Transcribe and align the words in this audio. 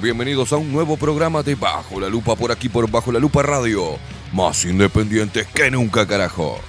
Bienvenidos 0.00 0.52
a 0.52 0.56
un 0.56 0.72
nuevo 0.72 0.96
programa 0.96 1.42
de 1.42 1.56
Bajo 1.56 1.98
la 1.98 2.08
Lupa 2.08 2.36
por 2.36 2.52
aquí 2.52 2.68
por 2.68 2.88
Bajo 2.88 3.10
la 3.10 3.18
Lupa 3.18 3.42
Radio. 3.42 3.98
Más 4.32 4.64
independientes 4.64 5.48
que 5.48 5.68
nunca, 5.68 6.06
carajo. 6.06 6.60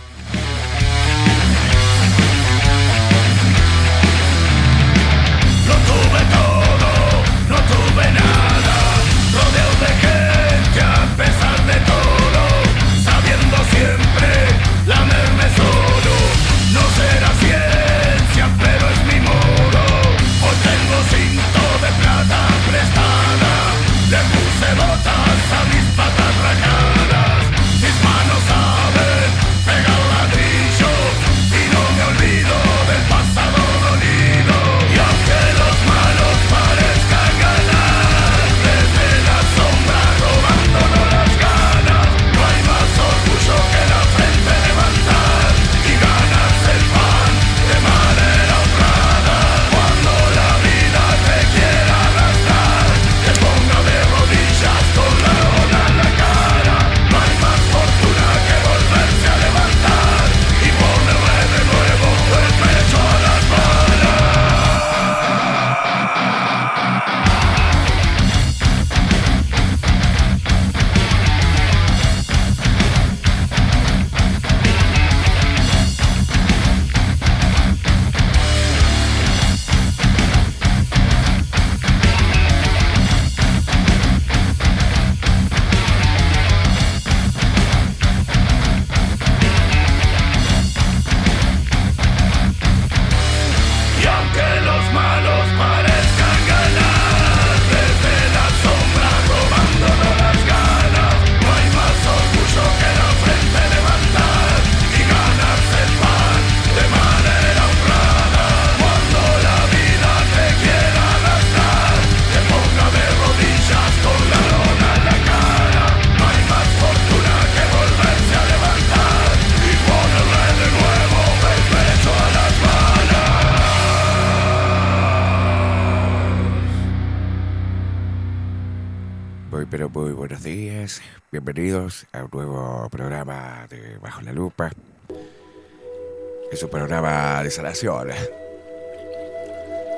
Es 136.56 136.64
un 136.64 136.70
programa 136.70 137.44
de 137.44 137.52
sanación. 137.52 138.12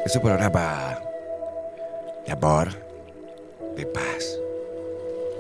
Es 0.04 0.16
un 0.16 0.22
programa 0.24 1.00
de 2.26 2.32
amor, 2.32 2.70
de 3.76 3.86
paz, 3.86 4.40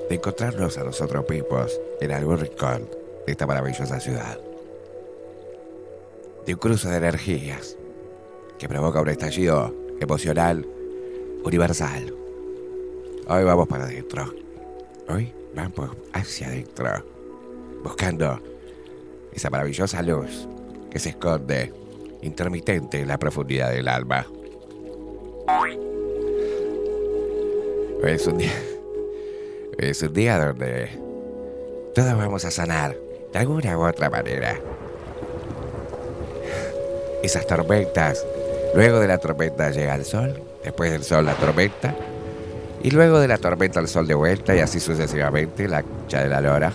de 0.09 0.15
encontrarnos 0.15 0.77
a 0.77 0.83
nosotros 0.83 1.27
mismos 1.27 1.81
en 2.01 2.11
algún 2.11 2.37
rincón 2.37 2.87
de 3.25 3.31
esta 3.31 3.47
maravillosa 3.47 3.99
ciudad. 3.99 4.37
De 6.45 6.53
un 6.53 6.59
cruce 6.59 6.87
de 6.87 6.97
energías 6.97 7.75
que 8.59 8.69
provoca 8.69 9.01
un 9.01 9.09
estallido 9.09 9.73
emocional 9.99 10.67
universal. 11.43 12.13
Hoy 13.27 13.43
vamos 13.43 13.67
para 13.67 13.85
adentro. 13.85 14.35
Hoy 15.09 15.33
vamos 15.55 15.97
hacia 16.13 16.45
adentro. 16.45 17.03
Buscando 17.83 18.39
esa 19.33 19.49
maravillosa 19.49 20.03
luz 20.03 20.47
que 20.97 21.01
se 21.01 21.09
esconde 21.09 21.71
intermitente 22.23 22.99
en 22.99 23.07
la 23.07 23.19
profundidad 23.19 23.69
del 23.69 23.87
alma. 23.87 24.25
Hoy 28.03 28.11
es 28.11 28.25
un 28.25 28.39
día. 28.39 28.53
hoy 29.79 29.89
es 29.89 30.01
un 30.01 30.11
día 30.11 30.43
donde 30.43 30.89
todos 31.93 32.17
vamos 32.17 32.45
a 32.45 32.49
sanar 32.49 32.97
de 33.31 33.37
alguna 33.37 33.77
u 33.77 33.87
otra 33.87 34.09
manera. 34.09 34.59
Esas 37.21 37.45
tormentas. 37.45 38.25
Luego 38.73 38.99
de 38.99 39.07
la 39.07 39.19
tormenta 39.19 39.69
llega 39.69 39.93
el 39.93 40.03
sol. 40.03 40.41
Después 40.63 40.89
del 40.89 41.03
sol 41.03 41.27
la 41.27 41.35
tormenta. 41.35 41.95
Y 42.81 42.89
luego 42.89 43.19
de 43.19 43.27
la 43.27 43.37
tormenta 43.37 43.79
el 43.79 43.87
sol 43.87 44.07
de 44.07 44.15
vuelta 44.15 44.55
y 44.55 44.61
así 44.61 44.79
sucesivamente, 44.79 45.67
la 45.67 45.83
concha 45.83 46.23
de 46.23 46.29
la 46.29 46.41
lora. 46.41 46.73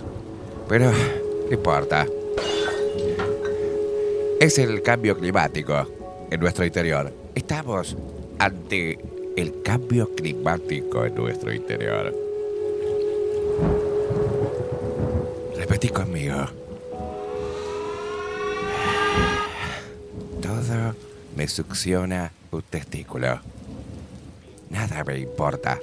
Pero 0.69 0.91
no 0.91 1.51
importa. 1.51 2.07
Es 4.43 4.59
el 4.59 4.81
cambio 4.81 5.17
climático 5.17 5.87
en 6.29 6.37
nuestro 6.41 6.65
interior. 6.65 7.13
Estamos 7.33 7.95
ante 8.39 8.99
el 9.37 9.61
cambio 9.61 10.13
climático 10.13 11.05
en 11.05 11.15
nuestro 11.15 11.53
interior. 11.53 12.13
Repetí 15.55 15.87
conmigo. 15.87 16.35
Todo 20.41 20.93
me 21.37 21.47
succiona 21.47 22.33
un 22.51 22.63
testículo. 22.63 23.39
Nada 24.69 25.05
me 25.05 25.19
importa. 25.19 25.79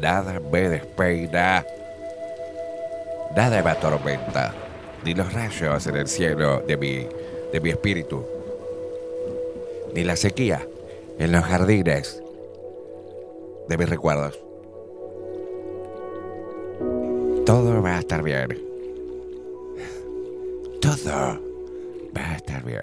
Nada 0.00 0.40
me 0.40 0.70
despeina. 0.70 1.66
Nada 3.36 3.62
me 3.62 3.70
atormenta. 3.72 4.54
Ni 5.04 5.12
los 5.12 5.30
rayos 5.34 5.86
en 5.86 5.96
el 5.96 6.08
cielo 6.08 6.64
de 6.66 6.76
mi, 6.78 7.06
de 7.52 7.60
mi 7.60 7.70
espíritu. 7.70 8.24
Ni 9.94 10.04
la 10.04 10.16
sequía 10.16 10.66
en 11.18 11.32
los 11.32 11.44
jardines 11.44 12.22
de 13.68 13.78
mis 13.78 13.88
recuerdos. 13.88 14.38
Todo 17.44 17.82
va 17.82 17.96
a 17.96 17.98
estar 18.00 18.22
bien. 18.22 18.66
todo 20.80 21.40
va 22.16 22.30
a 22.30 22.36
estar 22.36 22.62
bien. 22.64 22.82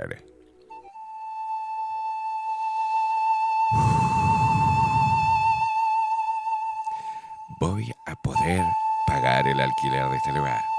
Voy 7.60 7.94
a 8.06 8.16
poder 8.16 8.62
pagar 9.08 9.48
el 9.48 9.60
alquiler 9.60 10.10
de 10.10 10.18
este 10.18 10.32
lugar. 10.34 10.73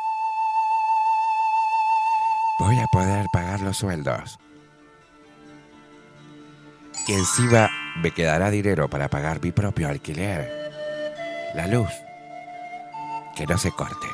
Voy 2.59 2.79
a 2.79 2.87
poder 2.87 3.27
pagar 3.33 3.61
los 3.61 3.77
sueldos. 3.79 4.39
Y 7.07 7.13
encima 7.13 7.71
me 7.97 8.13
quedará 8.13 8.51
dinero 8.51 8.89
para 8.89 9.09
pagar 9.09 9.43
mi 9.43 9.53
propio 9.53 9.89
alquiler. 9.89 10.73
La 11.55 11.67
luz. 11.67 11.91
Que 13.37 13.47
no 13.47 13.59
se 13.59 13.73
corte. 13.73 14.07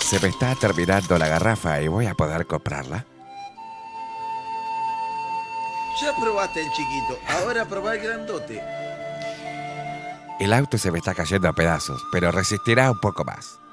Se 0.00 0.20
me 0.20 0.28
está 0.28 0.54
terminando 0.54 1.18
la 1.18 1.26
garrafa 1.26 1.80
y 1.80 1.88
voy 1.88 2.06
a 2.06 2.14
poder 2.14 2.46
comprarla. 2.46 3.04
Ya 6.00 6.14
probaste 6.20 6.60
el 6.60 6.70
chiquito, 6.72 7.18
ahora 7.28 7.64
probá 7.64 7.94
el 7.94 8.02
grandote. 8.02 8.62
El 10.38 10.52
auto 10.52 10.76
se 10.76 10.90
me 10.90 10.98
está 10.98 11.14
cayendo 11.14 11.48
a 11.48 11.52
pedazos, 11.52 12.04
pero 12.12 12.30
resistirá 12.30 12.90
un 12.90 13.00
poco 13.00 13.24
más. 13.24 13.63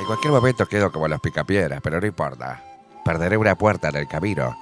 En 0.00 0.06
cualquier 0.06 0.32
momento 0.32 0.66
quedo 0.66 0.90
como 0.92 1.08
los 1.08 1.20
picapiedras, 1.20 1.80
pero 1.82 2.00
no 2.00 2.06
importa. 2.06 2.62
Perderé 3.04 3.36
una 3.36 3.56
puerta 3.56 3.88
en 3.88 3.96
el 3.96 4.08
camino. 4.08 4.56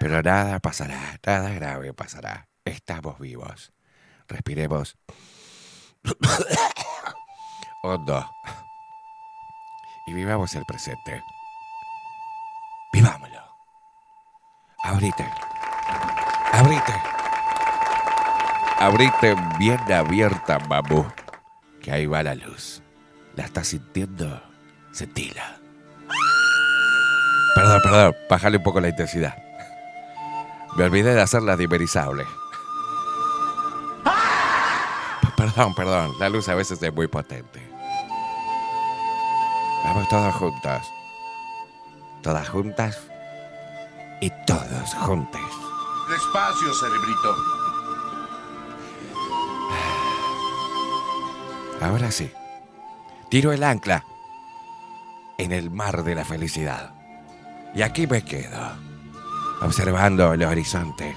Pero 0.00 0.22
nada 0.22 0.58
pasará, 0.60 1.18
nada 1.26 1.50
grave 1.50 1.92
pasará. 1.92 2.48
Estamos 2.64 3.18
vivos. 3.18 3.72
Respiremos. 4.28 4.96
Hondo. 7.82 8.30
Y 10.06 10.12
vivamos 10.12 10.54
el 10.54 10.64
presente. 10.64 11.22
Vivámoslo. 12.92 13.42
Abrite. 14.84 15.28
Abrite. 16.52 16.94
Abrite 18.78 19.36
bien 19.58 19.92
abierta, 19.92 20.58
mamú. 20.60 21.04
Que 21.88 21.94
ahí 21.94 22.06
va 22.06 22.22
la 22.22 22.34
luz. 22.34 22.82
¿La 23.34 23.44
estás 23.44 23.68
sintiendo? 23.68 24.42
Sentila. 24.92 25.58
Perdón, 27.54 27.80
perdón. 27.82 28.16
Bájale 28.28 28.58
un 28.58 28.62
poco 28.62 28.78
la 28.78 28.88
intensidad. 28.88 29.34
Me 30.76 30.84
olvidé 30.84 31.14
de 31.14 31.22
hacerla 31.22 31.56
dimerizable. 31.56 32.26
Perdón, 35.34 35.74
perdón. 35.74 36.12
La 36.20 36.28
luz 36.28 36.50
a 36.50 36.54
veces 36.54 36.82
es 36.82 36.92
muy 36.92 37.06
potente. 37.06 37.66
Vamos 39.82 40.06
todos 40.10 40.34
juntos. 40.34 40.82
Todas 42.22 42.46
juntas. 42.50 43.00
Y 44.20 44.28
todos 44.44 44.94
juntos. 44.94 45.40
Despacio, 46.10 46.74
cerebrito. 46.74 47.57
Ahora 51.80 52.10
sí. 52.10 52.30
Tiro 53.30 53.52
el 53.52 53.62
ancla 53.62 54.04
en 55.36 55.52
el 55.52 55.70
mar 55.70 56.02
de 56.02 56.14
la 56.14 56.24
felicidad. 56.24 56.92
Y 57.74 57.82
aquí 57.82 58.06
me 58.06 58.22
quedo, 58.22 58.58
observando 59.60 60.32
el 60.32 60.42
horizonte, 60.42 61.14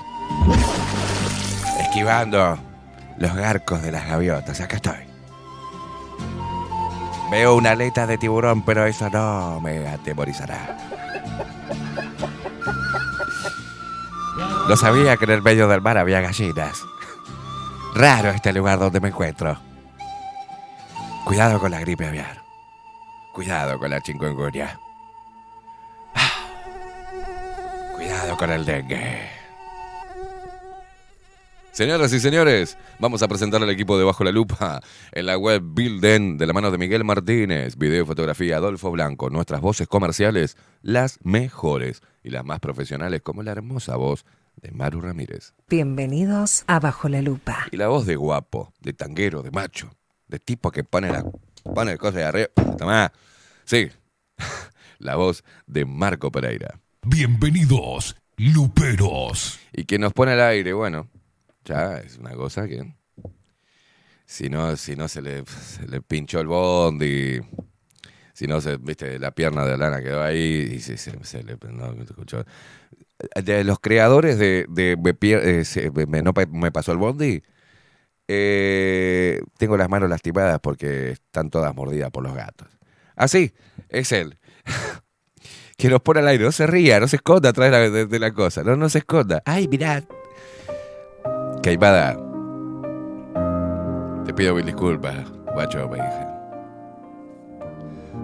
esquivando 1.79 2.57
los 3.17 3.33
garcos 3.33 3.81
de 3.81 3.91
las 3.91 4.05
gaviotas. 4.05 4.59
Acá 4.59 4.75
estoy. 4.75 5.11
Veo 7.31 7.55
una 7.55 7.71
aleta 7.71 8.05
de 8.05 8.17
tiburón, 8.17 8.63
pero 8.63 8.85
eso 8.85 9.09
no 9.09 9.61
me 9.61 9.87
atemorizará. 9.87 10.77
No 14.67 14.75
sabía 14.75 15.17
que 15.17 15.25
en 15.25 15.31
el 15.31 15.41
medio 15.41 15.67
del 15.67 15.81
mar 15.81 15.97
había 15.97 16.21
gallinas. 16.21 16.83
Raro 17.95 18.29
este 18.29 18.53
lugar 18.53 18.79
donde 18.79 18.99
me 18.99 19.09
encuentro. 19.09 19.70
Cuidado 21.31 21.61
con 21.61 21.71
la 21.71 21.79
gripe 21.79 22.05
aviar. 22.05 22.43
Cuidado 23.31 23.79
con 23.79 23.89
la 23.89 24.01
chikungunya. 24.01 24.77
Ah. 26.13 26.29
Cuidado 27.95 28.35
con 28.35 28.51
el 28.51 28.65
dengue. 28.65 29.29
Señoras 31.71 32.11
y 32.11 32.19
señores, 32.19 32.77
vamos 32.99 33.21
a 33.23 33.29
presentar 33.29 33.63
al 33.63 33.69
equipo 33.69 33.97
de 33.97 34.03
Bajo 34.03 34.25
la 34.25 34.33
Lupa 34.33 34.81
en 35.13 35.25
la 35.25 35.37
web 35.37 35.61
Builden 35.63 36.37
de 36.37 36.45
la 36.45 36.51
mano 36.51 36.69
de 36.69 36.77
Miguel 36.77 37.05
Martínez, 37.05 37.77
video 37.77 38.03
y 38.03 38.05
fotografía 38.05 38.57
Adolfo 38.57 38.91
Blanco, 38.91 39.29
nuestras 39.29 39.61
voces 39.61 39.87
comerciales, 39.87 40.57
las 40.81 41.17
mejores 41.23 42.01
y 42.25 42.31
las 42.31 42.43
más 42.43 42.59
profesionales, 42.59 43.21
como 43.21 43.41
la 43.41 43.53
hermosa 43.53 43.95
voz 43.95 44.25
de 44.57 44.71
Maru 44.71 44.99
Ramírez. 44.99 45.53
Bienvenidos 45.69 46.65
a 46.67 46.81
Bajo 46.81 47.07
la 47.07 47.21
Lupa. 47.21 47.67
Y 47.71 47.77
la 47.77 47.87
voz 47.87 48.05
de 48.05 48.17
guapo, 48.17 48.73
de 48.81 48.91
tanguero, 48.91 49.43
de 49.43 49.51
macho, 49.51 49.91
de 50.31 50.39
tipo 50.39 50.71
que 50.71 50.85
pone 50.85 51.11
la 51.11 51.25
pone 51.75 51.91
el 51.91 51.97
cosa 51.97 52.19
de 52.19 52.23
arriba. 52.23 52.47
Tomá. 52.77 53.11
Sí, 53.65 53.89
la 54.99 55.17
voz 55.17 55.43
de 55.67 55.83
Marco 55.85 56.31
Pereira. 56.31 56.79
Bienvenidos, 57.03 58.15
luperos. 58.37 59.59
Y 59.73 59.83
que 59.83 59.99
nos 59.99 60.13
pone 60.13 60.31
al 60.31 60.41
aire, 60.41 60.71
bueno, 60.71 61.09
ya 61.65 61.97
es 61.97 62.17
una 62.17 62.31
cosa 62.31 62.65
que. 62.67 62.95
Si 64.25 64.49
no, 64.49 64.77
si 64.77 64.95
no 64.95 65.09
se 65.09 65.21
le, 65.21 65.43
se 65.45 65.85
le 65.85 66.01
pinchó 66.01 66.39
el 66.39 66.47
bondi, 66.47 67.41
si 68.33 68.47
no 68.47 68.61
se, 68.61 68.77
viste, 68.77 69.19
la 69.19 69.31
pierna 69.31 69.65
de 69.65 69.73
Alana 69.73 70.01
quedó 70.01 70.23
ahí 70.23 70.71
y 70.75 70.79
se, 70.79 70.95
se- 70.97 71.21
se 71.25 71.43
le 71.43 71.57
no, 71.69 71.91
escuchó. 72.01 72.45
De 73.35 73.65
los 73.65 73.79
creadores 73.81 74.39
de, 74.39 74.65
eh, 74.73 75.91
me- 76.07 76.21
no 76.21 76.31
me 76.51 76.71
pasó 76.71 76.93
el 76.93 76.97
bondi, 76.97 77.43
eh, 78.27 79.41
tengo 79.57 79.77
las 79.77 79.89
manos 79.89 80.09
lastimadas 80.09 80.59
porque 80.61 81.11
están 81.11 81.49
todas 81.49 81.73
mordidas 81.75 82.11
por 82.11 82.23
los 82.23 82.33
gatos. 82.33 82.67
Así, 83.15 83.53
es 83.89 84.11
él. 84.11 84.37
que 85.77 85.89
nos 85.89 86.01
pone 86.01 86.19
al 86.19 86.27
aire, 86.27 86.43
no 86.45 86.51
se 86.51 86.67
ría, 86.67 86.99
no 86.99 87.07
se 87.07 87.17
esconda 87.17 87.49
atrás 87.49 87.71
de 87.71 87.71
la, 87.71 87.89
de- 87.89 88.05
de 88.05 88.19
la 88.19 88.31
cosa, 88.33 88.63
no, 88.63 88.75
no 88.75 88.87
se 88.89 88.99
esconda. 88.99 89.41
Ay, 89.45 89.67
mirad. 89.67 90.03
Caimada, 91.63 92.17
te 94.25 94.33
pido 94.33 94.55
mil 94.55 94.65
disculpas, 94.65 95.29
guacho, 95.53 95.87
me 95.89 95.95
dije. 95.97 96.27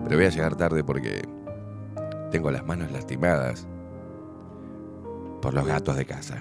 Pero 0.04 0.16
voy 0.18 0.26
a 0.26 0.30
llegar 0.30 0.56
tarde 0.56 0.84
porque 0.84 1.22
tengo 2.32 2.50
las 2.52 2.66
manos 2.66 2.92
lastimadas 2.92 3.68
por 5.42 5.54
los 5.54 5.66
gatos 5.68 5.96
de 5.98 6.06
casa. 6.06 6.38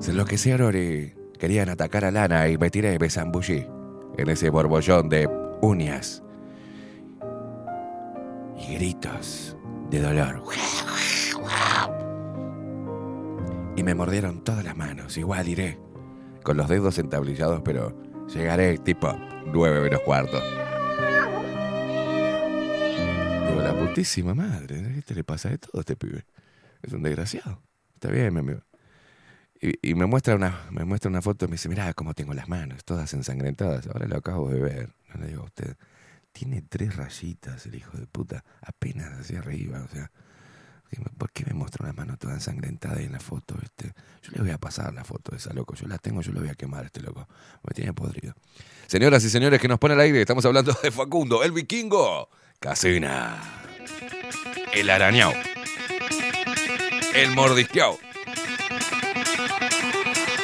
Se 0.00 0.10
enloquecieron 0.10 0.74
y 0.76 1.12
querían 1.42 1.68
atacar 1.70 2.04
a 2.04 2.12
Lana 2.12 2.46
y 2.46 2.56
me 2.56 2.70
tiré 2.70 2.96
me 3.00 3.10
zambullí 3.10 3.66
en 4.16 4.28
ese 4.28 4.48
borbollón 4.48 5.08
de 5.08 5.28
uñas 5.60 6.22
y 8.56 8.74
gritos 8.76 9.56
de 9.90 10.00
dolor. 10.00 10.44
Y 13.74 13.82
me 13.82 13.92
mordieron 13.92 14.44
todas 14.44 14.64
las 14.64 14.76
manos, 14.76 15.16
igual 15.16 15.48
iré, 15.48 15.80
con 16.44 16.56
los 16.56 16.68
dedos 16.68 16.96
entablillados, 17.00 17.60
pero 17.64 17.92
llegaré 18.28 18.78
tipo 18.78 19.12
nueve 19.46 19.80
menos 19.80 20.00
cuarto. 20.02 20.38
Digo, 23.48 23.62
la 23.62 23.74
putísima 23.76 24.32
madre, 24.32 24.80
¿qué 24.94 25.02
te 25.02 25.14
le 25.16 25.24
pasa 25.24 25.48
de 25.48 25.58
todo 25.58 25.78
a 25.78 25.80
este 25.80 25.96
pibe? 25.96 26.24
Es 26.82 26.92
un 26.92 27.02
desgraciado. 27.02 27.60
Está 27.94 28.10
bien, 28.10 28.32
mi 28.32 28.38
amigo. 28.38 28.60
Y, 29.62 29.94
me 29.94 30.06
muestra 30.06 30.34
una 30.34 30.66
me 30.70 30.84
muestra 30.84 31.08
una 31.08 31.22
foto 31.22 31.44
y 31.44 31.48
me 31.48 31.52
dice, 31.52 31.68
mirá 31.68 31.94
cómo 31.94 32.14
tengo 32.14 32.34
las 32.34 32.48
manos, 32.48 32.84
todas 32.84 33.14
ensangrentadas. 33.14 33.86
Ahora 33.86 34.08
lo 34.08 34.16
acabo 34.16 34.50
de 34.50 34.60
ver. 34.60 34.90
No 35.14 35.20
le 35.20 35.28
digo 35.28 35.42
a 35.42 35.44
usted. 35.44 35.76
Tiene 36.32 36.62
tres 36.62 36.96
rayitas 36.96 37.64
el 37.66 37.76
hijo 37.76 37.96
de 37.96 38.06
puta, 38.06 38.42
apenas 38.60 39.12
hacia 39.20 39.38
arriba, 39.38 39.80
o 39.82 39.88
sea. 39.88 40.10
¿Por 41.16 41.30
qué 41.30 41.44
me 41.46 41.54
muestra 41.54 41.84
una 41.84 41.94
mano 41.94 42.18
toda 42.18 42.34
ensangrentada 42.34 43.00
en 43.00 43.12
la 43.12 43.20
foto? 43.20 43.56
Este? 43.62 43.94
Yo 44.22 44.32
le 44.32 44.40
voy 44.42 44.50
a 44.50 44.58
pasar 44.58 44.92
la 44.92 45.04
foto 45.04 45.30
de 45.30 45.38
esa 45.38 45.54
loco. 45.54 45.74
Yo 45.74 45.86
la 45.86 45.96
tengo, 45.96 46.20
yo 46.20 46.32
lo 46.32 46.40
voy 46.40 46.50
a 46.50 46.54
quemar 46.54 46.82
a 46.82 46.86
este 46.86 47.00
loco. 47.00 47.26
Me 47.62 47.72
tiene 47.72 47.94
podrido. 47.94 48.34
Señoras 48.88 49.24
y 49.24 49.30
señores 49.30 49.58
que 49.58 49.68
nos 49.68 49.78
pone 49.78 49.94
al 49.94 50.00
aire, 50.00 50.20
estamos 50.20 50.44
hablando 50.44 50.76
de 50.82 50.90
Facundo, 50.90 51.42
el 51.44 51.52
vikingo. 51.52 52.28
Casina. 52.58 53.40
El 54.74 54.90
arañao. 54.90 55.32
El 57.14 57.30
mordisqueao. 57.30 57.98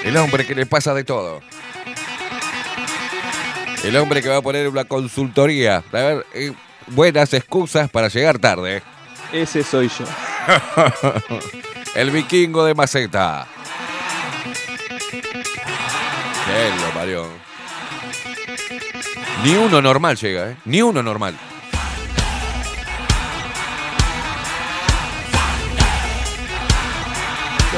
El 0.05 0.17
hombre 0.17 0.47
que 0.47 0.55
le 0.55 0.67
pasa 0.67 0.95
de 0.95 1.05
todo. 1.05 1.41
El 3.85 3.97
hombre 3.97 4.23
que 4.23 4.29
va 4.29 4.39
a 4.39 4.43
poner 4.43 4.69
una 4.69 4.85
consultoría. 4.85 5.83
A 5.93 5.97
ver, 5.97 6.27
eh, 6.35 6.53
buenas 6.89 7.33
excusas 7.33 7.91
para 7.91 8.09
llegar 8.09 8.39
tarde. 8.39 8.83
Ese 9.33 9.63
soy 9.63 9.89
yo. 9.89 10.05
El 11.95 12.11
vikingo 12.11 12.65
de 12.65 12.75
Maceta. 12.75 13.47
¿Quién 16.45 16.81
lo 16.81 16.91
parió? 16.95 17.27
Ni 19.45 19.55
uno 19.55 19.81
normal 19.81 20.17
llega, 20.17 20.51
¿eh? 20.51 20.57
Ni 20.65 20.83
uno 20.83 21.03
normal. 21.03 21.37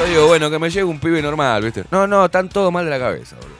Yo 0.01 0.07
digo, 0.07 0.27
bueno, 0.27 0.49
que 0.49 0.57
me 0.57 0.69
llegue 0.69 0.83
un 0.83 0.99
pibe 0.99 1.21
normal, 1.21 1.63
¿viste? 1.63 1.83
No, 1.91 2.07
no, 2.07 2.25
están 2.25 2.49
todos 2.49 2.71
mal 2.73 2.83
de 2.85 2.89
la 2.91 2.97
cabeza, 2.97 3.35
boludo. 3.35 3.55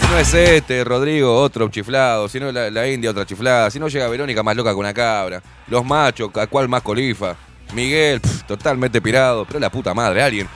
Si 0.00 0.06
no 0.12 0.18
es 0.20 0.34
este, 0.34 0.84
Rodrigo, 0.84 1.34
otro 1.36 1.68
chiflado. 1.68 2.28
Si 2.28 2.38
no 2.38 2.52
la, 2.52 2.70
la 2.70 2.88
India, 2.88 3.10
otra 3.10 3.26
chiflada. 3.26 3.68
Si 3.70 3.80
no 3.80 3.88
llega 3.88 4.06
Verónica, 4.08 4.44
más 4.44 4.54
loca 4.56 4.70
que 4.70 4.76
una 4.76 4.94
cabra. 4.94 5.42
Los 5.66 5.84
machos, 5.84 6.30
¿a 6.36 6.46
cuál 6.46 6.68
más 6.68 6.82
colifa? 6.82 7.34
Miguel, 7.74 8.20
totalmente 8.46 9.00
pirado. 9.02 9.44
Pero 9.46 9.58
la 9.58 9.70
puta 9.70 9.92
madre, 9.94 10.22
alguien. 10.22 10.48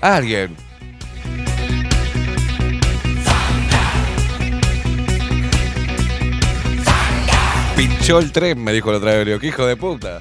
Alguien. 0.00 0.56
Pinchó 7.76 8.18
el 8.18 8.32
tren, 8.32 8.62
me 8.62 8.72
dijo 8.72 8.90
la 8.90 8.98
otra 8.98 9.12
vez, 9.12 9.38
"Qué 9.38 9.46
hijo 9.48 9.66
de 9.66 9.76
puta. 9.76 10.20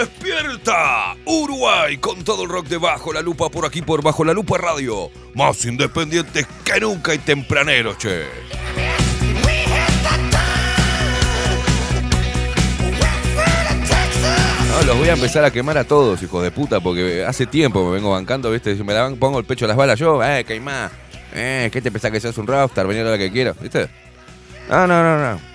¡Despierta! 0.00 1.16
Uruguay 1.24 1.96
con 1.98 2.24
todo 2.24 2.42
el 2.42 2.48
rock 2.48 2.66
de 2.66 2.78
Bajo 2.78 3.12
la 3.12 3.22
Lupa 3.22 3.48
por 3.48 3.64
aquí 3.64 3.82
por 3.82 4.02
Bajo 4.02 4.24
la 4.24 4.32
Lupa 4.32 4.58
Radio. 4.58 5.10
Más 5.34 5.64
independientes 5.64 6.46
que 6.64 6.80
nunca 6.80 7.14
y 7.14 7.18
tempraneros, 7.18 7.98
che. 7.98 8.24
No, 14.68 14.82
los 14.82 14.98
voy 14.98 15.08
a 15.08 15.12
empezar 15.12 15.44
a 15.44 15.52
quemar 15.52 15.78
a 15.78 15.84
todos, 15.84 16.20
hijos 16.22 16.42
de 16.42 16.50
puta, 16.50 16.80
porque 16.80 17.24
hace 17.24 17.46
tiempo 17.46 17.84
me 17.86 17.92
vengo 17.92 18.10
bancando, 18.10 18.50
¿viste? 18.50 18.74
Me 18.82 18.92
la 18.92 19.08
pongo 19.14 19.38
el 19.38 19.44
pecho 19.44 19.66
a 19.66 19.68
las 19.68 19.76
balas 19.76 19.98
yo, 19.98 20.22
eh, 20.24 20.44
Caimá. 20.44 20.90
Eh, 21.32 21.68
¿qué 21.72 21.80
te 21.80 21.92
pensás 21.92 22.10
que 22.10 22.20
seas 22.20 22.36
un 22.38 22.46
rockstar? 22.46 22.86
Venir 22.86 23.06
a 23.06 23.10
la 23.10 23.18
que 23.18 23.30
quiero, 23.30 23.54
¿viste? 23.60 23.88
No, 24.68 24.86
no, 24.86 25.02
no, 25.02 25.18
no. 25.18 25.53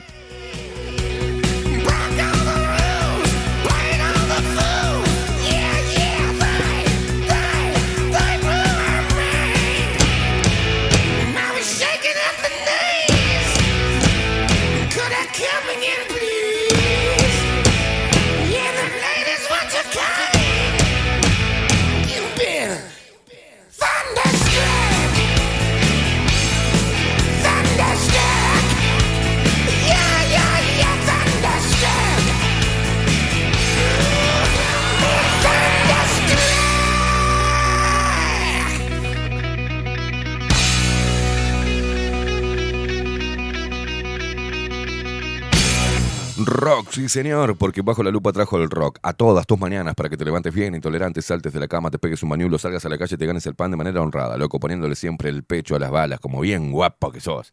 Rock, 46.50 46.89
sí 46.91 47.08
señor, 47.10 47.58
porque 47.58 47.84
bajo 47.84 48.01
la 48.01 48.10
lupa 48.10 48.34
trajo 48.34 48.58
el 48.58 48.72
rock 48.72 48.98
a 49.03 49.13
todas 49.13 49.46
tus 49.46 49.60
mañanas 49.60 49.94
para 49.94 50.10
que 50.10 50.18
te 50.18 50.25
levantes 50.25 50.51
bien, 50.51 50.74
intolerante, 50.74 51.22
saltes 51.22 51.53
de 51.53 51.60
la 51.60 51.68
cama, 51.68 51.91
te 51.91 52.00
pegues 52.00 52.24
un 52.24 52.29
maniulo, 52.29 52.58
salgas 52.58 52.84
a 52.86 52.89
la 52.89 52.98
calle 52.98 53.18
te 53.18 53.25
ganes 53.27 53.46
el 53.46 53.53
pan 53.53 53.70
de 53.70 53.77
manera 53.77 54.01
honrada, 54.01 54.36
loco, 54.36 54.60
poniéndole 54.60 54.96
siempre 54.96 55.29
el 55.29 55.44
pecho 55.44 55.75
a 55.75 55.79
las 55.79 55.91
balas, 55.91 56.20
como 56.20 56.41
bien 56.41 56.72
guapo 56.72 57.12
que 57.12 57.22
sos. 57.22 57.51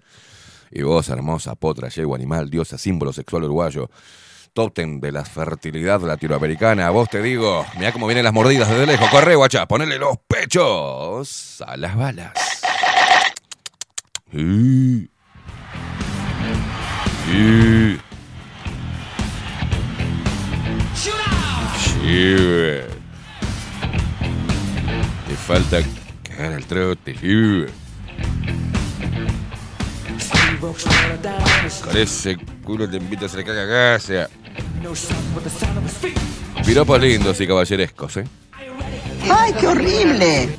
Y 0.70 0.80
vos, 0.80 1.10
hermosa, 1.10 1.54
potra, 1.56 1.90
yegua, 1.90 2.16
animal, 2.16 2.48
diosa, 2.48 2.78
símbolo 2.78 3.12
sexual 3.12 3.44
uruguayo, 3.44 3.90
top 4.54 4.72
ten 4.72 4.98
de 4.98 5.12
la 5.12 5.26
fertilidad 5.26 6.00
latinoamericana, 6.00 6.88
vos 6.88 7.10
te 7.10 7.20
digo, 7.20 7.66
mirá 7.76 7.92
cómo 7.92 8.06
vienen 8.06 8.24
las 8.24 8.32
mordidas 8.32 8.70
desde 8.70 8.86
lejos, 8.86 9.10
corre, 9.10 9.34
guacha, 9.34 9.66
ponele 9.68 9.98
los 9.98 10.16
pechos 10.26 11.62
a 11.66 11.76
las 11.76 11.94
balas. 11.94 12.32
Te 22.06 22.86
falta 25.44 25.80
cagar 26.22 26.52
al 26.52 26.64
trote, 26.64 27.14
güey. 27.14 27.66
Con 31.82 31.96
ese 31.96 32.36
culo 32.64 32.88
te 32.88 32.98
invito 32.98 33.24
a 33.24 33.26
hacer 33.26 33.44
caca 33.44 33.66
casa. 33.68 34.28
Piropos 36.64 37.00
lindos 37.00 37.40
y 37.40 37.46
caballerescos, 37.46 38.18
¿eh? 38.18 38.24
¡Ay, 39.28 39.52
qué 39.58 39.66
horrible! 39.66 40.50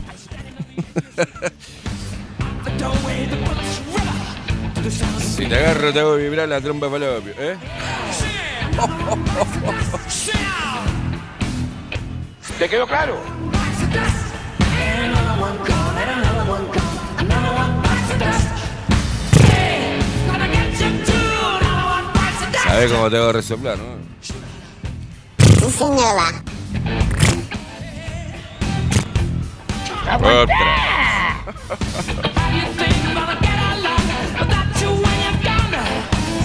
Si 5.20 5.46
te 5.46 5.56
agarro 5.56 5.94
te 5.94 6.01
hago 6.01 6.18
vibrar 6.18 6.50
la 6.50 6.60
trompa 6.60 6.89
falopio, 6.89 7.34
¿eh? 7.38 7.56
¿Te 12.60 12.68
quedó 12.68 12.88
claro? 12.88 13.22
¿Sabés 22.63 22.92
cómo 22.92 23.10
te 23.10 23.18
hago 23.18 23.32
resoplar, 23.32 23.77
no? 23.77 23.98
Sí, 24.22 24.34
señora. 25.72 26.44
Otra. 30.16 30.88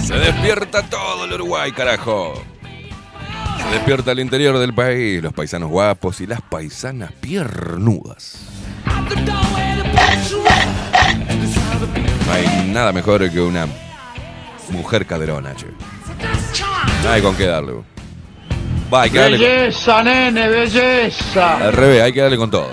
Se 0.05 0.13
despierta 0.15 0.83
todo 0.83 1.25
el 1.25 1.33
Uruguay, 1.33 1.71
carajo. 1.71 2.52
Despierta 3.71 4.11
el 4.11 4.19
interior 4.19 4.57
del 4.59 4.73
país, 4.73 5.21
los 5.21 5.33
paisanos 5.33 5.69
guapos 5.69 6.21
y 6.21 6.27
las 6.27 6.41
paisanas 6.41 7.11
piernudas. 7.13 8.37
No 12.25 12.33
hay 12.33 12.69
nada 12.71 12.91
mejor 12.91 13.29
que 13.31 13.41
una 13.41 13.67
mujer 14.69 15.05
caderona, 15.05 15.55
che. 15.55 15.67
No 17.03 17.09
hay 17.09 17.21
con 17.21 17.35
qué 17.35 17.47
darle. 17.47 17.73
Va, 18.93 19.03
hay 19.03 19.09
que 19.09 19.17
darle 19.19 19.37
Belleza, 19.37 20.03
nene, 20.03 20.47
belleza. 20.47 21.57
al 21.57 21.73
revés, 21.73 22.03
hay 22.03 22.13
que 22.13 22.21
darle 22.21 22.37
con 22.37 22.51
todo. 22.51 22.69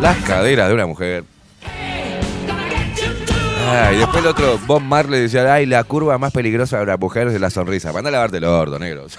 Las 0.00 0.16
caderas 0.18 0.68
de 0.68 0.74
una 0.74 0.86
mujer. 0.86 1.24
Ay, 3.68 3.96
después 3.96 4.22
el 4.22 4.26
otro, 4.30 4.58
Bob 4.66 4.80
Marley 4.82 5.20
decía, 5.20 5.52
ay, 5.52 5.66
la 5.66 5.84
curva 5.84 6.18
más 6.18 6.32
peligrosa 6.32 6.78
de 6.78 6.86
la 6.86 6.96
mujer 6.96 7.28
es 7.28 7.40
la 7.40 7.50
sonrisa. 7.50 7.92
Manda 7.92 8.08
a 8.08 8.12
lavarte 8.12 8.38
el 8.38 8.44
orto, 8.44 8.78
negro. 8.78 9.06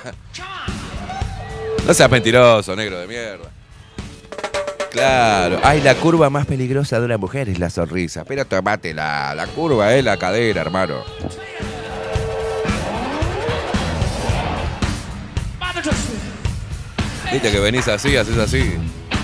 No 1.86 1.94
seas 1.94 2.10
mentiroso, 2.10 2.78
negro 2.78 2.98
de 2.98 3.08
mierda. 3.08 3.50
Claro, 4.90 5.60
ay, 5.64 5.82
la 5.82 5.96
curva 5.96 6.30
más 6.30 6.46
peligrosa 6.46 6.98
de 6.98 7.06
una 7.06 7.18
mujer 7.18 7.50
es 7.50 7.60
la 7.60 7.70
sonrisa. 7.70 8.24
Pero 8.24 8.46
tomate 8.46 8.94
la, 8.94 9.36
la 9.36 9.48
curva 9.48 9.94
es 9.94 10.02
la 10.06 10.16
cadera, 10.16 10.62
hermano. 10.62 11.04
Viste 17.34 17.52
que 17.52 17.60
venís 17.60 17.88
así, 17.88 18.16
haces 18.16 18.38
así. 18.38 18.78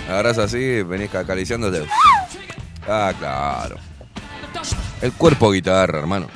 Agarrás 0.10 0.40
así, 0.40 0.82
venís 0.82 1.14
acariciándote. 1.14 1.86
Ah, 2.88 3.14
claro. 3.18 3.89
El 5.02 5.14
cuerpo 5.14 5.52
guitarra, 5.52 6.00
hermano. 6.00 6.28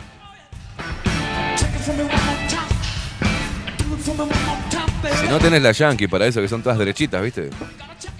Si 5.22 5.28
no 5.28 5.40
tenés 5.40 5.62
la 5.62 5.72
yankee 5.72 6.08
para 6.08 6.26
eso, 6.26 6.42
que 6.42 6.48
son 6.48 6.62
todas 6.64 6.78
derechitas, 6.78 7.22
¿viste? 7.22 7.50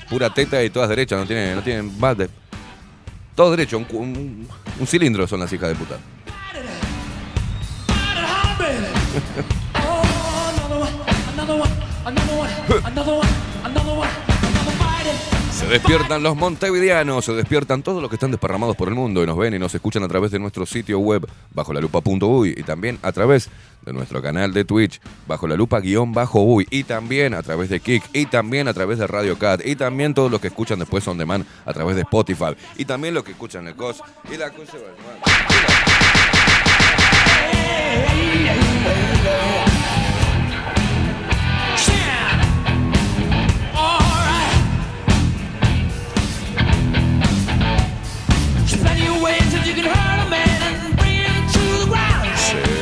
Pura 0.10 0.34
teta 0.34 0.62
y 0.64 0.70
todas 0.70 0.90
derechas, 0.90 1.20
no 1.20 1.26
tienen, 1.26 1.56
no 1.56 1.62
tienen 1.62 1.98
más 2.00 2.18
de. 2.18 2.30
Todo 3.36 3.52
derecho, 3.52 3.78
un, 3.78 4.48
un 4.80 4.88
cilindro 4.88 5.28
son 5.28 5.40
las 5.40 5.52
hijas 5.54 5.70
de 5.70 5.76
puta. 5.76 5.98
Despiertan 15.74 16.22
los 16.22 16.36
montevideanos, 16.36 17.26
se 17.26 17.34
despiertan 17.34 17.82
todos 17.82 18.00
los 18.00 18.08
que 18.08 18.16
están 18.16 18.30
desparramados 18.30 18.76
por 18.76 18.90
el 18.90 18.94
mundo 18.94 19.24
y 19.24 19.26
nos 19.26 19.36
ven 19.36 19.56
y 19.56 19.60
nos 19.60 19.74
escuchan 19.74 20.04
a 20.04 20.08
través 20.08 20.30
de 20.30 20.38
nuestro 20.38 20.68
sitio 20.68 21.00
web 21.00 21.28
bajo 21.50 21.74
la 21.74 21.82
lupa.uy 21.82 22.54
y 22.56 22.62
también 22.62 23.00
a 23.02 23.12
través 23.12 23.50
de 23.82 23.92
nuestro 23.92 24.22
canal 24.22 24.54
de 24.54 24.66
Twitch 24.66 25.02
bajo 25.28 25.48
la 25.48 25.56
lupa 25.56 25.80
guion 25.80 26.14
bajo 26.14 26.44
uy 26.44 26.68
y 26.70 26.84
también 26.84 27.34
a 27.34 27.42
través 27.42 27.70
de 27.70 27.80
Kik 27.80 28.04
y 28.14 28.28
también 28.28 28.68
a 28.68 28.74
través 28.76 29.00
de 29.00 29.08
Radio 29.08 29.40
Cat 29.40 29.62
y 29.66 29.76
también 29.76 30.14
todos 30.14 30.30
los 30.30 30.40
que 30.40 30.50
escuchan 30.50 30.78
después 30.78 31.08
on 31.08 31.18
demand 31.18 31.44
a 31.66 31.74
través 31.74 31.96
de 31.96 32.04
Spotify 32.04 32.56
y 32.78 32.86
también 32.86 33.16
los 33.16 33.24
que 33.24 33.32
escuchan 33.32 33.68
el 33.68 33.76
COS 33.76 34.04
y 34.32 34.38
la 34.38 34.52
cosa 34.52 34.78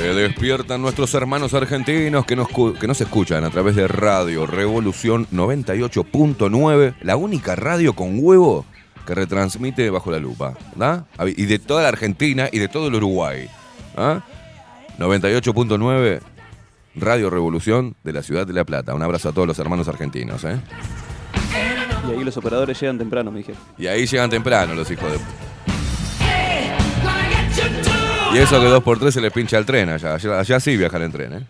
Se 0.02 0.14
despiertan 0.14 0.82
nuestros 0.82 1.14
hermanos 1.14 1.54
argentinos 1.54 2.26
que 2.26 2.36
nos, 2.36 2.48
que 2.48 2.88
nos 2.88 3.00
escuchan 3.00 3.44
a 3.44 3.50
través 3.50 3.76
de 3.76 3.88
Radio 3.88 4.46
Revolución 4.46 5.28
98.9, 5.32 6.96
la 7.02 7.16
única 7.16 7.56
radio 7.56 7.94
con 7.94 8.18
huevo 8.20 8.66
que 9.06 9.16
retransmite 9.16 9.90
bajo 9.90 10.12
la 10.12 10.20
lupa. 10.20 10.54
¿da? 10.76 11.06
Y 11.26 11.46
de 11.46 11.60
toda 11.60 11.84
la 11.84 11.90
Argentina 11.90 12.50
y 12.52 12.60
de 12.60 12.68
todo 12.68 12.88
el 12.88 12.96
Uruguay. 12.96 13.48
¿ah? 13.96 14.22
98.9 15.00 16.22
Radio 16.96 17.30
Revolución 17.30 17.96
de 18.04 18.14
la 18.14 18.22
ciudad 18.22 18.46
de 18.46 18.54
La 18.54 18.66
Plata. 18.66 18.94
Un 18.94 19.02
abrazo 19.02 19.30
a 19.30 19.32
todos 19.32 19.48
los 19.48 19.58
hermanos 19.60 19.88
argentinos. 19.88 20.44
¿eh? 20.44 20.60
Y 22.08 22.12
ahí 22.12 22.24
los 22.24 22.36
operadores 22.38 22.80
llegan 22.80 22.98
temprano, 22.98 23.32
me 23.32 23.40
dijeron. 23.40 23.62
Y 23.78 23.88
ahí 23.88 24.06
llegan 24.06 24.30
temprano 24.30 24.74
los 24.74 24.90
hijos 24.92 25.12
de... 25.12 25.20
Y 28.34 28.38
eso 28.38 28.60
que 28.62 28.68
dos 28.68 28.84
por 28.84 28.98
tres 29.00 29.14
se 29.14 29.22
les 29.22 29.32
pincha 29.32 29.58
el 29.58 29.66
tren 29.66 29.90
allá. 29.90 30.16
Allá, 30.16 30.60
sí 30.60 30.78
viajan 30.78 31.02
en 31.04 31.12
tren, 31.12 31.34
¿eh? 31.34 31.48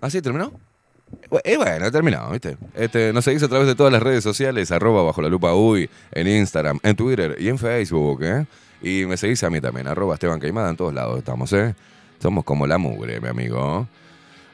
¿Así 0.00 0.20
terminó? 0.20 0.52
Bu- 1.30 1.40
Eh, 1.44 1.56
bueno, 1.56 1.90
terminado, 1.90 2.30
¿viste? 2.32 2.56
Este, 2.74 3.12
nos 3.12 3.24
seguís 3.24 3.42
a 3.42 3.48
través 3.48 3.66
de 3.66 3.74
todas 3.74 3.92
las 3.92 4.02
redes 4.02 4.22
sociales, 4.24 4.70
arroba 4.72 5.02
bajo 5.02 5.22
la 5.22 5.28
lupa 5.28 5.54
uy, 5.54 5.88
en 6.12 6.26
Instagram, 6.28 6.78
en 6.82 6.96
Twitter 6.96 7.36
y 7.38 7.48
en 7.48 7.58
Facebook, 7.58 8.22
¿eh? 8.22 8.46
Y 8.84 9.06
me 9.06 9.16
seguís 9.16 9.42
a 9.42 9.50
mí 9.50 9.62
también, 9.62 9.88
arroba 9.88 10.12
Esteban 10.12 10.38
Caimada, 10.38 10.68
en 10.68 10.76
todos 10.76 10.92
lados 10.92 11.18
estamos, 11.18 11.50
¿eh? 11.54 11.74
Somos 12.20 12.44
como 12.44 12.66
la 12.66 12.76
mugre, 12.76 13.18
mi 13.18 13.28
amigo. 13.28 13.88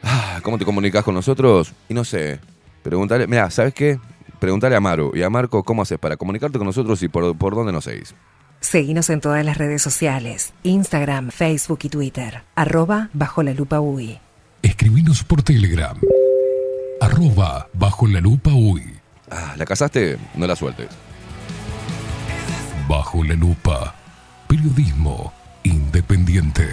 Ah, 0.04 0.38
¿Cómo 0.44 0.56
te 0.56 0.64
comunicas 0.64 1.02
con 1.02 1.16
nosotros? 1.16 1.72
Y 1.88 1.94
no 1.94 2.04
sé, 2.04 2.38
preguntale, 2.84 3.26
mira, 3.26 3.50
¿sabes 3.50 3.74
qué? 3.74 3.98
Preguntale 4.38 4.76
a 4.76 4.80
Maru 4.80 5.10
y 5.16 5.22
a 5.22 5.30
Marco 5.30 5.64
cómo 5.64 5.82
haces 5.82 5.98
para 5.98 6.16
comunicarte 6.16 6.58
con 6.58 6.66
nosotros 6.66 7.02
y 7.02 7.08
por, 7.08 7.36
por 7.36 7.56
dónde 7.56 7.72
nos 7.72 7.84
seguís. 7.84 8.14
Seguinos 8.60 9.10
en 9.10 9.20
todas 9.20 9.44
las 9.44 9.58
redes 9.58 9.82
sociales, 9.82 10.52
Instagram, 10.62 11.30
Facebook 11.30 11.80
y 11.82 11.88
Twitter, 11.88 12.42
arroba 12.54 13.10
bajo 13.12 13.42
la 13.42 13.52
lupa 13.52 13.80
UI. 13.80 14.20
Escribinos 14.62 15.24
por 15.24 15.42
Telegram. 15.42 15.98
Arroba 17.00 17.66
bajo 17.74 18.06
la 18.06 18.20
lupa 18.20 18.50
uy. 18.52 18.84
Ah, 19.28 19.54
¿la 19.56 19.64
casaste? 19.64 20.18
No 20.36 20.46
la 20.46 20.54
sueltes. 20.54 20.88
Bajo 22.86 23.24
la 23.24 23.34
lupa. 23.34 23.96
Periodismo 24.50 25.32
independiente. 25.62 26.66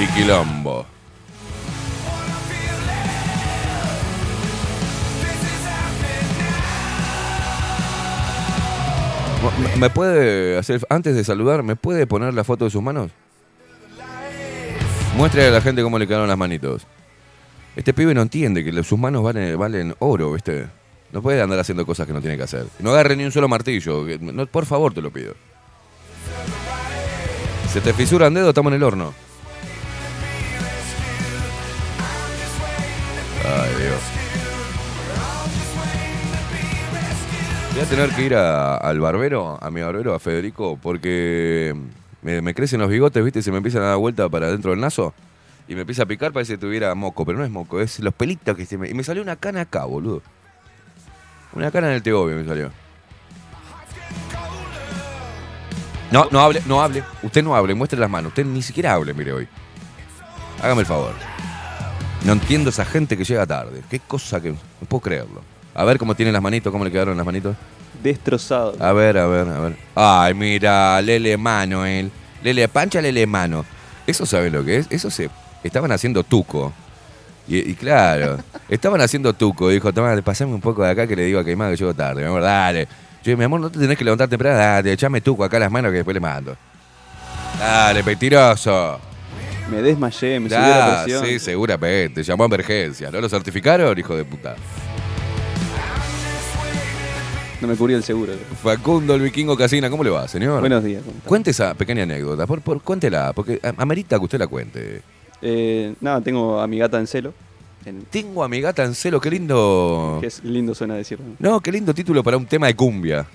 Y 0.00 0.06
quilombo. 0.14 0.86
¿Me- 9.62 9.76
¿Me 9.76 9.90
puede 9.90 10.58
hacer, 10.58 10.80
antes 10.90 11.14
de 11.16 11.24
saludar, 11.24 11.62
¿me 11.62 11.76
puede 11.76 12.06
poner 12.06 12.34
la 12.34 12.44
foto 12.44 12.66
de 12.66 12.70
sus 12.70 12.82
manos? 12.82 13.10
Muestre 15.16 15.46
a 15.46 15.50
la 15.50 15.60
gente 15.60 15.82
cómo 15.82 15.98
le 15.98 16.06
quedaron 16.06 16.28
las 16.28 16.38
manitos. 16.38 16.86
Este 17.76 17.94
pibe 17.94 18.14
no 18.14 18.22
entiende 18.22 18.64
que 18.64 18.82
sus 18.82 18.98
manos 18.98 19.22
valen, 19.22 19.58
valen 19.58 19.94
oro, 19.98 20.32
¿viste? 20.32 20.66
No 21.12 21.22
puede 21.22 21.42
andar 21.42 21.58
haciendo 21.58 21.84
cosas 21.84 22.06
que 22.06 22.12
no 22.12 22.20
tiene 22.20 22.36
que 22.36 22.44
hacer. 22.44 22.66
No 22.78 22.90
agarre 22.90 23.16
ni 23.16 23.24
un 23.24 23.32
solo 23.32 23.48
martillo. 23.48 24.06
no, 24.20 24.46
por 24.46 24.66
favor, 24.66 24.94
te 24.94 25.02
lo 25.02 25.10
pido. 25.10 25.34
Se 27.72 27.80
te 27.80 27.92
fisura 27.92 28.28
un 28.28 28.34
dedo, 28.34 28.48
estamos 28.50 28.70
en 28.72 28.76
el 28.76 28.82
horno. 28.82 29.12
Ay, 33.44 33.70
Dios. 33.82 34.00
Voy 37.72 37.80
a 37.82 37.84
tener 37.84 38.10
que 38.10 38.22
ir 38.22 38.34
al 38.34 39.00
barbero, 39.00 39.58
a 39.60 39.70
mi 39.70 39.80
barbero, 39.80 40.14
a 40.14 40.18
Federico, 40.18 40.78
porque 40.80 41.74
me, 42.22 42.42
me 42.42 42.54
crecen 42.54 42.80
los 42.80 42.90
bigotes, 42.90 43.24
¿viste? 43.24 43.38
Y 43.38 43.42
se 43.42 43.50
me 43.50 43.56
empiezan 43.56 43.82
a 43.82 43.86
dar 43.86 43.96
vuelta 43.98 44.28
para 44.28 44.50
dentro 44.50 44.72
del 44.72 44.80
naso. 44.80 45.14
Y 45.66 45.74
me 45.74 45.82
empieza 45.82 46.02
a 46.02 46.06
picar, 46.06 46.32
parece 46.32 46.54
que 46.54 46.58
tuviera 46.58 46.94
moco, 46.94 47.24
pero 47.24 47.38
no 47.38 47.44
es 47.44 47.50
moco, 47.50 47.80
es 47.80 48.00
los 48.00 48.12
pelitos 48.12 48.56
que 48.56 48.66
se 48.66 48.76
me... 48.76 48.88
Y 48.88 48.94
me 48.94 49.04
salió 49.04 49.22
una 49.22 49.36
cana 49.36 49.62
acá, 49.62 49.84
boludo. 49.84 50.22
Una 51.52 51.70
cana 51.70 51.88
en 51.88 51.94
el 51.94 52.02
teobio 52.02 52.36
me 52.36 52.44
salió. 52.44 52.70
No, 56.10 56.26
no 56.30 56.40
hable, 56.40 56.62
no 56.66 56.82
hable. 56.82 57.04
Usted 57.22 57.42
no 57.42 57.54
hable, 57.54 57.74
muestre 57.74 57.98
las 57.98 58.10
manos. 58.10 58.30
Usted 58.30 58.44
ni 58.44 58.62
siquiera 58.62 58.94
hable, 58.94 59.14
mire 59.14 59.32
hoy. 59.32 59.48
Hágame 60.62 60.80
el 60.80 60.86
favor. 60.86 61.14
No 62.24 62.32
entiendo 62.32 62.70
esa 62.70 62.84
gente 62.84 63.16
que 63.16 63.24
llega 63.24 63.46
tarde. 63.46 63.82
Qué 63.88 64.00
cosa 64.00 64.40
que... 64.40 64.50
No 64.50 64.58
puedo 64.88 65.00
creerlo. 65.00 65.42
A 65.74 65.84
ver 65.84 65.98
cómo 65.98 66.14
tiene 66.14 66.32
las 66.32 66.42
manitos, 66.42 66.72
cómo 66.72 66.84
le 66.84 66.90
quedaron 66.90 67.16
las 67.16 67.24
manitos. 67.24 67.56
Destrozado. 68.02 68.74
A 68.78 68.92
ver, 68.92 69.18
a 69.18 69.26
ver, 69.26 69.48
a 69.48 69.60
ver. 69.60 69.76
Ay, 69.94 70.34
mira, 70.34 71.00
Lele 71.00 71.36
Mano, 71.36 71.86
él. 71.86 72.10
Lele 72.42 72.68
Pancha, 72.68 73.00
Lele 73.00 73.26
Mano. 73.26 73.64
¿Eso 74.06 74.26
sabe 74.26 74.50
lo 74.50 74.64
que 74.64 74.78
es? 74.78 74.86
Eso 74.90 75.10
se. 75.10 75.30
Estaban 75.62 75.92
haciendo 75.92 76.24
tuco. 76.24 76.72
Y, 77.50 77.70
y 77.70 77.74
claro, 77.74 78.38
estaban 78.68 79.00
haciendo 79.00 79.32
tuco. 79.34 79.68
Dijo, 79.68 79.92
toma, 79.92 80.14
pasame 80.22 80.54
un 80.54 80.60
poco 80.60 80.84
de 80.84 80.90
acá 80.90 81.06
que 81.06 81.16
le 81.16 81.24
digo 81.24 81.40
a 81.40 81.44
Caimán 81.44 81.70
que 81.72 81.76
llego 81.76 81.92
tarde. 81.92 82.22
Mi 82.22 82.28
amor, 82.28 82.42
dale. 82.42 82.84
Yo 82.84 83.24
dije, 83.24 83.36
mi 83.36 83.44
amor, 83.44 83.60
no 83.60 83.68
te 83.70 83.78
tenés 83.80 83.98
que 83.98 84.04
levantar 84.04 84.28
temprano. 84.28 84.56
Dale, 84.56 84.92
echame 84.92 85.20
tuco 85.20 85.42
acá 85.44 85.58
las 85.58 85.70
manos 85.70 85.90
que 85.90 85.96
después 85.96 86.14
le 86.14 86.20
mando. 86.20 86.56
Dale, 87.58 88.02
mentiroso. 88.04 89.00
Me 89.70 89.82
desmayé, 89.82 90.40
me 90.40 90.48
subió 90.48 90.60
la 90.62 91.00
Ah, 91.00 91.02
presión. 91.04 91.24
sí, 91.26 91.38
seguramente. 91.40 92.22
Llamó 92.22 92.44
a 92.44 92.46
emergencia. 92.46 93.10
¿No 93.10 93.20
lo 93.20 93.28
certificaron, 93.28 93.98
hijo 93.98 94.16
de 94.16 94.24
puta? 94.24 94.54
No 97.60 97.68
me 97.68 97.76
cubría 97.76 97.96
el 97.98 98.02
seguro. 98.04 98.32
Facundo, 98.62 99.14
el 99.14 99.20
vikingo 99.20 99.54
Casina, 99.56 99.90
¿cómo 99.90 100.02
le 100.02 100.08
va, 100.10 100.26
señor? 100.26 100.60
Buenos 100.60 100.82
días. 100.82 101.02
¿cómo 101.02 101.14
estás? 101.16 101.28
Cuente 101.28 101.50
esa 101.50 101.74
pequeña 101.74 102.04
anécdota, 102.04 102.46
por, 102.46 102.62
por, 102.62 102.80
cuéntela, 102.80 103.32
porque 103.34 103.60
a- 103.62 103.74
amerita 103.82 104.18
que 104.18 104.24
usted 104.24 104.38
la 104.38 104.46
cuente. 104.46 105.02
Eh, 105.42 105.94
nada, 106.00 106.20
tengo 106.20 106.60
a 106.60 106.66
mi 106.66 106.78
gata 106.78 106.98
en 106.98 107.06
celo. 107.06 107.32
en- 107.84 108.04
Tengo 108.10 108.44
a 108.44 108.48
mi 108.48 108.60
gata 108.60 108.84
en 108.84 108.94
celo, 108.94 109.20
qué 109.20 109.30
lindo. 109.30 110.18
que 110.20 110.26
es 110.26 110.44
lindo 110.44 110.74
suena 110.74 110.94
decirlo. 110.94 111.24
No, 111.38 111.60
qué 111.60 111.72
lindo 111.72 111.94
título 111.94 112.22
para 112.22 112.36
un 112.36 112.46
tema 112.46 112.66
de 112.66 112.76
cumbia. 112.76 113.26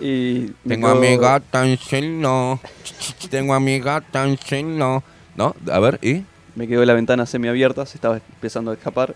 Y 0.00 0.46
Tengo 0.66 0.88
a 0.88 0.94
mi 0.96 1.16
gata 1.16 1.64
en 1.66 1.78
celo. 1.78 2.58
Tengo 3.30 3.54
a 3.54 3.60
mi 3.60 3.78
gata 3.78 4.24
en 4.26 4.36
celo. 4.36 5.02
¿No? 5.36 5.54
A 5.70 5.78
ver, 5.78 5.98
¿y? 6.02 6.22
Me 6.56 6.66
quedó 6.68 6.84
la 6.84 6.94
ventana 6.94 7.26
semiabierta, 7.26 7.84
se 7.86 7.96
estaba 7.98 8.16
empezando 8.16 8.70
a 8.70 8.74
escapar. 8.74 9.14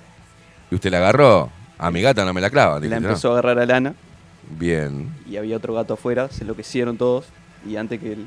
¿Y 0.71 0.75
usted 0.77 0.91
la 0.91 0.99
agarró? 0.99 1.51
A 1.79 1.91
mi 1.91 2.01
gata 2.03 2.25
no 2.25 2.33
me 2.35 2.41
la 2.41 2.51
clava. 2.51 2.81
La 2.81 2.97
empezó 2.97 3.29
a 3.31 3.33
agarrar 3.39 3.59
a 3.61 3.67
Lana 3.67 3.95
Bien. 4.59 5.15
y 5.31 5.37
había 5.37 5.57
otro 5.57 5.75
gato 5.75 5.95
afuera, 5.95 6.29
se 6.31 6.43
enloquecieron 6.43 6.97
todos. 6.97 7.27
Y 7.69 7.77
antes 7.77 8.01
que 8.01 8.13
él 8.15 8.27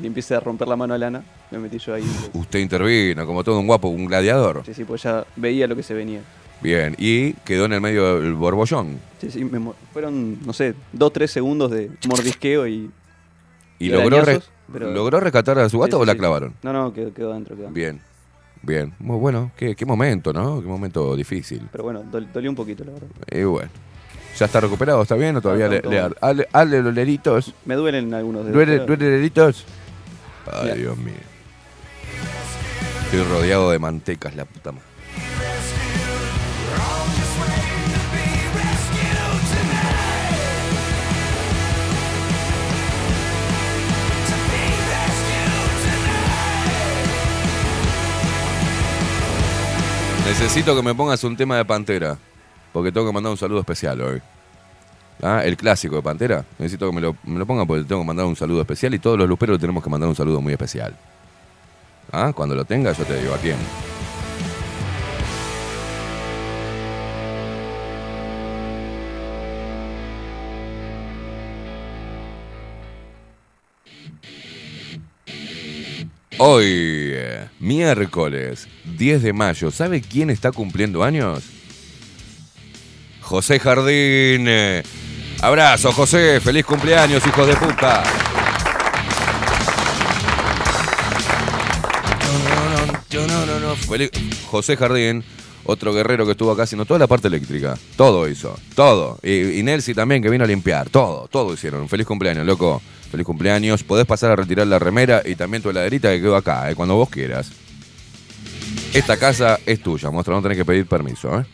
le 0.00 0.06
empiece 0.06 0.34
a 0.34 0.40
romper 0.40 0.68
la 0.68 0.76
mano 0.76 0.94
a 0.94 0.98
Lana, 0.98 1.22
me 1.50 1.58
metí 1.58 1.78
yo 1.78 1.94
ahí. 1.94 2.04
Usted 2.32 2.58
intervino 2.58 3.26
como 3.26 3.42
todo 3.44 3.58
un 3.58 3.66
guapo, 3.66 3.88
un 3.88 4.06
gladiador. 4.06 4.62
Sí, 4.66 4.74
sí, 4.74 4.84
pues 4.84 5.02
ya 5.02 5.24
veía 5.36 5.66
lo 5.66 5.76
que 5.76 5.82
se 5.82 5.94
venía. 5.94 6.20
Bien. 6.60 6.94
Y 6.98 7.32
quedó 7.44 7.66
en 7.66 7.72
el 7.74 7.80
medio 7.80 8.20
del 8.20 8.34
borbollón. 8.34 8.98
Sí, 9.20 9.30
sí, 9.30 9.44
me 9.44 9.60
fueron, 9.92 10.38
no 10.44 10.52
sé, 10.52 10.74
dos, 10.92 11.12
tres 11.12 11.30
segundos 11.30 11.70
de 11.70 11.90
mordisqueo 12.08 12.66
y... 12.66 12.90
¿Y 13.80 13.90
logró, 13.90 14.10
re- 14.10 14.16
arañazos, 14.22 14.50
pero- 14.72 14.90
logró 14.90 15.20
rescatar 15.20 15.58
a 15.60 15.68
su 15.68 15.80
Sí, 15.82 15.88
sí, 15.90 15.96
o 15.96 16.04
la 16.04 16.16
clavaron? 16.16 16.54
No, 16.62 16.72
no, 16.72 16.92
quedó, 16.92 17.14
quedó 17.14 17.30
adentro, 17.32 17.54
quedó. 17.56 17.68
Bien. 17.70 18.00
Bien. 18.62 18.92
Muy 18.98 19.16
bueno. 19.18 19.52
Qué, 19.56 19.76
qué 19.76 19.86
momento, 19.86 20.32
¿no? 20.32 20.60
Qué 20.60 20.66
momento 20.66 21.14
difícil. 21.14 21.68
Pero 21.70 21.84
bueno, 21.84 22.02
dol- 22.10 22.26
dolió 22.32 22.50
un 22.50 22.56
poquito, 22.56 22.82
la 22.84 22.90
verdad. 22.92 23.06
Y 23.30 23.44
bueno. 23.44 23.70
¿Ya 24.36 24.46
está 24.46 24.60
recuperado? 24.60 25.02
¿Está 25.02 25.14
bien 25.14 25.36
o 25.36 25.40
todavía 25.40 25.68
le, 25.68 25.80
todo 25.80 25.92
le 25.92 26.02
hazle- 26.02 26.46
hazle 26.52 26.82
los 26.82 26.94
deditos? 26.94 27.54
Me 27.64 27.76
duelen 27.76 28.12
algunos 28.14 28.42
dedos. 28.42 28.54
¿Duele, 28.54 28.72
pero- 28.80 28.86
duele 28.96 29.04
deditos? 29.16 29.64
Ay. 30.52 30.78
Dios 30.78 30.96
mío. 30.98 31.14
Estoy 33.04 33.24
rodeado 33.24 33.70
de 33.70 33.78
mantecas, 33.78 34.34
la 34.34 34.44
puta 34.44 34.72
madre. 34.72 34.88
Necesito 50.26 50.76
que 50.76 50.82
me 50.82 50.94
pongas 50.94 51.24
un 51.24 51.36
tema 51.36 51.56
de 51.56 51.64
Pantera, 51.64 52.18
porque 52.72 52.92
tengo 52.92 53.06
que 53.06 53.12
mandar 53.12 53.32
un 53.32 53.38
saludo 53.38 53.60
especial 53.60 54.00
hoy. 54.02 54.20
Ah, 55.22 55.42
El 55.44 55.56
clásico 55.56 55.96
de 55.96 56.02
Pantera. 56.02 56.44
Necesito 56.58 56.88
que 56.88 56.94
me 56.94 57.00
lo, 57.00 57.16
me 57.24 57.44
pongan 57.44 57.66
porque 57.66 57.84
tengo 57.84 58.02
que 58.02 58.06
mandar 58.06 58.26
un 58.26 58.36
saludo 58.36 58.60
especial 58.60 58.94
y 58.94 58.98
todos 58.98 59.18
los 59.18 59.28
luperos 59.28 59.58
tenemos 59.58 59.82
que 59.82 59.90
mandar 59.90 60.08
un 60.08 60.14
saludo 60.14 60.40
muy 60.40 60.52
especial. 60.52 60.94
Ah, 62.12 62.32
Cuando 62.34 62.54
lo 62.54 62.64
tenga 62.64 62.92
yo 62.92 63.04
te 63.04 63.20
digo 63.20 63.34
a 63.34 63.38
quién. 63.38 63.56
Hoy, 76.40 76.64
eh, 76.68 77.48
miércoles 77.58 78.68
10 78.96 79.22
de 79.22 79.32
mayo, 79.32 79.72
¿sabe 79.72 80.00
quién 80.00 80.30
está 80.30 80.52
cumpliendo 80.52 81.02
años? 81.02 81.42
José 83.20 83.58
Jardín. 83.58 84.46
Abrazo, 85.40 85.92
José. 85.92 86.40
Feliz 86.40 86.64
cumpleaños, 86.64 87.24
hijos 87.26 87.46
de 87.46 87.54
puta. 87.56 88.02
Feliz- 93.88 94.10
José 94.50 94.76
Jardín, 94.76 95.24
otro 95.64 95.92
guerrero 95.92 96.24
que 96.24 96.32
estuvo 96.32 96.50
acá 96.52 96.62
haciendo 96.64 96.84
toda 96.84 96.98
la 97.00 97.06
parte 97.06 97.28
eléctrica. 97.28 97.76
Todo 97.96 98.28
hizo, 98.28 98.58
todo. 98.74 99.18
Y, 99.22 99.60
y 99.60 99.94
también 99.94 100.22
que 100.22 100.30
vino 100.30 100.44
a 100.44 100.46
limpiar. 100.46 100.90
Todo, 100.90 101.28
todo 101.28 101.54
hicieron. 101.54 101.88
Feliz 101.88 102.06
cumpleaños, 102.06 102.46
loco. 102.46 102.82
Feliz 103.10 103.24
cumpleaños. 103.26 103.82
Podés 103.84 104.06
pasar 104.06 104.30
a 104.32 104.36
retirar 104.36 104.66
la 104.66 104.78
remera 104.78 105.22
y 105.24 105.34
también 105.34 105.62
tu 105.62 105.70
heladerita 105.70 106.10
que 106.10 106.20
quedó 106.20 106.36
acá, 106.36 106.70
eh, 106.70 106.74
cuando 106.74 106.96
vos 106.96 107.08
quieras. 107.08 107.50
Esta 108.92 109.16
casa 109.16 109.58
es 109.66 109.82
tuya, 109.82 110.10
monstruo. 110.10 110.36
No 110.36 110.42
tenés 110.42 110.58
que 110.58 110.64
pedir 110.64 110.86
permiso, 110.86 111.38
¿eh? 111.40 111.44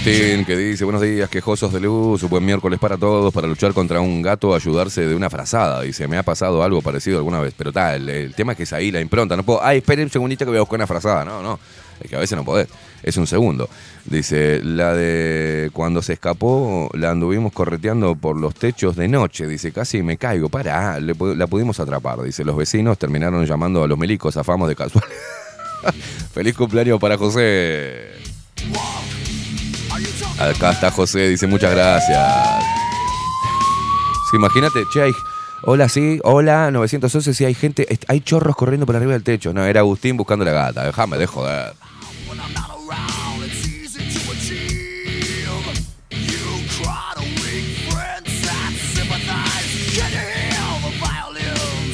Agustín 0.00 0.46
que 0.46 0.56
dice, 0.56 0.84
buenos 0.84 1.02
días, 1.02 1.28
quejosos 1.28 1.74
de 1.74 1.78
luz, 1.78 2.22
buen 2.22 2.42
miércoles 2.42 2.78
para 2.78 2.96
todos, 2.96 3.34
para 3.34 3.46
luchar 3.46 3.74
contra 3.74 4.00
un 4.00 4.22
gato, 4.22 4.54
ayudarse 4.54 5.06
de 5.06 5.14
una 5.14 5.28
frazada. 5.28 5.82
Dice, 5.82 6.08
me 6.08 6.16
ha 6.16 6.22
pasado 6.22 6.62
algo 6.62 6.80
parecido 6.80 7.18
alguna 7.18 7.38
vez, 7.38 7.52
pero 7.54 7.70
tal, 7.70 8.08
el, 8.08 8.34
tema 8.34 8.52
es 8.52 8.56
que 8.56 8.62
es 8.62 8.72
ahí 8.72 8.90
la 8.90 9.02
impronta, 9.02 9.36
no 9.36 9.42
puedo, 9.42 9.62
ay, 9.62 9.78
esperen 9.78 10.04
un 10.04 10.10
segundito 10.10 10.46
que 10.46 10.52
voy 10.52 10.56
a 10.56 10.60
buscar 10.62 10.78
una 10.78 10.86
frazada, 10.86 11.22
no, 11.26 11.42
no, 11.42 11.60
es 12.02 12.08
que 12.08 12.16
a 12.16 12.18
veces 12.18 12.34
no 12.34 12.46
podés, 12.46 12.68
es 13.02 13.14
un 13.18 13.26
segundo. 13.26 13.68
Dice, 14.06 14.62
la 14.64 14.94
de 14.94 15.68
cuando 15.74 16.00
se 16.00 16.14
escapó, 16.14 16.88
la 16.94 17.10
anduvimos 17.10 17.52
correteando 17.52 18.14
por 18.14 18.40
los 18.40 18.54
techos 18.54 18.96
de 18.96 19.06
noche, 19.06 19.46
dice, 19.46 19.70
casi 19.70 20.02
me 20.02 20.16
caigo, 20.16 20.48
para, 20.48 20.98
la 20.98 21.46
pudimos 21.46 21.78
atrapar, 21.78 22.22
dice, 22.22 22.42
los 22.42 22.56
vecinos 22.56 22.96
terminaron 22.96 23.44
llamando 23.44 23.84
a 23.84 23.86
los 23.86 23.98
milicos, 23.98 24.38
afamos 24.38 24.66
de 24.66 24.76
casual. 24.76 25.04
Feliz 26.32 26.54
cumpleaños 26.54 26.98
para 26.98 27.18
José. 27.18 28.12
Acá 30.40 30.70
está 30.70 30.90
José, 30.90 31.28
dice 31.28 31.46
muchas 31.46 31.70
gracias. 31.72 32.18
Sí, 34.30 34.36
imagínate, 34.36 34.84
che, 34.90 35.12
hola, 35.64 35.86
sí, 35.90 36.18
hola, 36.22 36.70
911, 36.70 37.34
sí, 37.34 37.44
hay 37.44 37.52
gente, 37.52 37.86
hay 38.08 38.20
chorros 38.22 38.56
corriendo 38.56 38.86
por 38.86 38.96
arriba 38.96 39.12
del 39.12 39.22
techo. 39.22 39.52
No, 39.52 39.64
era 39.64 39.80
Agustín 39.80 40.16
buscando 40.16 40.44
la 40.46 40.52
gata, 40.52 40.86
déjame 40.86 41.18
de 41.18 41.26
joder. 41.26 41.74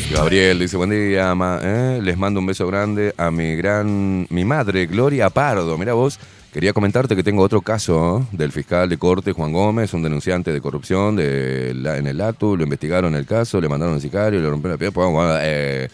Gabriel 0.09 0.61
dice, 0.61 0.77
buen 0.77 0.91
día, 0.91 1.35
eh, 1.63 2.01
les 2.01 2.17
mando 2.17 2.41
un 2.41 2.47
beso 2.47 2.67
grande 2.67 3.13
a 3.19 3.31
mi 3.31 3.57
gran, 3.57 4.27
mi 4.31 4.45
madre, 4.45 4.87
Gloria 4.87 5.31
Pardo. 5.31 5.77
Mira 5.77 5.93
vos, 5.95 6.19
quería 6.57 6.73
comentarte 6.73 7.15
que 7.15 7.23
tengo 7.23 7.43
otro 7.43 7.61
caso 7.61 8.23
¿eh? 8.23 8.29
del 8.35 8.51
fiscal 8.51 8.89
de 8.89 8.97
corte, 8.97 9.33
Juan 9.33 9.53
Gómez, 9.53 9.93
un 9.93 10.03
denunciante 10.03 10.55
de 10.55 10.63
corrupción 10.63 11.15
de 11.15 11.69
en 11.69 12.07
el 12.07 12.19
ATU, 12.19 12.57
lo 12.57 12.65
investigaron 12.65 13.15
el 13.15 13.27
caso, 13.27 13.61
le 13.61 13.69
mandaron 13.69 13.97
un 13.97 14.01
sicario, 14.01 14.41
le 14.41 14.49
rompieron 14.49 14.73
la 14.73 14.79
pierna. 14.79 14.95
pues, 14.95 15.13
Bueno, 15.13 15.35
eh, 15.43 15.91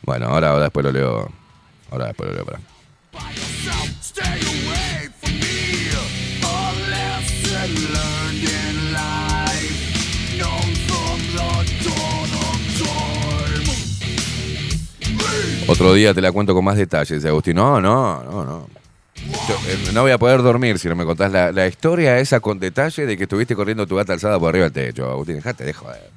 bueno, 0.00 0.28
ahora, 0.28 0.52
ahora 0.52 0.62
después 0.64 0.86
lo 0.86 0.92
leo. 0.92 1.30
Ahora 1.90 2.06
después 2.06 2.30
lo 2.30 2.34
leo, 2.34 2.46
para. 2.46 2.60
Otro 15.68 15.92
día 15.92 16.14
te 16.14 16.22
la 16.22 16.32
cuento 16.32 16.54
con 16.54 16.64
más 16.64 16.78
detalles, 16.78 17.22
Agustín. 17.26 17.56
No, 17.56 17.82
no, 17.82 18.24
no, 18.24 18.44
no. 18.46 18.79
Eh, 19.66 19.90
no 19.92 20.02
voy 20.02 20.12
a 20.12 20.18
poder 20.18 20.42
dormir 20.42 20.78
si 20.78 20.88
no 20.88 20.96
me 20.96 21.04
contás 21.04 21.30
la, 21.32 21.66
historia 21.66 22.18
esa 22.18 22.40
con 22.40 22.58
detalle 22.58 23.06
de 23.06 23.16
que 23.16 23.24
estuviste 23.24 23.54
corriendo 23.54 23.86
tu 23.86 23.96
gata 23.96 24.12
alzada 24.12 24.38
por 24.38 24.50
arriba 24.50 24.70
del 24.70 24.72
techo, 24.72 25.10
Agustín. 25.10 25.36
Dejate 25.36 25.64
de 25.64 25.72
joder. 25.72 26.10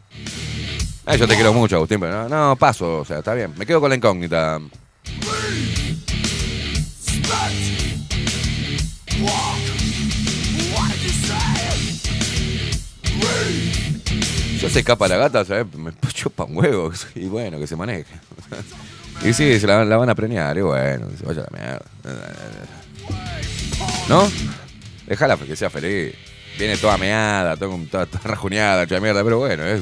Ah, 1.05 1.15
yo 1.15 1.27
te 1.27 1.35
quiero 1.35 1.53
mucho, 1.53 1.75
Agustín, 1.75 1.99
pero 1.99 2.27
no, 2.27 2.29
no, 2.29 2.55
paso, 2.55 2.99
o 2.99 3.05
sea, 3.05 3.19
está 3.19 3.33
bien. 3.33 3.53
Me 3.57 3.65
quedo 3.65 3.81
con 3.81 3.89
la 3.89 3.95
incógnita. 3.95 4.59
Yo 14.59 14.69
se 14.69 14.79
escapa 14.79 15.09
la 15.09 15.17
gata, 15.17 15.43
¿sabes? 15.43 15.65
Me 15.75 15.91
chupa 16.13 16.45
un 16.45 16.55
huevo. 16.57 16.91
Y 17.15 17.25
bueno, 17.25 17.59
que 17.59 17.67
se 17.67 17.75
maneje. 17.75 18.05
Y 19.23 19.31
sí, 19.31 19.57
se 19.57 19.67
la, 19.67 19.85
van 19.85 20.09
a 20.09 20.15
preñar, 20.15 20.57
y 20.57 20.61
bueno, 20.61 21.07
vaya 21.23 21.45
la 21.49 21.57
mierda. 21.57 21.85
¿No? 24.09 24.29
Déjala 25.07 25.37
que 25.37 25.55
sea 25.55 25.69
feliz. 25.69 26.13
Viene 26.57 26.77
toda 26.77 26.97
meada, 26.97 27.57
toda, 27.57 27.77
toda, 27.89 28.05
toda 28.05 28.23
rajuneada, 28.23 28.85
mierda, 28.99 29.23
pero 29.23 29.39
bueno, 29.39 29.65
es, 29.65 29.81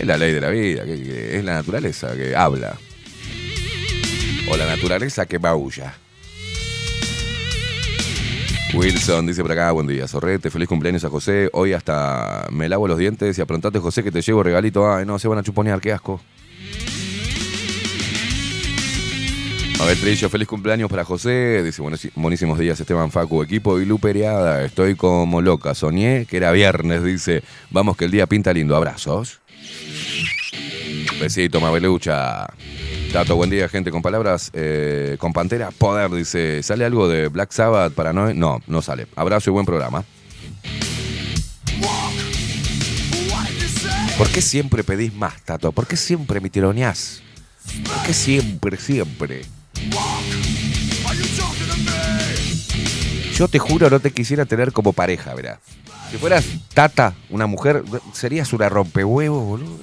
la 0.00 0.16
ley 0.16 0.32
de 0.32 0.40
la 0.40 0.48
vida, 0.48 0.84
que 0.84 1.36
es 1.36 1.44
la 1.44 1.54
naturaleza 1.54 2.14
que 2.16 2.34
habla. 2.34 2.76
O 4.48 4.56
la 4.56 4.66
naturaleza 4.66 5.26
que 5.26 5.38
maulla. 5.38 5.94
Wilson 8.74 9.26
dice 9.26 9.42
por 9.42 9.52
acá, 9.52 9.70
buen 9.72 9.86
día, 9.86 10.08
Sorrete, 10.08 10.48
feliz 10.48 10.66
cumpleaños 10.66 11.04
a 11.04 11.10
José. 11.10 11.50
Hoy 11.52 11.74
hasta 11.74 12.46
me 12.50 12.70
lavo 12.70 12.88
los 12.88 12.96
dientes 12.96 13.36
y 13.36 13.42
aprontate, 13.42 13.78
José, 13.78 14.02
que 14.02 14.10
te 14.10 14.22
llevo 14.22 14.42
regalito. 14.42 14.90
Ay, 14.90 15.04
no, 15.04 15.18
se 15.18 15.28
van 15.28 15.38
a 15.38 15.42
chuponear, 15.42 15.78
qué 15.80 15.92
asco. 15.92 16.22
A 19.82 19.84
ver, 19.84 19.98
Trillo, 19.98 20.30
feliz 20.30 20.46
cumpleaños 20.46 20.88
para 20.88 21.04
José. 21.04 21.60
Dice, 21.64 21.82
buenísimos 22.14 22.56
días, 22.56 22.78
Esteban 22.78 23.10
Facu, 23.10 23.42
equipo 23.42 23.80
y 23.80 23.84
Lupereada. 23.84 24.64
Estoy 24.64 24.94
como 24.94 25.42
loca, 25.42 25.74
soñé 25.74 26.24
que 26.26 26.36
era 26.36 26.52
viernes, 26.52 27.02
dice. 27.02 27.42
Vamos 27.70 27.96
que 27.96 28.04
el 28.04 28.12
día 28.12 28.28
pinta 28.28 28.52
lindo. 28.52 28.76
Abrazos. 28.76 29.40
Besito, 31.20 31.60
Mabelucha. 31.60 32.46
Tato, 33.12 33.34
buen 33.34 33.50
día, 33.50 33.68
gente. 33.68 33.90
Con 33.90 34.02
palabras, 34.02 34.52
eh, 34.54 35.16
con 35.18 35.32
Pantera, 35.32 35.72
poder, 35.72 36.12
dice. 36.12 36.62
¿Sale 36.62 36.84
algo 36.84 37.08
de 37.08 37.26
Black 37.26 37.50
Sabbath 37.50 37.92
para 37.92 38.12
no? 38.12 38.32
No, 38.32 38.60
no 38.68 38.82
sale. 38.82 39.08
Abrazo 39.16 39.50
y 39.50 39.52
buen 39.52 39.66
programa. 39.66 40.04
¿Por 44.16 44.28
qué 44.28 44.42
siempre 44.42 44.84
pedís 44.84 45.12
más, 45.12 45.42
Tato? 45.42 45.72
¿Por 45.72 45.88
qué 45.88 45.96
siempre 45.96 46.40
me 46.40 46.50
tironeás? 46.50 47.20
¿Por 47.84 48.06
qué 48.06 48.14
siempre, 48.14 48.76
siempre? 48.76 49.42
Yo 53.34 53.48
te 53.48 53.58
juro 53.58 53.90
no 53.90 53.98
te 53.98 54.12
quisiera 54.12 54.44
tener 54.44 54.72
como 54.72 54.92
pareja, 54.92 55.34
verás. 55.34 55.58
Si 56.10 56.18
fueras 56.18 56.44
Tata, 56.74 57.14
una 57.30 57.46
mujer, 57.46 57.82
serías 58.12 58.52
una 58.52 58.68
rompehuevos, 58.68 59.44
boludo. 59.44 59.78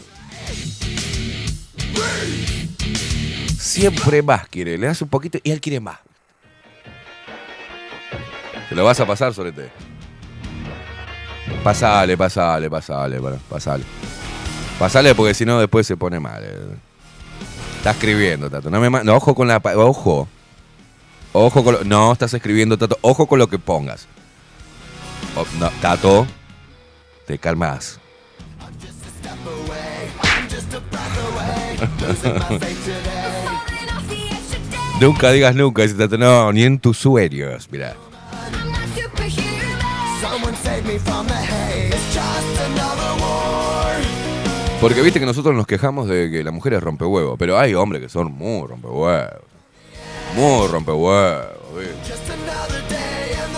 Siempre 3.58 4.22
más 4.22 4.48
quiere. 4.48 4.78
Le 4.78 4.88
das 4.88 5.02
un 5.02 5.10
poquito 5.10 5.40
y 5.44 5.52
él 5.52 5.60
quiere 5.60 5.80
más. 5.80 6.00
Te 8.70 8.76
lo 8.76 8.84
vas 8.84 9.00
a 9.00 9.06
pasar, 9.06 9.34
Solete. 9.34 9.70
Pasale, 11.64 12.16
pasale, 12.16 12.70
pasale, 12.70 13.20
pasale. 13.50 13.84
Pasale 14.78 15.16
porque 15.16 15.34
si 15.34 15.46
no 15.46 15.60
después 15.60 15.86
se 15.86 15.98
pone 15.98 16.20
mal. 16.20 16.80
Eh. 17.80 17.80
Está 17.80 17.92
escribiendo, 17.92 18.50
Tato. 18.50 18.70
No 18.70 18.80
me 18.82 18.90
no, 19.04 19.16
ojo 19.16 19.34
con 19.34 19.48
la... 19.48 19.62
Ojo. 19.76 20.28
Ojo 21.32 21.64
con 21.64 21.74
lo- 21.76 21.84
No, 21.84 22.12
estás 22.12 22.34
escribiendo, 22.34 22.78
Tato. 22.78 22.98
Ojo 23.02 23.28
con 23.28 23.40
lo 23.40 23.48
que 23.48 23.60
pongas. 23.60 24.08
Oh, 25.36 25.46
no, 25.60 25.70
Tato. 25.82 26.28
Te 27.26 27.38
calmas. 27.38 28.00
nunca 35.00 35.32
digas 35.32 35.56
nunca, 35.56 35.84
dice 35.84 35.96
Tato. 35.96 36.18
No, 36.18 36.52
ni 36.52 36.64
en 36.64 36.80
tus 36.80 36.98
sueños, 36.98 37.70
mira. 37.72 37.96
Porque 44.82 45.02
viste 45.02 45.20
que 45.20 45.26
nosotros 45.26 45.54
nos 45.54 45.68
quejamos 45.68 46.08
de 46.08 46.32
que 46.32 46.42
la 46.42 46.52
mujer 46.52 46.74
es 46.74 46.82
rompehuevo, 46.82 47.36
pero 47.36 47.60
hay 47.60 47.74
hombres 47.74 48.02
que 48.02 48.08
son 48.08 48.32
muy 48.32 48.66
rompehuevos. 48.66 49.42
Muy 50.36 50.68
rompehuevos, 50.68 51.48
¿viste? 51.78 52.14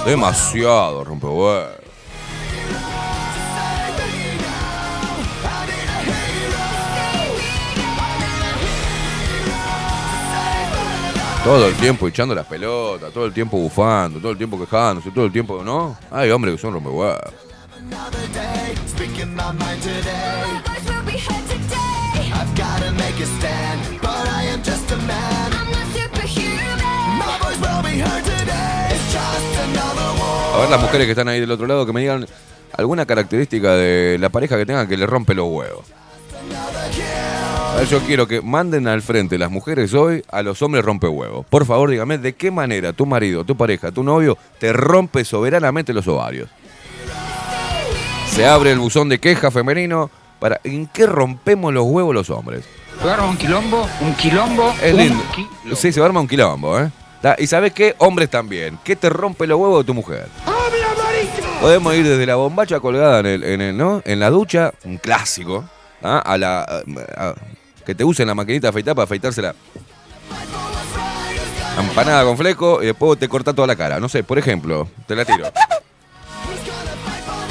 Demasiado 0.09 1.03
rompehuevos. 1.03 1.75
Todo 11.43 11.67
el 11.67 11.75
tiempo 11.75 12.07
echando 12.07 12.33
las 12.33 12.47
pelotas, 12.47 13.13
todo 13.13 13.25
el 13.25 13.33
tiempo 13.33 13.57
bufando, 13.57 14.19
todo 14.19 14.31
el 14.31 14.37
tiempo 14.37 14.59
quejándose, 14.59 15.11
todo 15.11 15.25
el 15.25 15.31
tiempo, 15.31 15.63
¿no? 15.63 15.95
Hay 16.09 16.31
hombres 16.31 16.55
que 16.55 16.61
son 16.61 16.73
rompehuevos. 16.73 17.31
A 30.53 30.57
ver 30.59 30.69
las 30.69 30.81
mujeres 30.81 31.05
que 31.05 31.11
están 31.11 31.27
ahí 31.27 31.39
del 31.39 31.51
otro 31.51 31.67
lado 31.67 31.85
que 31.85 31.93
me 31.93 32.01
digan 32.01 32.25
alguna 32.77 33.05
característica 33.05 33.73
de 33.73 34.17
la 34.19 34.29
pareja 34.29 34.57
que 34.57 34.65
tengan 34.65 34.87
que 34.87 34.97
le 34.97 35.05
rompe 35.05 35.33
los 35.33 35.47
huevos. 35.49 35.85
A 37.71 37.75
ver, 37.77 37.87
yo 37.87 37.99
quiero 38.01 38.27
que 38.27 38.41
manden 38.41 38.87
al 38.87 39.01
frente 39.01 39.37
las 39.37 39.49
mujeres 39.49 39.93
hoy 39.93 40.23
a 40.29 40.41
los 40.43 40.61
hombres 40.61 40.83
rompe 40.83 41.07
huevos. 41.07 41.45
Por 41.49 41.65
favor, 41.65 41.89
dígame 41.89 42.17
de 42.17 42.33
qué 42.33 42.51
manera 42.51 42.93
tu 42.93 43.05
marido, 43.05 43.43
tu 43.43 43.55
pareja, 43.55 43.91
tu 43.91 44.03
novio 44.03 44.37
te 44.59 44.73
rompe 44.73 45.23
soberanamente 45.25 45.93
los 45.93 46.07
ovarios. 46.07 46.49
Se 48.29 48.45
abre 48.45 48.71
el 48.71 48.79
buzón 48.79 49.09
de 49.09 49.19
queja 49.19 49.51
femenino 49.51 50.09
para 50.41 50.59
¿en 50.63 50.87
qué 50.87 51.05
rompemos 51.05 51.71
los 51.71 51.83
huevos 51.85 52.13
los 52.15 52.29
hombres? 52.31 52.65
¿Se 53.01 53.09
arma 53.09 53.27
un 53.27 53.37
quilombo? 53.37 53.87
¿Un 54.01 54.13
quilombo? 54.15 54.73
Es 54.83 54.91
un 54.93 54.99
lindo. 54.99 55.23
quilombo. 55.33 55.75
Sí, 55.75 55.91
se 55.93 56.03
arma 56.03 56.19
un 56.19 56.27
quilombo, 56.27 56.79
¿eh? 56.79 56.91
Y 57.37 57.45
sabes 57.45 57.71
qué? 57.73 57.93
Hombres 57.99 58.29
también. 58.31 58.79
¿Qué 58.83 58.95
te 58.95 59.07
rompe 59.09 59.45
los 59.45 59.59
huevos 59.59 59.83
de 59.83 59.87
tu 59.87 59.93
mujer? 59.93 60.27
Podemos 61.61 61.93
ir 61.93 62.07
desde 62.07 62.25
la 62.25 62.35
bombacha 62.35 62.79
colgada 62.79 63.19
en 63.19 63.25
el, 63.27 63.43
en 63.43 63.61
el- 63.61 63.77
¿no? 63.77 64.01
En 64.03 64.19
la 64.19 64.31
ducha, 64.31 64.73
un 64.83 64.97
clásico, 64.97 65.63
¿ah? 66.01 66.17
a 66.25 66.37
la 66.39 66.61
a- 66.61 66.81
a- 67.29 67.35
que 67.85 67.93
te 67.93 68.03
usen 68.03 68.25
la 68.27 68.33
maquinita 68.33 68.65
de 68.67 68.69
afeitar 68.69 68.95
para 68.95 69.03
afeitársela. 69.03 69.53
Empanada 71.79 72.23
con 72.23 72.37
fleco 72.37 72.81
y 72.81 72.87
después 72.87 73.17
te 73.19 73.29
corta 73.29 73.53
toda 73.53 73.67
la 73.67 73.75
cara. 73.75 73.99
No 73.99 74.09
sé, 74.09 74.23
por 74.23 74.37
ejemplo, 74.39 74.87
te 75.07 75.15
la 75.15 75.23
tiro. 75.23 75.45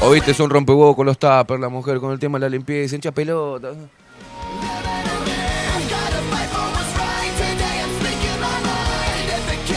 O 0.03 0.11
viste, 0.11 0.33
son 0.33 0.49
rompehuevos 0.49 0.97
con 0.97 1.05
los 1.05 1.19
tuppers, 1.19 1.61
la 1.61 1.69
mujer 1.69 2.01
con 2.01 2.13
el 2.13 2.19
tema 2.19 2.39
de 2.39 2.47
la 2.47 2.49
limpieza, 2.49 2.95
hincha 2.95 3.13
pelota. 3.13 3.73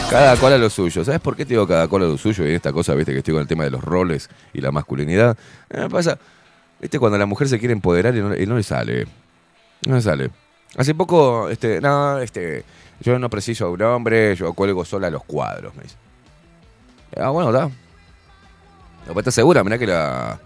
Cada 0.08 0.36
cual 0.36 0.54
a 0.54 0.58
lo 0.58 0.70
suyo. 0.70 1.04
¿Sabes 1.04 1.20
por 1.20 1.36
qué 1.36 1.44
te 1.44 1.50
digo 1.50 1.66
cada 1.66 1.88
cual 1.88 2.04
a 2.04 2.06
lo 2.06 2.16
suyo? 2.16 2.48
Y 2.48 2.52
esta 2.52 2.72
cosa, 2.72 2.94
viste, 2.94 3.12
que 3.12 3.18
estoy 3.18 3.34
con 3.34 3.42
el 3.42 3.48
tema 3.48 3.64
de 3.64 3.70
los 3.70 3.84
roles 3.84 4.30
y 4.54 4.60
la 4.62 4.70
masculinidad. 4.70 5.36
Eh, 5.68 5.80
Me 5.80 5.90
pasa, 5.90 6.18
viste, 6.80 6.98
cuando 6.98 7.18
la 7.18 7.26
mujer 7.26 7.48
se 7.48 7.58
quiere 7.58 7.72
empoderar 7.72 8.16
y 8.16 8.46
no, 8.46 8.56
le 8.56 8.62
sale. 8.62 9.06
No 9.86 9.96
le 9.96 10.00
sale. 10.00 10.30
Hace 10.76 10.94
poco, 10.94 11.50
este, 11.50 11.80
no, 11.82 12.18
este, 12.18 12.64
yo 13.00 13.18
no 13.18 13.28
preciso 13.28 13.66
a 13.66 13.70
un 13.70 13.82
hombre, 13.82 14.34
yo 14.36 14.54
cuelgo 14.54 14.84
sola 14.84 15.10
los 15.10 15.24
cuadros, 15.24 15.74
me 15.74 15.82
dice. 15.82 15.96
Ah, 17.16 17.28
bueno, 17.28 17.50
está. 17.50 17.83
Después 19.04 19.18
estás 19.22 19.34
segura, 19.34 19.62
mirá 19.64 19.78
que 19.78 19.86
la. 19.86 20.38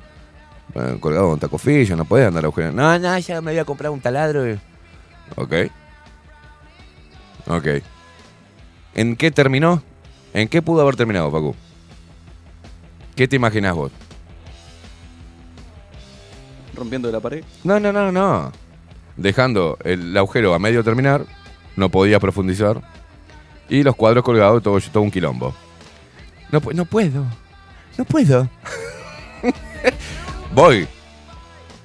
colgado 1.00 1.32
un 1.32 1.38
tacofillo, 1.38 1.96
no 1.96 2.04
puede 2.04 2.26
andar 2.26 2.44
agujereando. 2.44 2.82
No, 2.82 2.98
no, 2.98 3.18
ya 3.18 3.40
me 3.40 3.52
voy 3.52 3.58
a 3.58 3.64
comprar 3.64 3.90
un 3.90 4.00
taladro. 4.00 4.48
y- 4.50 4.58
Ok. 5.36 5.52
Ok. 7.46 7.66
¿En 8.94 9.16
qué 9.16 9.30
terminó? 9.30 9.82
¿En 10.34 10.48
qué 10.48 10.60
pudo 10.62 10.82
haber 10.82 10.96
terminado, 10.96 11.30
Facu? 11.30 11.54
¿Qué 13.14 13.26
te 13.28 13.36
imaginas 13.36 13.74
vos? 13.74 13.92
Rompiendo 16.74 17.10
la 17.10 17.20
pared. 17.20 17.44
No, 17.64 17.80
no, 17.80 17.92
no, 17.92 18.12
no. 18.12 18.52
Dejando 19.16 19.78
el 19.84 20.16
agujero 20.16 20.54
a 20.54 20.58
medio 20.58 20.84
terminar, 20.84 21.24
no 21.76 21.88
podía 21.88 22.20
profundizar. 22.20 22.80
Y 23.68 23.82
los 23.82 23.96
cuadros 23.96 24.22
colgados, 24.24 24.62
todo, 24.62 24.78
todo 24.80 25.02
un 25.02 25.10
quilombo. 25.10 25.54
No, 26.52 26.60
no 26.72 26.84
puedo. 26.84 27.24
No 27.98 28.04
puedo. 28.04 28.48
Voy 30.54 30.88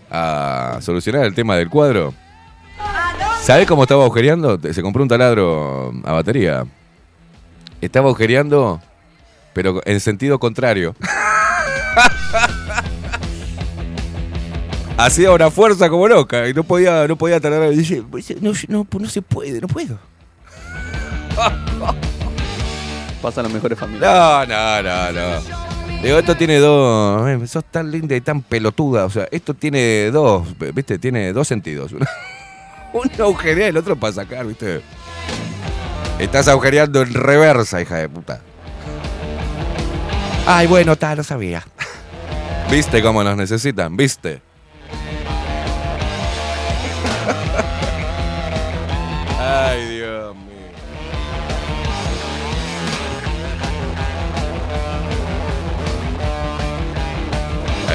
a 0.10 0.78
solucionar 0.80 1.26
el 1.26 1.34
tema 1.34 1.58
del 1.58 1.70
cuadro. 1.70 2.14
¿Sabés 3.42 3.68
cómo 3.68 3.82
estaba 3.84 4.04
agujereando? 4.04 4.60
Se 4.72 4.82
compró 4.84 5.04
un 5.04 5.10
taladro 5.10 5.92
a 6.06 6.14
batería. 6.14 6.66
Estaba 7.82 8.06
agujereando, 8.06 8.80
pero 9.54 9.82
en 9.86 10.00
sentido 10.00 10.40
contrario. 10.40 10.96
Hacía 14.98 15.32
una 15.32 15.50
fuerza 15.50 15.90
como 15.90 16.08
loca 16.08 16.48
y 16.48 16.54
no 16.54 16.64
podía, 16.64 17.08
no 17.08 17.18
podía 17.18 17.40
taladrar. 17.40 17.74
Y 17.74 17.78
dice, 17.78 18.04
no, 18.40 18.54
no, 18.68 18.88
no 19.00 19.10
se 19.10 19.24
puede, 19.24 19.60
no 19.60 19.68
puedo. 19.68 19.98
Pasan 23.22 23.46
las 23.46 23.54
mejores 23.54 23.80
familias. 23.80 24.12
No, 24.14 24.46
no, 24.46 24.84
no, 24.84 25.12
no. 25.12 25.73
Digo, 26.04 26.20
esto 26.20 26.36
tiene 26.36 26.58
dos. 26.58 27.50
Sos 27.50 27.64
tan 27.64 27.90
linda 27.90 28.14
y 28.14 28.20
tan 28.20 28.42
pelotuda. 28.42 29.06
O 29.06 29.10
sea, 29.10 29.26
esto 29.32 29.54
tiene 29.54 30.12
dos, 30.12 30.46
¿viste? 30.74 31.00
Tiene 31.00 31.32
dos 31.32 31.48
sentidos. 31.48 31.94
Uno, 32.94 33.10
agujerea 33.20 33.68
y 33.68 33.70
el 33.70 33.78
otro 33.78 33.96
para 33.96 34.12
sacar, 34.12 34.46
¿viste? 34.46 34.82
Estás 36.20 36.50
agujereando 36.50 37.02
en 37.02 37.14
reversa, 37.14 37.82
hija 37.82 37.96
de 37.96 38.10
puta. 38.10 38.42
Ay, 40.46 40.68
bueno, 40.68 40.98
tal, 40.98 41.18
no 41.18 41.24
sabía. 41.24 41.64
¿Viste 42.70 43.02
cómo 43.02 43.24
nos 43.24 43.38
necesitan? 43.38 43.96
¿Viste? 43.96 44.42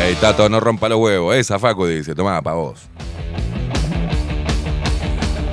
Ey, 0.08 0.14
Tato, 0.14 0.48
no 0.48 0.58
rompa 0.58 0.88
los 0.88 0.98
huevos. 0.98 1.36
Esa 1.36 1.58
Facu 1.58 1.84
dice, 1.84 2.14
tomá, 2.14 2.40
pa' 2.40 2.54
vos. 2.54 2.88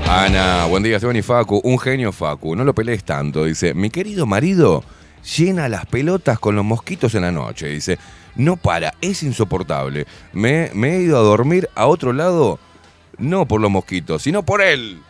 Ana, 0.07 0.63
buen 0.67 0.81
día, 0.81 0.95
Esteban 0.95 1.17
y 1.17 1.21
Facu. 1.21 1.59
Un 1.61 1.77
genio, 1.77 2.13
Facu. 2.13 2.55
No 2.55 2.63
lo 2.63 2.73
pelees 2.73 3.03
tanto. 3.03 3.43
Dice, 3.43 3.73
mi 3.73 3.89
querido 3.89 4.25
marido 4.25 4.81
llena 5.37 5.67
las 5.67 5.85
pelotas 5.87 6.39
con 6.39 6.55
los 6.55 6.63
mosquitos 6.63 7.13
en 7.15 7.23
la 7.23 7.33
noche. 7.33 7.67
Dice, 7.67 7.99
no 8.37 8.55
para, 8.55 8.93
es 9.01 9.23
insoportable. 9.23 10.07
Me, 10.31 10.71
me 10.73 10.95
he 10.95 11.01
ido 11.01 11.17
a 11.17 11.21
dormir 11.21 11.69
a 11.75 11.87
otro 11.87 12.13
lado, 12.13 12.57
no 13.17 13.45
por 13.45 13.59
los 13.59 13.69
mosquitos, 13.69 14.21
sino 14.21 14.43
por 14.43 14.61
él. 14.61 15.01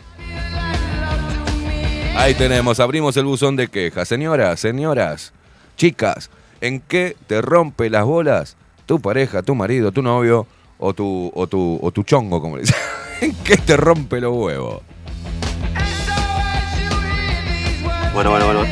Ahí 2.18 2.34
tenemos, 2.34 2.80
abrimos 2.80 3.16
el 3.16 3.26
buzón 3.26 3.58
de 3.58 3.68
quejas. 3.68 4.08
Señoras, 4.08 4.60
señoras, 4.60 5.34
chicas, 5.78 6.32
¿en 6.62 6.80
qué 6.80 7.16
te 7.28 7.44
rompe 7.44 7.92
las 7.92 8.06
bolas 8.06 8.58
tu 8.86 9.00
pareja, 9.00 9.42
tu 9.42 9.56
marido, 9.56 9.92
tu 9.92 10.02
novio 10.02 10.48
o 10.78 10.94
tu, 10.94 11.32
o 11.34 11.48
tu, 11.48 11.80
o 11.82 11.92
tu 11.92 12.04
chongo, 12.04 12.42
como 12.42 12.58
le 12.58 12.64
dicen? 12.64 12.78
¿En 13.22 13.34
qué 13.44 13.58
te 13.58 13.78
rompe 13.78 14.20
los 14.22 14.36
huevos? 14.36 14.82
Bueno, 18.14 18.30
bueno, 18.30 18.46
bueno. 18.46 18.66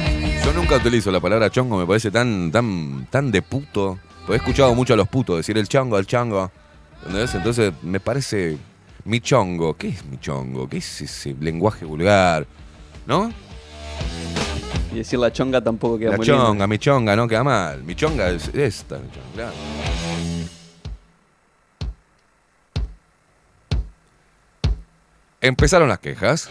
Yo 0.45 0.53
nunca 0.53 0.75
utilizo 0.75 1.11
la 1.11 1.19
palabra 1.19 1.49
chongo, 1.49 1.77
me 1.77 1.85
parece 1.85 2.11
tan, 2.11 2.51
tan, 2.51 3.07
tan 3.09 3.31
de 3.31 3.41
puto. 3.41 3.99
Porque 4.21 4.33
he 4.33 4.37
escuchado 4.37 4.73
mucho 4.73 4.93
a 4.93 4.97
los 4.97 5.07
putos 5.07 5.37
decir 5.37 5.57
el 5.57 5.67
chongo, 5.67 5.97
el 5.97 6.07
chango. 6.07 6.49
¿Entendés? 7.01 7.35
Entonces 7.35 7.73
me 7.81 7.99
parece 7.99 8.57
mi 9.03 9.19
chongo. 9.19 9.75
¿Qué 9.75 9.89
es 9.89 10.05
mi 10.05 10.17
chongo? 10.17 10.69
¿Qué 10.69 10.77
es 10.77 11.01
ese 11.01 11.35
lenguaje 11.39 11.85
vulgar? 11.85 12.47
¿No? 13.05 13.31
Y 14.93 14.97
decir 14.97 15.17
la 15.19 15.31
chonga 15.33 15.59
tampoco 15.61 15.97
queda 15.97 16.11
La 16.11 16.17
muy 16.17 16.25
lindo. 16.25 16.45
chonga, 16.45 16.67
mi 16.67 16.77
chonga, 16.77 17.15
no 17.15 17.27
queda 17.27 17.43
mal. 17.43 17.83
Mi 17.83 17.95
chonga 17.95 18.29
es 18.29 18.47
esta. 18.53 18.97
mi 18.99 19.09
chonga, 19.09 19.27
claro. 19.33 19.53
Empezaron 25.41 25.89
las 25.89 25.99
quejas. 25.99 26.49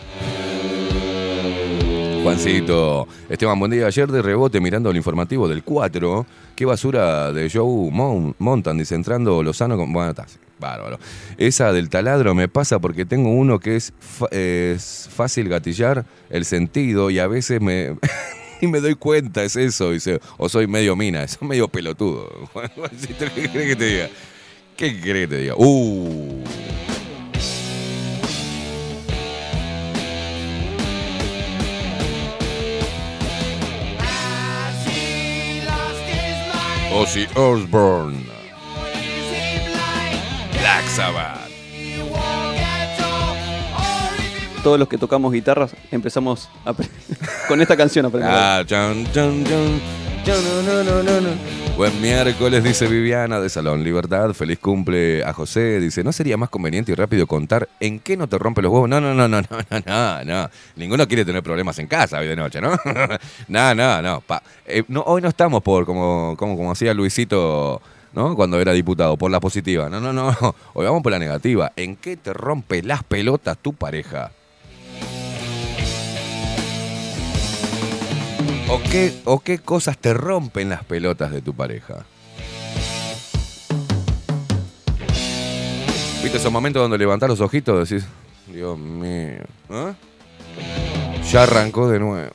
Juancito. 2.23 3.09
Esteban, 3.29 3.59
buen 3.59 3.73
día. 3.73 3.87
Ayer 3.87 4.11
de 4.11 4.23
rebote 4.23 4.61
mirando 4.61 4.91
el 4.91 4.97
informativo 4.97 5.49
del 5.49 5.65
4. 5.65 6.25
Qué 6.55 6.65
basura 6.65 7.33
de 7.33 7.51
Joe 7.51 7.91
Mon- 7.91 8.37
Montan, 8.39 8.79
dice, 8.79 8.95
entrando 8.95 9.43
Lozano 9.43 9.77
con... 9.77 9.93
Bueno, 9.93 10.11
está, 10.11 10.27
bárbaro. 10.61 11.01
Esa 11.37 11.73
del 11.73 11.89
taladro 11.89 12.35
me 12.35 12.47
pasa 12.47 12.79
porque 12.79 13.05
tengo 13.05 13.31
uno 13.33 13.59
que 13.59 13.75
es, 13.77 13.93
fácil 15.11 15.49
gatillar 15.49 16.05
el 16.31 16.45
sentido 16.45 17.11
y 17.11 17.19
a 17.19 17.27
veces 17.27 17.61
me... 17.61 17.97
Y 18.61 18.69
me 18.69 18.79
doy 18.79 18.95
cuenta, 18.95 19.43
es 19.43 19.57
eso, 19.57 19.91
dice, 19.91 20.21
o 20.39 20.49
soy 20.49 20.69
medio 20.69 20.95
mina, 20.95 21.27
soy 21.29 21.49
medio 21.49 21.67
pelotudo. 21.67 22.31
¿Qué 23.35 23.49
crees 23.51 23.51
que 23.51 23.75
te 23.75 23.85
diga? 23.85 24.09
¿Qué 24.77 25.01
crees 25.01 25.29
que 25.29 25.35
te 25.35 25.41
diga? 25.41 25.55
Uh. 25.57 26.45
Ozzy 36.93 37.27
Osbourne. 37.35 38.23
Black 40.53 40.85
Sabbath. 40.91 41.42
Todos 44.63 44.79
los 44.79 44.89
que 44.89 44.97
tocamos 44.97 45.33
guitarras 45.33 45.75
empezamos 45.91 46.49
con 47.49 47.61
esta 47.61 47.77
canción 47.77 48.07
aprender. 48.07 48.33
Ah, 48.33 48.63
chan, 48.65 49.05
chan, 49.13 49.45
chan. 49.45 49.81
No, 50.25 50.85
no, 50.85 51.03
no. 51.03 51.31
Buen 51.77 52.01
miércoles, 52.01 52.63
dice 52.63 52.87
Viviana 52.87 53.41
de 53.41 53.49
Salón 53.49 53.83
Libertad. 53.83 54.33
Feliz 54.35 54.61
cumple 54.61 55.25
a 55.25 55.33
José. 55.33 55.81
Dice, 55.81 56.05
¿no 56.05 56.13
sería 56.13 56.37
más 56.37 56.49
conveniente 56.49 56.93
y 56.93 56.95
rápido 56.95 57.27
contar 57.27 57.69
en 57.81 57.99
qué 57.99 58.17
no 58.17 58.29
te 58.29 58.39
rompe 58.39 58.63
los 58.63 58.71
huevos? 58.71 58.89
No, 58.89 59.01
no, 59.01 59.15
no, 59.15 59.27
no, 59.27 59.41
no, 59.41 59.49
no, 59.51 59.81
no, 59.85 60.25
no. 60.25 60.51
Ninguno 60.77 61.09
quiere 61.09 61.25
tener 61.25 61.43
problemas 61.43 61.77
en 61.81 61.89
casa 61.89 62.21
hoy 62.21 62.29
de 62.29 62.37
noche, 62.37 62.61
¿no? 62.61 62.71
no, 63.49 63.75
no, 63.75 64.23
eh, 64.67 64.85
no, 64.87 65.01
Hoy 65.03 65.23
no 65.23 65.29
estamos 65.29 65.61
por, 65.61 65.87
como, 65.87 66.37
como, 66.37 66.57
como 66.57 66.71
hacía 66.71 66.95
Luisito, 66.95 67.83
¿no? 68.13 68.37
Cuando 68.37 68.61
era 68.61 68.73
diputado, 68.73 69.17
por 69.17 69.33
la 69.33 69.41
positiva. 69.41 69.89
No, 69.89 70.01
no, 70.01 70.13
no. 70.13 70.29
Hoy 70.75 70.85
vamos 70.85 71.03
por 71.03 71.11
la 71.11 71.19
negativa. 71.19 71.73
¿En 71.75 71.97
qué 71.97 72.17
te 72.17 72.33
rompe 72.33 72.83
las 72.83 73.03
pelotas 73.03 73.59
tu 73.59 73.73
pareja? 73.73 74.31
¿O 78.73 78.81
qué, 78.91 79.13
¿O 79.27 79.39
qué 79.41 79.59
cosas 79.59 79.99
te 79.99 80.15
rompen 80.15 80.71
las 80.71 80.83
pelotas 80.83 81.31
de 81.31 81.43
tu 81.43 81.53
pareja? 81.53 82.07
¿Viste 86.23 86.39
esos 86.39 86.51
momentos 86.51 86.81
donde 86.81 86.97
levantás 86.97 87.29
los 87.29 87.43
ojitos 87.43 87.91
y 87.91 87.97
decís, 87.97 88.09
Dios 88.47 88.79
mío, 88.79 89.43
¿ah? 89.69 89.93
Ya 91.31 91.43
arrancó 91.43 91.87
de 91.91 91.99
nuevo. 91.99 92.35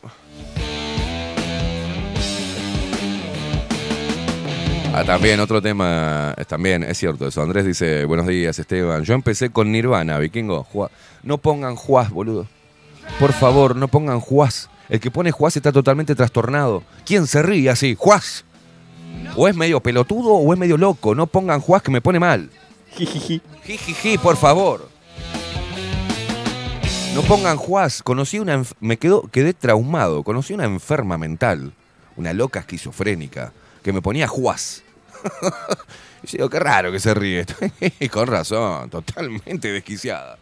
Ah, 4.94 5.04
también 5.04 5.40
otro 5.40 5.60
tema, 5.60 6.36
es 6.38 6.46
también 6.46 6.84
es 6.84 7.00
cierto 7.00 7.28
eso. 7.28 7.42
Andrés 7.42 7.66
dice, 7.66 8.06
buenos 8.06 8.28
días 8.28 8.60
Esteban. 8.60 9.04
Yo 9.06 9.16
empecé 9.16 9.50
con 9.50 9.72
Nirvana, 9.72 10.20
vikingo. 10.20 10.68
No 11.24 11.40
pongan 11.40 11.76
Juaz, 11.76 12.12
boludo. 12.12 12.46
Por 13.20 13.34
favor, 13.34 13.76
no 13.76 13.88
pongan 13.88 14.20
Juaz. 14.20 14.70
El 14.90 15.00
que 15.00 15.12
pone 15.12 15.32
Juaz 15.32 15.58
está 15.58 15.72
totalmente 15.72 16.16
trastornado. 16.16 16.84
¿Quién 17.06 17.28
se 17.28 17.42
ríe 17.42 17.70
así? 17.70 17.96
Juaz. 17.98 18.46
O 19.36 19.48
es 19.48 19.56
medio 19.56 19.82
pelotudo 19.82 20.34
o 20.34 20.54
es 20.54 20.60
medio 20.60 20.78
loco. 20.78 21.14
No 21.14 21.28
pongan 21.28 21.60
Juaz 21.60 21.82
que 21.82 21.92
me 21.92 22.02
pone 22.02 22.20
mal. 22.20 22.50
Jijiji. 22.96 23.42
Jijiji, 23.64 24.18
por 24.18 24.38
favor. 24.38 24.90
No 27.14 27.22
pongan 27.24 27.58
Juaz. 27.58 28.02
Conocí 28.02 28.40
una. 28.40 28.64
Me 28.80 28.98
quedó, 28.98 29.24
quedé 29.24 29.54
traumado. 29.54 30.24
Conocí 30.24 30.54
una 30.54 30.66
enferma 30.66 31.18
mental. 31.18 31.74
Una 32.16 32.32
loca 32.34 32.60
esquizofrénica. 32.62 33.52
Que 33.84 33.92
me 33.92 34.02
ponía 34.02 34.28
Juaz. 34.28 34.84
y 36.24 36.28
yo 36.28 36.38
digo, 36.38 36.50
qué 36.50 36.60
raro 36.60 36.92
que 36.92 37.00
se 37.00 37.14
ríe. 37.14 37.46
Y 38.00 38.08
con 38.10 38.28
razón. 38.28 38.90
Totalmente 38.90 39.70
desquiciada. 39.72 40.38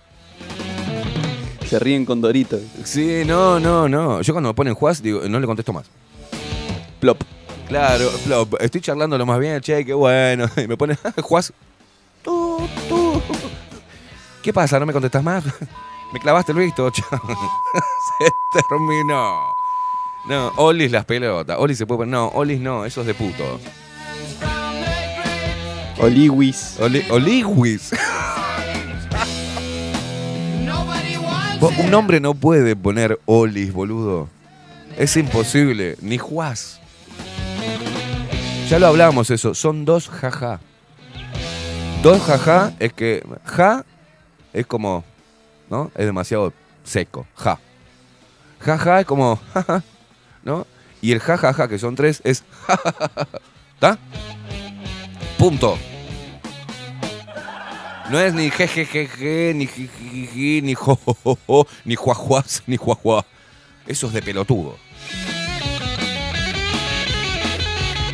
Se 1.67 1.79
ríen 1.79 2.05
con 2.05 2.21
Dorito. 2.21 2.59
Sí, 2.83 3.23
no, 3.25 3.59
no, 3.59 3.87
no. 3.89 4.21
Yo 4.21 4.33
cuando 4.33 4.49
me 4.49 4.53
ponen 4.53 4.73
Juaz, 4.75 5.01
digo, 5.01 5.21
no 5.27 5.39
le 5.39 5.47
contesto 5.47 5.73
más. 5.73 5.85
Plop. 6.99 7.21
Claro, 7.67 8.09
flop. 8.11 8.55
Estoy 8.61 8.81
charlando 8.81 9.17
lo 9.17 9.25
más 9.25 9.39
bien, 9.39 9.59
che, 9.61 9.83
qué 9.85 9.93
bueno. 9.93 10.45
Y 10.57 10.67
me 10.67 10.77
pone, 10.77 10.95
Juaz. 11.23 11.51
tú, 12.23 12.67
tú. 12.87 13.21
¿Qué 14.43 14.53
pasa? 14.53 14.79
¿No 14.79 14.85
me 14.85 14.93
contestas 14.93 15.23
más? 15.23 15.43
Me 16.13 16.19
clavaste 16.19 16.51
el 16.51 16.59
visto, 16.59 16.89
chao. 16.91 17.19
Se 18.53 18.61
terminó. 18.69 19.35
No, 20.29 20.47
Olis 20.57 20.91
las 20.91 21.03
pelotas. 21.03 21.57
Olis 21.59 21.77
se 21.79 21.85
puede 21.87 21.97
poner. 21.99 22.11
No, 22.13 22.27
Olis 22.27 22.59
no, 22.61 22.85
eso 22.85 23.01
es 23.01 23.07
de 23.07 23.15
puto. 23.15 23.59
Oliwis. 25.99 26.77
Oli- 26.79 27.05
Oliwis. 27.09 27.91
Un 31.69 31.93
hombre 31.93 32.19
no 32.19 32.33
puede 32.33 32.75
poner 32.75 33.19
Olis, 33.25 33.73
boludo. 33.73 34.29
Es 34.97 35.17
imposible. 35.17 35.97
Ni 36.01 36.17
Juaz. 36.17 36.79
Ya 38.69 38.79
lo 38.79 38.87
hablamos 38.87 39.29
eso. 39.31 39.53
Son 39.53 39.85
dos 39.85 40.09
jaja. 40.09 40.59
Dos 42.03 42.21
jaja 42.21 42.73
es 42.79 42.93
que 42.93 43.23
ja 43.43 43.85
es 44.53 44.65
como, 44.65 45.03
¿no? 45.69 45.91
Es 45.95 46.05
demasiado 46.05 46.53
seco. 46.83 47.25
Ja. 47.35 47.59
Jaja 48.59 49.01
es 49.01 49.05
como, 49.05 49.39
jaja, 49.53 49.83
¿no? 50.43 50.65
Y 51.01 51.11
el 51.11 51.19
jajaja, 51.19 51.67
que 51.67 51.77
son 51.77 51.95
tres, 51.95 52.21
es 52.23 52.43
jajajaja. 52.67 53.27
¿Está? 53.75 53.99
Punto. 55.37 55.77
No 58.09 58.19
es 58.19 58.35
ni 58.35 58.51
jejejeje, 58.51 59.53
ni 59.55 59.65
jijiji, 59.65 60.61
ni 60.61 60.75
jojojo, 60.75 61.67
ni 61.85 61.95
juajuas, 61.95 62.61
ni 62.67 62.77
juajua. 62.77 63.25
Eso 63.87 64.07
es 64.07 64.13
de 64.13 64.21
pelotudo. 64.21 64.77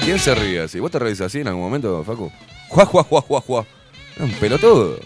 ¿Quién 0.04 0.18
se 0.18 0.34
ríe 0.34 0.62
así? 0.62 0.80
¿Vos 0.80 0.92
te 0.92 1.00
reís 1.00 1.20
así 1.20 1.42
en 1.42 1.50
algún 1.50 1.64
momento, 1.64 2.04
Facu? 2.06 2.32
Juá, 2.70 2.86
juá, 2.86 3.04
juá, 3.04 3.22
juá, 3.22 3.42
juá. 3.42 3.66
Es 4.16 4.22
un 4.22 4.32
pelotudo. 4.32 4.98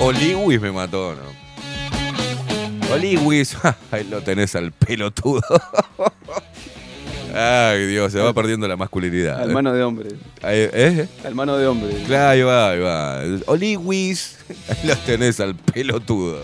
Oliwis 0.00 0.60
me 0.60 0.72
mató, 0.72 1.14
¿no? 1.14 2.92
Oliwis. 2.92 3.56
Ahí 3.92 4.04
lo 4.04 4.20
tenés 4.22 4.56
al 4.56 4.72
pelotudo. 4.72 5.40
Ay, 7.38 7.86
Dios, 7.86 8.12
se 8.12 8.18
va 8.18 8.32
perdiendo 8.32 8.66
la 8.66 8.76
masculinidad. 8.78 9.38
Al 9.38 9.52
mano 9.52 9.70
de 9.70 9.82
hombre. 9.82 10.08
¿Eh? 10.42 11.06
Al 11.22 11.34
mano 11.34 11.58
de 11.58 11.66
hombre. 11.66 11.94
Claro, 12.06 12.30
ahí 12.30 12.42
va, 12.42 12.70
ahí 12.70 12.78
va. 12.80 13.20
Oliwis. 13.46 14.38
Ahí 14.70 14.88
lo 14.88 14.96
tenés 14.96 15.38
al 15.40 15.54
pelotudo. 15.54 16.40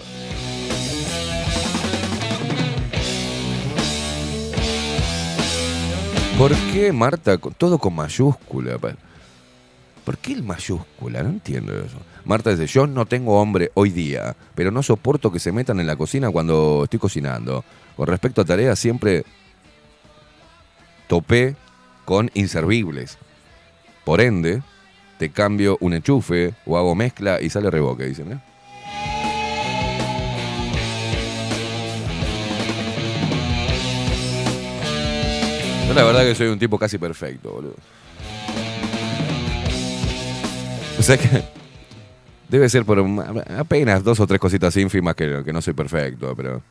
¿Por 6.37 6.55
qué, 6.73 6.93
Marta, 6.93 7.39
todo 7.39 7.79
con 7.79 7.95
mayúscula? 7.95 8.77
¿Por 8.77 10.19
qué 10.19 10.33
el 10.33 10.43
mayúscula? 10.43 11.23
No 11.23 11.31
entiendo 11.31 11.73
eso. 11.73 11.97
Marta 12.27 12.51
dice, 12.51 12.67
yo 12.67 12.87
no 12.87 13.07
tengo 13.07 13.41
hombre 13.41 13.71
hoy 13.75 13.91
día, 13.91 14.37
pero 14.55 14.71
no 14.71 14.83
soporto 14.83 15.33
que 15.33 15.39
se 15.39 15.53
metan 15.53 15.81
en 15.81 15.87
la 15.87 15.97
cocina 15.97 16.31
cuando 16.31 16.83
estoy 16.85 16.99
cocinando. 16.99 17.65
Con 17.97 18.09
respecto 18.09 18.43
a 18.43 18.45
tareas, 18.45 18.79
siempre 18.79 19.25
topé 21.13 21.57
con 22.07 22.31
inservibles. 22.33 23.19
Por 24.03 24.23
ende, 24.23 24.63
te 25.19 25.29
cambio 25.29 25.77
un 25.83 25.93
enchufe 25.93 26.55
o 26.65 26.79
hago 26.79 26.95
mezcla 26.95 27.39
y 27.39 27.51
sale 27.51 27.71
reboque, 27.71 28.07
dicen. 28.07 28.33
¿eh? 28.33 28.41
Yo 35.87 35.93
la 35.93 36.03
verdad 36.03 36.23
que 36.23 36.35
soy 36.35 36.49
un 36.49 36.59
tipo 36.59 36.79
casi 36.79 36.97
perfecto, 36.97 37.53
boludo. 37.53 37.77
O 40.99 41.03
sea 41.03 41.19
que 41.19 41.45
debe 42.49 42.71
ser 42.71 42.87
por 42.87 43.05
apenas 43.59 44.03
dos 44.03 44.19
o 44.19 44.27
tres 44.27 44.41
cositas 44.41 44.75
ínfimas 44.79 45.15
que, 45.15 45.43
que 45.45 45.53
no 45.53 45.61
soy 45.61 45.75
perfecto, 45.75 46.35
pero 46.35 46.63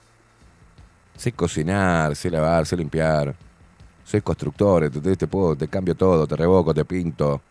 sé 1.15 1.31
cocinar, 1.31 2.15
sé 2.15 2.31
lavar, 2.31 2.65
sé 2.65 2.75
limpiar. 2.75 3.35
Soy 4.11 4.19
constructor, 4.19 4.83
entonces 4.83 5.17
te 5.17 5.25
puedo, 5.25 5.55
te 5.55 5.69
cambio 5.69 5.95
todo, 5.95 6.27
te 6.27 6.35
revoco, 6.35 6.73
te 6.73 6.83
pinto, 6.83 7.41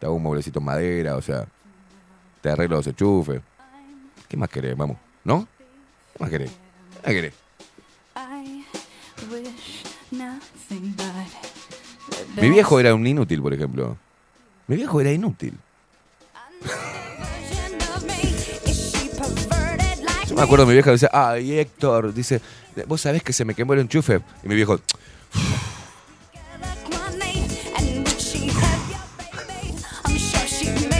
te 0.00 0.06
hago 0.06 0.16
un 0.16 0.22
mueblecito 0.24 0.58
en 0.58 0.64
madera, 0.64 1.14
o 1.14 1.22
sea, 1.22 1.46
te 2.40 2.50
arreglo 2.50 2.74
los 2.74 2.88
enchufes. 2.88 3.40
¿Qué 4.26 4.36
más 4.36 4.48
querés, 4.48 4.76
vamos? 4.76 4.96
¿No? 5.22 5.46
¿Qué 6.12 6.18
más 6.18 6.28
querés? 6.28 6.50
¿Qué 6.50 7.06
más 7.06 7.14
querés? 7.14 7.34
Mi 12.42 12.50
viejo 12.50 12.80
era 12.80 12.96
un 12.96 13.06
inútil, 13.06 13.40
por 13.40 13.54
ejemplo. 13.54 13.96
Mi 14.66 14.74
viejo 14.74 15.00
era 15.00 15.12
inútil. 15.12 15.56
Yo 20.26 20.34
me 20.34 20.42
acuerdo 20.42 20.66
mi 20.66 20.72
vieja 20.72 20.90
decía, 20.90 21.10
ay 21.12 21.60
Héctor, 21.60 22.12
dice, 22.12 22.40
vos 22.88 23.00
sabés 23.00 23.22
que 23.22 23.32
se 23.32 23.44
me 23.44 23.54
quemó 23.54 23.74
el 23.74 23.78
enchufe. 23.78 24.20
Y 24.42 24.48
mi 24.48 24.56
viejo, 24.56 24.80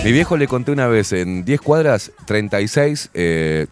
mi 0.04 0.12
viejo 0.12 0.36
le 0.36 0.48
conté 0.48 0.72
una 0.72 0.86
vez 0.86 1.12
en 1.12 1.44
10 1.44 1.60
cuadras, 1.60 2.12
36, 2.26 3.10
eh, 3.14 3.66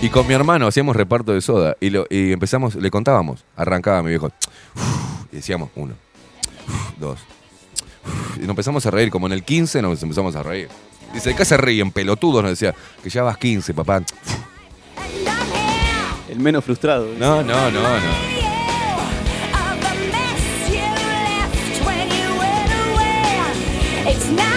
y 0.00 0.08
con 0.08 0.26
mi 0.26 0.34
hermano 0.34 0.66
hacíamos 0.66 0.96
reparto 0.96 1.32
de 1.32 1.40
soda 1.40 1.76
y, 1.80 1.90
lo, 1.90 2.06
y 2.10 2.32
empezamos, 2.32 2.74
le 2.74 2.90
contábamos, 2.90 3.44
arrancaba 3.56 4.02
mi 4.02 4.10
viejo, 4.10 4.30
y 5.30 5.36
decíamos 5.36 5.70
uno, 5.76 5.94
dos, 6.98 7.20
y 8.36 8.40
nos 8.40 8.50
empezamos 8.50 8.84
a 8.86 8.90
reír, 8.90 9.10
como 9.10 9.26
en 9.26 9.32
el 9.32 9.44
15 9.44 9.82
nos 9.82 10.02
empezamos 10.02 10.34
a 10.36 10.42
reír. 10.42 10.68
Dice, 11.12 11.30
¿de 11.30 11.36
qué 11.36 11.44
se 11.44 11.56
ríen, 11.56 11.90
pelotudos? 11.90 12.42
Nos 12.42 12.52
decía, 12.52 12.74
que 13.02 13.10
ya 13.10 13.22
vas 13.22 13.36
15, 13.36 13.74
papá. 13.74 14.02
El 16.30 16.40
menos 16.40 16.64
frustrado. 16.64 17.08
No, 17.18 17.42
no, 17.42 17.70
no, 17.70 17.80
no. 17.82 18.41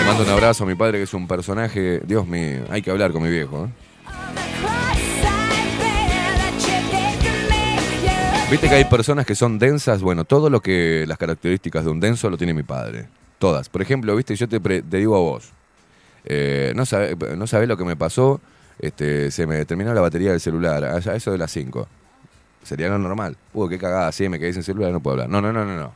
Mando 0.05 0.23
un 0.23 0.29
abrazo 0.29 0.63
a 0.63 0.67
mi 0.67 0.75
padre, 0.75 0.99
que 0.99 1.03
es 1.03 1.13
un 1.13 1.27
personaje. 1.27 2.01
Dios 2.05 2.27
mío, 2.27 2.65
hay 2.69 2.81
que 2.81 2.91
hablar 2.91 3.11
con 3.11 3.23
mi 3.23 3.29
viejo. 3.29 3.65
¿eh? 3.65 3.69
Viste 8.51 8.69
que 8.69 8.75
hay 8.75 8.85
personas 8.85 9.25
que 9.25 9.33
son 9.33 9.57
densas. 9.57 10.01
Bueno, 10.01 10.23
todo 10.23 10.49
lo 10.49 10.61
que 10.61 11.05
las 11.07 11.17
características 11.17 11.85
de 11.85 11.91
un 11.91 11.99
denso 11.99 12.29
lo 12.29 12.37
tiene 12.37 12.53
mi 12.53 12.63
padre. 12.63 13.07
Todas. 13.39 13.69
Por 13.69 13.81
ejemplo, 13.81 14.15
viste, 14.15 14.35
yo 14.35 14.47
te, 14.47 14.81
digo 14.83 15.15
a 15.15 15.19
vos. 15.19 15.51
eh, 16.25 16.71
no 16.75 16.85
sabés 16.85 17.15
no 17.35 17.47
sabés 17.47 17.67
lo 17.67 17.75
que 17.75 17.85
me 17.85 17.95
pasó. 17.95 18.39
Este, 18.77 19.31
se 19.31 19.47
me 19.47 19.65
terminó 19.65 19.93
la 19.93 20.01
batería 20.01 20.31
del 20.31 20.39
celular. 20.39 20.83
Eso 21.15 21.31
de 21.31 21.37
las 21.37 21.51
5. 21.51 21.87
Sería 22.63 22.89
lo 22.89 22.97
normal. 22.99 23.37
Uy, 23.53 23.69
qué 23.69 23.77
cagada, 23.77 24.11
sí, 24.11 24.29
me 24.29 24.39
quedé 24.39 24.53
sin 24.53 24.63
celular, 24.63 24.91
no 24.91 24.99
puedo 24.99 25.13
hablar. 25.13 25.29
No, 25.29 25.41
no, 25.41 25.51
no, 25.51 25.65
no, 25.65 25.75
no. 25.75 25.93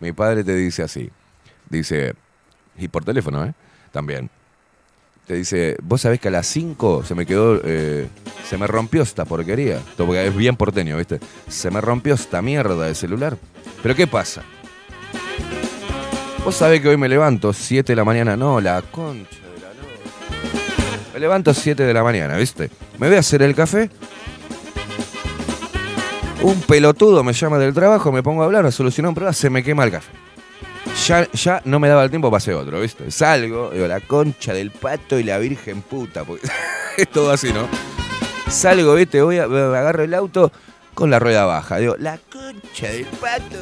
Mi 0.00 0.12
padre 0.12 0.44
te 0.44 0.54
dice 0.54 0.82
así. 0.82 1.10
Dice, 1.68 2.14
y 2.78 2.88
por 2.88 3.04
teléfono, 3.04 3.44
¿eh? 3.44 3.54
También. 3.92 4.30
Te 5.26 5.34
dice, 5.34 5.76
vos 5.82 6.02
sabés 6.02 6.20
que 6.20 6.28
a 6.28 6.30
las 6.30 6.46
5 6.46 7.02
se 7.04 7.14
me 7.14 7.24
quedó, 7.24 7.60
eh, 7.64 8.08
se 8.46 8.58
me 8.58 8.66
rompió 8.66 9.02
esta 9.02 9.24
porquería. 9.24 9.80
Porque 9.96 10.26
es 10.26 10.36
bien 10.36 10.54
porteño, 10.56 10.98
¿viste? 10.98 11.18
Se 11.48 11.70
me 11.70 11.80
rompió 11.80 12.14
esta 12.14 12.42
mierda 12.42 12.86
de 12.86 12.94
celular. 12.94 13.38
Pero 13.82 13.94
¿qué 13.94 14.06
pasa? 14.06 14.42
Vos 16.44 16.56
sabés 16.56 16.82
que 16.82 16.88
hoy 16.88 16.98
me 16.98 17.08
levanto 17.08 17.54
7 17.54 17.92
de 17.92 17.96
la 17.96 18.04
mañana. 18.04 18.36
No, 18.36 18.60
la 18.60 18.82
concha 18.82 19.38
de 19.54 19.60
la 19.60 19.68
lora. 19.68 21.08
Me 21.14 21.20
levanto 21.20 21.54
7 21.54 21.82
de 21.84 21.94
la 21.94 22.02
mañana, 22.02 22.36
¿viste? 22.36 22.70
Me 22.98 23.06
voy 23.08 23.16
a 23.16 23.20
hacer 23.20 23.40
el 23.40 23.54
café. 23.54 23.88
Un 26.42 26.60
pelotudo 26.60 27.24
me 27.24 27.32
llama 27.32 27.58
del 27.58 27.72
trabajo, 27.72 28.12
me 28.12 28.22
pongo 28.22 28.42
a 28.42 28.44
hablar, 28.44 28.66
a 28.66 28.70
solucionar 28.70 29.08
un 29.08 29.14
problema, 29.14 29.32
se 29.32 29.48
me 29.48 29.64
quema 29.64 29.84
el 29.84 29.92
café. 29.92 30.12
Ya, 31.06 31.30
ya 31.32 31.62
no 31.64 31.80
me 31.80 31.88
daba 31.88 32.04
el 32.04 32.10
tiempo 32.10 32.30
para 32.30 32.38
hacer 32.38 32.54
otro, 32.54 32.80
¿viste? 32.80 33.10
Salgo, 33.10 33.70
digo, 33.70 33.86
la 33.86 34.00
concha 34.00 34.52
del 34.52 34.70
pato 34.70 35.18
y 35.18 35.22
la 35.22 35.38
virgen 35.38 35.82
puta, 35.82 36.24
porque 36.24 36.48
es 36.96 37.08
todo 37.10 37.30
así, 37.30 37.52
¿no? 37.52 37.68
Salgo, 38.48 38.94
¿viste? 38.94 39.20
Voy 39.22 39.38
a, 39.38 39.44
agarro 39.44 40.04
el 40.04 40.14
auto 40.14 40.52
con 40.94 41.10
la 41.10 41.18
rueda 41.18 41.44
baja. 41.44 41.78
Digo, 41.78 41.96
la 41.98 42.18
concha 42.30 42.88
del 42.88 43.06
pato. 43.06 43.58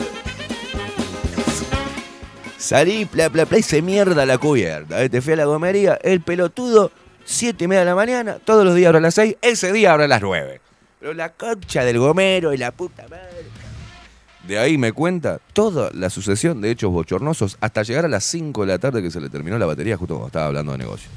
Salí, 2.59 3.09
bla, 3.11 3.29
bla, 3.29 3.45
bla, 3.45 3.59
hice 3.59 3.83
mierda 3.83 4.25
la 4.25 4.39
cubierta. 4.39 5.01
¿viste? 5.01 5.21
Fui 5.21 5.33
a 5.33 5.37
la 5.37 5.47
gomería, 5.47 5.99
el 6.01 6.21
pelotudo, 6.21 6.93
siete 7.25 7.65
y 7.65 7.69
media 7.69 7.81
de 7.81 7.87
la 7.87 7.97
mañana, 7.97 8.39
todos 8.45 8.65
los 8.65 8.77
días 8.77 8.89
abre 8.89 8.99
a 8.99 9.01
las 9.01 9.15
6, 9.15 9.37
ese 9.43 9.73
día 9.73 9.93
abre 9.93 10.05
a 10.05 10.09
las 10.09 10.23
9. 10.23 10.61
Pero 11.01 11.15
la 11.15 11.31
concha 11.31 11.85
del 11.85 11.99
gomero 11.99 12.53
y 12.53 12.59
la 12.59 12.71
puta 12.71 13.03
madre. 13.09 13.62
De 14.47 14.59
ahí 14.59 14.77
me 14.77 14.93
cuenta 14.93 15.39
toda 15.53 15.91
la 15.95 16.11
sucesión 16.11 16.61
de 16.61 16.71
hechos 16.71 16.91
bochornosos 16.91 17.57
hasta 17.61 17.83
llegar 17.85 18.05
a 18.05 18.09
las 18.09 18.25
5 18.25 18.63
de 18.63 18.67
la 18.67 18.79
tarde 18.79 19.01
que 19.03 19.11
se 19.11 19.21
le 19.21 19.29
terminó 19.29 19.57
la 19.59 19.67
batería 19.67 19.97
justo 19.97 20.15
cuando 20.15 20.27
estaba 20.29 20.47
hablando 20.47 20.73
de 20.73 20.79
negocio. 20.79 21.09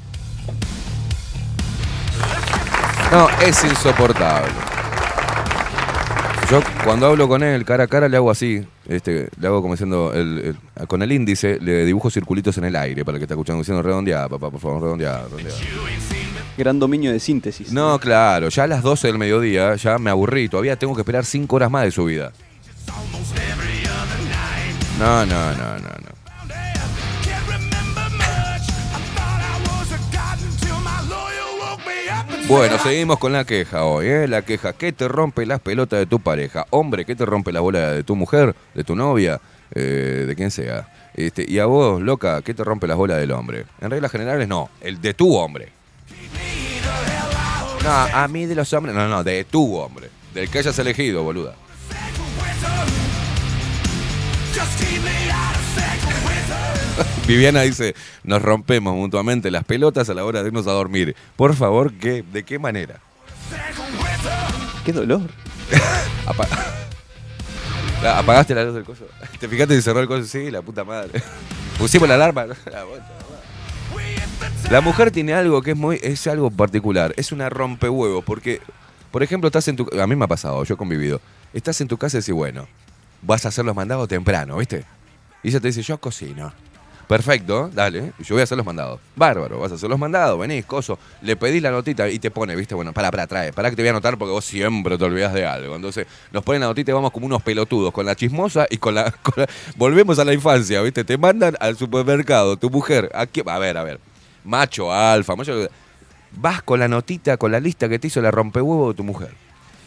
No, 3.10 3.28
es 3.44 3.64
insoportable. 3.64 4.50
Yo 6.50 6.60
cuando 6.84 7.06
hablo 7.06 7.26
con 7.26 7.42
él 7.42 7.64
cara 7.64 7.84
a 7.84 7.86
cara 7.88 8.08
le 8.08 8.16
hago 8.16 8.30
así, 8.30 8.64
este, 8.88 9.28
le 9.40 9.46
hago 9.48 9.60
como 9.62 9.74
diciendo, 9.74 10.12
el- 10.14 10.56
el- 10.78 10.86
con 10.86 11.02
el 11.02 11.10
índice 11.10 11.58
le 11.60 11.84
dibujo 11.84 12.08
circulitos 12.10 12.56
en 12.58 12.64
el 12.64 12.76
aire 12.76 13.04
para 13.04 13.16
el 13.16 13.20
que 13.20 13.24
está 13.24 13.34
escuchando 13.34 13.60
diciendo 13.62 13.82
redondeada, 13.82 14.28
papá, 14.28 14.50
por 14.50 14.60
favor, 14.60 14.80
redondeada, 14.82 15.24
redondeada. 15.24 15.58
Gran 16.56 16.78
dominio 16.78 17.10
de 17.12 17.18
síntesis. 17.18 17.72
No, 17.72 17.98
claro, 17.98 18.48
ya 18.48 18.62
a 18.62 18.66
las 18.68 18.82
12 18.82 19.08
del 19.08 19.18
mediodía 19.18 19.74
ya 19.74 19.98
me 19.98 20.10
aburrí, 20.10 20.48
todavía 20.48 20.76
tengo 20.76 20.94
que 20.94 21.00
esperar 21.00 21.24
5 21.24 21.56
horas 21.56 21.70
más 21.70 21.82
de 21.84 21.90
su 21.90 22.04
vida. 22.04 22.32
No, 24.98 25.26
no, 25.26 25.52
no, 25.52 25.78
no, 25.78 25.88
no. 25.88 26.16
Bueno, 32.48 32.78
seguimos 32.78 33.18
con 33.18 33.32
la 33.32 33.44
queja 33.44 33.84
hoy, 33.84 34.06
¿eh? 34.06 34.28
La 34.28 34.42
queja, 34.42 34.72
¿qué 34.72 34.92
te 34.92 35.08
rompe 35.08 35.44
las 35.46 35.60
pelotas 35.60 35.98
de 35.98 36.06
tu 36.06 36.20
pareja? 36.20 36.64
Hombre, 36.70 37.04
¿qué 37.04 37.16
te 37.16 37.26
rompe 37.26 37.50
la 37.50 37.60
bola 37.60 37.90
de 37.90 38.04
tu 38.04 38.14
mujer, 38.14 38.54
de 38.72 38.84
tu 38.84 38.94
novia, 38.94 39.40
eh, 39.74 40.24
de 40.28 40.36
quien 40.36 40.52
sea? 40.52 40.88
Este, 41.14 41.44
y 41.48 41.58
a 41.58 41.66
vos, 41.66 42.00
loca, 42.00 42.42
¿qué 42.42 42.54
te 42.54 42.62
rompe 42.62 42.86
las 42.86 42.96
bolas 42.96 43.18
del 43.18 43.32
hombre? 43.32 43.66
En 43.80 43.90
reglas 43.90 44.12
generales, 44.12 44.46
no, 44.46 44.70
el 44.80 45.00
de 45.00 45.12
tu 45.12 45.34
hombre. 45.34 45.72
No, 47.82 47.90
a 47.90 48.28
mí 48.28 48.46
de 48.46 48.54
los 48.54 48.72
hombres, 48.72 48.94
no, 48.94 49.08
no, 49.08 49.24
de 49.24 49.44
tu 49.44 49.76
hombre. 49.76 50.08
Del 50.32 50.48
que 50.48 50.58
hayas 50.58 50.78
elegido, 50.78 51.24
boluda. 51.24 51.54
Viviana 57.26 57.62
dice, 57.62 57.94
nos 58.24 58.40
rompemos 58.42 58.94
mutuamente 58.94 59.50
las 59.50 59.64
pelotas 59.64 60.08
a 60.08 60.14
la 60.14 60.24
hora 60.24 60.42
de 60.42 60.48
irnos 60.48 60.66
a 60.66 60.72
dormir. 60.72 61.14
Por 61.36 61.54
favor, 61.54 61.92
¿qué, 61.94 62.22
¿de 62.32 62.44
qué 62.44 62.58
manera? 62.58 63.00
Qué 64.84 64.92
dolor. 64.92 65.22
Apa- 66.26 66.48
¿Apagaste 68.18 68.54
la 68.54 68.64
luz 68.64 68.74
del 68.74 68.84
coso? 68.84 69.04
¿Te 69.40 69.48
fijaste 69.48 69.74
si 69.76 69.82
cerró 69.82 70.00
el 70.00 70.06
coso? 70.06 70.24
Sí, 70.24 70.50
la 70.50 70.62
puta 70.62 70.84
madre. 70.84 71.22
Pusimos 71.78 72.08
la 72.08 72.14
alarma. 72.14 72.46
La 74.70 74.80
mujer 74.80 75.10
tiene 75.10 75.34
algo 75.34 75.62
que 75.62 75.72
es 75.72 75.76
muy, 75.76 75.98
es 76.02 76.26
algo 76.26 76.50
particular. 76.50 77.12
Es 77.16 77.32
una 77.32 77.48
rompehuevos. 77.48 78.24
Porque, 78.24 78.60
por 79.10 79.22
ejemplo, 79.22 79.48
estás 79.48 79.66
en 79.68 79.76
tu. 79.76 79.88
A 80.00 80.06
mí 80.06 80.14
me 80.16 80.24
ha 80.24 80.28
pasado, 80.28 80.62
yo 80.64 80.74
he 80.74 80.76
convivido. 80.76 81.20
Estás 81.56 81.80
en 81.80 81.88
tu 81.88 81.96
casa 81.96 82.18
y 82.18 82.20
decís, 82.20 82.34
bueno, 82.34 82.68
vas 83.22 83.46
a 83.46 83.48
hacer 83.48 83.64
los 83.64 83.74
mandados 83.74 84.06
temprano, 84.08 84.58
¿viste? 84.58 84.84
Y 85.42 85.48
ella 85.48 85.58
te 85.58 85.68
dice, 85.68 85.80
yo 85.80 85.96
cocino. 85.98 86.52
Perfecto, 87.08 87.70
dale, 87.72 88.12
yo 88.18 88.34
voy 88.34 88.40
a 88.40 88.44
hacer 88.44 88.58
los 88.58 88.66
mandados. 88.66 89.00
Bárbaro, 89.14 89.60
vas 89.60 89.72
a 89.72 89.76
hacer 89.76 89.88
los 89.88 89.98
mandados, 89.98 90.38
venís, 90.38 90.66
coso, 90.66 90.98
le 91.22 91.34
pedís 91.34 91.62
la 91.62 91.70
notita 91.70 92.10
y 92.10 92.18
te 92.18 92.30
pone, 92.30 92.54
viste, 92.54 92.74
bueno, 92.74 92.92
para, 92.92 93.10
para, 93.10 93.26
trae, 93.26 93.54
para 93.54 93.70
que 93.70 93.76
te 93.76 93.80
voy 93.80 93.88
a 93.88 93.92
anotar 93.92 94.18
porque 94.18 94.32
vos 94.32 94.44
siempre 94.44 94.98
te 94.98 95.04
olvidás 95.04 95.32
de 95.32 95.46
algo. 95.46 95.76
Entonces, 95.76 96.06
nos 96.30 96.44
ponen 96.44 96.60
la 96.60 96.66
notita 96.66 96.90
y 96.90 96.94
vamos 96.94 97.10
como 97.10 97.24
unos 97.24 97.40
pelotudos, 97.40 97.90
con 97.90 98.04
la 98.04 98.14
chismosa 98.14 98.66
y 98.68 98.76
con 98.76 98.94
la. 98.94 99.14
Volvemos 99.76 100.18
a 100.18 100.26
la 100.26 100.34
infancia, 100.34 100.82
viste, 100.82 101.04
te 101.04 101.16
mandan 101.16 101.56
al 101.58 101.78
supermercado, 101.78 102.58
tu 102.58 102.68
mujer, 102.68 103.10
aquí, 103.14 103.42
a 103.46 103.58
ver, 103.58 103.78
a 103.78 103.82
ver, 103.82 103.98
macho, 104.44 104.92
alfa, 104.92 105.34
macho. 105.36 105.70
Vas 106.32 106.60
con 106.62 106.80
la 106.80 106.88
notita, 106.88 107.38
con 107.38 107.50
la 107.50 107.60
lista 107.60 107.88
que 107.88 107.98
te 107.98 108.08
hizo 108.08 108.20
la 108.20 108.30
rompehuevo 108.30 108.90
de 108.90 108.94
tu 108.94 109.04
mujer. 109.04 109.45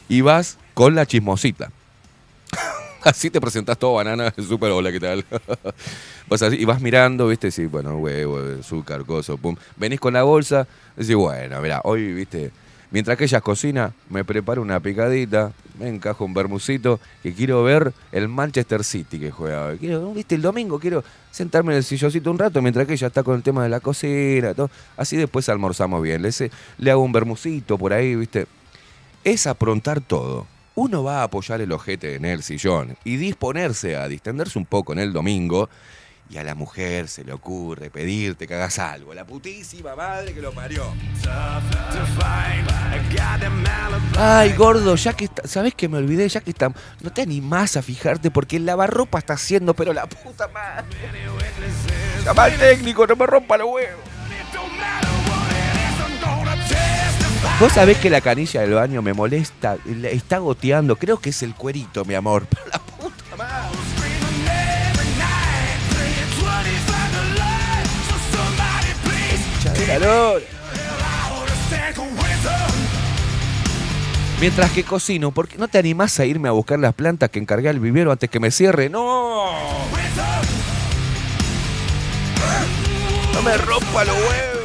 Y 0.09 0.21
vas 0.21 0.57
con 0.73 0.95
la 0.95 1.05
chismosita. 1.05 1.71
Así 3.03 3.29
te 3.29 3.39
presentás 3.39 3.77
todo 3.77 3.93
banana, 3.93 4.33
súper 4.47 4.71
hola, 4.71 4.91
¿qué 4.91 4.99
tal? 4.99 5.23
vas 6.27 6.41
así, 6.41 6.57
y 6.57 6.65
vas 6.65 6.81
mirando, 6.81 7.27
viste, 7.27 7.49
sí, 7.49 7.65
bueno, 7.65 7.97
huevo, 7.97 8.39
azúcar, 8.59 9.05
coso, 9.05 9.37
pum. 9.37 9.55
Venís 9.77 9.99
con 9.99 10.13
la 10.13 10.23
bolsa, 10.23 10.67
decís, 10.97 11.15
bueno, 11.15 11.61
mira, 11.61 11.79
hoy, 11.85 12.11
viste, 12.11 12.51
mientras 12.91 13.17
que 13.17 13.23
ella 13.23 13.39
cocina, 13.39 13.93
me 14.09 14.25
preparo 14.25 14.61
una 14.61 14.79
picadita, 14.81 15.53
me 15.79 15.87
encajo 15.87 16.25
un 16.25 16.33
bermucito, 16.33 16.99
que 17.23 17.33
quiero 17.33 17.63
ver 17.63 17.93
el 18.11 18.27
Manchester 18.27 18.83
City 18.83 19.17
que 19.17 19.31
juega. 19.31 19.75
Quiero, 19.77 20.13
viste, 20.13 20.35
el 20.35 20.41
domingo 20.41 20.79
quiero 20.79 21.03
sentarme 21.31 21.71
en 21.71 21.77
el 21.77 21.83
silloncito 21.83 22.29
un 22.29 22.37
rato 22.37 22.61
mientras 22.61 22.85
que 22.85 22.93
ella 22.93 23.07
está 23.07 23.23
con 23.23 23.35
el 23.35 23.43
tema 23.43 23.63
de 23.63 23.69
la 23.69 23.79
cocina, 23.79 24.53
todo. 24.53 24.69
Así 24.97 25.15
después 25.15 25.47
almorzamos 25.47 26.01
bien. 26.01 26.21
Le, 26.21 26.31
le 26.79 26.91
hago 26.91 27.01
un 27.01 27.13
bermucito 27.13 27.77
por 27.77 27.93
ahí, 27.93 28.15
viste. 28.15 28.47
Es 29.23 29.47
aprontar 29.47 30.01
todo. 30.01 30.47
Uno 30.75 31.03
va 31.03 31.19
a 31.19 31.23
apoyar 31.23 31.59
el 31.59 31.71
ojete 31.73 32.15
en 32.15 32.23
el 32.23 32.41
sillón 32.41 32.97
y 33.03 33.17
disponerse 33.17 33.97
a 33.97 34.07
distenderse 34.07 34.57
un 34.57 34.65
poco 34.65 34.93
en 34.93 34.99
el 34.99 35.11
domingo. 35.11 35.69
Y 36.29 36.37
a 36.37 36.43
la 36.43 36.53
mujer 36.53 37.07
se 37.07 37.23
le 37.23 37.33
ocurre 37.33 37.89
pedirte 37.89 38.47
que 38.47 38.53
hagas 38.53 38.77
algo. 38.77 39.13
La 39.15 39.25
putísima 39.25 39.95
madre 39.95 40.33
que 40.33 40.41
lo 40.41 40.53
parió. 40.53 40.85
Ay, 44.17 44.53
gordo, 44.53 44.95
ya 44.95 45.13
que 45.13 45.25
está, 45.25 45.47
¿sabés 45.47 45.73
que 45.73 45.89
me 45.89 45.97
olvidé? 45.97 46.29
Ya 46.29 46.39
que 46.39 46.51
está, 46.51 46.71
no 47.01 47.11
te 47.11 47.23
animás 47.23 47.77
a 47.77 47.81
fijarte 47.81 48.29
porque 48.29 48.57
el 48.57 48.65
lavarropa 48.65 49.17
está 49.19 49.33
haciendo, 49.33 49.73
pero 49.73 49.91
la 49.91 50.05
puta 50.05 50.47
madre. 50.49 50.85
Llama 52.23 52.43
al 52.43 52.57
técnico, 52.57 53.07
no 53.07 53.15
me 53.15 53.25
rompa 53.25 53.57
los 53.57 53.67
huevos. 53.67 54.03
Vos 57.59 57.73
sabés 57.73 57.97
que 57.97 58.09
la 58.09 58.21
canilla 58.21 58.61
del 58.61 58.73
baño 58.73 59.01
me 59.01 59.13
molesta, 59.13 59.77
le- 59.85 60.13
está 60.13 60.37
goteando, 60.39 60.95
creo 60.95 61.19
que 61.19 61.29
es 61.31 61.41
el 61.43 61.55
cuerito, 61.55 62.05
mi 62.05 62.15
amor. 62.15 62.45
Pero 62.49 62.65
la 62.71 62.79
puta 62.79 63.35
madre. 63.37 63.69
Lora. 69.99 70.45
Mientras 74.39 74.71
que 74.71 74.83
cocino, 74.85 75.31
¿por 75.31 75.49
qué 75.49 75.57
no 75.57 75.67
te 75.67 75.77
animás 75.77 76.17
a 76.19 76.25
irme 76.25 76.47
a 76.47 76.51
buscar 76.53 76.79
las 76.79 76.93
plantas 76.93 77.29
que 77.29 77.39
encargué 77.39 77.67
al 77.67 77.79
vivero 77.81 78.11
antes 78.11 78.29
que 78.29 78.39
me 78.39 78.51
cierre? 78.51 78.87
¡No! 78.89 79.47
¡No 83.33 83.41
me 83.41 83.57
rompa 83.57 84.05
los 84.05 84.15
huevos! 84.15 84.58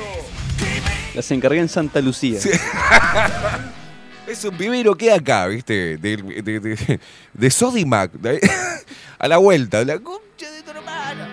Las 1.15 1.31
encargué 1.31 1.61
en 1.61 1.69
Santa 1.69 2.01
Lucía. 2.01 2.41
Es 4.27 4.43
un 4.43 4.57
vivero 4.57 4.95
que 4.95 5.13
acá, 5.13 5.47
¿viste? 5.47 5.99
De, 5.99 6.17
de, 6.17 6.99
de, 7.35 7.51
Sodimac. 7.51 8.11
a 9.19 9.29
la 9.29 9.37
vuelta. 9.37 9.85
La 9.85 9.99
concha 9.99 10.51
de 10.51 10.63
tu 10.63 10.71
hermana. 10.71 11.29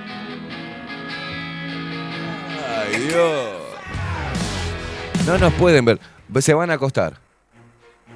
Ay, 2.67 2.99
Dios. 2.99 3.61
No 5.25 5.37
nos 5.37 5.53
pueden 5.53 5.85
ver. 5.85 5.99
Se 6.41 6.53
van 6.53 6.69
a 6.69 6.73
acostar. 6.73 7.17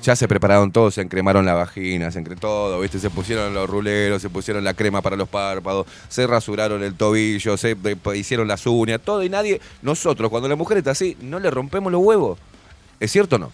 Ya 0.01 0.15
se 0.15 0.27
prepararon 0.27 0.71
todos, 0.71 0.93
se 0.93 1.01
encremaron 1.01 1.45
la 1.45 1.53
vagina, 1.53 2.11
se 2.11 2.19
encre 2.19 2.35
todo, 2.35 2.79
¿viste? 2.79 2.99
Se 2.99 3.09
pusieron 3.09 3.53
los 3.53 3.69
ruleros, 3.69 4.21
se 4.21 4.29
pusieron 4.29 4.63
la 4.63 4.73
crema 4.73 5.01
para 5.01 5.15
los 5.15 5.27
párpados, 5.27 5.87
se 6.09 6.27
rasuraron 6.27 6.83
el 6.83 6.95
tobillo, 6.95 7.57
se 7.57 7.75
hicieron 8.15 8.47
las 8.47 8.67
uñas, 8.67 9.01
todo 9.03 9.23
y 9.23 9.29
nadie. 9.29 9.59
Nosotros, 9.81 10.29
cuando 10.29 10.47
la 10.47 10.55
mujer 10.55 10.77
está 10.77 10.91
así, 10.91 11.17
no 11.21 11.39
le 11.39 11.49
rompemos 11.49 11.91
los 11.91 12.01
huevos. 12.01 12.37
¿Es 12.99 13.11
cierto 13.11 13.37
o 13.37 13.39
no? 13.39 13.51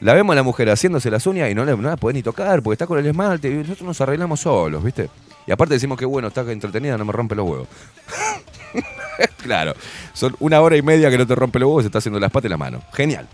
La 0.00 0.14
vemos 0.14 0.34
a 0.34 0.36
la 0.36 0.42
mujer 0.42 0.68
haciéndose 0.68 1.10
las 1.10 1.26
uñas 1.26 1.50
y 1.50 1.54
no, 1.54 1.64
le, 1.64 1.76
no 1.76 1.88
la 1.88 1.96
puede 1.96 2.14
ni 2.14 2.22
tocar 2.22 2.60
porque 2.62 2.74
está 2.74 2.86
con 2.88 2.98
el 2.98 3.06
esmalte 3.06 3.48
y 3.48 3.54
nosotros 3.54 3.82
nos 3.82 4.00
arreglamos 4.00 4.40
solos, 4.40 4.82
¿viste? 4.82 5.08
Y 5.46 5.52
aparte 5.52 5.74
decimos 5.74 5.96
que 5.96 6.04
bueno, 6.04 6.28
está 6.28 6.40
entretenida, 6.50 6.98
no 6.98 7.04
me 7.04 7.12
rompe 7.12 7.34
los 7.36 7.48
huevos. 7.48 7.68
claro, 9.42 9.74
son 10.12 10.34
una 10.40 10.60
hora 10.60 10.76
y 10.76 10.82
media 10.82 11.08
que 11.08 11.18
no 11.18 11.26
te 11.26 11.34
rompe 11.36 11.60
los 11.60 11.68
huevos, 11.68 11.82
se 11.84 11.86
está 11.86 11.98
haciendo 11.98 12.18
las 12.18 12.32
patas 12.32 12.46
y 12.46 12.50
la 12.50 12.56
mano. 12.56 12.82
Genial. 12.92 13.28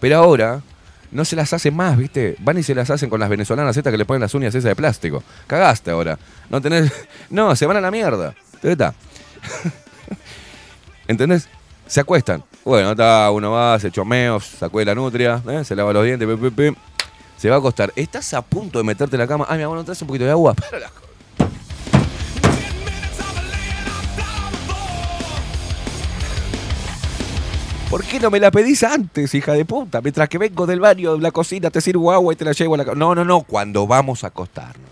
Pero 0.00 0.18
ahora 0.18 0.62
no 1.10 1.24
se 1.24 1.36
las 1.36 1.52
hacen 1.52 1.74
más, 1.74 1.96
¿viste? 1.96 2.36
Van 2.40 2.58
y 2.58 2.62
se 2.62 2.74
las 2.74 2.90
hacen 2.90 3.08
con 3.08 3.20
las 3.20 3.28
venezolanas 3.28 3.76
estas 3.76 3.90
que 3.90 3.98
le 3.98 4.04
ponen 4.04 4.20
las 4.20 4.34
uñas 4.34 4.54
esas 4.54 4.68
de 4.68 4.76
plástico. 4.76 5.22
Cagaste 5.46 5.90
ahora. 5.90 6.18
No 6.50 6.60
tenés. 6.60 6.92
No, 7.30 7.54
se 7.54 7.66
van 7.66 7.76
a 7.76 7.80
la 7.80 7.90
mierda. 7.90 8.34
¿Entendés? 11.06 11.48
Se 11.86 12.00
acuestan. 12.00 12.42
Bueno, 12.64 12.92
está, 12.92 13.30
uno 13.30 13.52
va, 13.52 13.78
se 13.78 13.90
chomeo, 13.90 14.40
sacó 14.40 14.78
de 14.78 14.86
la 14.86 14.94
nutria, 14.94 15.42
¿eh? 15.48 15.64
se 15.64 15.74
lava 15.74 15.92
los 15.92 16.04
dientes, 16.04 16.28
pim, 16.28 16.38
pim, 16.38 16.54
pim. 16.54 16.74
se 17.36 17.48
va 17.48 17.56
a 17.56 17.58
acostar. 17.58 17.92
Estás 17.96 18.34
a 18.34 18.42
punto 18.42 18.78
de 18.78 18.84
meterte 18.84 19.16
en 19.16 19.20
la 19.20 19.26
cama. 19.26 19.46
Ay, 19.48 19.58
mi 19.58 19.64
amor, 19.64 19.78
¿no 19.78 19.84
traes 19.84 20.00
un 20.02 20.08
poquito 20.08 20.24
de 20.24 20.30
agua? 20.30 20.54
Pero 20.70 20.78
la 20.78 20.90
¿Por 27.90 28.04
qué 28.04 28.20
no 28.20 28.30
me 28.30 28.38
la 28.38 28.50
pedís 28.50 28.82
antes, 28.82 29.34
hija 29.34 29.54
de 29.54 29.64
puta? 29.64 30.02
Mientras 30.02 30.28
que 30.28 30.36
vengo 30.36 30.66
del 30.66 30.78
baño, 30.78 31.16
de 31.16 31.22
la 31.22 31.30
cocina, 31.30 31.70
te 31.70 31.80
sirvo 31.80 32.12
agua 32.12 32.34
y 32.34 32.36
te 32.36 32.44
la 32.44 32.52
llevo 32.52 32.74
a 32.74 32.78
la. 32.78 32.84
No, 32.94 33.14
no, 33.14 33.24
no, 33.24 33.40
cuando 33.40 33.86
vamos 33.86 34.24
a 34.24 34.26
acostarnos. 34.26 34.90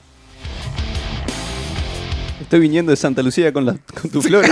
Estoy 2.41 2.61
viniendo 2.61 2.91
de 2.91 2.97
Santa 2.97 3.23
Lucía 3.23 3.53
con, 3.53 3.67
la, 3.67 3.77
con 4.01 4.11
tus 4.11 4.25
flores. 4.25 4.51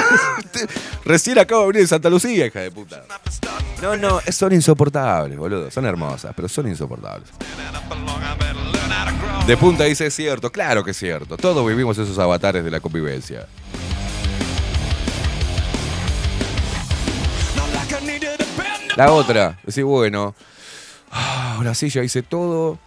Recién 1.05 1.39
acabo 1.39 1.63
de 1.63 1.69
venir 1.69 1.83
de 1.83 1.89
Santa 1.89 2.11
Lucía, 2.11 2.45
hija 2.45 2.61
de 2.61 2.71
puta. 2.71 3.05
No, 3.81 3.97
no, 3.97 4.21
son 4.31 4.53
insoportables, 4.53 5.39
boludo. 5.39 5.71
Son 5.71 5.87
hermosas, 5.87 6.33
pero 6.37 6.49
son 6.49 6.69
insoportables. 6.69 7.31
De 9.47 9.57
punta 9.57 9.85
dice, 9.85 10.07
es 10.07 10.15
cierto. 10.15 10.53
Claro 10.53 10.85
que 10.85 10.91
es 10.91 10.99
cierto. 10.99 11.39
Todos 11.39 11.67
vivimos 11.67 11.97
esos 11.97 12.19
avatares 12.19 12.63
de 12.63 12.71
la 12.71 12.81
convivencia. 12.81 13.47
La 18.97 19.13
otra, 19.13 19.59
decir, 19.65 19.85
bueno, 19.85 20.35
ah, 21.11 21.55
ahora 21.57 21.75
sí 21.75 21.89
ya 21.89 22.03
hice 22.03 22.23
todo. 22.23 22.79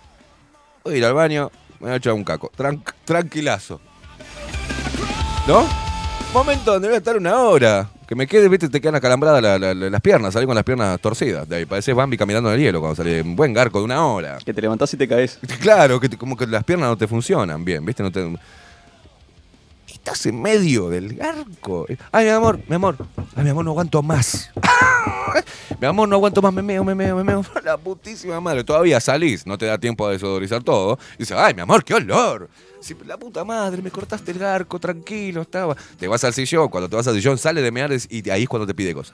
Voy 0.83 0.95
a 0.95 0.97
ir 0.97 1.05
al 1.05 1.13
baño, 1.13 1.51
me 1.79 1.87
voy 1.87 1.93
a 1.93 1.95
echar 1.97 2.13
un 2.13 2.23
caco. 2.23 2.49
Tran- 2.57 2.81
tranquilazo. 3.03 3.81
¿No? 5.47 5.67
Momento 6.33 6.73
donde 6.73 6.87
voy 6.87 6.95
a 6.95 6.97
estar 6.99 7.17
una 7.17 7.35
hora. 7.39 7.89
Que 8.07 8.15
me 8.15 8.25
quede, 8.25 8.47
viste, 8.47 8.69
te 8.69 8.79
quedan 8.79 8.95
acalambradas 8.95 9.41
la- 9.41 9.59
la- 9.59 9.73
la- 9.73 9.89
las 9.89 10.01
piernas, 10.01 10.33
salí 10.33 10.45
con 10.45 10.55
las 10.55 10.63
piernas 10.63 10.97
torcidas. 11.01 11.47
De 11.49 11.57
ahí 11.57 11.65
pareces 11.65 11.93
Bambi 11.93 12.17
caminando 12.17 12.47
en 12.49 12.55
el 12.55 12.61
hielo 12.61 12.79
cuando 12.79 12.95
salí. 12.95 13.19
Un 13.19 13.35
buen 13.35 13.51
garco 13.53 13.79
de 13.79 13.85
una 13.85 14.05
hora. 14.05 14.37
que 14.45 14.53
te 14.53 14.61
levantás 14.61 14.93
y 14.93 14.97
te 14.97 15.07
caes. 15.09 15.39
Claro, 15.59 15.99
que 15.99 16.07
te- 16.07 16.17
como 16.17 16.37
que 16.37 16.47
las 16.47 16.63
piernas 16.63 16.87
no 16.89 16.97
te 16.97 17.05
funcionan 17.07 17.65
bien, 17.65 17.83
¿viste? 17.85 18.03
No 18.03 18.11
te... 18.11 18.33
Estás 20.07 20.25
en 20.27 20.41
medio 20.41 20.87
del 20.87 21.17
garco. 21.17 21.85
Ay, 22.13 22.23
mi 22.23 22.31
amor, 22.31 22.61
mi 22.65 22.75
amor. 22.75 22.95
Ay, 23.35 23.43
mi 23.43 23.49
amor, 23.49 23.65
no 23.65 23.71
aguanto 23.71 24.01
más. 24.01 24.49
mi 25.81 25.85
amor, 25.85 26.07
no 26.07 26.15
aguanto 26.15 26.41
más, 26.41 26.53
me 26.53 26.61
meo, 26.61 26.81
me 26.85 26.95
meo, 26.95 27.17
me 27.17 27.25
meo. 27.25 27.43
La 27.65 27.75
putísima 27.75 28.39
madre. 28.39 28.63
Todavía 28.63 29.01
salís, 29.01 29.45
no 29.45 29.57
te 29.57 29.65
da 29.65 29.77
tiempo 29.77 30.07
a 30.07 30.11
desodorizar 30.11 30.63
todo. 30.63 30.97
Y 31.15 31.23
dices, 31.23 31.35
ay, 31.37 31.53
mi 31.55 31.59
amor, 31.59 31.83
qué 31.83 31.93
olor. 31.93 32.49
La 33.05 33.17
puta 33.17 33.43
madre, 33.43 33.81
me 33.81 33.91
cortaste 33.91 34.31
el 34.31 34.39
garco, 34.39 34.79
tranquilo, 34.79 35.41
estaba. 35.41 35.75
Te 35.99 36.07
vas 36.07 36.23
al 36.23 36.33
sillón, 36.33 36.69
cuando 36.69 36.87
te 36.87 36.95
vas 36.95 37.05
al 37.09 37.15
sillón, 37.15 37.37
sale 37.37 37.61
de 37.61 37.69
mear 37.69 37.91
y 38.09 38.29
ahí 38.29 38.43
es 38.43 38.49
cuando 38.49 38.65
te 38.65 38.73
pide 38.73 38.93
cosas. 38.93 39.13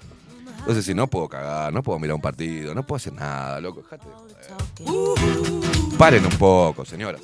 Entonces, 0.60 0.86
si 0.86 0.94
no 0.94 1.08
puedo 1.08 1.28
cagar, 1.28 1.74
no 1.74 1.82
puedo 1.82 1.98
mirar 1.98 2.14
un 2.14 2.22
partido, 2.22 2.76
no 2.76 2.86
puedo 2.86 2.98
hacer 2.98 3.14
nada, 3.14 3.60
loco. 3.60 3.82
Dejate 3.82 4.06
de 4.78 4.86
joder. 4.86 5.98
Paren 5.98 6.24
un 6.24 6.38
poco, 6.38 6.86
señoras. 6.86 7.22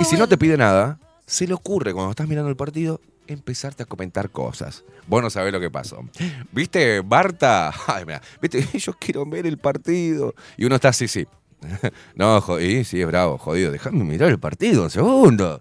Y 0.00 0.04
si 0.04 0.16
no 0.16 0.28
te 0.28 0.36
pide 0.36 0.56
nada, 0.56 0.98
se 1.26 1.46
le 1.46 1.54
ocurre 1.54 1.92
cuando 1.92 2.10
estás 2.10 2.28
mirando 2.28 2.50
el 2.50 2.56
partido 2.56 3.00
empezarte 3.26 3.82
a 3.82 3.86
comentar 3.86 4.30
cosas. 4.30 4.84
Vos 5.06 5.22
no 5.22 5.30
sabés 5.30 5.52
lo 5.52 5.60
que 5.60 5.70
pasó. 5.70 6.04
¿Viste, 6.52 7.00
Barta? 7.00 7.72
Ay, 7.86 8.04
mira, 8.04 8.22
¿viste? 8.40 8.66
Yo 8.78 8.92
quiero 8.94 9.26
ver 9.26 9.46
el 9.46 9.58
partido. 9.58 10.34
Y 10.56 10.64
uno 10.64 10.76
está 10.76 10.88
así, 10.88 11.08
sí. 11.08 11.26
No, 12.14 12.40
jodí, 12.40 12.84
sí, 12.84 13.00
es 13.00 13.06
bravo, 13.06 13.38
jodido. 13.38 13.72
Déjame 13.72 14.04
mirar 14.04 14.30
el 14.30 14.38
partido 14.38 14.84
un 14.84 14.90
segundo. 14.90 15.60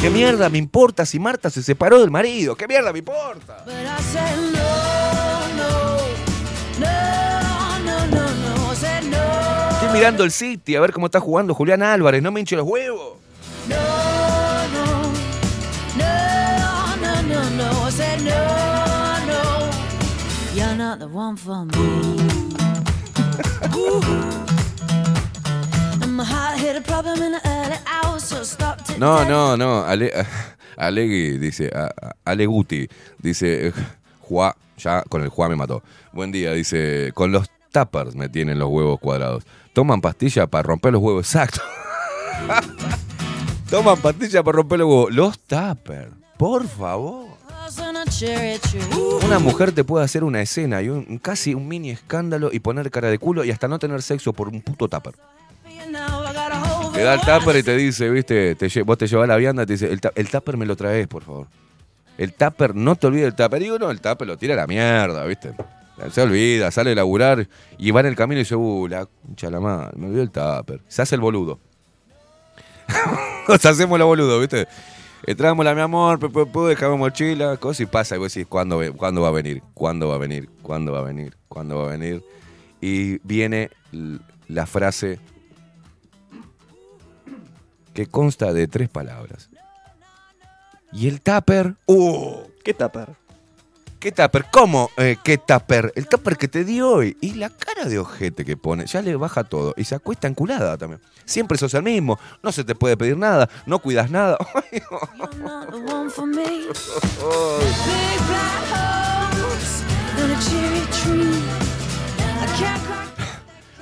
¿Qué 0.00 0.10
mierda 0.10 0.48
me 0.48 0.58
importa 0.58 1.06
si 1.06 1.18
Marta 1.18 1.50
se 1.50 1.62
separó 1.62 2.00
del 2.00 2.10
marido? 2.10 2.56
¿Qué 2.56 2.66
mierda 2.66 2.92
me 2.92 2.98
importa? 3.00 3.64
Estoy 9.86 10.00
mirando 10.00 10.24
el 10.24 10.32
City 10.32 10.74
a 10.74 10.80
ver 10.80 10.92
cómo 10.92 11.06
está 11.06 11.20
jugando 11.20 11.54
Julián 11.54 11.80
Álvarez. 11.82 12.20
No 12.20 12.32
me 12.32 12.40
hinche 12.40 12.56
los 12.56 12.66
huevos. 12.66 13.18
No, 28.98 29.24
no, 29.24 29.56
no. 29.56 29.84
Ale, 29.84 30.12
Alegui 30.76 31.38
dice, 31.38 31.70
a- 31.72 31.86
a- 32.06 32.16
Aleguti 32.24 32.88
dice, 33.18 33.68
eh, 33.68 33.72
Juá, 34.20 34.56
ya 34.78 35.02
con 35.08 35.22
el 35.22 35.28
Juá 35.28 35.48
me 35.48 35.54
mató. 35.56 35.82
Buen 36.12 36.32
día, 36.32 36.52
dice, 36.52 37.12
con 37.14 37.30
los 37.30 37.48
tappers 37.70 38.16
me 38.16 38.28
tienen 38.28 38.58
los 38.58 38.68
huevos 38.68 38.98
cuadrados. 38.98 39.44
Toman 39.76 40.00
pastilla 40.00 40.46
para 40.46 40.62
romper 40.62 40.94
los 40.94 41.02
huevos, 41.02 41.26
exacto. 41.26 41.60
Toman 43.70 43.98
pastilla 43.98 44.42
para 44.42 44.56
romper 44.56 44.78
los 44.78 44.88
huevos. 44.88 45.14
Los 45.14 45.38
tappers, 45.40 46.12
por 46.38 46.66
favor. 46.66 47.26
Una 49.22 49.38
mujer 49.38 49.72
te 49.72 49.84
puede 49.84 50.02
hacer 50.02 50.24
una 50.24 50.40
escena 50.40 50.80
y 50.80 50.88
un, 50.88 51.18
casi 51.18 51.52
un 51.52 51.68
mini 51.68 51.90
escándalo 51.90 52.48
y 52.50 52.60
poner 52.60 52.90
cara 52.90 53.10
de 53.10 53.18
culo 53.18 53.44
y 53.44 53.50
hasta 53.50 53.68
no 53.68 53.78
tener 53.78 54.00
sexo 54.00 54.32
por 54.32 54.48
un 54.48 54.62
puto 54.62 54.88
tupper. 54.88 55.14
Te 56.94 57.02
da 57.02 57.12
el 57.12 57.20
tupper 57.20 57.56
y 57.56 57.62
te 57.62 57.76
dice, 57.76 58.08
viste, 58.08 58.56
vos 58.82 58.96
te 58.96 59.06
llevas 59.06 59.28
la 59.28 59.36
vianda 59.36 59.64
y 59.64 59.66
te 59.66 59.72
dice, 59.74 59.92
el, 59.92 60.00
el 60.14 60.30
tupper 60.30 60.56
me 60.56 60.64
lo 60.64 60.74
traes, 60.74 61.06
por 61.06 61.22
favor. 61.22 61.48
El 62.16 62.32
tupper, 62.32 62.74
no 62.74 62.96
te 62.96 63.08
olvides 63.08 63.24
del 63.24 63.34
tupper. 63.34 63.60
Y 63.60 63.68
uno, 63.68 63.90
el 63.90 64.00
tupper 64.00 64.26
lo 64.26 64.38
tira 64.38 64.54
a 64.54 64.56
la 64.56 64.66
mierda, 64.66 65.22
viste. 65.26 65.52
Se 66.10 66.20
olvida, 66.20 66.70
sale 66.70 66.92
a 66.92 66.94
laburar 66.94 67.48
y 67.78 67.90
va 67.90 68.00
en 68.00 68.06
el 68.06 68.16
camino 68.16 68.40
y 68.40 68.44
dice, 68.44 68.54
uh, 68.54 68.86
la 68.86 69.06
concha 69.06 69.50
la 69.50 69.60
madre, 69.60 69.92
me 69.96 70.06
olvidé 70.06 70.22
el 70.22 70.30
tupper. 70.30 70.82
Se 70.88 71.02
hace 71.02 71.14
el 71.14 71.22
boludo. 71.22 71.58
Nos 73.48 73.64
hacemos 73.64 73.98
la 73.98 74.04
boludo, 74.04 74.38
viste. 74.38 74.68
Entramos 75.24 75.64
la 75.64 75.74
mi 75.74 75.80
amor, 75.80 76.20
dejamos 76.68 76.98
mochila, 76.98 77.56
cosa 77.56 77.82
y 77.82 77.86
pasa. 77.86 78.16
Y 78.16 78.18
vos 78.18 78.32
decís, 78.32 78.46
¿cuándo, 78.46 78.80
¿cuándo 78.96 79.22
va 79.22 79.28
a 79.28 79.32
venir? 79.32 79.62
¿Cuándo 79.74 80.08
va 80.08 80.16
a 80.16 80.18
venir? 80.18 80.48
¿Cuándo 80.62 80.92
va 80.92 81.00
a 81.00 81.02
venir? 81.02 81.36
¿Cuándo 81.48 81.78
va 81.78 81.86
a 81.86 81.96
venir? 81.96 82.22
Y 82.80 83.18
viene 83.26 83.70
la 84.48 84.66
frase 84.66 85.18
que 87.94 88.06
consta 88.06 88.52
de 88.52 88.68
tres 88.68 88.88
palabras. 88.90 89.48
Y 90.92 91.08
el 91.08 91.20
tupper. 91.20 91.74
¡Uh! 91.86 92.42
¿Qué 92.62 92.74
tupper? 92.74 93.08
¿Qué 93.98 94.12
tupper? 94.12 94.44
¿Cómo? 94.52 94.90
eh, 94.98 95.16
¿Qué 95.22 95.38
tupper? 95.38 95.92
El 95.96 96.06
tupper 96.06 96.36
que 96.36 96.48
te 96.48 96.64
dio 96.64 96.90
hoy. 96.90 97.16
Y 97.20 97.34
la 97.34 97.48
cara 97.50 97.86
de 97.86 97.98
ojete 97.98 98.44
que 98.44 98.56
pone. 98.56 98.86
Ya 98.86 99.02
le 99.02 99.16
baja 99.16 99.44
todo. 99.44 99.74
Y 99.76 99.84
se 99.84 99.94
acuesta 99.94 100.28
enculada 100.28 100.76
también. 100.76 101.00
Siempre 101.24 101.58
sos 101.58 101.74
el 101.74 101.82
mismo. 101.82 102.18
No 102.42 102.52
se 102.52 102.62
te 102.64 102.74
puede 102.74 102.96
pedir 102.96 103.16
nada. 103.16 103.48
No 103.64 103.78
cuidas 103.78 104.10
nada. 104.10 104.36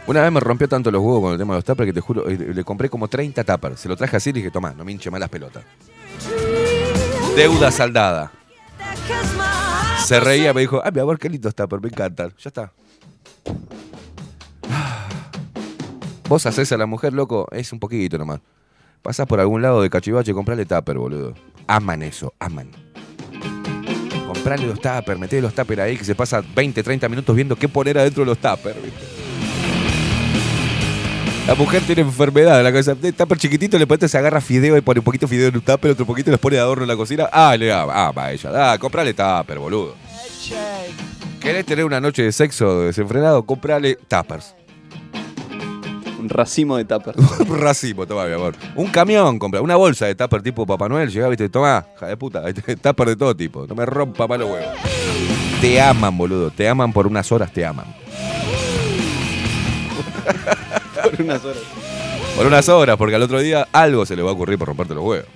Una 0.06 0.20
vez 0.22 0.30
me 0.32 0.40
rompió 0.40 0.68
tanto 0.68 0.90
los 0.90 1.00
huevos 1.02 1.22
con 1.22 1.32
el 1.32 1.38
tema 1.38 1.54
de 1.54 1.58
los 1.58 1.64
tuppers 1.64 1.86
que 1.86 1.92
te 1.94 2.00
juro, 2.00 2.28
eh, 2.28 2.36
le 2.36 2.64
compré 2.64 2.90
como 2.90 3.08
30 3.08 3.42
tuppers. 3.42 3.80
Se 3.80 3.88
lo 3.88 3.96
traje 3.96 4.16
así 4.16 4.30
y 4.30 4.34
dije, 4.34 4.50
tomá, 4.50 4.72
no 4.74 4.84
me 4.84 4.92
hinche 4.92 5.10
más 5.10 5.18
las 5.18 5.30
pelotas. 5.30 5.64
Deuda 7.34 7.70
saldada. 7.70 8.30
Se 10.04 10.20
reía, 10.20 10.52
me 10.52 10.60
dijo, 10.60 10.82
ay, 10.84 10.92
mi 10.92 11.00
amor, 11.00 11.18
qué 11.18 11.30
lindos 11.30 11.54
tuppers, 11.54 11.82
me 11.82 11.88
encantan. 11.88 12.34
Ya 12.38 12.48
está. 12.48 12.72
Vos 16.28 16.44
haces 16.44 16.70
a 16.72 16.76
la 16.76 16.84
mujer, 16.84 17.14
loco, 17.14 17.48
es 17.50 17.72
un 17.72 17.78
poquito 17.78 18.18
nomás. 18.18 18.40
Pasás 19.00 19.26
por 19.26 19.40
algún 19.40 19.62
lado 19.62 19.80
de 19.80 19.88
cachivache 19.88 20.32
y 20.32 20.34
comprale 20.34 20.66
tupper, 20.66 20.98
boludo. 20.98 21.32
Aman 21.66 22.02
eso, 22.02 22.34
aman. 22.38 22.70
Comprale 24.26 24.66
los 24.66 24.80
tuppers, 24.80 25.18
metele 25.18 25.42
los 25.42 25.54
tuppers 25.54 25.80
ahí 25.80 25.96
que 25.96 26.04
se 26.04 26.14
pasa 26.14 26.42
20, 26.54 26.82
30 26.82 27.08
minutos 27.08 27.34
viendo 27.34 27.56
qué 27.56 27.68
poner 27.68 27.98
adentro 27.98 28.24
de 28.24 28.26
los 28.26 28.38
tuppers, 28.38 28.82
¿viste? 28.82 29.23
La 31.46 31.54
mujer 31.54 31.82
tiene 31.82 32.00
enfermedad 32.00 32.58
en 32.58 32.64
la 32.64 32.72
cabeza. 32.72 32.94
De 32.94 33.12
tupper 33.12 33.36
chiquitito 33.36 33.78
le 33.78 33.86
pones, 33.86 34.10
se 34.10 34.16
agarra 34.16 34.40
fideo 34.40 34.78
y 34.78 34.80
pone 34.80 35.00
un 35.00 35.04
poquito 35.04 35.28
fideo 35.28 35.48
en 35.48 35.56
un 35.56 35.60
tupper, 35.60 35.90
otro 35.90 36.06
poquito 36.06 36.30
y 36.30 36.32
les 36.32 36.40
pone 36.40 36.56
de 36.56 36.62
adorno 36.62 36.84
en 36.84 36.88
la 36.88 36.96
cocina. 36.96 37.28
Ah, 37.30 37.54
le 37.54 37.66
da, 37.66 37.82
ah, 37.82 38.12
va 38.12 38.32
ella. 38.32 38.50
Ah, 38.72 38.78
comprale 38.78 39.12
tupper, 39.12 39.58
boludo. 39.58 39.94
¿Querés 41.40 41.66
tener 41.66 41.84
una 41.84 42.00
noche 42.00 42.22
de 42.22 42.32
sexo 42.32 42.80
desenfrenado? 42.80 43.44
Comprale 43.44 43.96
tuppers. 44.08 44.54
Un 46.18 46.30
racimo 46.30 46.78
de 46.78 46.86
tupper. 46.86 47.14
un 47.48 47.58
racimo, 47.58 48.06
toma, 48.06 48.24
mi 48.24 48.32
amor. 48.32 48.54
Un 48.74 48.86
camión, 48.86 49.38
compra. 49.38 49.60
Una 49.60 49.76
bolsa 49.76 50.06
de 50.06 50.14
tupper 50.14 50.40
tipo 50.40 50.64
Papá 50.64 50.88
Noel. 50.88 51.10
Llega, 51.10 51.28
viste, 51.28 51.50
toma, 51.50 51.84
hija 51.94 52.06
de 52.06 52.16
puta. 52.16 52.42
Tupper 52.82 53.08
de 53.08 53.16
todo 53.16 53.36
tipo. 53.36 53.66
No 53.66 53.74
me 53.74 53.84
rompa 53.84 54.26
malo 54.26 54.46
huevo. 54.46 54.72
Te 55.60 55.78
aman, 55.78 56.16
boludo. 56.16 56.50
Te 56.50 56.66
aman 56.66 56.90
por 56.90 57.06
unas 57.06 57.30
horas, 57.30 57.52
te 57.52 57.66
aman. 57.66 57.84
Por 61.16 61.24
unas 61.24 61.44
horas. 61.44 61.62
Por 62.36 62.46
unas 62.46 62.68
horas, 62.68 62.96
porque 62.96 63.14
al 63.16 63.22
otro 63.22 63.40
día 63.40 63.66
algo 63.72 64.04
se 64.06 64.16
le 64.16 64.22
va 64.22 64.30
a 64.30 64.32
ocurrir 64.34 64.58
por 64.58 64.68
romperte 64.68 64.94
los 64.94 65.04
huevos. 65.04 65.26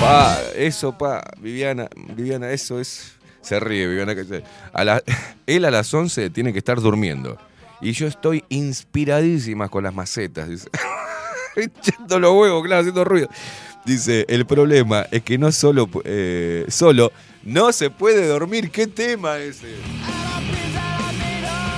Pa, 0.00 0.36
eso, 0.56 0.96
pa, 0.98 1.22
Viviana, 1.38 1.88
Viviana, 2.16 2.50
eso 2.50 2.80
es. 2.80 3.12
Se 3.40 3.60
ríe, 3.60 3.86
Viviana. 3.86 4.14
Que 4.14 4.24
se- 4.24 4.42
él 5.46 5.64
a 5.64 5.70
las 5.70 5.92
11 5.92 6.30
tiene 6.30 6.52
que 6.52 6.58
estar 6.58 6.80
durmiendo. 6.80 7.38
Y 7.82 7.92
yo 7.92 8.06
estoy 8.06 8.44
inspiradísima 8.48 9.68
con 9.68 9.82
las 9.82 9.92
macetas, 9.92 10.48
dice. 10.48 10.68
Echando 11.56 12.20
los 12.20 12.32
huevos, 12.32 12.64
claro, 12.64 12.80
haciendo 12.80 13.04
ruido. 13.04 13.28
Dice, 13.84 14.24
el 14.28 14.46
problema 14.46 15.04
es 15.10 15.22
que 15.22 15.36
no 15.36 15.50
solo, 15.50 15.90
eh, 16.04 16.64
solo 16.68 17.10
no 17.42 17.72
se 17.72 17.90
puede 17.90 18.28
dormir. 18.28 18.70
¿Qué 18.70 18.86
tema 18.86 19.38
ese? 19.38 19.74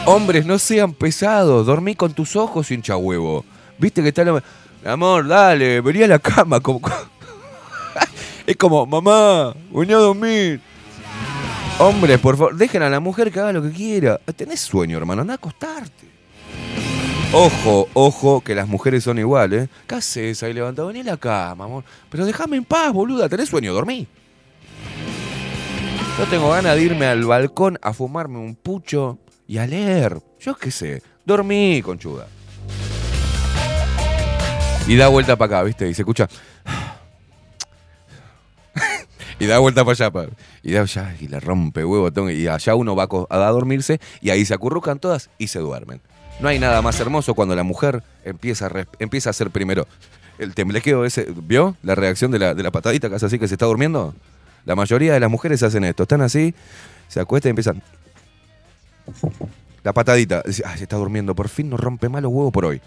Hombres, 0.05 0.45
no 0.45 0.59
sean 0.59 0.93
pesados. 0.93 1.67
Dormí 1.67 1.95
con 1.95 2.13
tus 2.13 2.37
ojos, 2.37 2.71
hincha 2.71 2.99
huevo. 2.99 3.45
Viste 3.79 4.03
que 4.03 4.09
está 4.09 4.23
la... 4.25 4.45
Amor, 4.85 5.27
dale, 5.27 5.81
vení 5.81 6.03
a 6.03 6.09
la 6.09 6.19
cama. 6.19 6.61
Es 8.47 8.57
como, 8.59 8.85
mamá, 8.85 9.55
vení 9.73 9.95
a 9.95 9.97
dormir. 9.97 10.61
Hombres, 11.79 12.21
por 12.21 12.37
favor, 12.37 12.57
dejen 12.57 12.83
a 12.83 12.89
la 12.89 13.01
mujer 13.01 13.33
que 13.33 13.41
haga 13.41 13.53
lo 13.53 13.63
que 13.63 13.71
quiera. 13.71 14.21
Tenés 14.37 14.61
sueño, 14.61 14.97
hermano, 14.97 15.23
anda 15.23 15.35
a 15.35 15.37
acostarte. 15.37 16.09
Ojo, 17.33 17.89
ojo, 17.95 18.41
que 18.43 18.55
las 18.55 18.69
mujeres 18.69 19.03
son 19.03 19.19
iguales. 19.19 19.69
¿Qué 19.89 19.97
haces 19.97 20.41
ahí 20.45 20.53
levantado? 20.53 20.87
Vení 20.89 21.01
a 21.01 21.05
la 21.05 21.17
cama, 21.17 21.65
amor. 21.65 21.83
Pero 22.09 22.25
déjame 22.25 22.57
en 22.57 22.65
paz, 22.65 22.93
boluda. 22.93 23.29
¿Tenés 23.29 23.49
sueño? 23.49 23.75
Dormí. 23.75 24.07
Yo 26.17 26.25
tengo 26.27 26.51
ganas 26.51 26.77
de 26.77 26.83
irme 26.83 27.07
al 27.07 27.25
balcón 27.25 27.77
a 27.83 27.93
fumarme 27.93 28.39
un 28.39 28.55
pucho 28.55 29.19
y 29.49 29.59
a 29.59 29.67
leer. 29.67 30.21
Yo 30.39 30.55
qué 30.55 30.71
sé. 30.71 31.03
Dormí, 31.25 31.83
conchuda. 31.83 32.29
Y 34.87 34.95
da 34.97 35.09
vuelta 35.09 35.35
para 35.35 35.57
acá, 35.57 35.65
¿viste? 35.65 35.89
Y 35.89 35.95
se 35.95 36.03
escucha. 36.03 36.29
Y 39.39 39.47
da 39.47 39.59
vuelta 39.59 39.85
para 39.85 39.93
allá. 40.07 40.29
Y 40.63 40.73
da 40.73 40.83
allá 40.83 41.17
y 41.21 41.29
le 41.29 41.41
rompe 41.41 41.85
huevo. 41.85 42.11
Y 42.31 42.47
allá 42.47 42.75
uno 42.75 42.95
va 42.97 43.09
a 43.29 43.51
dormirse 43.51 44.01
y 44.21 44.31
ahí 44.31 44.45
se 44.45 44.55
acurrucan 44.55 44.99
todas 44.99 45.31
y 45.39 45.49
se 45.49 45.59
duermen. 45.59 46.01
No 46.41 46.49
hay 46.49 46.59
nada 46.59 46.83
más 46.83 46.99
hermoso 47.01 47.35
cuando 47.35 47.55
la 47.55 47.63
mujer 47.63 48.03
empieza 48.25 48.67
a, 48.67 48.87
empieza 48.99 49.31
a 49.31 49.33
hacer 49.33 49.51
primero 49.51 49.87
el 50.39 50.55
temblequeo 50.55 51.05
ese. 51.05 51.29
¿Vio 51.35 51.77
la 51.83 51.95
reacción 51.95 52.31
de 52.31 52.39
la, 52.39 52.55
de 52.55 52.63
la 52.63 52.71
patadita 52.71 53.09
que 53.09 53.17
hace 53.17 53.27
así 53.27 53.39
que 53.39 53.49
se 53.49 53.55
está 53.55 53.67
durmiendo? 53.67 54.15
La 54.65 54.75
mayoría 54.75 55.13
de 55.13 55.21
las 55.21 55.31
mujeres 55.31 55.63
hacen 55.63 55.85
esto. 55.85 56.05
Están 56.05 56.23
así, 56.23 56.55
se 57.09 57.21
acuestan 57.21 57.51
y 57.51 57.53
empiezan. 57.53 57.83
La 59.83 59.93
patadita. 59.93 60.43
Dice, 60.45 60.63
"Ay, 60.67 60.79
se 60.79 60.85
está 60.85 60.97
durmiendo. 60.97 61.35
Por 61.35 61.49
fin 61.49 61.69
no 61.69 61.77
rompe 61.77 62.09
más 62.09 62.23
los 62.23 62.33
huevos 62.33 62.53
por 62.53 62.65
hoy. 62.65 62.81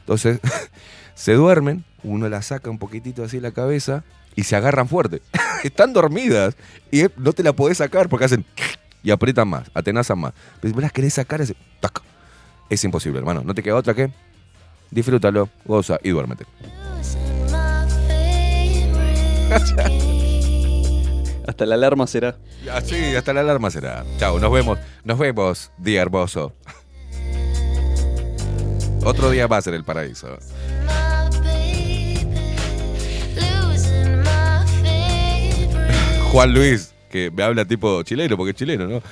Entonces, 0.00 0.40
se 1.14 1.34
duermen. 1.34 1.84
Uno 2.02 2.28
la 2.28 2.42
saca 2.42 2.70
un 2.70 2.78
poquitito 2.78 3.22
así 3.22 3.40
la 3.40 3.52
cabeza 3.52 4.02
y 4.34 4.44
se 4.44 4.56
agarran 4.56 4.88
fuerte. 4.88 5.22
Están 5.64 5.92
dormidas 5.92 6.56
y 6.90 7.02
eh, 7.02 7.10
no 7.16 7.32
te 7.32 7.42
la 7.42 7.52
podés 7.52 7.78
sacar 7.78 8.08
porque 8.08 8.24
hacen 8.24 8.44
y 9.02 9.10
aprietan 9.10 9.48
más, 9.48 9.70
atenazan 9.74 10.18
más. 10.18 10.32
Pero 10.60 10.74
si 10.74 10.80
las 10.80 10.92
querés 10.92 11.14
sacar, 11.14 11.40
es, 11.40 11.54
tac. 11.80 12.02
es 12.68 12.84
imposible, 12.84 13.18
hermano. 13.18 13.42
No 13.44 13.54
te 13.54 13.62
queda 13.62 13.76
otra 13.76 13.94
que 13.94 14.10
disfrútalo, 14.90 15.48
goza 15.64 15.98
y 16.02 16.10
duérmete. 16.10 16.44
Hasta 21.46 21.66
la 21.66 21.74
alarma 21.74 22.06
será. 22.06 22.36
Así, 22.72 23.16
hasta 23.16 23.32
la 23.32 23.40
alarma 23.40 23.70
será. 23.70 24.04
Chao, 24.18 24.38
nos 24.38 24.52
vemos. 24.52 24.78
Nos 25.02 25.18
vemos, 25.18 25.72
día 25.78 26.02
hermoso. 26.02 26.54
Otro 29.04 29.30
día 29.30 29.48
más 29.48 29.66
en 29.66 29.74
el 29.74 29.82
paraíso. 29.82 30.38
Juan 36.30 36.54
Luis, 36.54 36.94
que 37.10 37.28
me 37.32 37.42
habla 37.42 37.64
tipo 37.64 38.04
chileno, 38.04 38.36
porque 38.36 38.52
es 38.52 38.56
chileno, 38.56 38.86
¿no? 38.86 39.02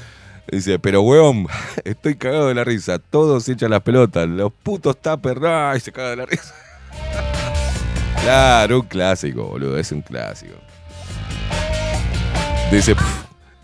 Dice, 0.52 0.78
pero 0.78 1.02
weón, 1.02 1.48
estoy 1.84 2.14
cagado 2.14 2.46
de 2.46 2.54
la 2.54 2.62
risa. 2.62 3.00
Todos 3.00 3.48
echan 3.48 3.72
las 3.72 3.82
pelotas. 3.82 4.28
Los 4.28 4.52
putos 4.52 5.02
tuppers, 5.02 5.42
ay, 5.42 5.80
se 5.80 5.90
caga 5.90 6.10
de 6.10 6.16
la 6.16 6.26
risa. 6.26 6.54
claro, 8.22 8.80
un 8.80 8.86
clásico, 8.86 9.48
boludo, 9.48 9.76
es 9.76 9.90
un 9.90 10.00
clásico. 10.00 10.54
Dice, 12.70 12.94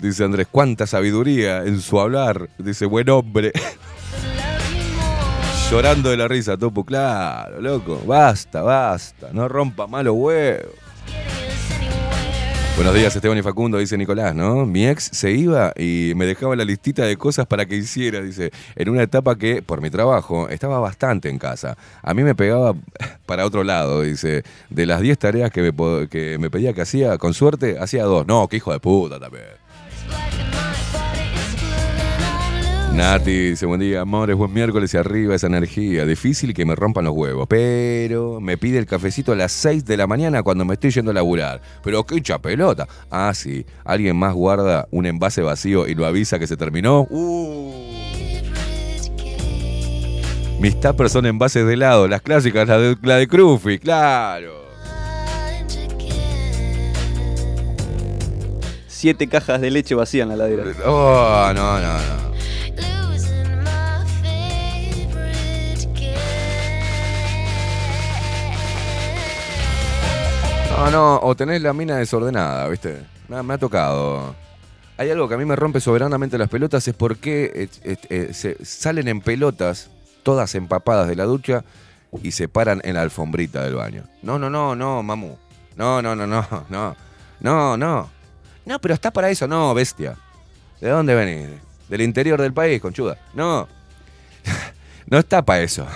dice 0.01 0.25
Andrés, 0.25 0.49
cuánta 0.51 0.89
sabiduría 0.89 1.59
en 1.59 1.81
su 1.81 2.01
hablar. 2.01 2.49
Dice, 2.59 2.87
buen 2.87 3.09
hombre. 3.09 3.53
Llorando 5.71 6.11
de 6.11 6.17
la 6.17 6.27
risa, 6.27 6.57
Topo, 6.57 6.85
claro, 6.85 7.61
loco. 7.61 8.03
Basta, 8.05 8.63
basta. 8.63 9.29
No 9.33 9.49
rompa 9.49 9.87
malos 9.87 10.15
huevos. 10.17 10.85
Buenos 12.77 12.93
días, 12.93 13.15
Esteban 13.15 13.39
y 13.39 13.43
Facundo, 13.43 13.79
dice 13.79 13.97
Nicolás, 13.97 14.35
¿no? 14.35 14.67
Mi 14.67 14.89
ex 14.89 15.05
se 15.13 15.31
iba 15.31 15.73
y 15.77 16.13
me 16.17 16.27
dejaba 16.27 16.57
la 16.57 16.65
listita 16.65 17.05
de 17.05 17.17
cosas 17.17 17.47
para 17.47 17.67
que 17.67 17.77
hiciera, 17.77 18.21
dice, 18.21 18.51
en 18.75 18.89
una 18.89 19.05
etapa 19.05 19.37
que, 19.37 19.63
por 19.63 19.81
mi 19.81 19.91
trabajo, 19.91 20.49
estaba 20.49 20.81
bastante 20.81 21.29
en 21.29 21.39
casa. 21.39 21.77
A 22.03 22.15
mí 22.15 22.25
me 22.25 22.35
pegaba 22.35 22.75
para 23.27 23.47
otro 23.47 23.63
lado, 23.63 24.03
dice, 24.03 24.43
de 24.71 24.87
las 24.87 25.01
10 25.01 25.19
tareas 25.19 25.53
que 25.53 25.63
me, 25.63 26.09
que 26.09 26.37
me 26.39 26.51
pedía 26.51 26.73
que 26.73 26.83
hacía, 26.83 27.17
con 27.17 27.33
suerte, 27.33 27.79
hacía 27.79 28.03
dos. 28.03 28.27
No, 28.27 28.49
qué 28.49 28.57
hijo 28.57 28.73
de 28.73 28.81
puta 28.81 29.21
también. 29.21 29.45
Nati 32.95 33.51
dice, 33.51 33.67
buen 33.67 33.81
día, 33.81 34.03
amores, 34.03 34.37
buen 34.37 34.53
miércoles 34.53 34.95
y 34.95 34.97
arriba 34.97 35.35
esa 35.35 35.49
energía. 35.49 36.07
Difícil 36.07 36.55
que 36.55 36.65
me 36.65 36.77
rompan 36.77 37.05
los 37.05 37.13
huevos, 37.13 37.49
pero 37.49 38.41
me 38.41 38.57
pide 38.57 38.79
el 38.79 38.87
cafecito 38.87 39.33
a 39.33 39.35
las 39.35 39.51
6 39.51 39.85
de 39.85 39.97
la 39.97 40.07
mañana 40.07 40.45
cuando 40.45 40.65
me 40.65 40.75
estoy 40.75 40.93
yendo 40.93 41.11
a 41.11 41.15
laburar. 41.15 41.61
Pero 41.83 42.05
qué 42.05 42.15
hincha 42.15 42.39
pelota. 42.39 42.87
Ah, 43.11 43.33
sí, 43.35 43.67
alguien 43.85 44.17
más 44.17 44.33
guarda 44.33 44.87
un 44.93 45.07
envase 45.07 45.43
vacío 45.43 45.89
y 45.89 45.97
lo 45.97 46.07
avisa 46.07 46.39
que 46.39 46.47
se 46.47 46.57
terminó. 46.57 47.09
Uh. 47.11 47.73
Mis 50.61 50.79
tuppers 50.79 51.11
son 51.11 51.27
envases 51.27 51.67
de 51.67 51.75
helado, 51.75 52.07
las 52.07 52.23
clásicas, 52.23 52.69
la 52.69 52.79
de, 52.79 52.97
la 53.03 53.17
de 53.17 53.27
Cruffy, 53.27 53.79
claro. 53.79 54.65
siete 59.05 59.29
cajas 59.29 59.61
de 59.61 59.71
leche 59.71 59.95
vacía 59.95 60.23
en 60.23 60.31
la 60.31 60.37
ladera. 60.37 60.65
Oh, 60.87 61.53
no, 61.55 61.79
no, 61.79 61.93
no. 61.93 62.34
No, 70.77 70.91
no, 70.91 71.21
o 71.23 71.37
tenés 71.37 71.63
la 71.63 71.73
mina 71.73 71.97
desordenada, 71.97 72.69
¿viste? 72.69 73.07
Me, 73.29 73.41
me 73.45 73.55
ha 73.55 73.59
tocado. 73.59 74.35
Hay 74.97 75.09
algo 75.09 75.29
que 75.29 75.35
a 75.35 75.39
mí 75.39 75.45
me 75.45 75.55
rompe 75.55 75.81
soberanamente 75.81 76.37
las 76.37 76.49
pelotas, 76.49 76.87
es 76.89 76.95
por 76.95 77.17
qué 77.17 77.45
eh, 77.55 77.69
eh, 77.85 77.97
eh, 78.11 78.29
se 78.35 78.63
salen 78.65 79.07
en 79.07 79.21
pelotas, 79.21 79.91
todas 80.25 80.55
empapadas 80.57 81.07
de 81.07 81.15
la 81.15 81.25
ducha, 81.25 81.65
y 82.23 82.33
se 82.33 82.49
paran 82.49 82.81
en 82.85 82.95
la 82.95 83.03
alfombrita 83.03 83.63
del 83.63 83.77
baño. 83.77 84.05
No, 84.23 84.39
no, 84.39 84.51
no, 84.51 84.75
no, 84.75 85.03
mamu. 85.03 85.37
No, 85.77 86.03
no, 86.03 86.17
no, 86.17 86.27
no, 86.27 86.47
no. 86.69 86.97
No, 87.41 87.77
no. 87.77 88.11
No, 88.67 88.79
pero 88.81 88.95
está 88.95 89.13
para 89.13 89.31
eso, 89.31 89.47
no, 89.47 89.73
bestia. 89.75 90.17
¿De 90.81 90.89
dónde 90.89 91.15
venís? 91.15 91.49
Del 91.89 92.01
interior 92.01 92.41
del 92.43 92.53
país, 92.53 92.81
conchuda. 92.81 93.17
No. 93.33 93.69
no 95.07 95.19
está 95.19 95.43
para 95.43 95.63
eso. 95.63 95.87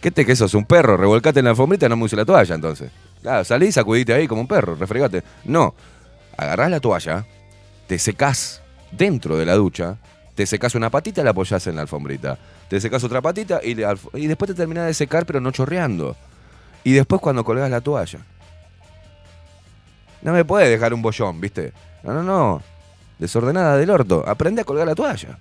¿Qué 0.00 0.10
te 0.10 0.26
que 0.26 0.34
sos? 0.34 0.54
¿Un 0.54 0.64
perro? 0.64 0.96
Revolcate 0.96 1.38
en 1.38 1.44
la 1.44 1.50
alfombrita 1.52 1.86
y 1.86 1.88
no 1.88 1.96
me 1.96 2.04
use 2.04 2.16
la 2.16 2.24
toalla 2.24 2.54
entonces. 2.54 2.90
Claro, 3.22 3.44
salí, 3.44 3.72
sacudite 3.72 4.14
ahí 4.14 4.28
como 4.28 4.40
un 4.40 4.46
perro, 4.46 4.74
refregate. 4.74 5.22
No. 5.44 5.74
Agarrás 6.36 6.70
la 6.70 6.80
toalla, 6.80 7.26
te 7.86 7.98
secás 7.98 8.62
dentro 8.92 9.36
de 9.36 9.46
la 9.46 9.54
ducha, 9.54 9.96
te 10.34 10.46
secás 10.46 10.74
una 10.74 10.90
patita 10.90 11.22
y 11.22 11.24
la 11.24 11.30
apoyás 11.30 11.66
en 11.66 11.76
la 11.76 11.82
alfombrita. 11.82 12.38
Te 12.68 12.80
secás 12.80 13.02
otra 13.04 13.22
patita 13.22 13.60
y 13.62 13.74
después 13.74 14.50
te 14.50 14.54
terminás 14.54 14.86
de 14.86 14.94
secar, 14.94 15.24
pero 15.24 15.40
no 15.40 15.50
chorreando. 15.50 16.16
Y 16.84 16.92
después 16.92 17.20
cuando 17.20 17.44
colgás 17.44 17.70
la 17.70 17.80
toalla. 17.80 18.20
No 20.22 20.32
me 20.32 20.44
puedes 20.44 20.68
dejar 20.68 20.92
un 20.92 21.02
bollón, 21.02 21.40
¿viste? 21.40 21.72
No, 22.02 22.12
no, 22.12 22.22
no. 22.22 22.62
Desordenada 23.18 23.76
del 23.76 23.90
orto. 23.90 24.24
Aprende 24.26 24.62
a 24.62 24.64
colgar 24.64 24.86
la 24.86 24.94
toalla. 24.94 25.38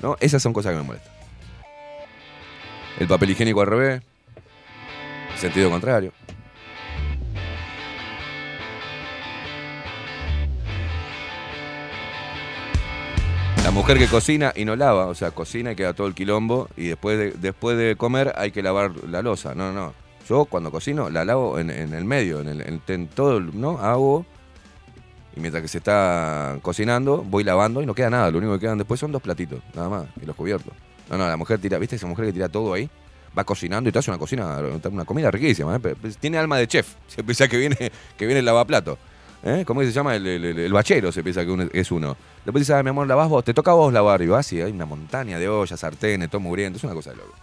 ¿No? 0.00 0.16
Esas 0.20 0.42
son 0.42 0.52
cosas 0.52 0.72
que 0.72 0.78
me 0.78 0.84
molestan. 0.84 1.12
El 2.98 3.08
papel 3.08 3.30
higiénico 3.30 3.60
al 3.60 3.66
revés. 3.66 4.02
Sentido 5.36 5.70
contrario. 5.70 6.12
La 13.68 13.72
mujer 13.74 13.98
que 13.98 14.06
cocina 14.06 14.50
y 14.56 14.64
no 14.64 14.76
lava, 14.76 15.08
o 15.08 15.14
sea, 15.14 15.30
cocina 15.30 15.72
y 15.72 15.76
queda 15.76 15.92
todo 15.92 16.06
el 16.06 16.14
quilombo 16.14 16.70
y 16.74 16.86
después 16.88 17.18
de, 17.18 17.32
después 17.32 17.76
de 17.76 17.96
comer 17.96 18.32
hay 18.38 18.50
que 18.50 18.62
lavar 18.62 18.92
la 19.06 19.20
losa. 19.20 19.54
No, 19.54 19.74
no, 19.74 19.88
no. 19.88 19.94
Yo 20.26 20.46
cuando 20.46 20.70
cocino 20.70 21.10
la 21.10 21.22
lavo 21.26 21.58
en, 21.58 21.68
el 21.68 22.04
medio, 22.06 22.40
en, 22.40 22.48
el, 22.48 22.80
en, 22.86 23.08
todo, 23.08 23.36
el- 23.36 23.60
¿no? 23.60 23.78
Hago 23.78 24.24
y 25.36 25.40
mientras 25.40 25.60
que 25.60 25.68
se 25.68 25.76
está 25.76 26.56
cocinando 26.62 27.18
voy 27.22 27.44
lavando 27.44 27.82
y 27.82 27.86
no 27.86 27.92
queda 27.94 28.08
nada. 28.08 28.30
Lo 28.30 28.38
único 28.38 28.54
que 28.54 28.60
quedan 28.60 28.78
después 28.78 28.98
son 29.00 29.12
dos 29.12 29.20
platitos, 29.20 29.60
nada 29.74 29.90
más, 29.90 30.06
y 30.22 30.24
los 30.24 30.34
cubiertos. 30.34 30.72
No, 31.10 31.18
no, 31.18 31.28
la 31.28 31.36
mujer 31.36 31.58
tira, 31.58 31.76
¿viste 31.76 31.96
esa 31.96 32.06
mujer 32.06 32.24
que 32.24 32.32
tira 32.32 32.48
todo 32.48 32.72
ahí? 32.72 32.88
Va 33.38 33.44
cocinando 33.44 33.90
y 33.90 33.92
te 33.92 33.98
hace 33.98 34.10
una 34.10 34.18
cocina, 34.18 34.60
una 34.90 35.04
comida 35.04 35.30
riquísima. 35.30 35.76
¿eh? 35.76 35.78
Pues, 35.78 36.16
Tiene 36.16 36.38
alma 36.38 36.56
de 36.56 36.66
chef. 36.66 36.94
Se 37.06 37.22
piensa 37.22 37.46
que 37.48 37.58
viene, 37.58 37.76
que 38.16 38.24
viene 38.24 38.38
el 38.38 38.46
lavaplato. 38.46 38.96
¿Eh? 39.42 39.62
¿Cómo 39.66 39.82
se 39.82 39.92
llama? 39.92 40.16
El, 40.16 40.26
el- 40.26 40.72
bachero 40.72 41.12
se 41.12 41.22
piensa 41.22 41.44
que 41.44 41.70
es 41.72 41.92
uno. 41.92 42.16
Después 42.44 42.62
dice, 42.66 42.74
ah, 42.74 42.82
mi 42.82 42.90
amor, 42.90 43.06
lavas 43.06 43.28
vos, 43.28 43.44
te 43.44 43.54
toca 43.54 43.70
a 43.70 43.74
vos 43.74 43.92
lavar. 43.92 44.20
Y 44.22 44.26
vas 44.26 44.52
y 44.52 44.60
hay 44.60 44.72
una 44.72 44.86
montaña 44.86 45.38
de 45.38 45.48
ollas, 45.48 45.78
sartenes, 45.78 46.28
todo 46.28 46.40
mugriento. 46.40 46.76
Es 46.78 46.84
una 46.84 46.94
cosa 46.94 47.10
de 47.10 47.16
loco. 47.16 47.34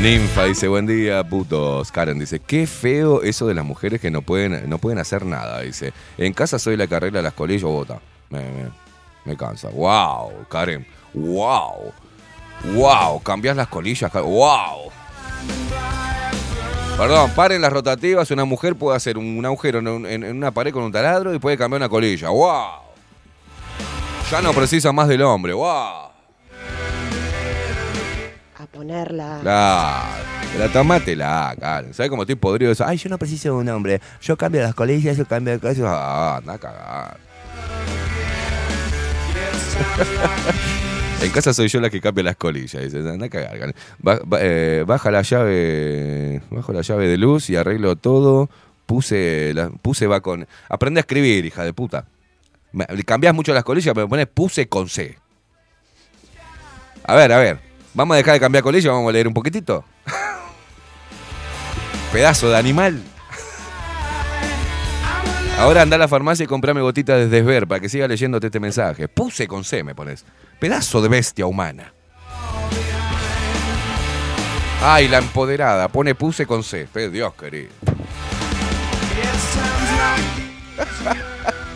Ninfa 0.00 0.44
dice, 0.44 0.66
buen 0.66 0.86
día, 0.86 1.22
putos. 1.24 1.92
Karen 1.92 2.18
dice, 2.18 2.40
qué 2.40 2.66
feo 2.66 3.22
eso 3.22 3.46
de 3.46 3.52
las 3.54 3.64
mujeres 3.66 4.00
que 4.00 4.10
no 4.10 4.22
pueden, 4.22 4.68
no 4.68 4.78
pueden 4.78 4.98
hacer 4.98 5.26
nada. 5.26 5.60
Dice, 5.60 5.92
en 6.16 6.32
casa 6.32 6.58
soy 6.58 6.76
la 6.78 6.86
que 6.86 6.94
arregla 6.94 7.20
las 7.20 7.34
colillas, 7.34 7.64
bota. 7.64 8.00
Me, 8.30 8.40
me, 9.26 9.36
cansa. 9.36 9.68
Wow, 9.68 10.46
Karen. 10.48 10.86
Wow. 11.12 11.92
Wow, 12.74 13.22
cambias 13.22 13.56
las 13.56 13.68
colillas. 13.68 14.10
Wow. 14.12 14.90
Perdón, 17.00 17.30
paren 17.34 17.62
las 17.62 17.72
rotativas. 17.72 18.30
Una 18.30 18.44
mujer 18.44 18.76
puede 18.76 18.94
hacer 18.96 19.16
un 19.16 19.42
agujero 19.46 19.78
en, 19.78 19.88
un- 19.88 20.06
en- 20.06 20.22
en 20.22 20.36
una 20.36 20.50
pared 20.50 20.70
con 20.70 20.82
un 20.82 20.92
taladro 20.92 21.32
y 21.34 21.38
puede 21.38 21.56
cambiar 21.56 21.80
una 21.80 21.88
colilla. 21.88 22.28
¡Wow! 22.28 22.66
Ya 24.30 24.42
no 24.42 24.52
precisa 24.52 24.92
más 24.92 25.08
del 25.08 25.22
hombre. 25.22 25.54
¡Wow! 25.54 25.66
A 28.58 28.66
ponerla. 28.70 29.38
Claro. 29.40 30.08
La 30.58 30.68
tomátela, 30.68 31.54
Karen. 31.58 31.94
¿Sabes 31.94 32.10
cómo 32.10 32.22
estoy 32.22 32.34
podrido 32.34 32.68
de 32.68 32.74
eso? 32.74 32.84
Ay, 32.86 32.98
yo 32.98 33.08
no 33.08 33.16
preciso 33.16 33.48
de 33.48 33.54
un 33.54 33.68
hombre. 33.70 33.98
Yo 34.20 34.36
cambio 34.36 34.60
las 34.60 34.74
colillas, 34.74 35.16
yo 35.16 35.24
cambio 35.24 35.54
de 35.54 35.58
cosas. 35.60 35.84
Ah, 35.86 36.36
anda 36.36 36.52
a 36.54 36.58
cagar. 36.58 37.16
En 41.22 41.30
casa 41.32 41.52
soy 41.52 41.68
yo 41.68 41.80
la 41.80 41.90
que 41.90 42.00
cambia 42.00 42.24
las 42.24 42.36
colillas. 42.36 42.82
Dice, 42.82 42.98
anda 42.98 43.26
a 43.26 43.28
cagar. 43.28 43.74
Eh, 44.40 44.84
baja 44.86 45.10
la 45.10 45.22
llave. 45.22 46.40
Bajo 46.50 46.72
la 46.72 46.82
llave 46.82 47.08
de 47.08 47.18
luz 47.18 47.50
y 47.50 47.56
arreglo 47.56 47.96
todo. 47.96 48.48
Puse, 48.86 49.54
puse 49.82 50.06
va 50.06 50.20
con. 50.20 50.46
Aprende 50.68 51.00
a 51.00 51.02
escribir, 51.02 51.44
hija 51.44 51.62
de 51.64 51.72
puta. 51.72 52.06
Me- 52.72 52.86
Cambiás 53.04 53.34
mucho 53.34 53.52
las 53.52 53.64
colillas, 53.64 53.94
pero 53.94 54.06
me 54.06 54.10
pones 54.10 54.26
puse 54.26 54.68
con 54.68 54.88
C. 54.88 55.18
A 57.04 57.14
ver, 57.14 57.32
a 57.32 57.38
ver. 57.38 57.58
Vamos 57.94 58.14
a 58.14 58.18
dejar 58.18 58.34
de 58.34 58.40
cambiar 58.40 58.62
colillas, 58.64 58.92
vamos 58.92 59.08
a 59.08 59.12
leer 59.12 59.28
un 59.28 59.34
poquitito. 59.34 59.84
Pedazo 62.12 62.48
de 62.48 62.56
animal. 62.56 63.02
Ahora 65.60 65.82
anda 65.82 65.96
a 65.96 65.98
la 65.98 66.08
farmacia 66.08 66.44
y 66.44 66.46
comprame 66.46 66.80
gotitas 66.80 67.18
de 67.18 67.28
desver 67.28 67.68
para 67.68 67.80
que 67.80 67.90
siga 67.90 68.08
leyéndote 68.08 68.46
este 68.46 68.60
mensaje. 68.60 69.08
Puse 69.08 69.46
con 69.46 69.62
C, 69.62 69.84
me 69.84 69.94
pones. 69.94 70.24
Pedazo 70.58 71.02
de 71.02 71.10
bestia 71.10 71.44
humana. 71.44 71.92
Ay, 74.82 75.08
la 75.08 75.18
empoderada. 75.18 75.88
Pone 75.88 76.14
puse 76.14 76.46
con 76.46 76.64
C. 76.64 76.88
Dios 77.12 77.34
querido. 77.34 77.68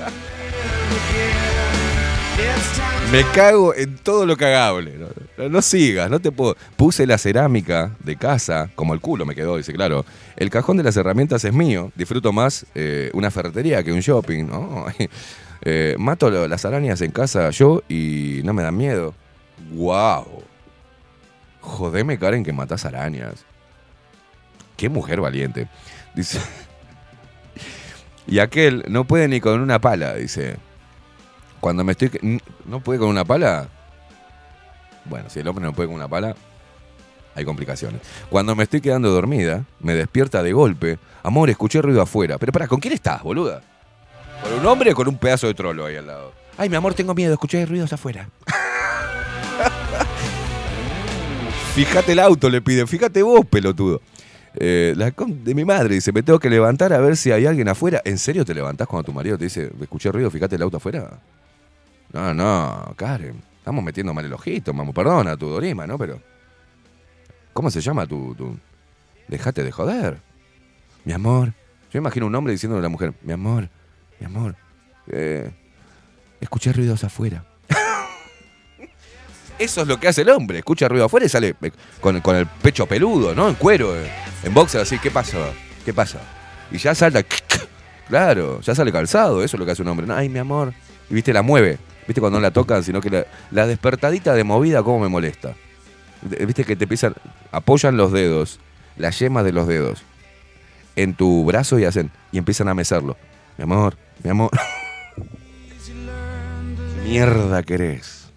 Me 3.13 3.23
cago 3.33 3.75
en 3.75 3.97
todo 3.99 4.27
lo 4.27 4.37
cagable. 4.37 4.99
No, 5.39 5.49
no- 5.49 5.63
sigas, 5.63 6.11
no 6.11 6.19
te 6.21 6.33
puedo. 6.33 6.57
Puse 6.77 7.07
la 7.07 7.17
cerámica 7.19 7.93
de 8.01 8.17
casa, 8.17 8.71
como 8.75 8.93
el 8.95 9.01
culo 9.01 9.25
me 9.25 9.35
quedó, 9.35 9.57
dice, 9.57 9.73
claro. 9.73 10.05
El 10.37 10.51
cajón 10.51 10.77
de 10.77 10.83
las 10.83 10.97
herramientas 10.97 11.45
es 11.45 11.53
mío. 11.53 11.93
Disfruto 11.95 12.33
más 12.33 12.67
eh, 12.75 13.11
una 13.15 13.31
ferretería 13.31 13.83
que 13.85 13.93
un 13.93 14.01
shopping, 14.01 14.45
¿no? 14.47 14.87
Eh, 15.67 15.95
mato 15.99 16.29
las 16.47 16.67
arañas 16.67 17.01
en 17.01 17.11
casa 17.11 17.49
yo 17.49 17.83
y 17.89 18.43
no 18.45 18.53
me 18.53 18.63
dan 18.63 18.77
miedo. 18.77 19.15
¡Wow! 19.73 20.43
Jodeme, 21.61 22.19
Karen, 22.19 22.45
que 22.45 22.53
matas 22.53 22.85
arañas. 22.85 23.47
Qué 24.77 24.91
mujer 24.91 25.23
valiente. 25.23 25.69
Dice. 26.15 26.39
Y 28.27 28.41
aquel 28.41 28.85
no 28.89 29.05
puede 29.05 29.27
ni 29.29 29.41
con 29.41 29.61
una 29.61 29.81
pala, 29.81 30.15
dice. 30.15 30.57
Cuando 31.65 31.83
me 31.83 31.93
estoy. 31.93 32.11
¿No 32.67 32.81
puede 32.81 32.99
con 32.99 33.09
una 33.09 33.25
pala? 33.25 33.71
Bueno, 35.07 35.31
si 35.31 35.41
el 35.41 35.49
hombre 35.49 35.65
no 35.65 35.73
puede 35.73 35.87
con 35.87 35.97
una 35.97 36.07
pala, 36.07 36.37
hay 37.35 37.43
complicaciones. 37.47 38.03
Cuando 38.29 38.55
me 38.55 38.65
estoy 38.65 38.83
quedando 38.83 39.09
dormida, 39.09 39.65
me 39.81 39.95
despierta 39.95 40.43
de 40.43 40.53
golpe. 40.53 40.99
Amor, 41.23 41.49
escuché 41.49 41.81
ruido 41.81 42.03
afuera. 42.03 42.37
Pero 42.37 42.53
para, 42.53 42.69
¿con 42.69 42.81
quién 42.81 42.93
estás, 42.93 43.23
boluda? 43.23 43.63
¿Con 44.43 44.61
un 44.61 44.67
hombre 44.67 44.93
o 44.93 44.95
con 44.95 45.09
un 45.09 45.17
pedazo 45.17 45.47
de 45.47 45.55
trolo 45.55 45.87
ahí 45.87 45.97
al 45.97 46.07
lado? 46.07 46.35
Ay, 46.59 46.69
mi 46.69 46.77
amor, 46.77 46.93
tengo 46.93 47.15
miedo, 47.15 47.33
escuché 47.33 47.65
ruidos 47.65 47.95
afuera. 47.95 48.29
Fíjate 51.75 52.13
el 52.13 52.19
auto, 52.19 52.51
le 52.51 52.61
pide. 52.61 52.87
Fíjate 52.87 53.23
vos, 53.23 53.47
pelotudo. 53.47 54.03
Eh, 54.55 54.93
la 54.99 55.15
de 55.17 55.55
mi 55.55 55.65
madre 55.65 55.95
dice, 55.95 56.13
me 56.13 56.23
tengo 56.23 56.39
que 56.39 56.51
levantar 56.51 56.93
a 56.93 56.99
ver 56.99 57.17
si 57.17 57.33
hay 57.33 57.47
alguien 57.47 57.69
afuera. 57.69 58.03
¿En 58.05 58.19
serio 58.19 58.45
te 58.45 58.53
levantás 58.53 58.87
cuando 58.87 59.07
tu 59.07 59.15
marido 59.15 59.39
te 59.39 59.45
dice, 59.45 59.71
escuché 59.81 60.13
ruido, 60.13 60.31
fíjate 60.31 60.57
el 60.57 60.63
auto 60.63 60.77
afuera? 60.77 61.21
No, 62.15 62.33
no, 62.33 62.95
Karen. 62.97 63.43
Estamos 63.59 63.83
metiendo 63.83 64.15
mal 64.15 64.25
el 64.25 64.33
ojito, 64.33 64.73
mamo. 64.73 64.93
Perdona 64.93 65.37
tu 65.37 65.49
Dorima, 65.49 65.85
¿no? 65.85 65.99
Pero. 65.99 66.21
¿Cómo 67.53 67.71
se 67.71 67.81
llama 67.81 68.07
tu. 68.07 68.35
tu... 68.37 68.57
Dejate 69.27 69.65
de 69.65 69.73
joder. 69.73 70.19
Mi 71.05 71.13
amor. 71.13 71.53
Yo 71.93 71.99
imagino 71.99 72.27
un 72.27 72.35
hombre 72.35 72.53
diciéndole 72.53 72.79
a 72.81 72.83
la 72.83 72.89
mujer, 72.89 73.15
mi 73.23 73.33
amor, 73.33 73.69
mi 74.21 74.27
amor. 74.27 74.55
eh, 75.09 75.51
escuché 76.41 76.73
ruidos 76.73 77.03
afuera. 77.03 77.45
Eso 79.59 79.83
es 79.83 79.89
lo 79.89 79.99
que 79.99 80.09
hace 80.09 80.23
el 80.23 80.31
hombre. 80.31 80.59
Escucha 80.59 80.89
ruido 80.89 81.07
afuera 81.07 81.27
y 81.27 81.29
sale 81.29 81.57
eh, 81.63 81.73
con, 82.01 82.17
el 82.37 82.47
pecho 82.47 82.87
peludo, 82.87 83.35
¿no? 83.35 83.49
En 83.49 83.55
cuero, 83.57 83.97
eh, 83.97 84.09
en 84.45 84.55
boxer, 84.55 84.83
así. 84.83 84.99
¿Qué 85.01 85.11
pasa? 85.11 85.39
¿Qué 85.85 85.93
pasa? 85.93 86.21
Y 86.71 86.79
ya 86.79 86.95
salta. 86.95 87.25
Claro, 88.07 88.61
ya 88.61 88.75
sale 88.75 88.93
calzado. 88.93 89.43
Eso 89.43 89.57
es 89.57 89.59
lo 89.59 89.65
que 89.65 89.73
hace 89.73 89.81
un 89.81 89.89
hombre. 89.89 90.07
Ay, 90.13 90.29
mi 90.29 90.39
amor. 90.39 90.75
Y 91.09 91.15
viste, 91.15 91.33
la 91.33 91.41
mueve. 91.41 91.79
Viste 92.07 92.21
cuando 92.21 92.39
no 92.39 92.43
la 92.43 92.51
tocan, 92.51 92.83
sino 92.85 93.01
que 93.01 93.27
la, 93.51 93.67
despertadita 93.67 94.35
de 94.35 94.45
movida, 94.45 94.83
cómo 94.83 95.01
me 95.01 95.09
molesta. 95.09 95.55
Viste 96.23 96.65
que 96.65 96.77
te 96.77 96.85
empiezan. 96.85 97.15
Apoyan 97.51 97.97
los 97.97 98.13
dedos, 98.13 98.61
las 98.97 99.19
yemas 99.19 99.45
de 99.45 99.53
los 99.53 99.67
dedos. 99.67 100.03
en 100.97 101.15
tu 101.15 101.45
brazo 101.45 101.79
y 101.79 101.85
hacen 101.85 102.11
y 102.31 102.39
empiezan 102.39 102.69
a 102.69 102.75
mecerlo. 102.75 103.17
Mi 103.59 103.65
amor, 103.65 103.97
mi 104.23 104.31
amor. 104.31 104.51
Mierda 107.05 107.63
querés. 107.63 108.31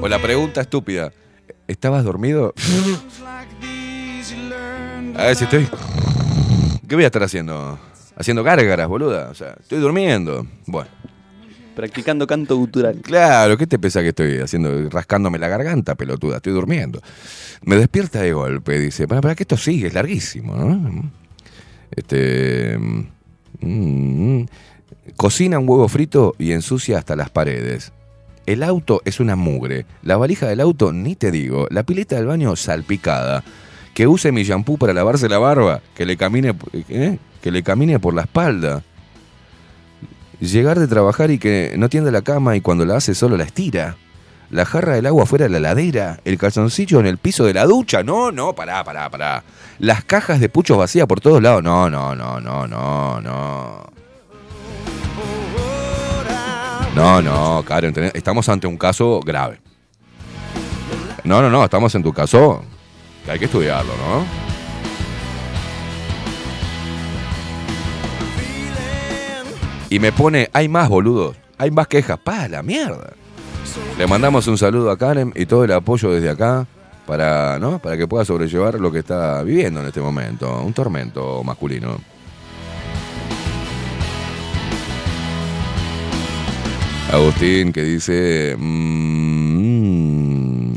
O 0.00 0.08
la 0.08 0.20
pregunta 0.20 0.60
estúpida. 0.60 1.12
¿Estabas 1.68 2.04
dormido? 2.04 2.54
A 5.16 5.24
ver 5.24 5.36
si 5.36 5.44
estoy. 5.44 5.68
¿Qué 6.88 6.94
voy 6.94 7.04
a 7.04 7.08
estar 7.08 7.22
haciendo? 7.22 7.78
Haciendo 8.16 8.42
gárgaras, 8.42 8.88
boluda. 8.88 9.30
O 9.30 9.34
sea, 9.34 9.56
estoy 9.60 9.78
durmiendo. 9.78 10.46
Bueno. 10.66 10.90
Practicando 11.74 12.26
canto 12.26 12.56
gutural. 12.56 13.00
Claro, 13.02 13.56
¿qué 13.56 13.66
te 13.66 13.78
pesa 13.78 14.02
que 14.02 14.08
estoy 14.08 14.38
haciendo? 14.38 14.90
Rascándome 14.90 15.38
la 15.38 15.48
garganta, 15.48 15.94
pelotuda, 15.94 16.36
estoy 16.36 16.52
durmiendo. 16.52 17.00
Me 17.62 17.76
despierta 17.76 18.20
de 18.20 18.32
golpe, 18.32 18.78
dice, 18.78 19.08
para, 19.08 19.22
para 19.22 19.34
que 19.34 19.44
esto 19.44 19.56
sigue, 19.56 19.86
es 19.86 19.94
larguísimo, 19.94 20.54
¿no? 20.54 21.10
Este. 21.90 22.78
mm, 23.60 24.42
cocina 25.16 25.58
un 25.58 25.68
huevo 25.68 25.88
frito 25.88 26.34
y 26.38 26.52
ensucia 26.52 26.98
hasta 26.98 27.16
las 27.16 27.30
paredes. 27.30 27.92
El 28.44 28.62
auto 28.62 29.02
es 29.04 29.20
una 29.20 29.36
mugre. 29.36 29.86
La 30.02 30.16
valija 30.16 30.46
del 30.48 30.60
auto, 30.60 30.92
ni 30.92 31.14
te 31.14 31.30
digo. 31.30 31.68
La 31.70 31.84
pileta 31.84 32.16
del 32.16 32.26
baño 32.26 32.56
salpicada. 32.56 33.44
Que 33.94 34.06
use 34.06 34.32
mi 34.32 34.44
shampoo 34.44 34.78
para 34.78 34.94
lavarse 34.94 35.28
la 35.28 35.38
barba. 35.38 35.80
Que 35.94 36.06
le 36.06 36.16
camine, 36.16 36.54
¿eh? 36.88 37.18
que 37.42 37.50
le 37.50 37.62
camine 37.62 37.98
por 37.98 38.14
la 38.14 38.22
espalda. 38.22 38.82
Llegar 40.40 40.78
de 40.78 40.88
trabajar 40.88 41.30
y 41.30 41.38
que 41.38 41.74
no 41.76 41.88
tienda 41.88 42.10
la 42.10 42.22
cama 42.22 42.56
y 42.56 42.60
cuando 42.60 42.84
la 42.84 42.96
hace 42.96 43.14
solo 43.14 43.36
la 43.36 43.44
estira. 43.44 43.96
La 44.50 44.64
jarra 44.64 44.94
del 44.94 45.06
agua 45.06 45.26
fuera 45.26 45.44
de 45.44 45.50
la 45.50 45.60
ladera. 45.60 46.20
El 46.24 46.38
calzoncillo 46.38 47.00
en 47.00 47.06
el 47.06 47.18
piso 47.18 47.44
de 47.44 47.54
la 47.54 47.64
ducha. 47.64 48.02
No, 48.02 48.32
no, 48.32 48.54
pará, 48.54 48.82
pará, 48.84 49.08
pará. 49.10 49.44
Las 49.78 50.04
cajas 50.04 50.40
de 50.40 50.48
puchos 50.48 50.76
vacías 50.76 51.06
por 51.06 51.20
todos 51.20 51.42
lados. 51.42 51.62
No, 51.62 51.88
no, 51.88 52.14
no, 52.14 52.40
no, 52.40 52.66
no, 52.66 53.20
no. 53.20 53.92
No, 56.94 57.22
no, 57.22 57.64
Karen, 57.66 57.94
estamos 58.12 58.48
ante 58.50 58.66
un 58.66 58.76
caso 58.76 59.20
grave. 59.20 59.60
No, 61.24 61.40
no, 61.40 61.48
no, 61.48 61.64
estamos 61.64 61.94
en 61.94 62.02
tu 62.02 62.12
caso 62.12 62.62
hay 63.28 63.38
que 63.38 63.44
estudiarlo, 63.44 63.92
¿no? 63.96 64.24
Y 69.90 69.98
me 69.98 70.10
pone, 70.10 70.48
hay 70.54 70.68
más 70.68 70.88
boludos, 70.88 71.36
hay 71.58 71.70
más 71.70 71.86
quejas, 71.86 72.18
pa, 72.18 72.48
la 72.48 72.62
mierda. 72.62 73.12
Le 73.98 74.06
mandamos 74.06 74.46
un 74.46 74.56
saludo 74.56 74.90
a 74.90 74.96
Karen 74.96 75.32
y 75.36 75.46
todo 75.46 75.64
el 75.64 75.72
apoyo 75.72 76.10
desde 76.10 76.30
acá 76.30 76.66
para, 77.06 77.58
¿no? 77.58 77.78
para 77.78 77.96
que 77.96 78.08
pueda 78.08 78.24
sobrellevar 78.24 78.80
lo 78.80 78.90
que 78.90 79.00
está 79.00 79.42
viviendo 79.42 79.80
en 79.80 79.86
este 79.86 80.00
momento, 80.00 80.62
un 80.62 80.72
tormento 80.72 81.44
masculino. 81.44 81.98
Agustín 87.12 87.72
que 87.72 87.82
dice... 87.82 88.56
mm, 88.58 89.81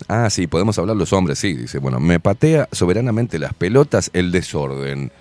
ah, 0.07 0.29
sí, 0.29 0.47
podemos 0.47 0.77
hablar 0.79 0.95
los 0.95 1.13
hombres, 1.13 1.39
sí. 1.39 1.53
Dice, 1.53 1.79
bueno, 1.79 1.99
me 1.99 2.19
patea 2.19 2.67
soberanamente 2.71 3.39
las 3.39 3.53
pelotas 3.53 4.09
el 4.13 4.31
desorden. 4.31 5.11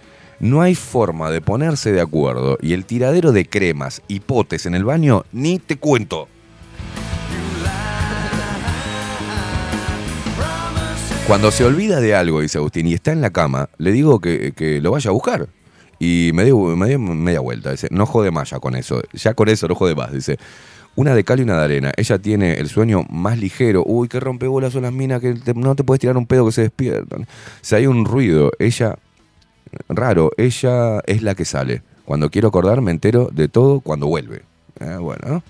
No 0.41 0.63
hay 0.63 0.75
forma 0.75 1.31
de 1.31 1.41
ponerse 1.41 1.93
de 1.93 2.01
acuerdo 2.01 2.59
y 2.61 2.73
el 2.73 2.85
tiradero 2.85 3.33
de 3.33 3.47
cremas 3.47 4.03
y 4.09 4.21
potes 4.21 4.67
en 4.67 4.75
el 4.75 4.85
baño 4.85 5.25
ni 5.33 5.59
te 5.59 5.77
cuento. 5.77 6.29
Cuando 11.27 11.51
se 11.51 11.65
olvida 11.65 12.01
de 12.01 12.15
algo, 12.15 12.43
dice 12.43 12.59
Agustín, 12.59 12.87
y 12.87 12.93
está 12.93 13.13
en 13.13 13.23
la 13.23 13.31
cama, 13.31 13.71
le 13.79 13.93
digo 13.93 14.21
que, 14.21 14.53
que 14.53 14.83
lo 14.83 14.91
vaya 14.91 15.09
a 15.09 15.13
buscar. 15.15 15.49
Y 15.99 16.33
me 16.35 16.45
dio, 16.45 16.59
me 16.59 16.87
dio 16.87 16.99
media 16.99 17.41
vuelta. 17.41 17.71
Dice, 17.71 17.89
no 17.91 18.05
jode 18.05 18.31
más 18.31 18.51
ya 18.51 18.61
con 18.61 18.77
eso. 18.77 19.01
Ya 19.13 19.33
con 19.33 19.49
eso 19.49 19.67
no 19.67 19.75
jode 19.75 19.95
más. 19.95 20.13
Dice, 20.13 20.39
una 20.97 21.15
de 21.15 21.25
cal 21.25 21.41
y 21.41 21.43
una 21.43 21.59
de 21.59 21.65
arena. 21.65 21.93
Ella 21.97 22.19
tiene 22.19 22.55
el 22.55 22.69
sueño 22.69 23.05
más 23.11 23.39
ligero. 23.39 23.83
Uy, 23.87 24.09
qué 24.09 24.21
rompebolas 24.21 24.73
son 24.73 24.83
las 24.83 24.93
minas 24.93 25.21
que 25.21 25.35
no 25.55 25.75
te 25.75 25.85
puedes 25.85 26.01
tirar 26.01 26.17
un 26.17 26.27
pedo 26.27 26.47
que 26.47 26.53
se 26.53 26.63
despiertan. 26.63 27.27
Si 27.61 27.75
hay 27.75 27.87
un 27.87 28.05
ruido, 28.05 28.53
ella, 28.59 28.97
raro, 29.89 30.31
ella 30.37 31.01
es 31.07 31.23
la 31.23 31.35
que 31.35 31.45
sale. 31.45 31.83
Cuando 32.05 32.31
quiero 32.31 32.49
acordar, 32.49 32.81
me 32.81 32.91
entero 32.91 33.31
de 33.33 33.49
todo 33.49 33.81
cuando 33.81 34.07
vuelve. 34.07 34.43
Ah, 34.81 34.99
bueno, 34.99 35.43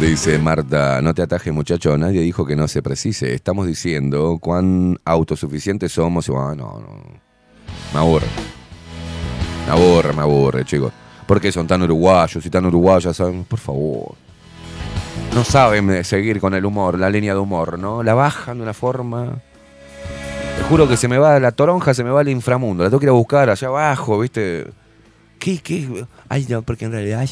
Dice 0.00 0.38
Marta, 0.38 1.02
no 1.02 1.12
te 1.12 1.22
atajes 1.22 1.52
muchacho, 1.52 1.98
nadie 1.98 2.20
dijo 2.20 2.46
que 2.46 2.54
no 2.54 2.68
se 2.68 2.82
precise. 2.82 3.34
Estamos 3.34 3.66
diciendo 3.66 4.38
cuán 4.40 4.96
autosuficientes 5.04 5.90
somos. 5.90 6.28
y 6.28 6.30
bueno, 6.30 6.54
no, 6.54 6.80
no. 6.80 7.02
Me 7.92 7.98
aburre. 7.98 8.26
Me 9.66 9.72
aburre, 9.72 10.12
me 10.12 10.22
aburre, 10.22 10.64
chicos. 10.64 10.92
¿Por 11.26 11.40
qué 11.40 11.50
son 11.50 11.66
tan 11.66 11.82
uruguayos 11.82 12.46
y 12.46 12.48
tan 12.48 12.64
uruguayas? 12.66 13.16
¿saben? 13.16 13.42
Por 13.42 13.58
favor. 13.58 14.14
No 15.34 15.42
saben 15.42 16.04
seguir 16.04 16.40
con 16.40 16.54
el 16.54 16.64
humor, 16.64 16.96
la 16.96 17.10
línea 17.10 17.34
de 17.34 17.40
humor, 17.40 17.76
¿no? 17.76 18.04
La 18.04 18.14
bajan 18.14 18.58
de 18.58 18.62
una 18.62 18.74
forma... 18.74 19.40
Te 20.56 20.62
juro 20.68 20.88
que 20.88 20.96
se 20.96 21.08
me 21.08 21.18
va 21.18 21.40
la 21.40 21.50
toronja, 21.50 21.92
se 21.92 22.04
me 22.04 22.10
va 22.10 22.20
al 22.20 22.28
inframundo. 22.28 22.84
La 22.84 22.90
tengo 22.90 23.00
que 23.00 23.06
ir 23.06 23.10
a 23.10 23.12
buscar 23.12 23.50
allá 23.50 23.66
abajo, 23.66 24.20
¿viste? 24.20 24.64
¿Qué? 25.38 25.58
¿Qué? 25.58 26.04
Ay, 26.28 26.46
no, 26.48 26.62
porque 26.62 26.86
en 26.86 26.92
realidad 26.92 27.24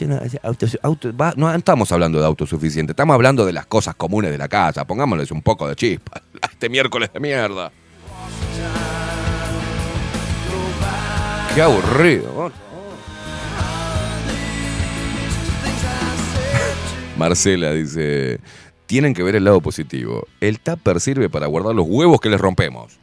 auto, 0.82 1.12
no 1.36 1.52
estamos 1.52 1.90
hablando 1.92 2.18
de 2.20 2.26
autosuficiente, 2.26 2.92
estamos 2.92 3.14
hablando 3.14 3.44
de 3.44 3.52
las 3.52 3.66
cosas 3.66 3.94
comunes 3.96 4.30
de 4.30 4.38
la 4.38 4.48
casa. 4.48 4.86
Pongámosles 4.86 5.30
un 5.32 5.42
poco 5.42 5.68
de 5.68 5.74
chispa 5.76 6.22
este 6.50 6.68
miércoles 6.68 7.11
de 7.12 7.20
mierda. 7.20 7.72
Qué 11.54 11.62
aburrido. 11.62 12.52
Marcela 17.16 17.72
dice, 17.72 18.40
tienen 18.86 19.14
que 19.14 19.22
ver 19.22 19.36
el 19.36 19.44
lado 19.44 19.61
positivo. 19.61 20.26
El 20.40 20.61
tupper 20.61 21.00
sirve 21.00 21.30
para 21.30 21.46
guardar 21.46 21.74
los 21.74 21.86
huevos 21.88 22.20
que 22.20 22.28
les 22.28 22.40
rompemos. 22.40 22.98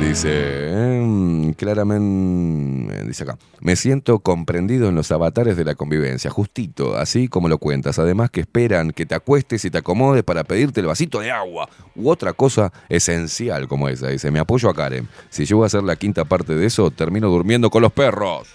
Dice, 0.00 0.68
em, 0.72 1.54
claramente, 1.54 3.04
dice 3.06 3.22
acá, 3.22 3.38
me 3.60 3.76
siento 3.76 4.18
comprendido 4.18 4.90
en 4.90 4.94
los 4.94 5.10
avatares 5.10 5.56
de 5.56 5.64
la 5.64 5.74
convivencia, 5.74 6.30
justito, 6.30 6.98
así 6.98 7.28
como 7.28 7.48
lo 7.48 7.56
cuentas. 7.56 7.98
Además 7.98 8.30
que 8.30 8.40
esperan 8.40 8.90
que 8.90 9.06
te 9.06 9.14
acuestes 9.14 9.64
y 9.64 9.70
te 9.70 9.78
acomodes 9.78 10.22
para 10.22 10.44
pedirte 10.44 10.80
el 10.80 10.86
vasito 10.86 11.20
de 11.20 11.30
agua 11.30 11.68
u 11.94 12.10
otra 12.10 12.34
cosa 12.34 12.72
esencial 12.90 13.68
como 13.68 13.88
esa. 13.88 14.08
Dice, 14.08 14.30
me 14.30 14.38
apoyo 14.38 14.68
a 14.68 14.74
Karen. 14.74 15.08
Si 15.30 15.46
yo 15.46 15.56
voy 15.56 15.64
a 15.64 15.66
hacer 15.68 15.82
la 15.82 15.96
quinta 15.96 16.26
parte 16.26 16.54
de 16.54 16.66
eso, 16.66 16.90
termino 16.90 17.28
durmiendo 17.30 17.70
con 17.70 17.80
los 17.80 17.92
perros. 17.92 18.48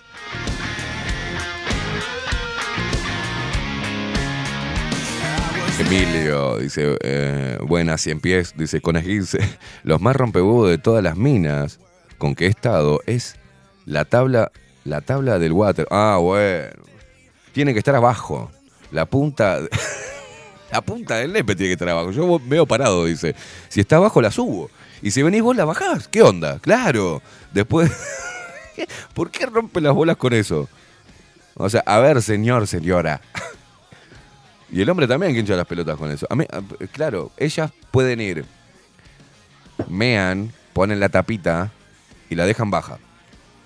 Emilio 5.81 6.59
dice, 6.59 6.95
eh, 7.01 7.57
cien 7.97 8.19
pies, 8.19 8.53
dice 8.55 8.81
con. 8.81 9.01
Los 9.83 9.99
más 9.99 10.15
rompehuevos 10.15 10.69
de 10.69 10.77
todas 10.77 11.03
las 11.03 11.17
minas 11.17 11.79
con 12.19 12.35
que 12.35 12.45
he 12.45 12.49
estado 12.49 13.01
es 13.07 13.35
la 13.85 14.05
tabla, 14.05 14.51
la 14.83 15.01
tabla 15.01 15.39
del 15.39 15.53
water. 15.53 15.87
Ah, 15.89 16.19
bueno. 16.21 16.69
Tiene 17.51 17.73
que 17.73 17.79
estar 17.79 17.95
abajo. 17.95 18.51
La 18.91 19.07
punta, 19.07 19.59
la 20.71 20.81
punta 20.81 21.15
del 21.15 21.33
nepe 21.33 21.55
tiene 21.55 21.69
que 21.69 21.73
estar 21.73 21.89
abajo. 21.89 22.11
Yo 22.11 22.39
veo 22.45 22.67
parado, 22.67 23.05
dice. 23.05 23.35
Si 23.67 23.79
está 23.79 23.95
abajo 23.95 24.21
la 24.21 24.29
subo. 24.29 24.69
Y 25.01 25.09
si 25.09 25.23
venís 25.23 25.41
vos 25.41 25.55
la 25.55 25.65
bajás. 25.65 26.07
¿Qué 26.07 26.21
onda? 26.21 26.59
Claro. 26.59 27.23
Después, 27.53 27.91
¿por 29.15 29.31
qué 29.31 29.47
rompe 29.47 29.81
las 29.81 29.95
bolas 29.95 30.17
con 30.17 30.33
eso? 30.33 30.69
O 31.55 31.67
sea, 31.71 31.81
a 31.87 31.97
ver, 31.99 32.21
señor, 32.21 32.67
señora. 32.67 33.19
Y 34.71 34.81
el 34.81 34.89
hombre 34.89 35.07
también 35.07 35.33
que 35.33 35.39
hincha 35.39 35.55
las 35.55 35.67
pelotas 35.67 35.97
con 35.97 36.09
eso. 36.11 36.27
Claro, 36.93 37.31
ellas 37.37 37.71
pueden 37.91 38.21
ir, 38.21 38.45
mean, 39.89 40.51
ponen 40.73 40.99
la 40.99 41.09
tapita 41.09 41.71
y 42.29 42.35
la 42.35 42.45
dejan 42.45 42.71
baja. 42.71 42.97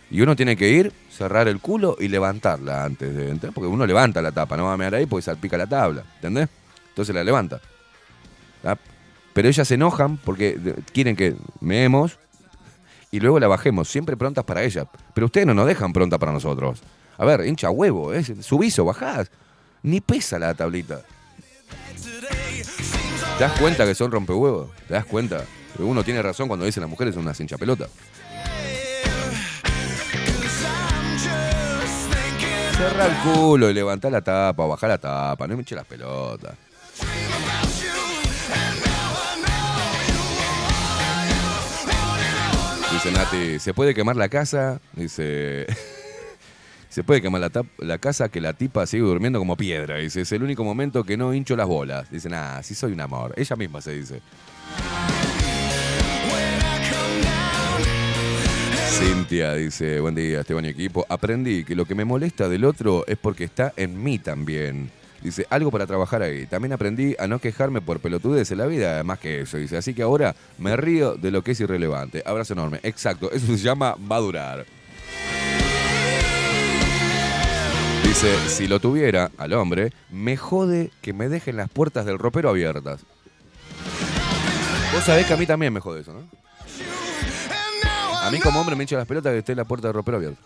Y 0.10 0.22
uno 0.22 0.36
tiene 0.36 0.56
que 0.56 0.70
ir, 0.70 0.91
cerrar 1.12 1.47
el 1.47 1.60
culo 1.60 1.97
y 1.99 2.08
levantarla 2.08 2.86
antes 2.86 3.16
de 3.16 3.30
entrar. 3.30 3.53
Porque 3.53 3.68
uno 3.68 3.86
levanta 3.86 4.22
la 4.22 4.32
tapa, 4.32 4.58
no 4.58 4.66
va 4.66 4.74
a 4.74 4.78
mear 4.78 4.95
ahí 4.95 5.06
porque 5.06 5.24
salpica 5.24 5.58
la 5.58 5.68
tabla. 5.68 6.03
¿Entendés? 6.16 6.49
Entonces 6.89 7.14
la 7.14 7.24
levanta. 7.24 7.60
¿tá? 8.64 8.78
Pero 9.34 9.47
ellas 9.47 9.68
se 9.68 9.76
enojan 9.76 10.18
porque 10.18 10.76
quieren 10.91 11.16
que 11.16 11.36
meemos 11.60 12.18
y 13.12 13.20
luego 13.20 13.39
la 13.39 13.47
bajemos, 13.47 13.89
siempre 13.89 14.18
prontas 14.18 14.43
para 14.43 14.64
ellas. 14.64 14.88
Pero 15.14 15.26
ustedes 15.26 15.45
no 15.45 15.53
nos 15.53 15.68
dejan 15.68 15.93
pronta 15.93 16.18
para 16.18 16.32
nosotros. 16.32 16.82
A 17.18 17.26
ver, 17.26 17.45
hincha 17.45 17.70
huevo, 17.70 18.14
¿eh? 18.14 18.24
subís 18.41 18.78
o 18.80 18.86
bajás. 18.86 19.30
Ni 19.86 20.01
pesa 20.01 20.39
la 20.39 20.55
tablita. 20.55 21.01
¿Te 23.38 23.43
das 23.43 23.59
cuenta 23.59 23.86
que 23.86 23.93
son 23.93 24.09
rompehuevos? 24.09 24.71
¿Te 24.88 24.95
das 24.95 25.05
cuenta? 25.05 25.45
Uno 25.77 26.03
tiene 26.03 26.23
razón 26.23 26.47
cuando 26.47 26.65
dice 26.65 26.79
las 26.79 26.89
mujeres 26.89 27.13
son 27.13 27.21
unas 27.21 27.39
hincha 27.39 27.55
pelota. 27.59 27.86
Cerra 32.75 33.05
el 33.05 33.15
culo 33.17 33.69
y 33.69 33.75
levanta 33.75 34.09
la 34.09 34.23
tapa 34.23 34.63
o 34.63 34.69
baja 34.69 34.88
la 34.88 34.97
tapa, 34.97 35.47
no 35.47 35.55
me 35.55 35.61
eche 35.61 35.75
las 35.75 35.86
pelotas. 35.86 36.55
Dice 42.91 43.11
Nati, 43.11 43.59
¿se 43.59 43.75
puede 43.75 43.93
quemar 43.93 44.15
la 44.15 44.29
casa? 44.29 44.79
Dice, 44.93 45.67
se 46.95 47.03
puede 47.03 47.21
quemar 47.21 47.51
la, 47.79 47.97
casa 47.97 48.29
que 48.29 48.39
la 48.39 48.53
tipa 48.53 48.87
sigue 48.87 49.03
durmiendo 49.03 49.37
como 49.37 49.57
piedra. 49.57 49.97
Dice, 49.97 50.21
es 50.21 50.31
el 50.31 50.43
único 50.43 50.63
momento 50.63 51.03
que 51.03 51.17
no 51.17 51.33
hincho 51.33 51.57
las 51.57 51.67
bolas. 51.67 52.09
Dice, 52.09 52.29
nada, 52.29 52.63
sí 52.63 52.73
soy 52.73 52.93
un 52.93 53.01
amor. 53.01 53.33
Ella 53.35 53.57
misma 53.57 53.81
se 53.81 53.95
dice. 53.95 54.21
Cintia 58.91 59.55
dice, 59.55 59.99
buen 59.99 60.15
día 60.15 60.39
Esteban 60.39 60.63
y 60.63 60.69
equipo. 60.69 61.05
Aprendí 61.09 61.65
que 61.65 61.75
lo 61.75 61.83
que 61.83 61.95
me 61.95 62.05
molesta 62.05 62.47
del 62.47 62.63
otro 62.63 63.03
es 63.07 63.17
porque 63.17 63.43
está 63.43 63.73
en 63.75 64.01
mí 64.01 64.17
también. 64.17 64.89
Dice, 65.21 65.45
algo 65.49 65.71
para 65.71 65.85
trabajar 65.85 66.21
ahí. 66.21 66.45
También 66.45 66.71
aprendí 66.71 67.13
a 67.19 67.27
no 67.27 67.39
quejarme 67.39 67.81
por 67.81 67.99
pelotudes 67.99 68.49
en 68.51 68.57
la 68.59 68.67
vida, 68.67 69.03
más 69.03 69.19
que 69.19 69.41
eso. 69.41 69.57
Dice, 69.57 69.75
así 69.75 69.93
que 69.93 70.03
ahora 70.03 70.33
me 70.57 70.77
río 70.77 71.15
de 71.15 71.31
lo 71.31 71.43
que 71.43 71.51
es 71.51 71.59
irrelevante. 71.59 72.23
Abrazo 72.25 72.53
enorme. 72.53 72.79
Exacto, 72.83 73.29
eso 73.33 73.47
se 73.47 73.57
llama 73.57 73.97
madurar. 73.99 74.65
Dice, 78.16 78.47
si 78.47 78.68
lo 78.70 78.80
tuviera 78.80 79.30
al 79.38 79.51
hombre, 79.51 79.91
me 80.09 80.38
jode 80.38 80.89
que 81.01 81.11
me 81.11 81.28
dejen 81.28 81.57
las 81.57 81.70
puertas 81.70 82.05
del 82.05 82.18
ropero 82.18 82.49
abiertas. 82.49 83.01
Vos 84.93 85.03
sabés 85.03 85.26
que 85.26 85.34
a 85.34 85.38
mí 85.38 85.45
también 85.45 85.74
me 85.74 85.82
jode 85.82 85.99
eso, 85.99 86.13
¿no? 86.13 86.22
A 88.22 88.32
mí 88.32 88.39
como 88.39 88.61
hombre 88.61 88.78
me 88.78 88.84
hincha 88.84 88.95
las 88.95 89.05
pelotas 89.05 89.34
que 89.34 89.39
esté 89.39 89.53
la 89.53 89.66
puerta 89.66 89.89
del 89.89 89.95
ropero 89.95 90.16
abierta. 90.16 90.41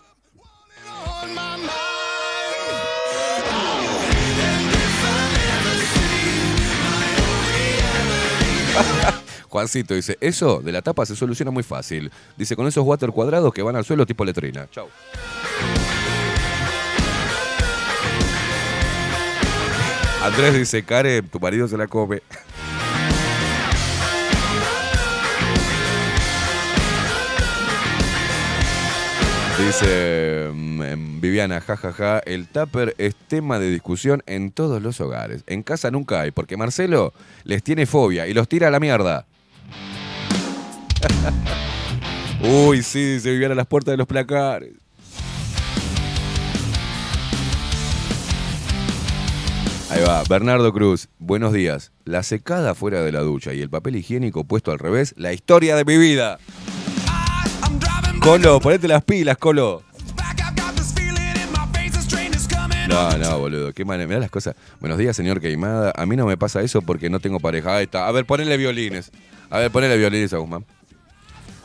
Juancito 9.48 9.94
dice, 9.94 10.18
eso 10.20 10.60
de 10.60 10.72
la 10.72 10.82
tapa 10.82 11.06
se 11.06 11.14
soluciona 11.14 11.52
muy 11.52 11.62
fácil. 11.62 12.10
Dice, 12.36 12.56
con 12.56 12.66
esos 12.66 12.84
water 12.84 13.12
cuadrados 13.12 13.54
que 13.54 13.62
van 13.62 13.76
al 13.76 13.84
suelo 13.84 14.06
tipo 14.06 14.24
letrina. 14.24 14.68
Chau. 14.72 14.88
Andrés 20.22 20.54
dice, 20.54 20.82
Care, 20.82 21.22
tu 21.22 21.40
marido 21.40 21.66
se 21.66 21.78
la 21.78 21.86
come. 21.86 22.20
Dice 29.66 30.50
mm, 30.52 30.82
em, 30.82 31.20
Viviana, 31.22 31.60
jajaja, 31.62 32.18
el 32.20 32.48
tupper 32.48 32.94
es 32.98 33.14
tema 33.14 33.58
de 33.58 33.70
discusión 33.70 34.22
en 34.26 34.50
todos 34.50 34.82
los 34.82 35.00
hogares. 35.00 35.42
En 35.46 35.62
casa 35.62 35.90
nunca 35.90 36.20
hay, 36.20 36.32
porque 36.32 36.58
Marcelo 36.58 37.14
les 37.44 37.62
tiene 37.62 37.86
fobia 37.86 38.26
y 38.26 38.34
los 38.34 38.46
tira 38.46 38.68
a 38.68 38.70
la 38.70 38.80
mierda. 38.80 39.26
Uy, 42.42 42.82
sí, 42.82 43.14
dice 43.14 43.30
Viviana, 43.32 43.54
las 43.54 43.66
puertas 43.66 43.92
de 43.92 43.96
los 43.96 44.06
placares. 44.06 44.72
Ahí 49.90 50.02
va, 50.06 50.22
Bernardo 50.28 50.72
Cruz, 50.72 51.08
buenos 51.18 51.52
días. 51.52 51.90
La 52.04 52.22
secada 52.22 52.76
fuera 52.76 53.02
de 53.02 53.10
la 53.10 53.20
ducha 53.20 53.52
y 53.54 53.60
el 53.60 53.68
papel 53.68 53.96
higiénico 53.96 54.44
puesto 54.44 54.70
al 54.70 54.78
revés, 54.78 55.14
la 55.16 55.32
historia 55.32 55.74
de 55.74 55.84
mi 55.84 55.98
vida. 55.98 56.38
Colo, 58.22 58.60
ponete 58.60 58.86
las 58.86 59.02
pilas, 59.02 59.36
Colo. 59.36 59.82
No, 62.88 63.18
no, 63.18 63.38
boludo, 63.38 63.72
qué 63.72 63.84
manera. 63.84 64.06
Mirá 64.06 64.20
las 64.20 64.30
cosas. 64.30 64.54
Buenos 64.78 64.98
días, 64.98 65.16
señor 65.16 65.40
Queimada. 65.40 65.92
A 65.96 66.06
mí 66.06 66.16
no 66.16 66.26
me 66.26 66.36
pasa 66.36 66.60
eso 66.60 66.82
porque 66.82 67.10
no 67.10 67.18
tengo 67.18 67.40
pareja. 67.40 67.76
Ahí 67.76 67.84
está. 67.84 68.06
A 68.06 68.12
ver, 68.12 68.26
ponele 68.26 68.56
violines. 68.56 69.10
A 69.48 69.58
ver, 69.58 69.70
ponele 69.70 69.96
violines 69.96 70.32
a 70.32 70.38
Guzmán. 70.38 70.64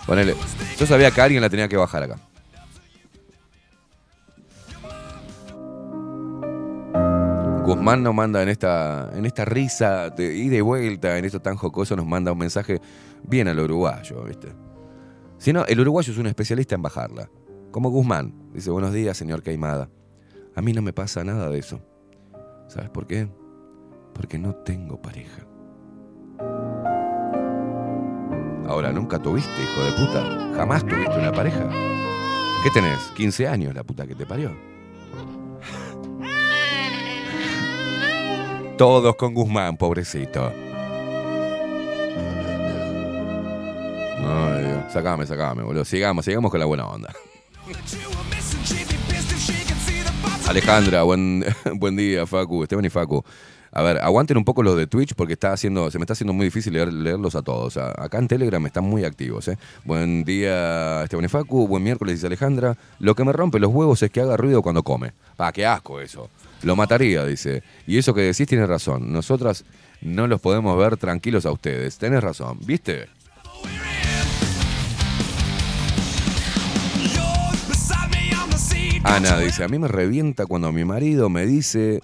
Ponele. 0.06 0.36
Yo 0.80 0.86
sabía 0.88 1.12
que 1.12 1.22
alguien 1.22 1.42
la 1.42 1.50
tenía 1.50 1.68
que 1.68 1.78
bajar 1.78 2.04
acá. 2.04 2.18
Guzmán 7.66 8.04
nos 8.04 8.14
manda 8.14 8.44
en 8.44 8.50
esta, 8.50 9.10
en 9.16 9.26
esta 9.26 9.44
risa 9.44 10.12
de 10.12 10.62
vuelta, 10.62 11.18
en 11.18 11.26
esto 11.26 11.42
tan 11.42 11.56
jocoso, 11.56 11.96
nos 11.96 12.06
manda 12.06 12.32
un 12.32 12.38
mensaje 12.38 12.80
bien 13.24 13.48
al 13.48 13.60
uruguayo, 13.60 14.24
¿viste? 14.24 14.50
Si 15.40 15.52
no, 15.52 15.66
el 15.66 15.80
uruguayo 15.80 16.14
es 16.14 16.20
un 16.20 16.28
especialista 16.28 16.76
en 16.76 16.84
bajarla. 16.84 17.30
Como 17.72 17.90
Guzmán. 17.90 18.52
Dice, 18.54 18.70
buenos 18.70 18.94
días, 18.94 19.18
señor 19.18 19.42
Caimada. 19.42 19.90
A 20.56 20.62
mí 20.62 20.74
no 20.74 20.84
me 20.84 20.94
pasa 20.94 21.24
nada 21.24 21.50
de 21.50 21.58
eso. 21.58 21.82
¿Sabes 22.68 22.90
por 22.92 23.08
qué? 23.08 23.28
Porque 24.14 24.38
no 24.38 24.54
tengo 24.54 25.02
pareja. 25.02 25.46
Ahora, 28.68 28.92
nunca 28.92 29.20
tuviste, 29.20 29.52
hijo 29.62 29.84
de 29.84 29.92
puta. 30.06 30.54
Jamás 30.56 30.86
tuviste 30.86 31.18
una 31.18 31.32
pareja. 31.32 31.68
¿Qué 32.64 32.70
tenés? 32.74 33.00
15 33.16 33.48
años, 33.48 33.74
la 33.74 33.84
puta 33.84 34.06
que 34.06 34.16
te 34.16 34.26
parió. 34.26 34.75
Todos 38.78 39.16
con 39.16 39.34
Guzmán, 39.34 39.78
pobrecito. 39.78 40.52
Ay. 44.28 44.84
Sacame, 44.92 45.26
sacame, 45.26 45.64
boludo. 45.64 45.86
Sigamos, 45.86 46.26
sigamos 46.26 46.52
con 46.52 46.60
la 46.60 46.66
buena 46.66 46.86
onda. 46.88 47.14
Alejandra, 50.48 51.04
buen, 51.04 51.44
buen 51.76 51.96
día, 51.96 52.26
Facu, 52.28 52.64
Esteban 52.64 52.86
y 52.86 52.90
Facu. 52.90 53.24
A 53.72 53.82
ver, 53.82 53.98
aguanten 53.98 54.38
un 54.38 54.46
poco 54.46 54.64
los 54.64 54.78
de 54.78 54.88
Twitch 54.88 55.16
porque 55.16 55.34
está 55.34 55.52
haciendo, 55.52 55.92
se 55.92 55.98
me 56.00 56.04
está 56.04 56.14
haciendo 56.14 56.32
muy 56.34 56.46
difícil 56.46 56.74
leer- 56.74 56.94
leerlos 56.94 57.36
a 57.36 57.42
todos. 57.42 57.76
Acá 57.78 58.20
en 58.20 58.28
Telegram 58.30 58.66
están 58.66 58.86
muy 58.86 59.04
activos. 59.04 59.48
¿eh? 59.50 59.58
Buen 59.84 60.24
día, 60.24 61.04
Esteban 61.04 61.26
y 61.26 61.28
Facu. 61.28 61.68
Buen 61.68 61.84
miércoles, 61.84 62.16
dice 62.16 62.28
Alejandra. 62.28 62.78
Lo 63.00 63.16
que 63.16 63.26
me 63.26 63.34
rompe 63.34 63.60
los 63.60 63.74
huevos 63.74 64.02
es 64.02 64.12
que 64.12 64.22
haga 64.22 64.38
ruido 64.38 64.62
cuando 64.62 64.84
come. 64.84 65.12
Pa, 65.36 65.52
qué 65.52 65.66
asco 65.66 66.00
eso. 66.00 66.30
Lo 66.64 66.76
mataría, 66.76 67.26
dice. 67.26 67.64
Y 67.86 67.98
eso 67.98 68.14
que 68.14 68.22
decís 68.22 68.48
tiene 68.48 68.66
razón. 68.66 69.12
Nosotras 69.12 69.66
no 70.02 70.28
los 70.28 70.42
podemos 70.42 70.78
ver 70.78 70.98
tranquilos 70.98 71.46
a 71.46 71.52
ustedes. 71.52 71.98
Tenés 71.98 72.24
razón. 72.24 72.60
¿Viste? 72.66 73.08
Ana 79.06 79.38
dice, 79.38 79.64
a 79.64 79.68
mí 79.68 79.78
me 79.78 79.88
revienta 79.88 80.48
cuando 80.48 80.72
mi 80.72 80.84
marido 80.84 81.30
me 81.30 81.46
dice, 81.46 82.02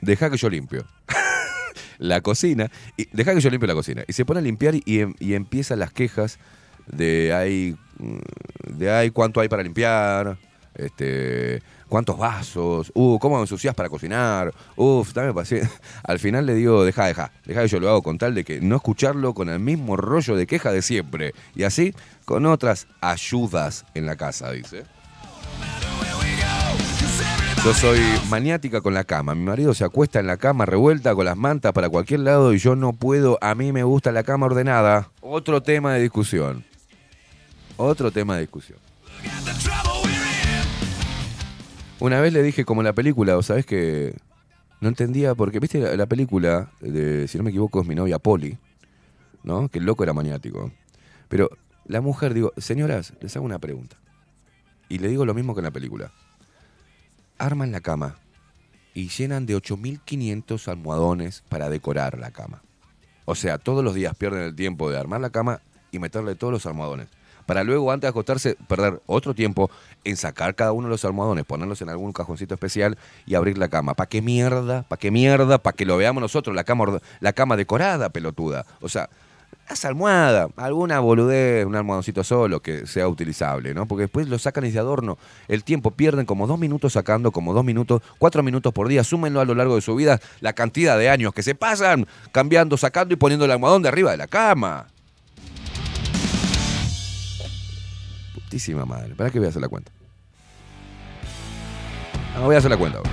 deja 0.00 0.30
que 0.30 0.36
yo 0.36 0.48
limpio. 0.48 0.86
la 1.98 2.20
cocina, 2.20 2.70
y 2.96 3.08
deja 3.12 3.34
que 3.34 3.40
yo 3.40 3.50
limpio 3.50 3.66
la 3.66 3.74
cocina. 3.74 4.04
Y 4.06 4.12
se 4.12 4.24
pone 4.24 4.38
a 4.38 4.42
limpiar 4.42 4.76
y, 4.76 5.00
em- 5.00 5.14
empiezan 5.18 5.80
las 5.80 5.92
quejas 5.92 6.38
de 6.86 7.32
hay, 7.34 7.76
mm, 7.98 8.76
de 8.78 8.90
hay 8.90 9.10
cuánto 9.10 9.40
hay 9.40 9.48
para 9.48 9.64
limpiar, 9.64 10.38
este, 10.76 11.60
cuántos 11.88 12.18
vasos, 12.18 12.92
uh, 12.94 13.18
cómo 13.18 13.36
me 13.36 13.42
ensucias 13.42 13.74
para 13.74 13.88
cocinar, 13.88 14.52
uff, 14.76 15.12
dame 15.12 15.32
paciencia. 15.34 15.70
Al 16.04 16.18
final 16.18 16.46
le 16.46 16.54
digo, 16.54 16.84
deja, 16.84 17.06
deja, 17.06 17.32
deja 17.44 17.62
que 17.62 17.68
yo 17.68 17.80
lo 17.80 17.88
hago 17.88 18.02
con 18.02 18.18
tal 18.18 18.34
de 18.34 18.44
que 18.44 18.60
no 18.60 18.76
escucharlo 18.76 19.34
con 19.34 19.48
el 19.48 19.60
mismo 19.60 19.96
rollo 19.96 20.36
de 20.36 20.46
queja 20.46 20.72
de 20.72 20.82
siempre. 20.82 21.34
Y 21.54 21.64
así 21.64 21.94
con 22.24 22.46
otras 22.46 22.86
ayudas 23.00 23.84
en 23.94 24.06
la 24.06 24.16
casa, 24.16 24.52
dice. 24.52 24.84
Yo 27.64 27.74
soy 27.74 28.00
maniática 28.28 28.80
con 28.80 28.94
la 28.94 29.04
cama. 29.04 29.34
Mi 29.34 29.44
marido 29.44 29.74
se 29.74 29.84
acuesta 29.84 30.20
en 30.20 30.26
la 30.26 30.36
cama 30.36 30.64
revuelta 30.64 31.14
con 31.14 31.24
las 31.24 31.36
mantas 31.36 31.72
para 31.72 31.88
cualquier 31.88 32.20
lado 32.20 32.54
y 32.54 32.58
yo 32.58 32.76
no 32.76 32.92
puedo. 32.92 33.36
A 33.40 33.54
mí 33.54 33.72
me 33.72 33.82
gusta 33.82 34.12
la 34.12 34.22
cama 34.22 34.46
ordenada. 34.46 35.10
Otro 35.20 35.62
tema 35.62 35.94
de 35.94 36.02
discusión. 36.02 36.64
Otro 37.76 38.10
tema 38.10 38.36
de 38.36 38.42
discusión. 38.42 38.78
Una 42.00 42.20
vez 42.20 42.32
le 42.32 42.42
dije 42.42 42.64
como 42.64 42.82
la 42.82 42.92
película, 42.92 43.36
o 43.36 43.42
sabes 43.42 43.66
que 43.66 44.14
no 44.80 44.88
entendía 44.88 45.34
porque, 45.34 45.58
viste, 45.58 45.80
la, 45.80 45.96
la 45.96 46.06
película, 46.06 46.70
de, 46.80 47.26
si 47.26 47.38
no 47.38 47.44
me 47.44 47.50
equivoco, 47.50 47.80
es 47.80 47.88
mi 47.88 47.94
novia 47.94 48.18
Polly, 48.18 48.56
¿no? 49.42 49.68
Que 49.68 49.80
el 49.80 49.84
loco 49.84 50.04
era 50.04 50.12
maniático. 50.12 50.70
Pero 51.28 51.50
la 51.86 52.00
mujer, 52.00 52.34
digo, 52.34 52.52
señoras, 52.56 53.14
les 53.20 53.34
hago 53.36 53.44
una 53.44 53.58
pregunta. 53.58 53.96
Y 54.88 54.98
le 54.98 55.08
digo 55.08 55.24
lo 55.24 55.34
mismo 55.34 55.54
que 55.54 55.60
en 55.60 55.64
la 55.64 55.70
película 55.70 56.12
arman 57.38 57.72
la 57.72 57.80
cama 57.80 58.16
y 58.94 59.08
llenan 59.08 59.46
de 59.46 59.56
8.500 59.56 60.68
almohadones 60.68 61.42
para 61.48 61.68
decorar 61.68 62.18
la 62.18 62.30
cama. 62.30 62.62
O 63.24 63.34
sea, 63.34 63.58
todos 63.58 63.84
los 63.84 63.94
días 63.94 64.16
pierden 64.16 64.42
el 64.42 64.54
tiempo 64.54 64.90
de 64.90 64.98
armar 64.98 65.20
la 65.20 65.30
cama 65.30 65.60
y 65.92 65.98
meterle 65.98 66.34
todos 66.34 66.52
los 66.52 66.66
almohadones. 66.66 67.08
Para 67.48 67.64
luego, 67.64 67.90
antes 67.90 68.02
de 68.02 68.10
acostarse, 68.10 68.56
perder 68.68 69.00
otro 69.06 69.32
tiempo 69.32 69.70
en 70.04 70.18
sacar 70.18 70.54
cada 70.54 70.72
uno 70.72 70.88
de 70.88 70.90
los 70.90 71.04
almohadones, 71.06 71.46
ponerlos 71.46 71.80
en 71.80 71.88
algún 71.88 72.12
cajoncito 72.12 72.52
especial 72.52 72.98
y 73.24 73.36
abrir 73.36 73.56
la 73.56 73.68
cama. 73.68 73.94
¿Para 73.94 74.06
qué 74.06 74.20
mierda? 74.20 74.82
¿Para 74.82 75.00
qué 75.00 75.10
mierda? 75.10 75.56
Para 75.56 75.74
que 75.74 75.86
lo 75.86 75.96
veamos 75.96 76.20
nosotros, 76.20 76.54
la 76.54 76.64
cama, 76.64 77.00
la 77.20 77.32
cama 77.32 77.56
decorada, 77.56 78.10
pelotuda. 78.10 78.66
O 78.82 78.90
sea, 78.90 79.08
Esa 79.70 79.88
almohada, 79.88 80.48
alguna 80.56 81.00
boludez, 81.00 81.64
un 81.64 81.74
almohadoncito 81.74 82.22
solo 82.22 82.60
que 82.60 82.86
sea 82.86 83.08
utilizable, 83.08 83.72
¿no? 83.72 83.86
Porque 83.86 84.02
después 84.02 84.28
lo 84.28 84.38
sacan 84.38 84.66
y 84.66 84.70
de 84.70 84.78
adorno. 84.78 85.16
El 85.46 85.64
tiempo 85.64 85.90
pierden 85.90 86.26
como 86.26 86.46
dos 86.46 86.58
minutos 86.58 86.92
sacando, 86.94 87.32
como 87.32 87.54
dos 87.54 87.64
minutos, 87.64 88.02
cuatro 88.18 88.42
minutos 88.42 88.74
por 88.74 88.88
día. 88.88 89.04
Súmenlo 89.04 89.40
a 89.40 89.46
lo 89.46 89.54
largo 89.54 89.74
de 89.74 89.80
su 89.80 89.94
vida 89.94 90.20
la 90.40 90.52
cantidad 90.52 90.98
de 90.98 91.08
años 91.08 91.32
que 91.32 91.42
se 91.42 91.54
pasan 91.54 92.06
cambiando, 92.30 92.76
sacando 92.76 93.14
y 93.14 93.16
poniendo 93.16 93.46
el 93.46 93.52
almohadón 93.52 93.82
de 93.82 93.88
arriba 93.88 94.10
de 94.10 94.18
la 94.18 94.26
cama. 94.26 94.86
Putísima 98.48 98.86
madre. 98.86 99.14
¿Para 99.14 99.28
qué 99.28 99.38
voy 99.38 99.44
a 99.44 99.50
hacer 99.50 99.60
la 99.60 99.68
cuenta? 99.68 99.92
No, 102.34 102.44
voy 102.46 102.54
a 102.54 102.58
hacer 102.58 102.70
la 102.70 102.78
cuenta. 102.78 102.96
ahora. 102.96 103.10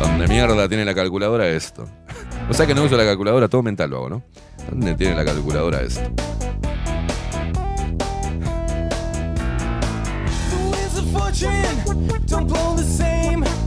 ¿Dónde 0.00 0.26
mierda 0.26 0.66
tiene 0.66 0.86
la 0.86 0.94
calculadora 0.94 1.46
esto? 1.48 1.84
O 2.48 2.54
sea 2.54 2.66
que 2.66 2.74
no 2.74 2.84
uso 2.84 2.96
la 2.96 3.04
calculadora, 3.04 3.48
todo 3.48 3.62
mental 3.62 3.90
lo 3.90 3.96
hago, 3.98 4.08
¿no? 4.08 4.22
¿Dónde 4.70 4.94
tiene 4.94 5.14
la 5.14 5.24
calculadora 5.26 5.82
esto? 5.82 6.02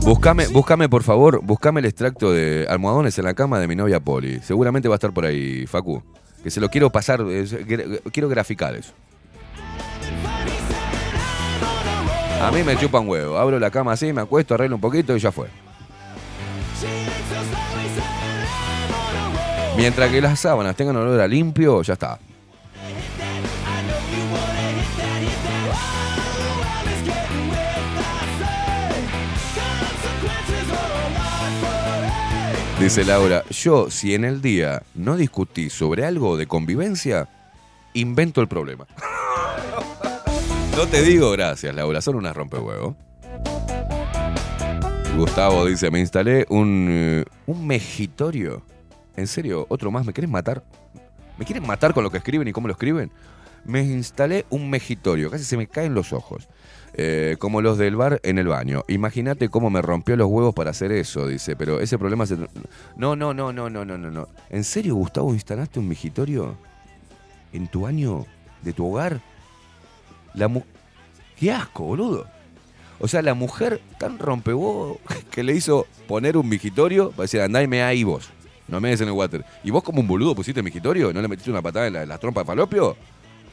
Búscame, 0.03 0.47
búscame, 0.47 0.89
por 0.89 1.03
favor, 1.03 1.39
búscame 1.43 1.82
el 1.82 1.86
extracto 1.86 2.32
de 2.32 2.66
almohadones 2.70 3.18
en 3.20 3.26
la 3.26 3.34
cama 3.36 3.60
de 3.60 3.68
mi 3.68 3.76
novia 3.76 3.99
Poli. 3.99 4.39
Seguramente 4.41 4.88
va 4.88 4.95
a 4.95 4.97
estar 4.97 5.14
por 5.14 5.26
ahí, 5.26 5.68
Facu. 5.68 6.03
Que 6.47 6.51
se 6.51 6.61
lo 6.61 6.69
quiero 6.69 6.89
pasar, 6.89 7.25
quiero 8.13 8.29
graficar 8.29 8.73
eso. 8.73 8.93
A 12.41 12.49
mí 12.51 12.63
me 12.63 12.77
chupa 12.77 13.01
un 13.01 13.09
huevo. 13.09 13.37
Abro 13.37 13.59
la 13.59 13.69
cama 13.69 13.91
así, 13.91 14.13
me 14.13 14.21
acuesto, 14.21 14.53
arreglo 14.53 14.77
un 14.77 14.81
poquito 14.81 15.13
y 15.13 15.19
ya 15.19 15.29
fue. 15.33 15.49
Mientras 19.75 20.09
que 20.09 20.21
las 20.21 20.39
sábanas 20.39 20.77
tengan 20.77 20.95
olor 20.95 21.19
a 21.19 21.27
limpio, 21.27 21.81
ya 21.81 21.95
está. 21.95 22.17
Dice 32.80 33.03
Laura, 33.03 33.43
yo 33.49 33.89
si 33.89 34.13
en 34.13 34.23
el 34.23 34.39
día 34.39 34.84
no 34.93 35.17
discutí 35.17 35.71
sobre 35.71 36.05
algo 36.05 36.38
de 36.38 36.45
convivencia, 36.45 37.28
invento 37.93 38.39
el 38.39 38.47
problema. 38.47 38.86
no 40.78 40.86
te 40.86 41.01
digo 41.01 41.32
gracias, 41.32 41.73
Laura, 41.73 42.01
son 42.01 42.17
unas 42.17 42.36
rompehuevos. 42.36 42.95
Gustavo 45.17 45.65
dice, 45.65 45.89
me 45.89 45.99
instalé 45.99 46.45
un, 46.49 46.88
eh, 46.91 47.25
un 47.47 47.65
mejitorio. 47.65 48.61
¿En 49.15 49.25
serio? 49.25 49.65
¿Otro 49.69 49.89
más? 49.89 50.05
¿Me 50.05 50.13
quieren 50.13 50.30
matar? 50.30 50.63
¿Me 51.39 51.45
quieren 51.45 51.65
matar 51.65 51.95
con 51.95 52.03
lo 52.03 52.11
que 52.11 52.19
escriben 52.19 52.47
y 52.47 52.51
cómo 52.51 52.67
lo 52.67 52.73
escriben? 52.73 53.11
Me 53.65 53.82
instalé 53.82 54.45
un 54.51 54.69
mejitorio, 54.69 55.32
casi 55.32 55.43
se 55.43 55.57
me 55.57 55.65
caen 55.65 55.95
los 55.95 56.13
ojos. 56.13 56.47
Eh, 56.99 57.35
como 57.37 57.61
los 57.61 57.77
del 57.77 57.95
bar 57.95 58.19
en 58.23 58.39
el 58.39 58.47
baño. 58.47 58.83
Imagínate 58.87 59.49
cómo 59.49 59.69
me 59.69 59.83
rompió 59.83 60.15
los 60.15 60.27
huevos 60.27 60.55
para 60.55 60.71
hacer 60.71 60.91
eso, 60.91 61.27
dice, 61.27 61.55
pero 61.55 61.79
ese 61.79 61.99
problema 61.99 62.25
se... 62.25 62.37
No, 62.95 63.15
no, 63.15 63.35
no, 63.35 63.53
no, 63.53 63.69
no, 63.69 63.85
no, 63.85 63.97
no, 63.99 64.09
no. 64.09 64.27
¿En 64.49 64.63
serio, 64.63 64.95
Gustavo, 64.95 65.31
instalaste 65.31 65.77
un 65.77 65.87
mejitorio 65.87 66.57
en 67.53 67.67
tu 67.67 67.81
baño 67.81 68.25
de 68.63 68.73
tu 68.73 68.87
hogar? 68.87 69.21
La 70.33 70.47
mu... 70.47 70.63
¡Qué 71.35 71.51
asco, 71.51 71.83
boludo! 71.83 72.25
O 72.99 73.07
sea, 73.07 73.21
la 73.21 73.35
mujer 73.35 73.79
tan 73.99 74.17
rompehuevo 74.17 74.99
que 75.29 75.43
le 75.43 75.53
hizo 75.53 75.85
poner 76.07 76.35
un 76.35 76.49
migitorio 76.49 77.11
para 77.11 77.25
decir, 77.25 77.41
andá 77.41 77.61
y 77.61 77.67
me 77.67 77.83
ahí 77.83 78.03
vos. 78.03 78.31
No 78.67 78.81
me 78.81 78.89
des 78.89 79.01
en 79.01 79.09
el 79.09 79.13
water. 79.13 79.45
¿Y 79.63 79.69
vos 79.69 79.83
como 79.83 80.01
un 80.01 80.07
boludo 80.07 80.33
pusiste 80.33 80.63
migitorio? 80.63 81.13
¿No 81.13 81.21
le 81.21 81.27
metiste 81.27 81.51
una 81.51 81.61
patada 81.61 81.85
en 81.85 81.93
la, 81.93 82.01
en 82.01 82.09
la 82.09 82.17
trompa 82.17 82.41
de 82.41 82.47
falopio? 82.47 82.97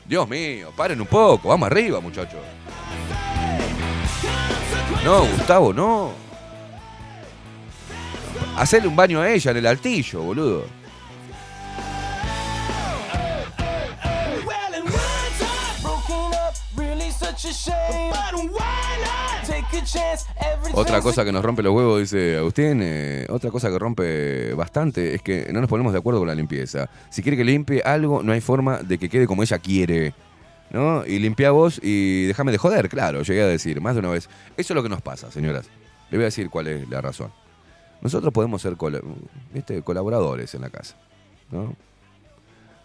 Dios 0.09 0.27
mío, 0.27 0.71
paren 0.75 0.99
un 0.99 1.07
poco, 1.07 1.51
vamos 1.51 1.67
arriba, 1.67 2.01
muchachos. 2.01 2.41
No, 5.05 5.27
Gustavo, 5.27 5.73
no. 5.75 6.13
Hacerle 8.57 8.89
un 8.89 8.97
baño 8.97 9.21
a 9.21 9.31
ella 9.31 9.51
en 9.51 9.57
el 9.59 9.67
altillo, 9.67 10.23
boludo. 10.23 10.65
Otra 20.73 21.03
cosa 21.03 21.25
que 21.25 21.33
nos 21.33 21.45
rompe 21.45 21.63
los 21.63 21.75
huevos, 21.75 22.01
dice 22.01 22.39
Agustín, 22.39 22.81
eh, 22.83 23.27
otra 23.29 23.51
cosa 23.51 23.69
que 23.69 23.79
rompe 23.79 24.55
bastante 24.55 25.15
es 25.15 25.21
que 25.21 25.51
no 25.53 25.61
nos 25.61 25.69
ponemos 25.69 25.93
de 25.93 25.99
acuerdo 25.99 26.21
con 26.21 26.29
la 26.29 26.35
limpieza. 26.35 26.89
Si 27.11 27.23
quiere 27.23 27.37
que 27.37 27.45
limpie 27.45 27.83
algo, 27.85 28.23
no 28.23 28.33
hay 28.33 28.41
forma 28.41 28.79
de 28.79 28.97
que 28.97 29.11
quede 29.11 29.27
como 29.27 29.43
ella 29.43 29.59
quiere. 29.59 30.15
¿No? 30.71 31.07
Y 31.07 31.19
limpia 31.21 31.53
vos 31.53 31.79
y 31.83 32.25
déjame 32.27 32.51
de 32.51 32.59
joder, 32.59 32.89
claro, 32.89 33.23
llegué 33.23 33.43
a 33.43 33.47
decir 33.47 33.81
más 33.81 33.95
de 33.95 34.01
una 34.01 34.11
vez. 34.11 34.29
Eso 34.57 34.73
es 34.73 34.75
lo 34.75 34.83
que 34.83 34.89
nos 34.89 35.03
pasa, 35.03 35.31
señoras. 35.31 35.67
Le 36.11 36.19
voy 36.19 36.25
a 36.25 36.27
decir 36.27 36.51
cuál 36.51 36.67
es 36.67 36.89
la 36.89 37.01
razón. 37.01 37.31
Nosotros 38.01 38.33
podemos 38.33 38.61
ser 38.61 38.77
col- 38.77 39.03
colaboradores 39.85 40.55
en 40.55 40.63
la 40.63 40.71
casa, 40.71 40.97
¿no? 41.51 41.75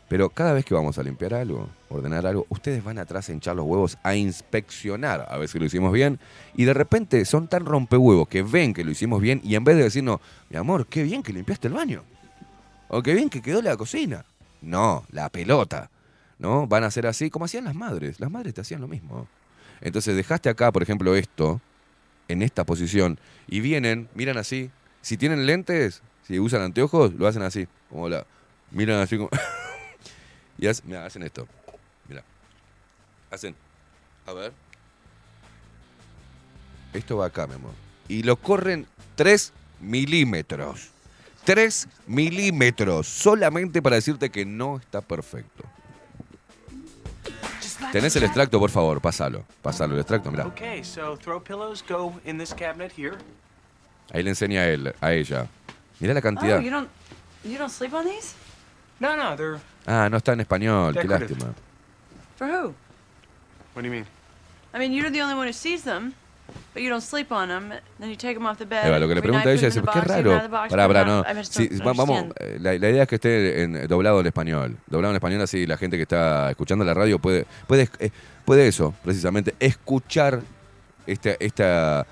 Pero 0.07 0.29
cada 0.29 0.53
vez 0.53 0.65
que 0.65 0.73
vamos 0.73 0.97
a 0.97 1.03
limpiar 1.03 1.35
algo, 1.35 1.69
ordenar 1.89 2.25
algo, 2.25 2.45
ustedes 2.49 2.83
van 2.83 2.97
atrás 2.97 3.29
a 3.29 3.31
hinchar 3.31 3.55
los 3.55 3.65
huevos 3.65 3.97
a 4.01 4.15
inspeccionar 4.15 5.27
a 5.29 5.37
ver 5.37 5.47
si 5.47 5.59
lo 5.59 5.65
hicimos 5.65 5.93
bien. 5.93 6.19
Y 6.55 6.65
de 6.65 6.73
repente 6.73 7.23
son 7.25 7.47
tan 7.47 7.63
rompehuevos 7.65 8.27
que 8.27 8.41
ven 8.41 8.73
que 8.73 8.83
lo 8.83 8.89
hicimos 8.89 9.21
bien 9.21 9.39
y 9.43 9.53
en 9.55 9.63
vez 9.63 9.77
de 9.77 9.83
decirnos, 9.83 10.19
mi 10.49 10.57
amor, 10.57 10.87
qué 10.87 11.03
bien 11.03 11.21
que 11.21 11.31
limpiaste 11.31 11.67
el 11.67 11.75
baño. 11.75 12.01
O 12.87 13.03
qué 13.03 13.13
bien 13.13 13.29
que 13.29 13.41
quedó 13.41 13.61
la 13.61 13.77
cocina. 13.77 14.25
No, 14.63 15.03
la 15.11 15.29
pelota. 15.29 15.91
¿No? 16.39 16.67
Van 16.67 16.83
a 16.83 16.91
ser 16.91 17.05
así 17.05 17.29
como 17.29 17.45
hacían 17.45 17.65
las 17.65 17.75
madres. 17.75 18.19
Las 18.19 18.31
madres 18.31 18.53
te 18.53 18.61
hacían 18.61 18.81
lo 18.81 18.87
mismo. 18.87 19.27
Entonces 19.81 20.15
dejaste 20.15 20.49
acá, 20.49 20.71
por 20.71 20.81
ejemplo, 20.81 21.15
esto, 21.15 21.61
en 22.27 22.41
esta 22.41 22.65
posición, 22.65 23.19
y 23.47 23.59
vienen, 23.59 24.09
miran 24.15 24.37
así. 24.37 24.71
Si 25.01 25.17
tienen 25.17 25.45
lentes, 25.45 26.01
si 26.27 26.39
usan 26.39 26.61
anteojos, 26.61 27.13
lo 27.13 27.27
hacen 27.27 27.41
así. 27.41 27.67
Como 27.89 28.09
la. 28.09 28.25
Miran 28.71 28.99
así 28.99 29.17
como. 29.17 29.29
y 30.57 30.67
hacen, 30.67 31.23
esto. 31.23 31.47
Mira. 32.07 32.23
Hacen. 33.31 33.55
A 34.25 34.33
ver. 34.33 34.53
Esto 36.93 37.17
va 37.17 37.27
acá, 37.27 37.47
mi 37.47 37.55
amor. 37.55 37.71
Y 38.07 38.23
lo 38.23 38.35
corren 38.35 38.87
3 39.15 39.53
milímetros. 39.79 40.89
3 41.45 41.87
milímetros. 42.07 43.07
Solamente 43.07 43.81
para 43.81 43.95
decirte 43.95 44.29
que 44.29 44.45
no 44.45 44.77
está 44.77 45.01
perfecto. 45.01 45.63
¿Tenés 47.91 48.15
el 48.15 48.23
extracto, 48.23 48.59
por 48.59 48.69
favor? 48.69 49.01
Pásalo. 49.01 49.43
Pásalo, 49.61 49.93
el 49.93 49.99
extracto, 50.01 50.31
mira. 50.31 50.45
Okay, 50.47 50.83
so 50.83 51.15
throw 51.17 51.39
pillows 51.41 51.83
go 51.87 52.13
in 52.25 52.37
this 52.37 52.53
cabinet 52.53 52.91
here. 52.97 53.17
Ahí 54.13 54.23
le 54.23 54.31
enseña 54.31 54.61
a 54.61 54.67
él, 54.69 54.93
a 55.01 55.11
ella. 55.13 55.47
Mirá 55.99 56.13
la 56.13 56.19
Oh, 56.19 56.23
cantidad. 56.23 56.59
you 56.61 56.69
don't 56.69 56.89
you 57.43 57.57
don't 57.57 57.69
sleep 57.71 57.93
on 57.93 58.05
these? 58.05 58.33
No, 58.99 59.15
no, 59.15 59.35
they're. 59.35 59.59
Ah, 59.87 60.09
no 60.09 60.17
está 60.17 60.33
en 60.33 60.41
español, 60.41 60.93
qué 60.93 61.07
lástima. 61.07 61.53
For 62.37 62.47
who? 62.47 62.73
What 63.73 63.81
do 63.83 63.85
you 63.85 63.91
mean? 63.91 64.05
I 64.73 64.77
mean, 64.79 64.91
you're 64.93 65.09
the 65.09 65.21
only 65.21 65.35
one 65.35 65.47
who 65.47 65.53
sees 65.53 65.83
them, 65.83 66.13
Eva, 68.87 68.99
lo 68.99 69.07
que 69.07 69.15
le 69.15 69.21
pregunta 69.21 69.49
ella 69.51 69.67
es, 69.67 69.73
qué 69.93 70.01
raro. 70.07 70.31
Pará, 70.69 70.87
pará, 70.87 71.05
no. 71.05 71.23
Sí, 71.43 71.67
va- 71.85 71.93
vamos, 71.97 72.17
eh, 72.39 72.57
la, 72.61 72.73
la 72.77 72.89
idea 72.89 73.03
es 73.03 73.09
que 73.09 73.15
esté 73.15 73.63
en, 73.63 73.87
doblado 73.87 74.19
en 74.21 74.27
español. 74.27 74.77
Doblado 74.87 75.11
en 75.11 75.15
español, 75.17 75.41
así 75.41 75.65
la 75.67 75.77
gente 75.77 75.97
que 75.97 76.03
está 76.03 76.49
escuchando 76.49 76.83
la 76.85 76.93
radio 76.93 77.19
puede, 77.19 77.45
puede, 77.67 77.89
eh, 77.99 78.09
puede 78.45 78.67
eso, 78.67 78.93
precisamente, 79.03 79.55
escuchar 79.59 80.41
esta, 81.07 81.31
esta, 81.39 82.05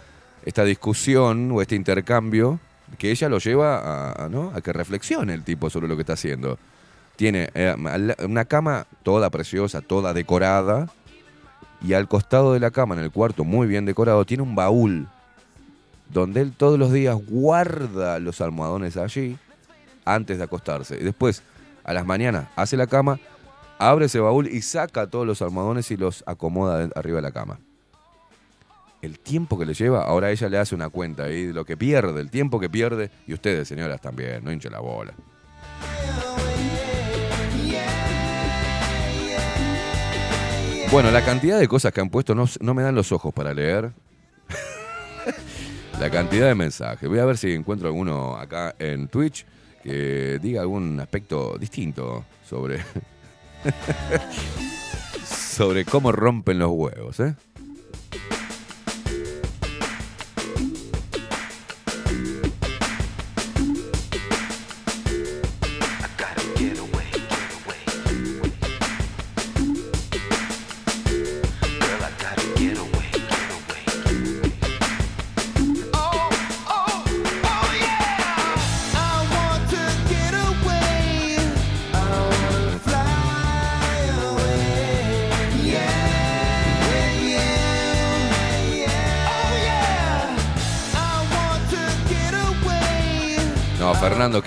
esta 0.45 0.63
discusión 0.63 1.51
o 1.51 1.61
este 1.61 1.75
intercambio 1.75 2.59
que 2.97 3.11
ella 3.11 3.27
lo 3.29 3.37
lleva 3.39 3.77
a, 3.79 4.25
a, 4.25 4.29
¿no? 4.29 4.51
a 4.55 4.61
que 4.61 4.71
reflexione 4.73 5.33
el 5.33 5.43
tipo 5.43 5.69
sobre 5.69 5.87
lo 5.87 5.95
que 5.95 6.01
está 6.01 6.13
haciendo. 6.13 6.57
Tiene 7.15 7.49
eh, 7.55 7.75
al- 7.85 8.15
una 8.25 8.45
cama 8.45 8.85
toda 9.03 9.29
preciosa, 9.29 9.81
toda 9.81 10.13
decorada, 10.13 10.87
y 11.81 11.93
al 11.93 12.07
costado 12.07 12.53
de 12.53 12.59
la 12.59 12.71
cama, 12.71 12.95
en 12.95 13.01
el 13.01 13.11
cuarto 13.11 13.43
muy 13.43 13.67
bien 13.67 13.85
decorado, 13.85 14.25
tiene 14.25 14.43
un 14.43 14.55
baúl 14.55 15.07
donde 16.09 16.41
él 16.41 16.53
todos 16.55 16.79
los 16.79 16.91
días 16.91 17.15
guarda 17.27 18.19
los 18.19 18.41
almohadones 18.41 18.97
allí 18.97 19.37
antes 20.05 20.37
de 20.37 20.43
acostarse. 20.43 20.97
Y 20.99 21.03
después, 21.03 21.43
a 21.83 21.93
las 21.93 22.05
mañanas, 22.05 22.47
hace 22.55 22.77
la 22.77 22.87
cama, 22.87 23.19
abre 23.77 24.05
ese 24.05 24.19
baúl 24.19 24.47
y 24.47 24.61
saca 24.61 25.07
todos 25.07 25.27
los 25.27 25.41
almohadones 25.41 25.91
y 25.91 25.97
los 25.97 26.23
acomoda 26.25 26.89
arriba 26.95 27.17
de 27.17 27.21
la 27.21 27.31
cama. 27.31 27.59
El 29.01 29.19
tiempo 29.19 29.59
que 29.59 29.65
le 29.65 29.73
lleva, 29.73 30.03
ahora 30.03 30.31
ella 30.31 30.49
le 30.49 30.57
hace 30.57 30.73
una 30.73 30.89
cuenta 30.89 31.25
ahí 31.25 31.45
de 31.45 31.53
lo 31.53 31.65
que 31.65 31.77
pierde, 31.77 32.19
el 32.19 32.31
tiempo 32.31 32.59
que 32.59 32.69
pierde, 32.69 33.11
y 33.27 33.33
ustedes, 33.33 33.67
señoras, 33.67 34.01
también, 34.01 34.43
no 34.43 34.51
hinche 34.51 34.69
la 34.69 34.79
bola. 34.79 35.13
Bueno, 40.91 41.11
la 41.11 41.23
cantidad 41.23 41.59
de 41.59 41.67
cosas 41.67 41.91
que 41.91 41.99
han 41.99 42.09
puesto 42.09 42.33
no, 42.33 42.45
no 42.61 42.73
me 42.73 42.81
dan 42.81 42.95
los 42.95 43.11
ojos 43.11 43.33
para 43.33 43.53
leer. 43.53 43.91
La 45.99 46.09
cantidad 46.09 46.47
de 46.47 46.55
mensajes. 46.55 47.09
Voy 47.09 47.19
a 47.19 47.25
ver 47.25 47.37
si 47.37 47.53
encuentro 47.53 47.87
alguno 47.87 48.37
acá 48.37 48.75
en 48.79 49.07
Twitch 49.07 49.45
que 49.83 50.39
diga 50.41 50.61
algún 50.61 50.99
aspecto 50.99 51.57
distinto 51.57 52.25
sobre. 52.47 52.79
sobre 55.25 55.85
cómo 55.85 56.11
rompen 56.11 56.59
los 56.59 56.71
huevos, 56.71 57.19
¿eh? 57.19 57.35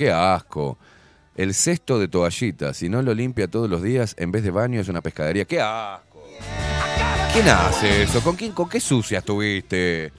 Qué 0.01 0.11
asco. 0.11 0.79
El 1.37 1.53
cesto 1.53 1.99
de 1.99 2.09
toallitas, 2.09 2.79
si 2.79 2.89
no 2.89 3.03
lo 3.03 3.13
limpia 3.13 3.49
todos 3.49 3.69
los 3.69 3.83
días, 3.83 4.15
en 4.19 4.33
vez 4.33 4.43
de 4.43 4.51
baño 4.51 4.81
es 4.81 4.89
una 4.89 5.03
pescadería. 5.03 5.45
¡Qué 5.45 5.61
asco! 5.61 6.23
¿Quién 7.35 7.47
hace 7.49 8.05
eso? 8.05 8.23
¿Con 8.23 8.35
quién, 8.35 8.53
con 8.53 8.67
qué 8.67 8.81
sucia 8.81 9.19
estuviste? 9.19 10.11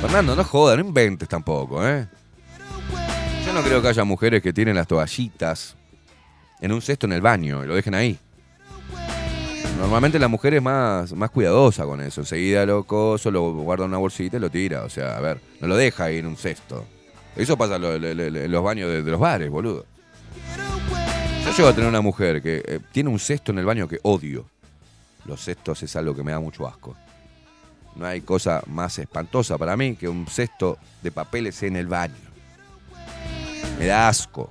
Fernando, 0.00 0.34
no 0.34 0.42
jodas, 0.42 0.76
no 0.76 0.84
inventes 0.84 1.28
tampoco, 1.28 1.86
¿eh? 1.86 2.08
Yo 3.46 3.52
no 3.52 3.62
creo 3.62 3.80
que 3.80 3.88
haya 3.88 4.02
mujeres 4.02 4.42
que 4.42 4.52
tienen 4.52 4.74
las 4.74 4.88
toallitas 4.88 5.76
en 6.60 6.72
un 6.72 6.82
cesto 6.82 7.06
en 7.06 7.12
el 7.12 7.20
baño 7.20 7.62
y 7.62 7.68
lo 7.68 7.76
dejen 7.76 7.94
ahí. 7.94 8.18
Normalmente 9.78 10.18
la 10.18 10.28
mujer 10.28 10.54
es 10.54 10.62
más, 10.62 11.12
más 11.12 11.30
cuidadosa 11.30 11.84
con 11.84 12.00
eso. 12.00 12.20
Enseguida 12.20 12.64
lo 12.64 12.84
coso, 12.84 13.30
lo 13.30 13.52
guarda 13.52 13.84
una 13.84 13.98
bolsita 13.98 14.36
y 14.36 14.40
lo 14.40 14.50
tira. 14.50 14.84
O 14.84 14.88
sea, 14.88 15.16
a 15.16 15.20
ver, 15.20 15.40
no 15.60 15.68
lo 15.68 15.76
deja 15.76 16.04
ahí 16.04 16.18
en 16.18 16.26
un 16.26 16.36
cesto. 16.36 16.84
Eso 17.36 17.56
pasa 17.56 17.76
en 17.76 18.50
los 18.50 18.62
baños 18.62 18.88
de, 18.90 19.02
de 19.02 19.10
los 19.10 19.20
bares, 19.20 19.50
boludo. 19.50 19.84
Yo 21.44 21.50
llego 21.52 21.68
a 21.68 21.74
tener 21.74 21.90
una 21.90 22.00
mujer 22.00 22.40
que 22.40 22.62
eh, 22.66 22.80
tiene 22.92 23.10
un 23.10 23.18
cesto 23.18 23.52
en 23.52 23.58
el 23.58 23.66
baño 23.66 23.86
que 23.86 23.98
odio. 24.02 24.46
Los 25.26 25.44
cestos 25.44 25.82
es 25.82 25.94
algo 25.96 26.14
que 26.14 26.22
me 26.22 26.32
da 26.32 26.40
mucho 26.40 26.66
asco. 26.66 26.96
No 27.96 28.06
hay 28.06 28.22
cosa 28.22 28.62
más 28.66 28.98
espantosa 28.98 29.58
para 29.58 29.76
mí 29.76 29.94
que 29.96 30.08
un 30.08 30.26
cesto 30.26 30.78
de 31.02 31.10
papeles 31.10 31.62
en 31.62 31.76
el 31.76 31.86
baño. 31.86 32.14
Me 33.78 33.86
da 33.86 34.08
asco. 34.08 34.50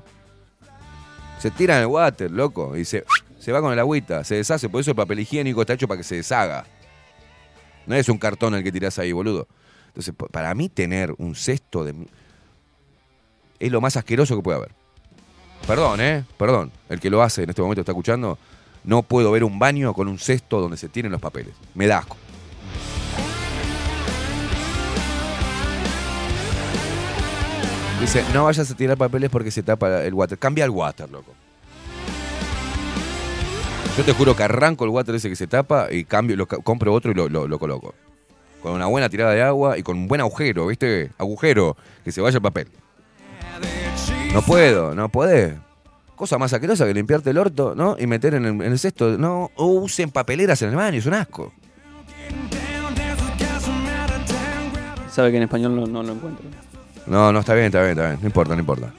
Se 1.40 1.52
tira 1.52 1.76
en 1.78 1.82
el 1.82 1.88
water, 1.88 2.32
loco, 2.32 2.78
y 2.78 2.86
se, 2.86 3.04
se 3.44 3.52
va 3.52 3.60
con 3.62 3.74
el 3.74 3.80
agüita, 3.80 4.24
se 4.24 4.36
deshace. 4.36 4.70
Por 4.70 4.80
eso 4.80 4.92
el 4.92 4.96
papel 4.96 5.20
higiénico 5.20 5.60
está 5.62 5.74
hecho 5.74 5.88
para 5.88 5.98
que 5.98 6.04
se 6.04 6.16
deshaga. 6.16 6.66
No 7.86 7.94
es 7.96 8.08
un 8.08 8.18
cartón 8.18 8.56
el 8.56 8.64
que 8.64 8.72
tirás 8.72 8.98
ahí, 9.00 9.12
boludo. 9.12 9.48
Entonces, 9.88 10.14
pa- 10.16 10.28
para 10.28 10.56
mí 10.56 10.70
tener 10.70 11.14
un 11.18 11.36
cesto. 11.36 11.86
Es 13.60 13.72
lo 13.72 13.82
más 13.82 13.98
asqueroso 13.98 14.36
que 14.38 14.42
puede 14.42 14.58
haber. 14.60 14.72
Perdón, 15.68 16.00
¿eh? 16.00 16.24
Perdón. 16.38 16.72
El 16.88 17.00
que 17.02 17.10
lo 17.10 17.22
hace 17.22 17.44
en 17.44 17.50
este 17.50 17.62
momento 17.62 17.82
está 17.82 17.92
escuchando. 17.92 18.38
No 18.86 19.04
puedo 19.04 19.32
ver 19.32 19.44
un 19.44 19.60
baño 19.60 19.94
con 19.94 20.08
un 20.08 20.18
cesto 20.20 20.62
donde 20.62 20.78
se 20.78 20.88
tienen 20.88 21.12
los 21.12 21.20
papeles. 21.22 21.54
Me 21.76 21.86
da 21.88 22.00
asco. 22.00 22.16
Dice, 28.00 28.24
no 28.34 28.44
vayas 28.46 28.70
a 28.70 28.76
tirar 28.76 28.98
papeles 28.98 29.30
porque 29.30 29.50
se 29.52 29.64
tapa 29.64 30.04
el 30.04 30.14
water. 30.14 30.38
Cambia 30.38 30.66
el 30.66 30.72
water, 30.72 31.10
loco. 31.10 31.34
Yo 33.98 34.04
te 34.04 34.14
juro 34.14 34.36
que 34.36 34.44
arranco 34.44 34.86
el 34.86 34.90
water 34.90 35.14
ese 35.16 35.30
que 35.30 35.36
se 35.36 35.46
tapa 35.46 35.88
y 35.92 36.04
cambio, 36.04 36.36
lo, 36.36 36.48
compro 36.48 36.94
otro 36.94 37.12
y 37.12 37.14
lo, 37.14 37.30
lo- 37.30 37.48
lo 37.48 37.60
coloco. 37.60 37.94
Con 38.62 38.72
una 38.74 38.88
buena 38.88 39.08
tirada 39.10 39.32
de 39.34 39.42
agua 39.44 39.78
y 39.78 39.84
con 39.84 39.98
un 39.98 40.08
buen 40.08 40.22
agujero, 40.22 40.68
¿viste? 40.68 41.12
Agujero, 41.18 41.78
que 42.04 42.12
se 42.12 42.22
vaya 42.22 42.38
el 42.38 42.42
papel. 42.42 42.68
No 44.34 44.42
puedo, 44.42 44.96
no 44.96 45.10
puede. 45.10 45.60
Cosa 46.16 46.38
más 46.40 46.54
asquerosa 46.54 46.86
que 46.88 46.94
limpiarte 46.94 47.30
el 47.30 47.38
orto, 47.38 47.76
¿no? 47.76 47.96
Y 48.00 48.08
meter 48.08 48.34
en 48.36 48.46
el, 48.46 48.52
en 48.54 48.72
el 48.72 48.80
cesto. 48.80 49.18
No 49.18 49.52
usen 49.58 50.10
papeleras 50.10 50.62
en 50.64 50.70
el 50.70 50.76
baño, 50.76 50.98
es 50.98 51.06
un 51.06 51.14
asco. 51.14 51.54
Sabe 55.12 55.30
que 55.32 55.38
en 55.38 55.44
español 55.44 55.76
no, 55.76 55.86
no 55.86 56.02
lo 56.02 56.14
encuentro. 56.14 56.46
No, 57.06 57.32
no, 57.32 57.40
está 57.42 57.54
bien, 57.54 57.68
está 57.68 57.80
bien, 57.82 57.92
está 57.92 58.08
bien. 58.08 58.20
No 58.22 58.28
importa, 58.28 58.54
no 58.56 58.60
importa. 58.60 58.92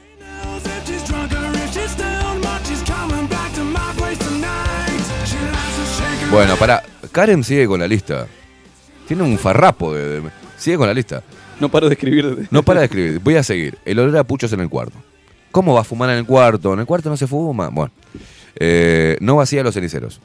Bueno, 6.35 6.55
para. 6.57 6.83
Karen 7.11 7.43
sigue 7.43 7.65
con 7.67 7.79
la 7.79 7.87
lista. 7.87 8.27
Tiene 9.07 9.23
un 9.23 9.37
farrapo 9.37 9.93
de. 9.93 10.21
de- 10.21 10.29
sigue 10.57 10.77
con 10.77 10.87
la 10.87 10.93
lista. 10.93 11.23
No 11.59 11.69
paro 11.69 11.87
de 11.87 11.93
escribir. 11.93 12.47
No 12.51 12.63
para 12.63 12.81
de 12.81 12.85
escribir. 12.87 13.19
Voy 13.19 13.35
a 13.37 13.43
seguir. 13.43 13.77
El 13.85 13.99
olor 13.99 14.17
a 14.17 14.23
puchos 14.25 14.51
en 14.53 14.59
el 14.59 14.69
cuarto. 14.69 14.97
¿Cómo 15.51 15.73
va 15.73 15.81
a 15.81 15.83
fumar 15.85 16.09
en 16.09 16.17
el 16.17 16.25
cuarto? 16.25 16.73
En 16.73 16.79
el 16.81 16.85
cuarto 16.85 17.09
no 17.09 17.15
se 17.17 17.27
fuma. 17.27 17.69
Bueno. 17.69 17.91
Eh, 18.57 19.15
no 19.21 19.37
vacía 19.37 19.63
los 19.63 19.73
ceniceros. 19.73 20.19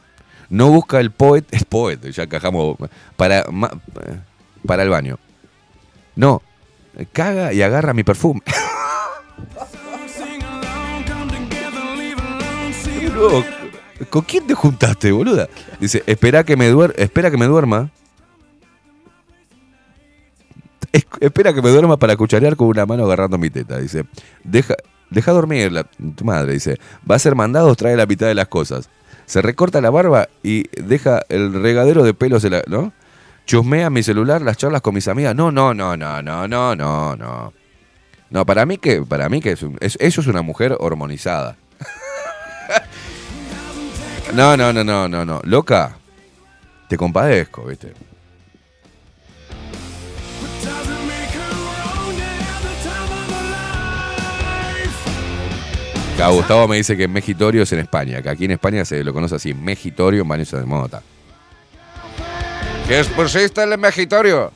No 0.49 0.69
busca 0.71 0.99
el 0.99 1.13
poet. 1.13 1.45
Es 1.53 1.65
poet, 1.65 2.01
ya 2.11 2.25
encajamos. 2.25 2.77
Para, 3.17 3.45
ma- 3.53 3.71
para 4.67 4.83
el 4.83 4.89
baño. 4.89 5.19
No. 6.17 6.43
Caga 7.13 7.53
y 7.53 7.63
agarra 7.63 7.95
mi 7.95 8.03
perfume. 8.03 8.41
Boludo, 13.15 13.45
¿Con 14.09 14.23
quién 14.23 14.47
te 14.47 14.55
juntaste, 14.55 15.13
boluda? 15.13 15.49
Dice, 15.79 16.03
espera 16.07 16.45
que 16.45 16.57
me 16.57 16.69
duer 16.69 16.95
espera 16.97 17.31
que 17.31 17.37
me 17.37 17.47
duerma. 17.47 17.91
Es- 20.93 21.07
espera 21.21 21.53
que 21.53 21.63
me 21.63 21.71
duerma 21.71 21.97
para 21.99 22.17
cucharear 22.17 22.57
con 22.57 22.69
una 22.69 22.87
mano 22.87 23.05
agarrando 23.05 23.39
mi 23.39 23.51
teta. 23.51 23.79
Dice, 23.79 24.05
deja, 24.43 24.75
deja 25.11 25.33
dormir 25.33 25.73
tu 26.17 26.25
madre. 26.25 26.53
Dice, 26.55 26.79
va 27.09 27.17
a 27.17 27.19
ser 27.19 27.35
mandado, 27.35 27.75
trae 27.77 27.97
la 27.97 28.07
mitad 28.07 28.27
de 28.27 28.35
las 28.35 28.49
cosas. 28.49 28.89
Se 29.27 29.43
recorta 29.43 29.81
la 29.81 29.91
barba 29.91 30.29
y 30.43 30.65
deja 30.83 31.21
el 31.29 31.53
regadero 31.53 32.03
de 32.03 32.15
pelos, 32.15 32.43
en 32.45 32.53
la- 32.53 32.65
¿no? 32.67 32.93
Chusmea 33.47 33.91
mi 33.91 34.03
celular, 34.03 34.43
las 34.43 34.57
charlas 34.57 34.81
con 34.83 34.95
mis 34.95 35.07
amigas. 35.09 35.35
No, 35.35 35.53
no, 35.53 35.75
no, 35.75 35.97
no, 35.97 36.23
no, 36.23 36.49
no, 36.49 36.75
no, 36.75 37.17
no. 37.17 37.53
No, 38.31 38.47
para 38.47 38.65
mí 38.67 38.79
que, 38.79 39.03
para 39.03 39.29
mí 39.29 39.41
que 39.41 39.53
es- 39.53 39.97
eso 40.01 40.21
es 40.21 40.27
una 40.27 40.43
mujer 40.43 40.77
hormonizada. 40.81 41.57
No, 44.35 44.57
no, 44.57 44.73
no, 44.73 44.85
no, 44.85 45.09
no, 45.09 45.25
no. 45.25 45.41
Loca, 45.45 45.97
te 46.89 46.97
compadezco, 46.97 47.65
¿viste? 47.65 47.93
Acá 56.15 56.29
Gustavo 56.29 56.69
me 56.69 56.77
dice 56.77 56.97
que 56.97 57.09
Mejitorio 57.09 57.63
es 57.63 57.73
en 57.73 57.79
España, 57.79 58.21
que 58.21 58.29
aquí 58.29 58.45
en 58.45 58.51
España 58.51 58.85
se 58.85 59.03
lo 59.03 59.13
conoce 59.15 59.37
así, 59.37 59.55
Mejitorio 59.55 60.23
en 60.23 60.29
baños 60.29 60.51
de 60.51 60.65
mota. 60.65 61.03
¿Qué 62.87 63.01
es 63.01 63.09
pusiste 63.09 63.63
el 63.63 63.79
Mejitorio? 63.79 64.53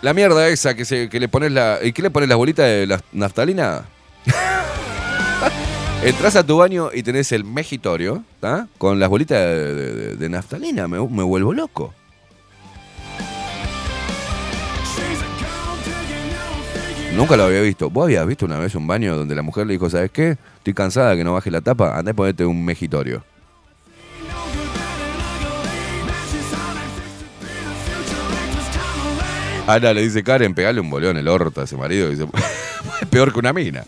La 0.00 0.14
mierda 0.14 0.48
esa 0.48 0.74
que, 0.74 0.84
se, 0.84 1.08
que 1.08 1.20
le 1.20 1.28
pones 1.28 1.52
la... 1.52 1.78
¿Y 1.82 1.92
qué 1.92 2.02
le 2.02 2.10
pones 2.10 2.28
las 2.28 2.38
bolitas 2.38 2.66
de 2.66 2.86
la 2.86 3.00
naftalina? 3.12 3.84
Entras 6.04 6.36
a 6.36 6.44
tu 6.44 6.58
baño 6.58 6.90
y 6.92 7.02
tenés 7.02 7.32
el 7.32 7.44
mejitorio, 7.44 8.24
¿tá? 8.38 8.68
Con 8.76 9.00
las 9.00 9.08
bolitas 9.08 9.38
de, 9.38 10.28
naftalina, 10.28 10.86
me, 10.86 10.98
vuelvo 10.98 11.54
loco. 11.54 11.94
Nunca 17.16 17.38
lo 17.38 17.44
había 17.44 17.62
visto. 17.62 17.88
¿Vos 17.88 18.04
habías 18.04 18.26
visto 18.26 18.44
una 18.44 18.58
vez 18.58 18.74
un 18.74 18.86
baño 18.86 19.16
donde 19.16 19.34
la 19.34 19.40
mujer 19.40 19.66
le 19.66 19.72
dijo, 19.72 19.88
¿sabes 19.88 20.10
qué? 20.10 20.36
Estoy 20.58 20.74
cansada 20.74 21.12
de 21.12 21.16
que 21.16 21.24
no 21.24 21.32
baje 21.32 21.50
la 21.50 21.62
tapa, 21.62 21.96
andá 21.96 22.10
y 22.10 22.14
ponete 22.14 22.44
un 22.44 22.62
mejitorio. 22.62 23.24
Ana 29.66 29.94
le 29.94 30.02
dice, 30.02 30.22
Karen, 30.22 30.54
pegale 30.54 30.80
un 30.80 30.90
bolón 30.90 31.12
en 31.12 31.16
el 31.16 31.28
orto 31.28 31.62
a 31.62 31.64
ese 31.64 31.78
marido. 31.78 32.10
Es 32.10 32.20
peor 33.08 33.32
que 33.32 33.38
una 33.38 33.54
mina. 33.54 33.84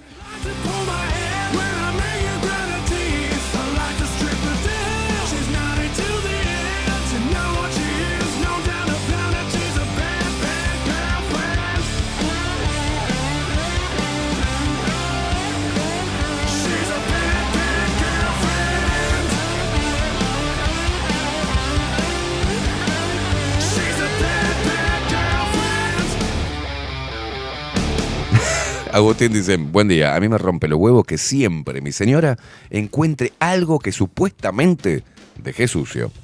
Agustín 28.96 29.30
dice, 29.30 29.58
buen 29.58 29.88
día, 29.88 30.16
a 30.16 30.20
mí 30.20 30.26
me 30.26 30.38
rompe 30.38 30.68
los 30.68 30.78
huevos 30.78 31.04
que 31.04 31.18
siempre 31.18 31.82
mi 31.82 31.92
señora 31.92 32.38
encuentre 32.70 33.34
algo 33.40 33.78
que 33.78 33.92
supuestamente 33.92 35.04
dejé 35.36 35.68
sucio. 35.68 36.10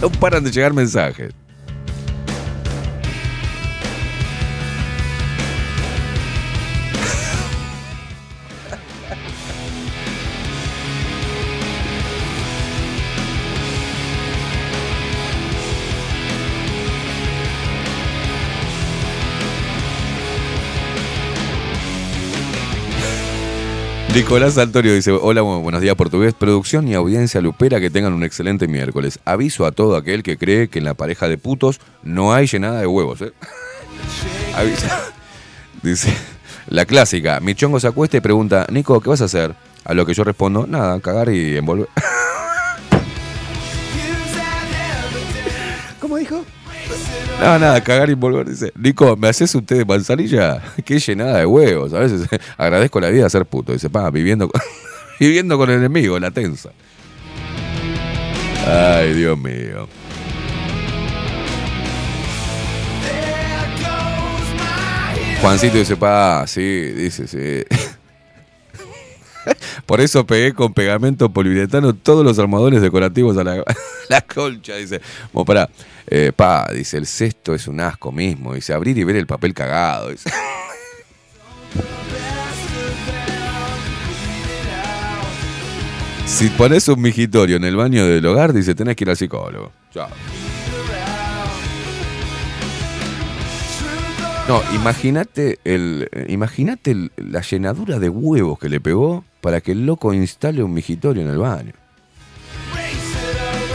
No 0.00 0.10
paran 0.10 0.44
de 0.44 0.52
llegar 0.52 0.72
mensajes. 0.72 1.34
Nicolás 24.14 24.58
Antonio 24.58 24.92
dice, 24.94 25.10
hola, 25.12 25.40
bu- 25.42 25.62
buenos 25.62 25.80
días 25.80 25.94
portugués, 25.94 26.34
producción 26.34 26.86
y 26.86 26.94
audiencia 26.94 27.40
lupera, 27.40 27.80
que 27.80 27.88
tengan 27.88 28.12
un 28.12 28.24
excelente 28.24 28.68
miércoles. 28.68 29.18
Aviso 29.24 29.64
a 29.64 29.72
todo 29.72 29.96
aquel 29.96 30.22
que 30.22 30.36
cree 30.36 30.68
que 30.68 30.80
en 30.80 30.84
la 30.84 30.92
pareja 30.94 31.28
de 31.28 31.38
putos 31.38 31.80
no 32.02 32.34
hay 32.34 32.46
llenada 32.46 32.80
de 32.80 32.86
huevos. 32.86 33.22
¿eh? 33.22 33.32
Avisa. 34.56 35.00
Dice, 35.82 36.14
la 36.68 36.84
clásica, 36.84 37.40
mi 37.40 37.54
chongo 37.54 37.80
se 37.80 37.86
acuesta 37.88 38.18
y 38.18 38.20
pregunta, 38.20 38.66
Nico, 38.70 39.00
¿qué 39.00 39.08
vas 39.08 39.22
a 39.22 39.24
hacer? 39.24 39.54
A 39.84 39.94
lo 39.94 40.04
que 40.04 40.12
yo 40.12 40.24
respondo, 40.24 40.66
nada, 40.66 41.00
cagar 41.00 41.30
y 41.30 41.56
envolver. 41.56 41.88
¿Cómo 46.00 46.18
dijo? 46.18 46.44
No, 47.42 47.58
nada, 47.58 47.82
cagar 47.82 48.08
y 48.08 48.14
volver. 48.14 48.48
Dice, 48.48 48.72
Nico, 48.76 49.16
¿me 49.16 49.26
haces 49.28 49.52
un 49.56 49.66
té 49.66 49.74
de 49.74 49.84
manzanilla? 49.84 50.62
Qué 50.84 51.00
llenada 51.00 51.38
de 51.38 51.46
huevos. 51.46 51.92
A 51.92 51.98
veces 51.98 52.28
agradezco 52.56 53.00
la 53.00 53.10
vida 53.10 53.24
de 53.24 53.30
ser 53.30 53.44
puto. 53.46 53.72
Dice, 53.72 53.90
pa, 53.90 54.08
viviendo 54.10 54.48
con, 54.48 54.60
viviendo 55.20 55.58
con 55.58 55.68
el 55.68 55.78
enemigo, 55.78 56.20
la 56.20 56.30
tensa. 56.30 56.70
Ay, 58.64 59.14
Dios 59.14 59.36
mío. 59.36 59.88
Juancito 65.40 65.78
dice, 65.78 65.96
pa, 65.96 66.44
sí, 66.46 66.92
dice, 66.92 67.26
sí. 67.26 67.64
Por 69.86 70.00
eso 70.00 70.26
pegué 70.26 70.52
con 70.52 70.72
pegamento 70.72 71.28
poliuretano 71.30 71.94
todos 71.94 72.24
los 72.24 72.38
armadones 72.38 72.80
decorativos 72.80 73.36
a 73.38 73.44
la, 73.44 74.20
colcha. 74.22 74.76
Dice, 74.76 75.00
bueno, 75.32 75.44
pará. 75.44 75.70
Eh, 76.06 76.32
pa, 76.34 76.68
dice, 76.74 76.98
el 76.98 77.06
cesto 77.06 77.54
es 77.54 77.66
un 77.68 77.80
asco 77.80 78.12
mismo. 78.12 78.54
Dice, 78.54 78.72
abrir 78.72 78.98
y 78.98 79.04
ver 79.04 79.16
el 79.16 79.26
papel 79.26 79.54
cagado. 79.54 80.10
Dice. 80.10 80.30
Si 86.24 86.48
pones 86.48 86.88
un 86.88 87.00
migitorio 87.00 87.56
en 87.56 87.64
el 87.64 87.76
baño 87.76 88.06
del 88.06 88.24
hogar, 88.24 88.54
dice, 88.54 88.74
tenés 88.74 88.96
que 88.96 89.04
ir 89.04 89.10
al 89.10 89.18
psicólogo. 89.18 89.70
Chao. 89.92 90.08
No, 94.48 94.60
imagínate 94.74 95.60
el, 95.62 96.08
eh, 96.10 96.26
imagínate 96.30 97.10
la 97.16 97.42
llenadura 97.42 97.98
de 97.98 98.08
huevos 98.08 98.58
que 98.58 98.68
le 98.68 98.80
pegó 98.80 99.24
para 99.42 99.60
que 99.60 99.72
el 99.72 99.84
loco 99.84 100.14
instale 100.14 100.62
un 100.62 100.72
migitorio 100.72 101.22
en 101.22 101.28
el 101.28 101.36
baño. 101.36 101.72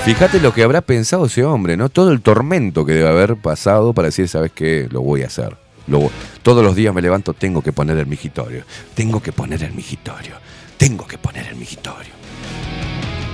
Fíjate 0.05 0.39
lo 0.39 0.53
que 0.53 0.63
habrá 0.63 0.81
pensado 0.81 1.25
ese 1.25 1.43
hombre, 1.43 1.75
¿no? 1.75 1.89
Todo 1.89 2.11
el 2.13 2.21
tormento 2.21 2.85
que 2.85 2.93
debe 2.93 3.09
haber 3.09 3.35
pasado 3.35 3.93
para 3.93 4.07
decir, 4.07 4.29
¿sabes 4.29 4.51
qué? 4.55 4.87
Lo 4.89 5.01
voy 5.01 5.23
a 5.23 5.27
hacer. 5.27 5.55
Lo 5.87 5.99
voy- 5.99 6.11
Todos 6.41 6.63
los 6.63 6.75
días 6.75 6.93
me 6.95 7.01
levanto, 7.01 7.33
tengo 7.33 7.61
que 7.61 7.73
poner 7.73 7.97
el 7.97 8.07
migitorio. 8.07 8.63
Tengo 8.95 9.21
que 9.21 9.33
poner 9.33 9.61
el 9.63 9.73
migitorio. 9.73 10.35
Tengo 10.77 11.05
que 11.05 11.17
poner 11.17 11.47
el 11.47 11.55
migitorio. 11.57 12.13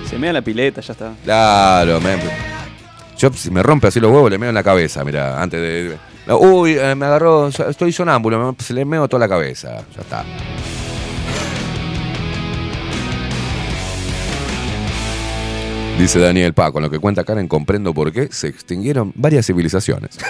Se 0.09 0.17
mea 0.17 0.33
la 0.33 0.41
pileta, 0.41 0.81
ya 0.81 0.93
está. 0.93 1.13
Claro, 1.23 2.01
me, 2.01 2.17
yo 3.19 3.31
si 3.33 3.51
me 3.51 3.61
rompe 3.61 3.87
así 3.87 3.99
los 3.99 4.11
huevos, 4.11 4.31
le 4.31 4.39
meo 4.39 4.49
en 4.49 4.55
la 4.55 4.63
cabeza, 4.63 5.03
mira, 5.03 5.39
antes 5.41 5.61
de... 5.61 5.97
uy, 6.33 6.75
eh, 6.79 6.95
me 6.95 7.05
agarró, 7.05 7.47
estoy 7.49 7.91
sonámbulo, 7.91 8.55
se 8.59 8.73
le 8.73 8.83
meo 8.85 9.07
toda 9.07 9.19
la 9.19 9.29
cabeza, 9.29 9.83
ya 9.95 10.01
está. 10.01 10.25
Dice 15.97 16.19
Daniel 16.19 16.53
Pa, 16.53 16.71
con 16.71 16.83
lo 16.83 16.89
que 16.89 16.99
cuenta 16.99 17.23
Karen 17.23 17.47
comprendo 17.47 17.93
por 17.93 18.11
qué 18.11 18.27
se 18.31 18.47
extinguieron 18.47 19.13
varias 19.15 19.45
civilizaciones. 19.45 20.17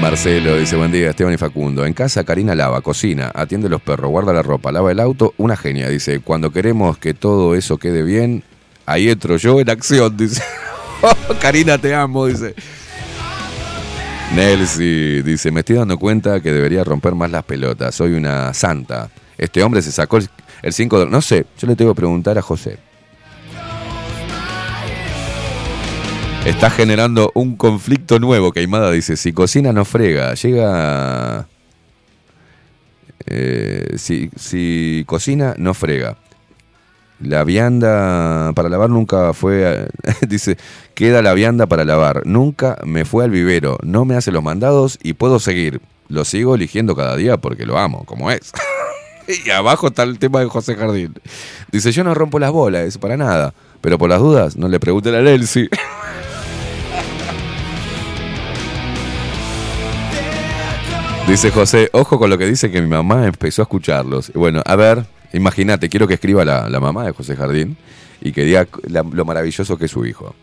Marcelo 0.00 0.56
dice, 0.56 0.76
buen 0.76 0.92
día, 0.92 1.10
Esteban 1.10 1.34
y 1.34 1.36
Facundo. 1.36 1.84
En 1.84 1.92
casa 1.92 2.22
Karina 2.22 2.54
lava, 2.54 2.80
cocina, 2.80 3.32
atiende 3.34 3.68
los 3.68 3.82
perros, 3.82 4.10
guarda 4.10 4.32
la 4.32 4.42
ropa, 4.42 4.70
lava 4.70 4.92
el 4.92 5.00
auto. 5.00 5.34
Una 5.36 5.56
genia, 5.56 5.88
dice, 5.88 6.20
cuando 6.20 6.52
queremos 6.52 6.98
que 6.98 7.14
todo 7.14 7.56
eso 7.56 7.78
quede 7.78 8.02
bien, 8.02 8.44
ahí 8.86 9.10
entro 9.10 9.36
yo 9.36 9.60
en 9.60 9.68
acción, 9.68 10.16
dice. 10.16 10.42
Karina, 11.40 11.78
te 11.78 11.94
amo, 11.94 12.26
dice. 12.26 12.54
Nelsi 14.34 15.22
dice, 15.22 15.50
me 15.50 15.60
estoy 15.60 15.76
dando 15.76 15.98
cuenta 15.98 16.40
que 16.40 16.52
debería 16.52 16.84
romper 16.84 17.14
más 17.14 17.30
las 17.30 17.44
pelotas, 17.44 17.94
soy 17.94 18.12
una 18.12 18.52
santa. 18.54 19.10
Este 19.36 19.62
hombre 19.62 19.82
se 19.82 19.90
sacó 19.90 20.18
el 20.62 20.72
5 20.72 21.00
de... 21.00 21.06
No 21.06 21.22
sé, 21.22 21.46
yo 21.58 21.66
le 21.66 21.76
tengo 21.76 21.92
que 21.92 21.96
preguntar 21.96 22.36
a 22.38 22.42
José. 22.42 22.78
Está 26.44 26.70
generando 26.70 27.30
un 27.34 27.56
conflicto 27.56 28.18
nuevo, 28.18 28.52
Queimada 28.52 28.90
dice, 28.90 29.16
si 29.16 29.32
cocina 29.32 29.72
no 29.72 29.84
frega, 29.84 30.34
llega... 30.34 31.46
eh, 33.26 33.94
si, 33.96 34.30
si 34.36 35.04
cocina 35.06 35.54
no 35.58 35.74
frega. 35.74 36.16
La 37.20 37.42
vianda 37.42 38.52
para 38.54 38.68
lavar 38.68 38.90
nunca 38.90 39.32
fue, 39.32 39.88
dice, 40.28 40.56
queda 40.94 41.20
la 41.20 41.34
vianda 41.34 41.66
para 41.66 41.84
lavar. 41.84 42.22
Nunca 42.24 42.78
me 42.84 43.04
fue 43.04 43.24
al 43.24 43.30
vivero, 43.30 43.78
no 43.82 44.04
me 44.04 44.14
hace 44.14 44.30
los 44.30 44.42
mandados 44.42 44.98
y 45.02 45.14
puedo 45.14 45.40
seguir. 45.40 45.80
Lo 46.08 46.24
sigo 46.24 46.54
eligiendo 46.54 46.94
cada 46.94 47.16
día 47.16 47.36
porque 47.36 47.66
lo 47.66 47.78
amo, 47.78 48.04
como 48.04 48.30
es. 48.30 48.52
y 49.46 49.50
abajo 49.50 49.88
está 49.88 50.04
el 50.04 50.18
tema 50.18 50.40
de 50.40 50.46
José 50.46 50.76
Jardín. 50.76 51.14
Dice, 51.72 51.92
yo 51.92 52.04
no 52.04 52.14
rompo 52.14 52.38
las 52.38 52.52
bolas, 52.52 52.82
es 52.86 52.98
para 52.98 53.16
nada. 53.16 53.52
Pero 53.80 53.98
por 53.98 54.08
las 54.08 54.20
dudas, 54.20 54.56
no 54.56 54.68
le 54.68 54.78
pregunten 54.80 55.14
a 55.14 55.20
Nelsi. 55.20 55.68
Dice 61.28 61.50
José, 61.50 61.90
ojo 61.92 62.18
con 62.18 62.30
lo 62.30 62.38
que 62.38 62.46
dice 62.46 62.70
que 62.70 62.80
mi 62.80 62.88
mamá 62.88 63.26
empezó 63.26 63.60
a 63.60 63.64
escucharlos. 63.64 64.32
Bueno, 64.32 64.62
a 64.64 64.76
ver, 64.76 65.04
imagínate, 65.32 65.88
quiero 65.88 66.06
que 66.06 66.14
escriba 66.14 66.44
la, 66.44 66.68
la 66.68 66.80
mamá 66.80 67.04
de 67.04 67.12
José 67.12 67.36
Jardín 67.36 67.76
y 68.20 68.32
que 68.32 68.44
diga 68.44 68.66
lo 68.88 69.24
maravilloso 69.24 69.76
que 69.78 69.86
es 69.86 69.90
su 69.90 70.04
hijo. 70.06 70.34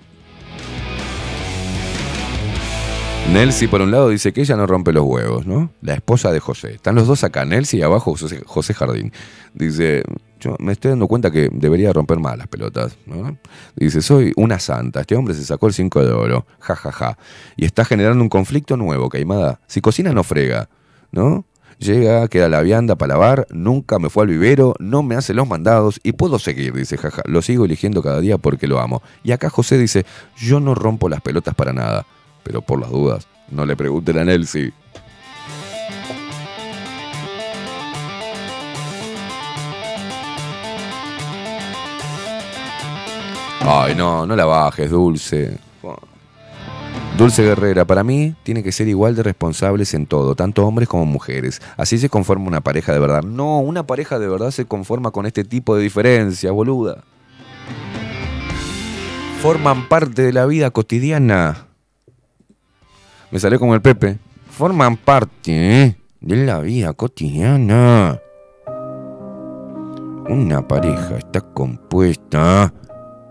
Nelsi, 3.31 3.67
por 3.67 3.81
un 3.81 3.89
lado, 3.91 4.09
dice 4.09 4.31
que 4.31 4.41
ella 4.41 4.55
no 4.55 4.67
rompe 4.67 4.93
los 4.93 5.03
huevos, 5.03 5.47
¿no? 5.47 5.71
La 5.81 5.95
esposa 5.95 6.31
de 6.31 6.39
José. 6.39 6.75
Están 6.75 6.95
los 6.95 7.07
dos 7.07 7.23
acá, 7.23 7.43
Nelsi 7.43 7.77
y 7.77 7.81
abajo 7.81 8.15
José 8.45 8.73
Jardín. 8.73 9.11
Dice, 9.53 10.03
yo 10.39 10.55
me 10.59 10.71
estoy 10.73 10.91
dando 10.91 11.07
cuenta 11.07 11.31
que 11.31 11.49
debería 11.51 11.91
romper 11.91 12.19
más 12.19 12.37
las 12.37 12.47
pelotas, 12.47 12.97
¿no? 13.07 13.37
Dice, 13.75 14.01
soy 14.01 14.31
una 14.35 14.59
santa. 14.59 15.01
Este 15.01 15.15
hombre 15.15 15.33
se 15.33 15.43
sacó 15.43 15.67
el 15.67 15.73
5 15.73 16.05
de 16.05 16.13
oro. 16.13 16.45
Ja, 16.59 16.75
ja, 16.75 16.91
ja. 16.91 17.17
Y 17.57 17.65
está 17.65 17.83
generando 17.83 18.21
un 18.21 18.29
conflicto 18.29 18.77
nuevo, 18.77 19.09
Caimada. 19.09 19.59
Si 19.67 19.81
cocina 19.81 20.13
no 20.13 20.23
frega, 20.23 20.69
¿no? 21.11 21.45
Llega, 21.79 22.27
queda 22.29 22.47
la 22.47 22.61
vianda 22.61 22.95
para 22.95 23.13
lavar, 23.13 23.47
nunca 23.49 23.99
me 23.99 24.09
fue 24.09 24.23
al 24.23 24.29
vivero, 24.29 24.75
no 24.79 25.03
me 25.03 25.15
hace 25.15 25.33
los 25.33 25.47
mandados 25.47 25.99
y 26.03 26.13
puedo 26.13 26.39
seguir, 26.39 26.73
dice 26.73 26.97
jaja. 26.97 27.21
Lo 27.25 27.41
sigo 27.41 27.65
eligiendo 27.65 28.01
cada 28.01 28.21
día 28.21 28.37
porque 28.37 28.67
lo 28.67 28.79
amo. 28.79 29.01
Y 29.23 29.31
acá 29.31 29.49
José 29.49 29.77
dice, 29.77 30.05
yo 30.37 30.59
no 30.59 30.73
rompo 30.73 31.09
las 31.09 31.21
pelotas 31.21 31.53
para 31.53 31.73
nada, 31.73 32.05
pero 32.43 32.61
por 32.61 32.79
las 32.79 32.89
dudas, 32.89 33.27
no 33.51 33.65
le 33.65 33.75
pregunten 33.75 34.17
a 34.17 34.25
Nelsi. 34.25 34.71
Ay, 43.67 43.95
no, 43.95 44.25
no 44.25 44.35
la 44.35 44.45
bajes, 44.45 44.91
Dulce. 44.91 45.57
Dulce 47.17 47.43
Guerrera, 47.43 47.85
para 47.85 48.03
mí 48.03 48.35
tiene 48.43 48.61
que 48.61 48.73
ser 48.73 48.89
igual 48.89 49.15
de 49.15 49.23
responsables 49.23 49.93
en 49.93 50.05
todo, 50.05 50.35
tanto 50.35 50.67
hombres 50.67 50.89
como 50.89 51.05
mujeres. 51.05 51.61
Así 51.77 51.97
se 51.97 52.09
conforma 52.09 52.45
una 52.47 52.59
pareja 52.59 52.91
de 52.91 52.99
verdad. 52.99 53.23
No, 53.23 53.59
una 53.59 53.87
pareja 53.87 54.19
de 54.19 54.27
verdad 54.27 54.51
se 54.51 54.65
conforma 54.65 55.11
con 55.11 55.25
este 55.25 55.45
tipo 55.45 55.77
de 55.77 55.83
diferencias, 55.83 56.51
boluda. 56.51 57.05
Forman 59.41 59.87
parte 59.87 60.23
de 60.23 60.33
la 60.33 60.45
vida 60.45 60.71
cotidiana. 60.71 61.67
Me 63.31 63.39
salió 63.39 63.59
como 63.59 63.75
el 63.75 63.81
Pepe. 63.81 64.17
Forman 64.49 64.97
parte 64.97 65.83
¿eh? 65.83 65.97
de 66.19 66.35
la 66.45 66.59
vida 66.59 66.91
cotidiana. 66.91 68.19
una 70.27 70.67
pareja 70.67 71.17
está 71.17 71.39
compuesta 71.39 72.73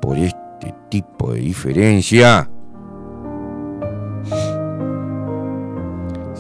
por 0.01 0.17
este 0.17 0.75
tipo 0.91 1.33
de 1.33 1.41
diferencia, 1.41 2.49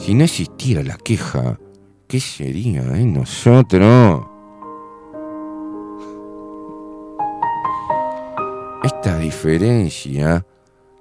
si 0.05 0.13
no 0.13 0.25
existiera 0.25 0.83
la 0.83 0.99
queja, 0.99 1.59
¿qué 2.07 2.21
sería 2.21 2.83
de 2.83 3.07
nosotros? 3.07 4.23
Esta 8.83 9.19
diferencia 9.19 10.45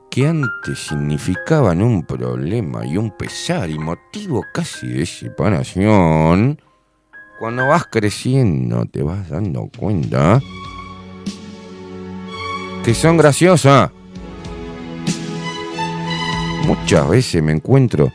que 0.09 0.25
antes 0.25 0.79
significaban 0.87 1.81
un 1.81 2.03
problema 2.05 2.85
y 2.85 2.95
un 2.95 3.11
pesar 3.11 3.69
y 3.69 3.77
motivo 3.77 4.45
casi 4.53 4.87
de 4.87 5.05
separación, 5.05 6.61
cuando 7.39 7.67
vas 7.67 7.87
creciendo 7.91 8.85
te 8.85 9.03
vas 9.03 9.27
dando 9.27 9.69
cuenta 9.77 10.39
que 12.85 12.93
son 12.93 13.17
graciosas. 13.17 13.91
Muchas 16.65 17.09
veces 17.09 17.43
me 17.43 17.51
encuentro 17.51 18.09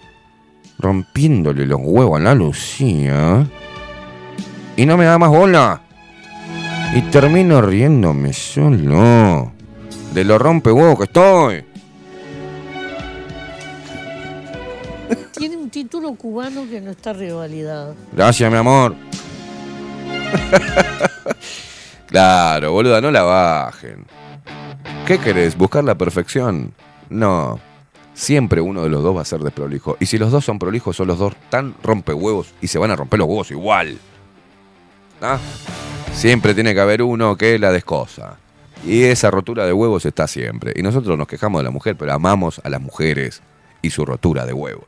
rompiéndole 0.78 1.66
los 1.66 1.80
huevos 1.82 2.20
a 2.20 2.22
la 2.22 2.34
Lucía 2.34 3.46
y 4.76 4.86
no 4.86 4.96
me 4.96 5.04
da 5.04 5.18
más 5.18 5.30
bola. 5.30 5.82
Y 6.94 7.02
termino 7.02 7.60
riéndome 7.60 8.32
solo 8.32 9.52
de 10.12 10.24
lo 10.24 10.38
rompe 10.38 10.72
huevo 10.72 10.96
que 10.96 11.04
estoy. 11.04 11.64
Tiene 15.32 15.56
un 15.56 15.70
título 15.70 16.14
cubano 16.14 16.68
que 16.68 16.80
no 16.80 16.90
está 16.90 17.12
revalidado. 17.12 17.94
Gracias, 18.12 18.50
mi 18.50 18.56
amor. 18.56 18.94
claro, 22.06 22.72
boluda, 22.72 23.00
no 23.00 23.10
la 23.10 23.22
bajen. 23.22 24.06
¿Qué 25.06 25.18
querés? 25.18 25.56
¿Buscar 25.56 25.84
la 25.84 25.96
perfección? 25.96 26.72
No. 27.08 27.60
Siempre 28.18 28.60
uno 28.60 28.82
de 28.82 28.88
los 28.88 29.04
dos 29.04 29.16
va 29.16 29.22
a 29.22 29.24
ser 29.24 29.38
desprolijo. 29.42 29.96
Y 30.00 30.06
si 30.06 30.18
los 30.18 30.32
dos 30.32 30.44
son 30.44 30.58
prolijos, 30.58 30.96
son 30.96 31.06
los 31.06 31.20
dos 31.20 31.34
tan 31.50 31.76
rompehuevos 31.84 32.52
y 32.60 32.66
se 32.66 32.76
van 32.76 32.90
a 32.90 32.96
romper 32.96 33.20
los 33.20 33.28
huevos 33.28 33.52
igual. 33.52 33.96
¿Ah? 35.22 35.38
Siempre 36.12 36.52
tiene 36.52 36.74
que 36.74 36.80
haber 36.80 37.00
uno 37.00 37.36
que 37.36 37.60
la 37.60 37.70
descosa. 37.70 38.36
Y 38.84 39.04
esa 39.04 39.30
rotura 39.30 39.66
de 39.66 39.72
huevos 39.72 40.04
está 40.04 40.26
siempre. 40.26 40.72
Y 40.74 40.82
nosotros 40.82 41.16
nos 41.16 41.28
quejamos 41.28 41.60
de 41.60 41.66
la 41.66 41.70
mujer, 41.70 41.94
pero 41.96 42.12
amamos 42.12 42.60
a 42.64 42.68
las 42.68 42.80
mujeres 42.80 43.40
y 43.82 43.90
su 43.90 44.04
rotura 44.04 44.44
de 44.46 44.52
huevos. 44.52 44.86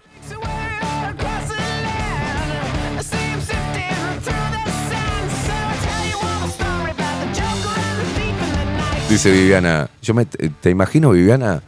Dice 9.09 9.31
Viviana, 9.31 9.89
yo 10.03 10.15
me, 10.15 10.25
te 10.25 10.71
imagino 10.71 11.11
Viviana 11.11 11.63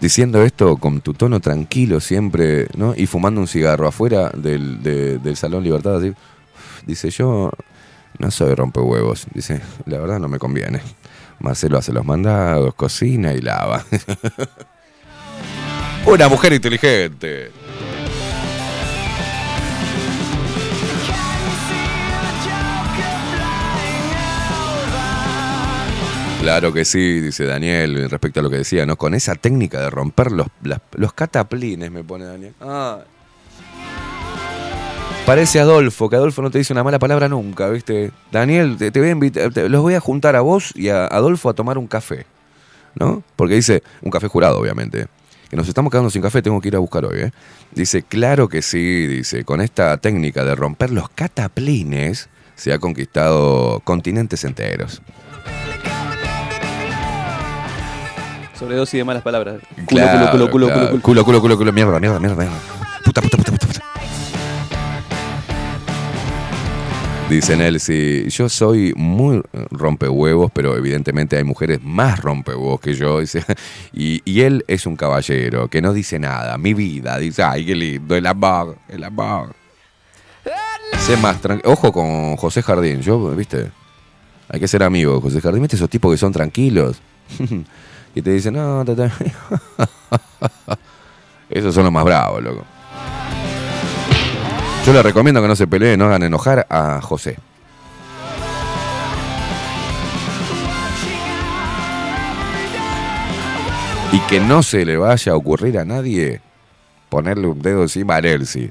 diciendo 0.00 0.42
esto 0.42 0.76
con 0.76 1.00
tu 1.00 1.14
tono 1.14 1.40
tranquilo 1.40 2.00
siempre, 2.00 2.68
¿no? 2.76 2.94
Y 2.96 3.06
fumando 3.06 3.40
un 3.40 3.48
cigarro 3.48 3.86
afuera 3.86 4.30
del, 4.30 4.82
de- 4.82 5.18
del 5.18 5.36
Salón 5.36 5.64
Libertad, 5.64 5.96
así. 5.96 6.12
Dice, 6.86 7.10
yo 7.10 7.50
no 8.18 8.30
soy 8.30 8.54
rompehuevos. 8.54 9.26
Dice, 9.34 9.60
la 9.86 9.98
verdad 9.98 10.18
no 10.18 10.28
me 10.28 10.38
conviene. 10.38 10.80
Marcelo 11.40 11.78
hace 11.78 11.92
los 11.92 12.04
mandados, 12.04 12.74
cocina 12.74 13.32
y 13.32 13.40
lava. 13.40 13.84
Una 16.06 16.28
mujer 16.28 16.52
inteligente. 16.54 17.50
Claro 26.40 26.72
que 26.72 26.86
sí, 26.86 27.20
dice 27.20 27.44
Daniel, 27.44 28.08
respecto 28.08 28.40
a 28.40 28.42
lo 28.42 28.48
que 28.48 28.56
decía, 28.56 28.86
¿no? 28.86 28.96
Con 28.96 29.14
esa 29.14 29.34
técnica 29.34 29.78
de 29.78 29.90
romper 29.90 30.32
los, 30.32 30.46
los 30.92 31.12
cataplines, 31.12 31.90
me 31.90 32.02
pone 32.02 32.24
Daniel. 32.24 32.54
Ah. 32.62 33.00
Parece 35.26 35.60
Adolfo, 35.60 36.08
que 36.08 36.16
Adolfo 36.16 36.40
no 36.40 36.50
te 36.50 36.56
dice 36.58 36.72
una 36.72 36.82
mala 36.82 36.98
palabra 36.98 37.28
nunca, 37.28 37.68
¿viste? 37.68 38.10
Daniel, 38.32 38.78
te, 38.78 38.90
voy 38.98 39.08
a 39.08 39.12
invitar, 39.12 39.52
los 39.54 39.82
voy 39.82 39.94
a 39.94 40.00
juntar 40.00 40.34
a 40.34 40.40
vos 40.40 40.72
y 40.74 40.88
a 40.88 41.04
Adolfo 41.04 41.50
a 41.50 41.54
tomar 41.54 41.76
un 41.76 41.86
café, 41.86 42.24
¿no? 42.94 43.22
Porque 43.36 43.54
dice, 43.54 43.82
un 44.00 44.10
café 44.10 44.26
jurado, 44.26 44.58
obviamente. 44.58 45.08
Que 45.50 45.56
nos 45.56 45.68
estamos 45.68 45.90
quedando 45.92 46.10
sin 46.10 46.22
café, 46.22 46.40
tengo 46.40 46.60
que 46.60 46.68
ir 46.68 46.76
a 46.76 46.78
buscar 46.78 47.04
hoy, 47.04 47.20
¿eh? 47.20 47.30
Dice, 47.72 48.02
claro 48.02 48.48
que 48.48 48.62
sí, 48.62 49.06
dice, 49.06 49.44
con 49.44 49.60
esta 49.60 49.98
técnica 49.98 50.44
de 50.44 50.54
romper 50.54 50.90
los 50.90 51.10
cataplines 51.10 52.30
se 52.56 52.72
ha 52.72 52.78
conquistado 52.78 53.80
continentes 53.84 54.42
enteros. 54.44 55.02
Sobredosis 58.60 58.98
de 58.98 59.04
malas 59.04 59.22
palabras. 59.22 59.56
Culo, 59.74 59.86
Claro, 59.86 60.30
culo, 60.32 60.50
culo, 60.50 60.50
culo, 60.50 60.66
claro. 60.66 60.80
culo, 60.80 60.90
culo. 60.90 61.02
culo, 61.02 61.24
culo, 61.24 61.40
culo, 61.40 61.56
culo, 61.56 61.72
mierda, 61.72 61.98
mierda, 61.98 62.20
mierda, 62.20 62.36
mierda. 62.36 62.58
Puta, 63.04 63.22
puta, 63.22 63.36
puta, 63.38 63.52
puta, 63.52 63.66
puta. 63.66 63.80
Dice 67.30 67.56
Nelsi, 67.56 68.28
yo 68.28 68.48
soy 68.48 68.92
muy 68.96 69.40
rompehuevos, 69.70 70.50
pero 70.52 70.76
evidentemente 70.76 71.36
hay 71.38 71.44
mujeres 71.44 71.80
más 71.82 72.20
rompehuevos 72.20 72.80
que 72.80 72.92
yo. 72.94 73.20
Dice, 73.20 73.42
y, 73.94 74.20
y 74.30 74.42
él 74.42 74.64
es 74.68 74.84
un 74.84 74.96
caballero 74.96 75.68
que 75.68 75.80
no 75.80 75.92
dice 75.94 76.18
nada. 76.18 76.58
Mi 76.58 76.74
vida, 76.74 77.16
dice, 77.18 77.42
ay, 77.42 77.64
qué 77.64 77.74
lindo, 77.74 78.14
el 78.14 78.26
amor, 78.26 78.76
el 78.88 79.04
amor. 79.04 79.54
Sé 80.98 81.16
más 81.16 81.40
tranquilo. 81.40 81.72
Ojo 81.72 81.92
con 81.92 82.36
José 82.36 82.62
Jardín, 82.62 83.00
yo, 83.00 83.30
viste, 83.30 83.70
hay 84.50 84.60
que 84.60 84.68
ser 84.68 84.82
amigo 84.82 85.14
de 85.14 85.20
José 85.22 85.40
Jardín. 85.40 85.62
¿Viste 85.62 85.76
esos 85.76 85.88
tipos 85.88 86.12
que 86.12 86.18
son 86.18 86.32
tranquilos? 86.32 87.00
y 88.14 88.22
te 88.22 88.30
dicen, 88.30 88.54
no, 88.54 88.84
ta, 88.84 88.96
ta". 88.96 89.10
Esos 91.50 91.74
son 91.74 91.84
los 91.84 91.92
más 91.92 92.04
bravos, 92.04 92.42
loco. 92.42 92.64
Yo 94.86 94.92
le 94.92 95.02
recomiendo 95.02 95.42
que 95.42 95.48
no 95.48 95.56
se 95.56 95.66
peleen, 95.66 95.98
no 95.98 96.06
hagan 96.06 96.22
enojar 96.22 96.66
a 96.70 97.00
José. 97.02 97.36
Y 104.12 104.18
que 104.20 104.40
no 104.40 104.62
se 104.62 104.84
le 104.84 104.96
vaya 104.96 105.32
a 105.32 105.36
ocurrir 105.36 105.78
a 105.78 105.84
nadie 105.84 106.40
ponerle 107.08 107.46
un 107.46 107.60
dedo 107.60 107.82
encima 107.82 108.16
a 108.16 108.20
Nelsi. 108.20 108.70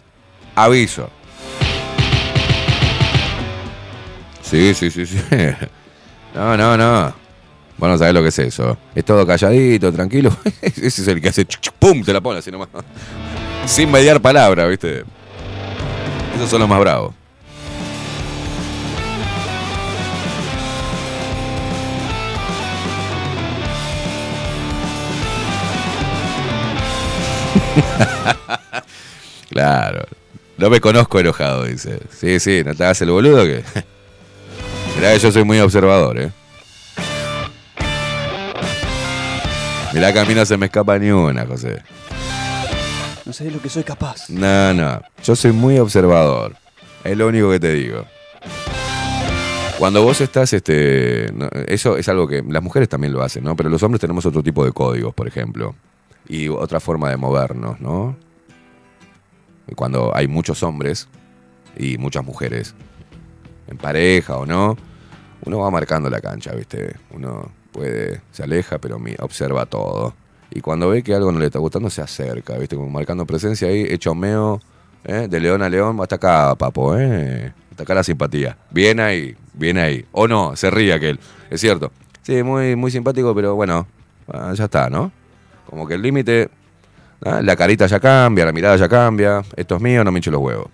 Aviso. 0.56 1.10
Sí, 4.42 4.74
sí, 4.74 4.90
sí, 4.90 5.06
sí. 5.06 5.18
No, 6.36 6.56
no, 6.56 6.78
no. 6.78 7.12
Bueno, 7.80 7.98
sabés 7.98 8.14
lo 8.14 8.22
que 8.22 8.28
es 8.28 8.40
eso. 8.40 8.78
Es 8.94 9.06
todo 9.06 9.26
calladito, 9.26 9.92
tranquilo. 9.94 10.36
Ese 10.62 11.02
es 11.02 11.08
el 11.08 11.22
que 11.22 11.30
hace 11.30 11.48
pum, 11.80 12.04
te 12.04 12.12
la 12.12 12.20
pone 12.20 12.40
así 12.40 12.52
nomás. 12.52 12.68
Sin 13.66 13.90
mediar 13.90 14.22
palabra, 14.22 14.68
¿viste? 14.68 15.06
Esos 16.36 16.50
son 16.50 16.60
los 16.60 16.68
más 16.70 16.80
bravos. 16.82 17.14
claro. 29.50 30.06
No 30.58 30.70
me 30.70 30.82
conozco 30.82 31.18
enojado, 31.22 31.64
dice. 31.64 32.02
Sí, 32.12 32.42
sí, 32.42 32.62
no 32.66 32.76
te 32.76 32.84
hagas 32.84 33.02
el 33.02 33.12
boludo 33.12 33.46
que. 33.46 33.64
Mirá 34.98 35.14
que 35.14 35.20
yo 35.20 35.32
soy 35.32 35.46
muy 35.46 35.60
observador, 35.60 36.20
¿eh? 36.20 36.32
Mirá 39.94 40.14
que 40.14 40.20
a 40.20 40.26
mí 40.26 40.36
no 40.36 40.46
se 40.46 40.58
me 40.58 40.68
escapa 40.68 40.98
ni 41.00 41.10
una, 41.12 41.46
José. 41.46 41.82
No 43.26 43.34
sé 43.34 43.46
de 43.46 43.52
lo 43.52 43.62
que 43.62 43.70
soy 43.70 43.84
capaz. 43.84 44.30
No, 44.30 44.74
no. 44.74 45.02
Yo 45.24 45.36
soy 45.36 45.52
muy 45.52 45.80
observador. 45.80 46.56
Es 47.04 47.18
lo 47.18 47.28
único 47.28 47.50
que 47.52 47.60
te 47.60 47.74
digo. 47.74 48.06
Cuando 49.78 50.04
vos 50.04 50.20
estás, 50.22 50.52
este. 50.54 51.32
no, 51.34 51.48
eso 51.68 51.98
es 51.98 52.10
algo 52.10 52.28
que. 52.28 52.44
Las 52.48 52.62
mujeres 52.62 52.90
también 52.90 53.14
lo 53.14 53.22
hacen, 53.24 53.44
¿no? 53.44 53.56
Pero 53.56 53.70
los 53.70 53.82
hombres 53.84 54.02
tenemos 54.02 54.26
otro 54.26 54.44
tipo 54.44 54.66
de 54.66 54.72
códigos, 54.72 55.14
por 55.14 55.28
ejemplo. 55.28 55.76
Y 56.28 56.50
otra 56.50 56.80
forma 56.80 57.10
de 57.10 57.18
movernos, 57.18 57.80
¿no? 57.80 58.16
Cuando 59.76 60.12
hay 60.16 60.28
muchos 60.28 60.64
hombres 60.64 61.08
y 61.78 61.98
muchas 61.98 62.26
mujeres, 62.26 62.76
en 63.68 63.78
pareja 63.78 64.38
o 64.38 64.46
no, 64.46 64.76
uno 65.46 65.60
va 65.60 65.72
marcando 65.72 66.10
la 66.10 66.20
cancha, 66.20 66.54
¿viste? 66.54 66.96
Uno 67.12 67.52
puede, 67.72 68.22
se 68.32 68.44
aleja, 68.44 68.78
pero 68.78 69.00
observa 69.20 69.66
todo. 69.66 70.14
Y 70.52 70.62
cuando 70.62 70.90
ve 70.90 71.04
que 71.04 71.14
algo 71.14 71.32
no 71.32 71.40
le 71.40 71.46
está 71.46 71.60
gustando, 71.60 71.90
se 71.90 72.02
acerca, 72.02 72.58
¿viste? 72.58 72.76
Como 72.76 72.90
marcando 72.90 73.26
presencia 73.26 73.68
ahí, 73.68 73.86
hecho 73.88 74.16
meo, 74.16 74.62
¿eh? 75.04 75.28
de 75.30 75.40
león 75.40 75.62
a 75.62 75.70
león, 75.70 76.00
hasta 76.02 76.16
acá, 76.16 76.56
papo, 76.56 76.98
¿eh? 76.98 77.54
Hasta 77.72 77.84
acá 77.84 77.94
la 77.94 78.04
simpatía. 78.04 78.58
Bien 78.72 79.00
ahí, 79.00 79.36
bien 79.54 79.78
ahí. 79.78 80.06
O 80.12 80.28
no, 80.28 80.56
se 80.56 80.72
ríe 80.72 80.94
aquel, 80.94 81.20
es 81.50 81.62
cierto. 81.62 81.92
Sí, 82.24 82.44
muy, 82.44 82.76
muy 82.76 82.92
simpático, 82.92 83.34
pero 83.36 83.56
bueno, 83.56 83.88
ah, 84.32 84.54
ya 84.56 84.66
está, 84.66 84.90
¿no? 84.90 85.12
Como 85.66 85.88
que 85.88 85.94
el 85.96 86.02
límite, 86.02 86.50
ah, 87.24 87.42
la 87.44 87.56
carita 87.56 87.86
ya 87.86 88.00
cambia, 88.00 88.46
la 88.46 88.52
mirada 88.52 88.76
ya 88.76 88.90
cambia. 88.90 89.44
Esto 89.56 89.76
es 89.76 89.82
mío, 89.82 90.04
no 90.04 90.12
me 90.12 90.18
hinche 90.18 90.32
los 90.32 90.42
huevos. 90.42 90.68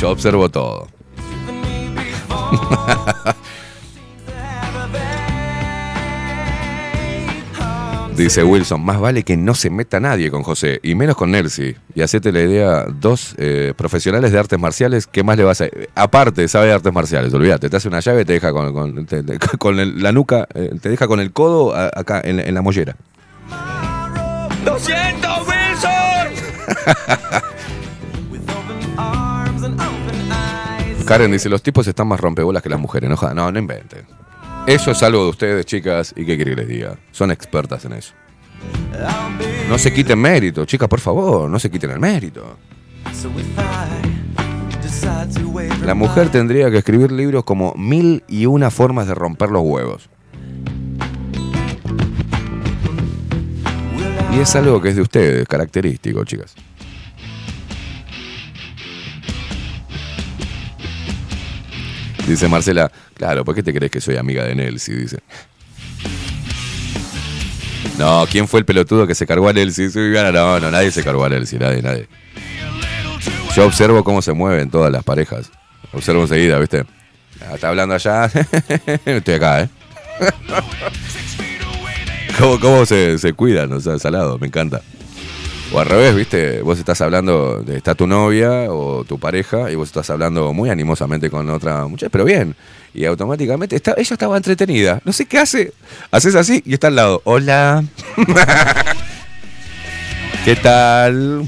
Yo 0.00 0.10
observo 0.10 0.48
todo. 0.48 0.93
Dice 8.16 8.44
Wilson, 8.44 8.80
más 8.84 9.00
vale 9.00 9.24
que 9.24 9.36
no 9.36 9.56
se 9.56 9.70
meta 9.70 9.98
nadie 9.98 10.30
con 10.30 10.44
José, 10.44 10.78
y 10.84 10.94
menos 10.94 11.16
con 11.16 11.32
Nelsi. 11.32 11.74
Y 11.96 12.00
hacete 12.02 12.30
la 12.30 12.42
idea, 12.42 12.84
dos 12.88 13.34
eh, 13.38 13.74
profesionales 13.76 14.30
de 14.30 14.38
artes 14.38 14.56
marciales, 14.56 15.08
¿qué 15.08 15.24
más 15.24 15.36
le 15.36 15.42
vas 15.42 15.60
a...? 15.62 15.66
Aparte, 15.96 16.46
sabe 16.46 16.66
de 16.68 16.74
artes 16.74 16.92
marciales, 16.92 17.34
olvídate, 17.34 17.68
te 17.68 17.76
hace 17.76 17.88
una 17.88 17.98
llave, 17.98 18.24
te 18.24 18.34
deja 18.34 18.52
con, 18.52 18.72
con- 18.72 19.06
te- 19.06 19.24
te- 19.24 19.38
con 19.58 19.80
el- 19.80 20.00
la 20.00 20.12
nuca, 20.12 20.46
eh, 20.54 20.70
te 20.80 20.90
deja 20.90 21.08
con 21.08 21.18
el 21.18 21.32
codo 21.32 21.74
a- 21.74 21.90
acá, 21.92 22.20
en, 22.22 22.36
la- 22.36 22.42
en 22.44 22.54
la 22.54 22.62
mollera. 22.62 22.94
¡Lo 24.64 24.78
siento, 24.78 25.28
Wilson! 25.48 26.44
Karen 31.06 31.30
dice, 31.30 31.48
los 31.48 31.62
tipos 31.62 31.86
están 31.86 32.08
más 32.08 32.18
rompebolas 32.18 32.62
que 32.62 32.68
las 32.68 32.80
mujeres, 32.80 33.10
no. 33.10 33.34
No, 33.34 33.52
no 33.52 33.58
inventen. 33.58 34.06
Eso 34.66 34.90
es 34.90 35.02
algo 35.02 35.24
de 35.24 35.30
ustedes, 35.30 35.66
chicas, 35.66 36.14
y 36.16 36.24
qué 36.24 36.36
quiere 36.36 36.52
que 36.52 36.56
les 36.56 36.68
diga. 36.68 36.96
Son 37.12 37.30
expertas 37.30 37.84
en 37.84 37.92
eso. 37.92 38.14
No 39.68 39.76
se 39.76 39.92
quiten 39.92 40.18
mérito, 40.18 40.64
chicas, 40.64 40.88
por 40.88 41.00
favor, 41.00 41.50
no 41.50 41.58
se 41.58 41.70
quiten 41.70 41.90
el 41.90 42.00
mérito. 42.00 42.56
La 45.84 45.94
mujer 45.94 46.30
tendría 46.30 46.70
que 46.70 46.78
escribir 46.78 47.12
libros 47.12 47.44
como 47.44 47.74
mil 47.74 48.24
y 48.28 48.46
una 48.46 48.70
formas 48.70 49.06
de 49.06 49.14
romper 49.14 49.50
los 49.50 49.62
huevos. 49.62 50.08
Y 54.34 54.40
es 54.40 54.56
algo 54.56 54.80
que 54.80 54.88
es 54.88 54.96
de 54.96 55.02
ustedes, 55.02 55.46
característico, 55.46 56.24
chicas. 56.24 56.54
Dice 62.26 62.48
Marcela, 62.48 62.90
claro, 63.14 63.44
¿por 63.44 63.54
qué 63.54 63.62
te 63.62 63.74
crees 63.74 63.92
que 63.92 64.00
soy 64.00 64.16
amiga 64.16 64.44
de 64.44 64.54
Nelsi? 64.54 64.92
Dice. 64.92 65.18
No, 67.98 68.26
¿quién 68.30 68.48
fue 68.48 68.60
el 68.60 68.66
pelotudo 68.66 69.06
que 69.06 69.14
se 69.14 69.26
cargó 69.26 69.48
a 69.48 69.52
Nelsi? 69.52 69.88
No, 69.94 70.58
no, 70.60 70.70
nadie 70.70 70.90
se 70.90 71.04
cargó 71.04 71.24
a 71.24 71.28
Nelsi, 71.28 71.58
nadie, 71.58 71.82
nadie. 71.82 72.08
Yo 73.54 73.66
observo 73.66 74.02
cómo 74.02 74.20
se 74.22 74.32
mueven 74.32 74.70
todas 74.70 74.90
las 74.90 75.04
parejas. 75.04 75.50
Observo 75.92 76.22
enseguida, 76.22 76.58
¿viste? 76.58 76.84
Ah, 77.40 77.54
está 77.54 77.68
hablando 77.68 77.94
allá. 77.94 78.24
Estoy 79.04 79.34
acá, 79.34 79.62
¿eh? 79.62 79.68
¿Cómo, 82.38 82.58
cómo 82.58 82.86
se, 82.86 83.18
se 83.18 83.32
cuidan? 83.32 83.72
O 83.72 83.80
sea, 83.80 83.98
salado, 83.98 84.38
me 84.38 84.48
encanta. 84.48 84.82
O 85.72 85.80
al 85.80 85.86
revés, 85.86 86.14
¿viste? 86.14 86.62
Vos 86.62 86.78
estás 86.78 87.00
hablando, 87.00 87.60
de, 87.62 87.76
está 87.76 87.94
tu 87.94 88.06
novia 88.06 88.70
o 88.70 89.04
tu 89.04 89.18
pareja 89.18 89.70
y 89.70 89.74
vos 89.74 89.88
estás 89.88 90.08
hablando 90.10 90.52
muy 90.52 90.70
animosamente 90.70 91.30
con 91.30 91.48
otra 91.50 91.86
muchacha, 91.86 92.10
pero 92.10 92.24
bien. 92.24 92.54
Y 92.92 93.04
automáticamente 93.06 93.76
ella 93.76 93.94
estaba 93.96 94.36
entretenida. 94.36 95.00
No 95.04 95.12
sé 95.12 95.26
qué 95.26 95.38
hace. 95.38 95.72
Haces 96.12 96.34
así 96.36 96.62
y 96.64 96.74
está 96.74 96.88
al 96.88 96.96
lado. 96.96 97.22
Hola. 97.24 97.82
¿Qué 100.44 100.54
tal? 100.56 101.46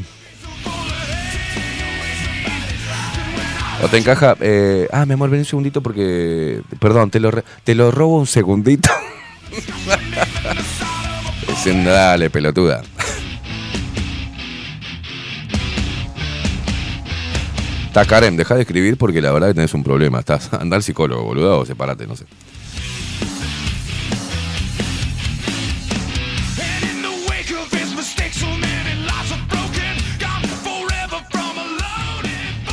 O 3.82 3.88
te 3.88 3.98
encaja. 3.98 4.36
eh, 4.40 4.88
ah, 4.90 5.06
mi 5.06 5.12
amor, 5.12 5.30
ven 5.30 5.40
un 5.40 5.44
segundito 5.44 5.82
porque. 5.82 6.62
Perdón, 6.80 7.10
te 7.10 7.20
lo, 7.20 7.30
te 7.62 7.74
lo 7.74 7.90
robo 7.90 8.18
un 8.18 8.26
segundito. 8.26 8.90
Dale, 11.84 12.30
pelotuda. 12.30 12.82
Está 17.96 18.06
Karen, 18.06 18.36
deja 18.36 18.54
de 18.54 18.60
escribir 18.60 18.98
porque 18.98 19.22
la 19.22 19.32
verdad 19.32 19.48
que 19.48 19.54
tenés 19.54 19.72
un 19.72 19.82
problema. 19.82 20.18
Estás, 20.18 20.52
anda 20.60 20.76
al 20.76 20.82
psicólogo, 20.82 21.22
boludo, 21.22 21.60
o 21.60 21.64
sepárate, 21.64 22.06
no 22.06 22.14
sé. 22.14 22.26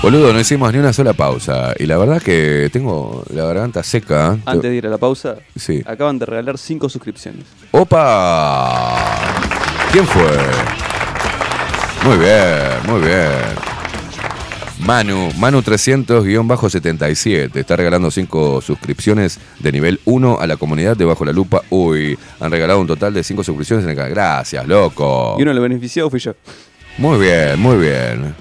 Boludo, 0.02 0.34
no 0.34 0.40
hicimos 0.41 0.74
ni 0.74 0.80
una 0.80 0.91
sola 0.91 1.14
pausa. 1.14 1.74
Y 1.80 1.86
la 1.86 1.98
verdad 1.98 2.22
que 2.22 2.70
tengo 2.74 3.24
la 3.34 3.45
garganta 3.45 3.82
seca. 3.82 4.38
Antes 4.45 4.72
de 4.72 4.76
ir 4.76 4.88
a 4.88 4.90
la 4.90 4.98
pausa, 4.98 5.38
Sí. 5.56 5.82
acaban 5.86 6.20
de 6.20 6.26
regalar 6.26 6.58
5 6.58 6.90
suscripciones. 6.90 7.45
¡Opa! 7.72 9.08
¿Quién 9.94 10.06
fue? 10.06 10.38
Muy 12.04 12.18
bien, 12.18 12.60
muy 12.90 13.00
bien. 13.00 13.73
Manu, 14.80 15.32
Manu 15.38 15.62
300-77, 15.62 17.56
está 17.56 17.76
regalando 17.76 18.12
5 18.12 18.62
suscripciones 18.62 19.40
de 19.60 19.72
nivel 19.72 20.00
1 20.06 20.40
a 20.40 20.48
la 20.48 20.58
comunidad 20.58 20.98
de 20.98 21.06
Bajo 21.06 21.24
la 21.26 21.32
Lupa. 21.32 21.62
Uy, 21.70 22.18
han 22.40 22.52
regalado 22.52 22.80
un 22.80 22.88
total 22.88 23.14
de 23.14 23.24
5 23.24 23.44
suscripciones 23.44 23.86
en 23.86 23.91
el 23.91 23.95
canal. 23.95 24.12
Gracias, 24.12 24.68
loco. 24.68 25.36
Y 25.38 25.44
uno 25.44 25.52
de 25.52 25.56
los 25.56 25.64
beneficiados 25.64 26.10
fui 26.12 26.20
yo. 26.20 26.34
Muy 26.98 27.20
bien, 27.20 27.60
muy 27.60 27.78
bien. 27.78 28.36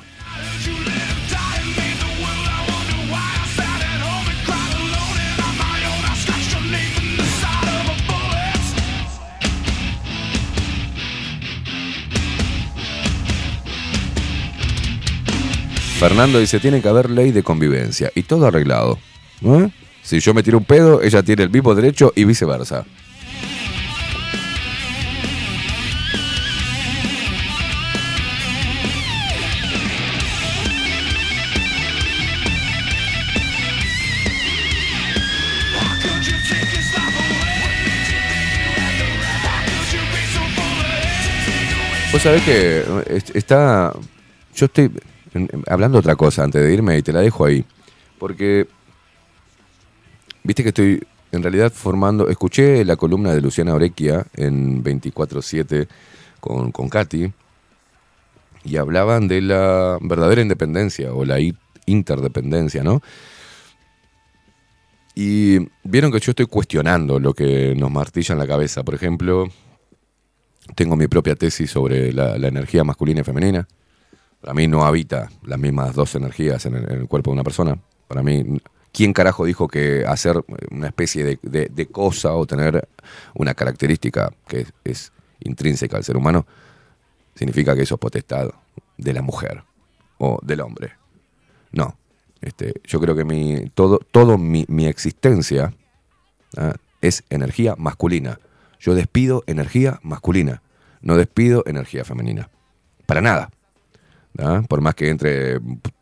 Fernando 16.02 16.40
dice, 16.40 16.58
tiene 16.58 16.82
que 16.82 16.88
haber 16.88 17.10
ley 17.10 17.30
de 17.30 17.44
convivencia 17.44 18.10
y 18.16 18.24
todo 18.24 18.46
arreglado. 18.48 18.98
Si 20.02 20.18
yo 20.18 20.34
me 20.34 20.42
tiro 20.42 20.58
un 20.58 20.64
pedo, 20.64 21.00
ella 21.00 21.22
tiene 21.22 21.44
el 21.44 21.50
mismo 21.50 21.76
derecho 21.76 22.12
y 22.16 22.24
viceversa. 22.24 22.84
Vos 42.12 42.20
sabés 42.22 42.42
que 42.42 42.78
eh, 42.80 43.04
est- 43.16 43.34
está. 43.34 43.92
Yo 44.54 44.66
estoy 44.66 44.90
hablando 45.66 45.98
otra 45.98 46.16
cosa 46.16 46.44
antes 46.44 46.62
de 46.62 46.72
irme 46.72 46.98
y 46.98 47.02
te 47.02 47.12
la 47.12 47.20
dejo 47.20 47.44
ahí. 47.44 47.64
Porque. 48.18 48.66
Viste 50.44 50.62
que 50.62 50.70
estoy 50.70 51.02
en 51.30 51.42
realidad 51.42 51.72
formando. 51.72 52.28
Escuché 52.28 52.84
la 52.84 52.96
columna 52.96 53.32
de 53.32 53.40
Luciana 53.40 53.74
Orequia 53.74 54.26
en 54.34 54.82
24-7 54.82 55.88
con, 56.40 56.72
con 56.72 56.88
Katy. 56.88 57.32
Y 58.64 58.76
hablaban 58.76 59.26
de 59.26 59.40
la 59.40 59.98
verdadera 60.00 60.42
independencia 60.42 61.12
o 61.12 61.24
la 61.24 61.38
interdependencia, 61.86 62.84
¿no? 62.84 63.02
Y 65.14 65.58
vieron 65.82 66.12
que 66.12 66.20
yo 66.20 66.30
estoy 66.30 66.46
cuestionando 66.46 67.18
lo 67.18 67.34
que 67.34 67.74
nos 67.76 67.90
martilla 67.90 68.34
en 68.34 68.38
la 68.38 68.46
cabeza. 68.46 68.82
Por 68.82 68.94
ejemplo, 68.94 69.48
tengo 70.74 70.96
mi 70.96 71.08
propia 71.08 71.34
tesis 71.34 71.70
sobre 71.70 72.12
la 72.12 72.36
energía 72.36 72.84
masculina 72.84 73.20
y 73.20 73.24
femenina. 73.24 73.66
Para 74.42 74.54
mí 74.54 74.66
no 74.66 74.84
habita 74.84 75.30
las 75.44 75.58
mismas 75.58 75.94
dos 75.94 76.16
energías 76.16 76.66
en 76.66 76.74
el, 76.74 77.06
cuerpo 77.06 77.30
de 77.30 77.34
una 77.34 77.44
persona. 77.44 77.78
Para 78.08 78.24
mí, 78.24 78.60
¿quién 78.92 79.12
carajo 79.12 79.44
dijo 79.44 79.68
que 79.68 80.04
hacer 80.04 80.44
una 80.72 80.88
especie 80.88 81.38
de, 81.40 81.86
cosa 81.86 82.34
o 82.34 82.44
tener 82.44 82.88
una 83.34 83.54
característica 83.54 84.32
que 84.48 84.66
es, 84.82 85.12
intrínseca 85.44 85.96
al 85.96 86.04
ser 86.04 86.16
humano 86.16 86.44
significa 87.36 87.76
que 87.76 87.82
eso 87.82 87.94
es 87.94 88.00
potestad 88.00 88.50
de 88.98 89.12
la 89.12 89.22
mujer 89.22 89.62
o 90.18 90.40
del 90.42 90.60
hombre? 90.60 90.94
No. 91.70 91.96
Este, 92.40 92.74
yo 92.82 93.00
creo 93.00 93.14
que 93.14 93.24
mi, 93.24 93.70
todo, 93.74 94.00
todo 94.10 94.38
mi, 94.38 94.64
mi 94.66 94.86
existencia 94.86 95.72
¿ah? 96.56 96.74
es 97.00 97.22
energía 97.30 97.76
masculina. 97.78 98.40
Yo 98.80 98.96
despido 98.96 99.44
energía 99.46 100.00
masculina, 100.02 100.62
no 101.00 101.16
despido 101.16 101.62
energía 101.64 102.04
femenina. 102.04 102.50
Para 103.06 103.20
nada. 103.20 103.52
Por 104.68 104.80
más 104.80 104.94
que 104.94 105.08
entre, 105.10 105.60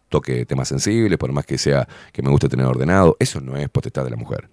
toque 0.08 0.44
temas 0.46 0.68
sensibles, 0.68 1.18
por 1.18 1.32
más 1.32 1.46
que 1.46 1.58
sea 1.58 1.86
que 2.12 2.22
me 2.22 2.30
guste 2.30 2.48
tener 2.48 2.66
ordenado, 2.66 3.16
eso 3.18 3.40
no 3.40 3.56
es 3.56 3.68
potestad 3.68 4.04
de 4.04 4.10
la 4.10 4.16
mujer. 4.16 4.48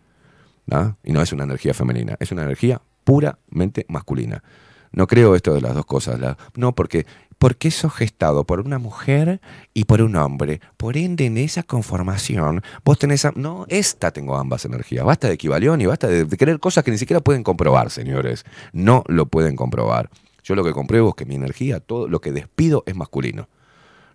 Y 1.04 1.14
no 1.14 1.22
es 1.22 1.32
una 1.32 1.44
energía 1.46 1.74
femenina, 1.74 2.18
es 2.20 2.32
una 2.32 2.44
energía 2.44 2.82
puramente 3.04 3.86
masculina. 3.88 4.44
No 4.92 5.08
creo 5.08 5.36
esto 5.36 5.54
de 5.54 5.62
las 5.62 5.74
dos 5.74 5.86
cosas. 5.86 6.20
no, 6.56 6.74
porque, 6.76 7.06
porque 7.38 7.72
sos 7.72 7.94
gestado 7.94 8.46
por 8.46 8.60
una 8.62 8.80
mujer 8.80 9.40
y 9.74 9.86
por 9.86 10.02
un 10.02 10.16
hombre. 10.16 10.60
Por 10.78 10.98
ende, 10.98 11.26
en 11.26 11.38
esa 11.38 11.64
conformación, 11.64 12.62
vos 12.84 12.98
tenés... 12.98 13.24
a- 13.26 13.34
no, 13.36 13.66
esta 13.70 14.12
tengo 14.12 14.36
ambas 14.38 14.66
energías. 14.66 15.06
Basta 15.06 15.28
de 15.28 15.36
equivalión 15.36 15.80
y 15.82 15.86
basta 15.86 16.08
de, 16.08 16.26
de 16.26 16.38
querer 16.38 16.60
cosas 16.60 16.84
que 16.84 16.92
ni 16.92 16.98
siquiera 16.98 17.22
pueden 17.22 17.44
comprobar, 17.44 17.90
señores. 17.90 18.46
No 18.74 19.04
lo 19.08 19.26
pueden 19.28 19.56
comprobar. 19.56 20.10
Yo 20.44 20.56
lo 20.56 20.64
que 20.64 20.72
compruebo 20.74 21.10
es 21.10 21.16
que 21.16 21.26
mi 21.26 21.36
energía, 21.36 21.80
todo 21.80 22.08
lo 22.08 22.20
que 22.22 22.32
despido 22.32 22.84
es 22.88 22.96
masculino. 22.96 23.48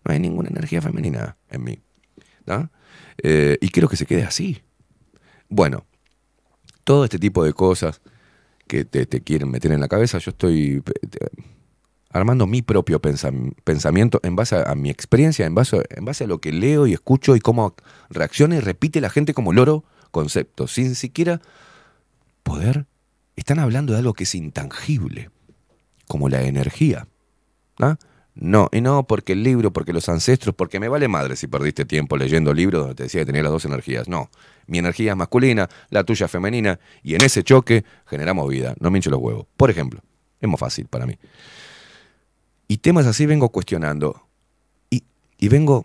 No 0.04 0.12
hay 0.12 0.18
ninguna 0.18 0.48
energía 0.48 0.80
femenina 0.82 1.36
en 1.48 1.64
mí. 1.64 1.78
¿no? 2.46 2.70
Eh, 3.22 3.58
y 3.60 3.68
quiero 3.68 3.88
que 3.88 3.96
se 3.96 4.06
quede 4.06 4.24
así. 4.24 4.62
Bueno, 5.48 5.84
todo 6.84 7.04
este 7.04 7.18
tipo 7.18 7.44
de 7.44 7.52
cosas 7.52 8.00
que 8.66 8.84
te, 8.84 9.06
quieren 9.20 9.50
meter 9.50 9.72
en 9.72 9.80
la 9.80 9.88
cabeza, 9.88 10.18
yo 10.18 10.30
estoy 10.30 10.82
eh, 10.86 11.26
armando 12.10 12.46
mi 12.46 12.62
propio 12.62 13.00
pensam- 13.00 13.54
pensamiento 13.64 14.18
en 14.22 14.34
base 14.34 14.56
a, 14.56 14.62
a 14.70 14.74
mi 14.74 14.90
experiencia, 14.90 15.46
en 15.46 15.54
base, 15.54 15.82
en 15.90 16.04
base 16.04 16.24
a 16.24 16.26
lo 16.26 16.38
que 16.40 16.52
leo 16.52 16.86
y 16.86 16.94
escucho 16.94 17.36
y 17.36 17.40
cómo 17.40 17.74
reacciona 18.10 18.56
y 18.56 18.60
repite 18.60 19.00
la 19.00 19.10
gente 19.10 19.34
como 19.34 19.52
loro 19.52 19.84
conceptos, 20.10 20.72
sin 20.72 20.94
siquiera 20.94 21.40
poder. 22.42 22.86
Están 23.36 23.58
hablando 23.58 23.92
de 23.92 24.00
algo 24.00 24.14
que 24.14 24.24
es 24.24 24.34
intangible, 24.34 25.30
como 26.06 26.28
la 26.28 26.42
energía. 26.42 27.08
¿ah? 27.78 27.96
No, 28.34 28.70
y 28.72 28.80
no 28.80 29.06
porque 29.06 29.34
el 29.34 29.42
libro, 29.42 29.72
porque 29.72 29.92
los 29.92 30.08
ancestros, 30.08 30.54
porque 30.54 30.80
me 30.80 30.88
vale 30.88 31.06
madre 31.06 31.36
si 31.36 31.46
perdiste 31.46 31.84
tiempo 31.84 32.16
leyendo 32.16 32.54
libros 32.54 32.80
donde 32.80 32.94
te 32.94 33.02
decía 33.04 33.20
que 33.20 33.26
tenía 33.26 33.42
las 33.42 33.52
dos 33.52 33.64
energías. 33.66 34.08
No, 34.08 34.30
mi 34.66 34.78
energía 34.78 35.12
es 35.12 35.16
masculina, 35.16 35.68
la 35.90 36.04
tuya 36.04 36.26
es 36.26 36.32
femenina, 36.32 36.80
y 37.02 37.14
en 37.14 37.22
ese 37.22 37.44
choque 37.44 37.84
generamos 38.06 38.48
vida. 38.48 38.74
No 38.80 38.90
me 38.90 38.98
hinche 38.98 39.10
los 39.10 39.20
huevos. 39.20 39.46
Por 39.56 39.70
ejemplo, 39.70 40.00
es 40.40 40.48
más 40.48 40.58
fácil 40.58 40.86
para 40.86 41.06
mí. 41.06 41.18
Y 42.68 42.78
temas 42.78 43.06
así 43.06 43.26
vengo 43.26 43.50
cuestionando. 43.50 44.26
Y, 44.88 45.04
y 45.36 45.48
vengo 45.48 45.84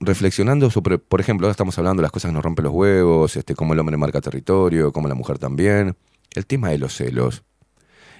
reflexionando 0.00 0.70
sobre, 0.70 0.98
por 0.98 1.20
ejemplo, 1.20 1.46
ahora 1.46 1.52
estamos 1.52 1.76
hablando 1.76 2.00
de 2.00 2.04
las 2.04 2.12
cosas 2.12 2.30
que 2.30 2.34
nos 2.34 2.42
rompen 2.42 2.64
los 2.64 2.72
huevos, 2.72 3.36
este, 3.36 3.54
cómo 3.54 3.74
el 3.74 3.78
hombre 3.78 3.98
marca 3.98 4.22
territorio, 4.22 4.90
cómo 4.90 5.06
la 5.06 5.14
mujer 5.14 5.38
también. 5.38 5.96
El 6.34 6.46
tema 6.46 6.70
de 6.70 6.78
los 6.78 6.94
celos. 6.94 7.42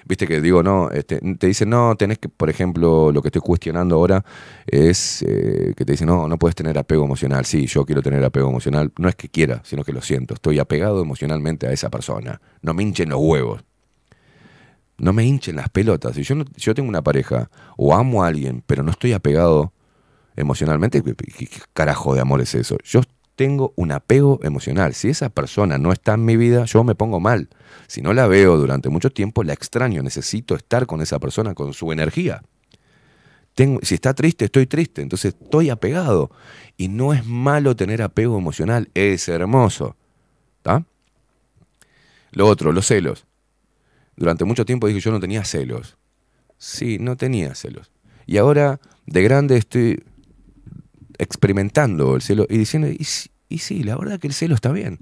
Viste 0.05 0.27
que 0.27 0.41
digo, 0.41 0.63
no, 0.63 0.89
este, 0.91 1.19
te 1.37 1.47
dicen, 1.47 1.69
no, 1.69 1.95
tenés 1.95 2.17
que, 2.19 2.27
por 2.29 2.49
ejemplo, 2.49 3.11
lo 3.11 3.21
que 3.21 3.27
estoy 3.29 3.41
cuestionando 3.41 3.95
ahora 3.95 4.23
es 4.65 5.21
eh, 5.23 5.73
que 5.77 5.85
te 5.85 5.93
dicen, 5.93 6.07
no, 6.07 6.27
no 6.27 6.37
puedes 6.37 6.55
tener 6.55 6.77
apego 6.77 7.05
emocional. 7.05 7.45
Sí, 7.45 7.67
yo 7.67 7.85
quiero 7.85 8.01
tener 8.01 8.23
apego 8.23 8.49
emocional. 8.49 8.91
No 8.97 9.09
es 9.09 9.15
que 9.15 9.29
quiera, 9.29 9.61
sino 9.63 9.83
que 9.83 9.93
lo 9.93 10.01
siento. 10.01 10.33
Estoy 10.33 10.59
apegado 10.59 11.01
emocionalmente 11.01 11.67
a 11.67 11.71
esa 11.71 11.89
persona. 11.89 12.41
No 12.61 12.73
me 12.73 12.83
hinchen 12.83 13.09
los 13.09 13.19
huevos. 13.21 13.63
No 14.97 15.13
me 15.13 15.25
hinchen 15.25 15.55
las 15.55 15.69
pelotas. 15.69 16.15
Si 16.15 16.23
yo, 16.23 16.35
no- 16.35 16.45
yo 16.55 16.73
tengo 16.75 16.89
una 16.89 17.01
pareja 17.03 17.49
o 17.77 17.95
amo 17.95 18.23
a 18.23 18.27
alguien, 18.27 18.63
pero 18.67 18.83
no 18.83 18.91
estoy 18.91 19.13
apegado 19.13 19.73
emocionalmente, 20.35 21.01
¿qué, 21.03 21.15
qué- 21.15 21.47
qué 21.47 21.59
carajo 21.73 22.15
de 22.15 22.21
amor 22.21 22.41
es 22.41 22.55
eso? 22.55 22.77
Yo 22.83 23.01
tengo 23.35 23.73
un 23.75 23.91
apego 23.91 24.39
emocional. 24.43 24.93
Si 24.93 25.09
esa 25.09 25.29
persona 25.29 25.77
no 25.77 25.91
está 25.91 26.13
en 26.13 26.25
mi 26.25 26.37
vida, 26.37 26.65
yo 26.65 26.83
me 26.83 26.95
pongo 26.95 27.19
mal. 27.19 27.49
Si 27.87 28.01
no 28.01 28.13
la 28.13 28.27
veo 28.27 28.57
durante 28.57 28.89
mucho 28.89 29.09
tiempo, 29.09 29.43
la 29.43 29.53
extraño. 29.53 30.01
Necesito 30.03 30.55
estar 30.55 30.85
con 30.85 31.01
esa 31.01 31.19
persona, 31.19 31.53
con 31.53 31.73
su 31.73 31.91
energía. 31.91 32.41
Tengo, 33.53 33.79
si 33.83 33.95
está 33.95 34.13
triste, 34.13 34.45
estoy 34.45 34.67
triste. 34.67 35.01
Entonces 35.01 35.35
estoy 35.39 35.69
apegado. 35.69 36.31
Y 36.77 36.87
no 36.87 37.13
es 37.13 37.25
malo 37.25 37.75
tener 37.75 38.01
apego 38.01 38.37
emocional. 38.37 38.89
Es 38.93 39.27
hermoso. 39.27 39.95
¿Está? 40.57 40.85
Lo 42.31 42.47
otro, 42.47 42.71
los 42.71 42.87
celos. 42.87 43.25
Durante 44.15 44.45
mucho 44.45 44.65
tiempo 44.65 44.87
dije 44.87 44.99
yo 44.99 45.11
no 45.11 45.19
tenía 45.19 45.43
celos. 45.43 45.97
Sí, 46.57 46.97
no 46.99 47.17
tenía 47.17 47.55
celos. 47.55 47.91
Y 48.25 48.37
ahora, 48.37 48.79
de 49.05 49.23
grande, 49.23 49.57
estoy 49.57 50.03
experimentando 51.17 52.15
el 52.15 52.21
celo 52.21 52.45
y 52.49 52.57
diciendo, 52.57 52.87
y, 52.87 53.05
y 53.49 53.57
sí, 53.59 53.83
la 53.83 53.97
verdad 53.97 54.19
que 54.19 54.27
el 54.27 54.33
celo 54.33 54.55
está 54.55 54.71
bien. 54.71 54.99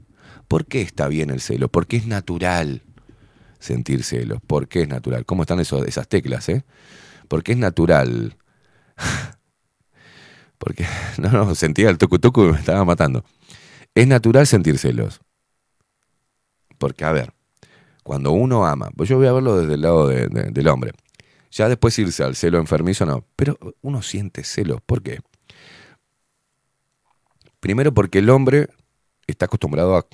¿Por 0.50 0.66
qué 0.66 0.82
está 0.82 1.08
bien 1.08 1.30
el 1.30 1.42
celo? 1.42 1.70
Porque 1.70 1.96
es 1.98 2.08
natural 2.08 2.82
sentir 3.60 4.04
celos. 4.04 4.40
¿Por 4.48 4.68
qué 4.68 4.84
es 4.84 4.90
natural? 4.90 5.26
¿Cómo 5.26 5.44
están 5.44 5.60
esas 5.62 6.08
teclas, 6.10 6.50
eh? 6.50 6.66
Porque 7.30 7.54
es 7.54 7.60
natural. 7.60 8.38
Porque, 10.58 10.86
no, 11.18 11.30
no, 11.32 11.56
sentía 11.56 11.90
el 11.90 11.98
tucu 11.98 12.20
tucu 12.20 12.44
y 12.46 12.52
me 12.52 12.60
estaba 12.60 12.84
matando. 12.86 13.24
Es 13.96 14.08
natural 14.08 14.48
sentir 14.48 14.78
celos. 14.78 15.22
Porque, 16.78 17.04
a 17.06 17.12
ver, 17.12 17.34
cuando 18.04 18.32
uno 18.32 18.66
ama, 18.68 18.90
pues 18.96 19.10
yo 19.10 19.18
voy 19.18 19.28
a 19.28 19.34
verlo 19.34 19.58
desde 19.60 19.76
el 19.76 19.82
lado 19.82 20.08
de- 20.08 20.28
de- 20.30 20.52
del 20.52 20.68
hombre. 20.70 20.94
Ya 21.52 21.70
después 21.70 21.98
irse 22.00 22.24
al 22.24 22.36
celo 22.36 22.60
enfermizo, 22.60 23.06
no. 23.06 23.26
Pero 23.36 23.58
uno 23.82 24.02
siente 24.04 24.44
celos. 24.44 24.82
¿Por 24.86 25.04
qué? 25.04 25.20
Primero 27.60 27.94
porque 27.94 28.20
el 28.20 28.30
hombre 28.30 28.70
está 29.32 29.46
acostumbrado 29.46 29.98
a, 29.98 30.06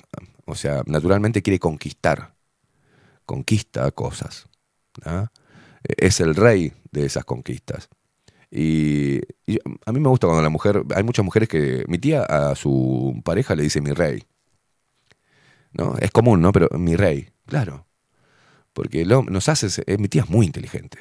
o 0.46 0.54
sea, 0.54 0.82
naturalmente 0.86 1.42
quiere 1.42 1.58
conquistar, 1.58 2.34
conquista 3.24 3.90
cosas. 3.90 4.48
¿ah? 5.04 5.30
Es 5.82 6.20
el 6.20 6.34
rey 6.34 6.72
de 6.92 7.06
esas 7.06 7.24
conquistas. 7.24 7.88
Y, 8.50 9.20
a 9.84 9.92
mí 9.92 10.00
me 10.00 10.08
gusta 10.08 10.26
cuando 10.26 10.42
la 10.42 10.48
mujer, 10.48 10.82
hay 10.94 11.02
muchas 11.02 11.24
mujeres 11.24 11.48
que, 11.48 11.84
mi 11.88 11.98
tía 11.98 12.22
a 12.22 12.54
su 12.54 13.20
pareja 13.24 13.54
le 13.54 13.64
dice 13.64 13.80
mi 13.80 13.92
rey. 13.92 14.24
¿No? 15.72 15.96
Es 15.98 16.10
común, 16.10 16.40
¿no? 16.40 16.52
Pero 16.52 16.68
mi 16.78 16.96
rey, 16.96 17.30
claro. 17.44 17.86
Porque 18.72 19.04
hom- 19.06 19.28
nos 19.28 19.48
hace, 19.48 19.68
mi 19.98 20.08
tía 20.08 20.22
es 20.22 20.30
muy 20.30 20.46
inteligente. 20.46 20.98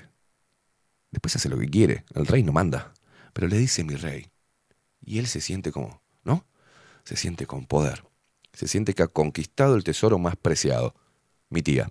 Después 1.12 1.36
hace 1.36 1.50
lo 1.50 1.58
que 1.58 1.70
quiere, 1.70 2.04
el 2.14 2.26
rey 2.26 2.44
no 2.44 2.52
manda, 2.52 2.94
pero 3.34 3.48
le 3.48 3.58
dice 3.58 3.84
mi 3.84 3.96
rey. 3.96 4.28
Y 5.02 5.20
él 5.20 5.28
se 5.28 5.40
siente 5.40 5.72
como. 5.72 6.02
Se 7.06 7.16
siente 7.16 7.46
con 7.46 7.66
poder. 7.66 8.04
Se 8.54 8.68
siente 8.68 8.94
que 8.94 9.04
ha 9.04 9.08
conquistado 9.08 9.76
el 9.76 9.84
tesoro 9.84 10.18
más 10.20 10.36
preciado, 10.36 10.94
mi 11.50 11.62
tía. 11.62 11.90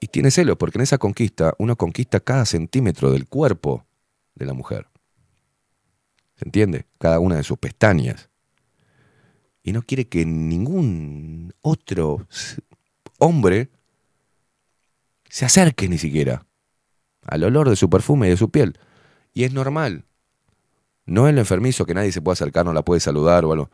Y 0.00 0.08
tiene 0.08 0.30
celos, 0.30 0.56
porque 0.56 0.78
en 0.78 0.82
esa 0.82 0.98
conquista 0.98 1.54
uno 1.58 1.76
conquista 1.76 2.20
cada 2.20 2.44
centímetro 2.44 3.10
del 3.10 3.26
cuerpo 3.28 3.86
de 4.34 4.46
la 4.46 4.54
mujer. 4.54 4.88
¿Se 6.36 6.44
entiende? 6.44 6.86
Cada 6.98 7.20
una 7.20 7.36
de 7.36 7.42
sus 7.42 7.58
pestañas. 7.58 8.28
Y 9.62 9.72
no 9.72 9.82
quiere 9.82 10.08
que 10.08 10.26
ningún 10.26 11.54
otro 11.62 12.26
hombre 13.18 13.70
se 15.28 15.44
acerque 15.44 15.88
ni 15.88 15.98
siquiera 15.98 16.46
al 17.22 17.44
olor 17.44 17.70
de 17.70 17.76
su 17.76 17.88
perfume 17.88 18.26
y 18.26 18.30
de 18.30 18.36
su 18.36 18.50
piel. 18.50 18.78
Y 19.32 19.44
es 19.44 19.52
normal. 19.52 20.04
No 21.06 21.28
es 21.28 21.34
lo 21.34 21.40
enfermizo 21.40 21.84
que 21.84 21.94
nadie 21.94 22.12
se 22.12 22.22
puede 22.22 22.34
acercar, 22.34 22.64
no 22.64 22.72
la 22.72 22.82
puede 22.82 23.00
saludar 23.00 23.44
o 23.44 23.52
algo. 23.52 23.70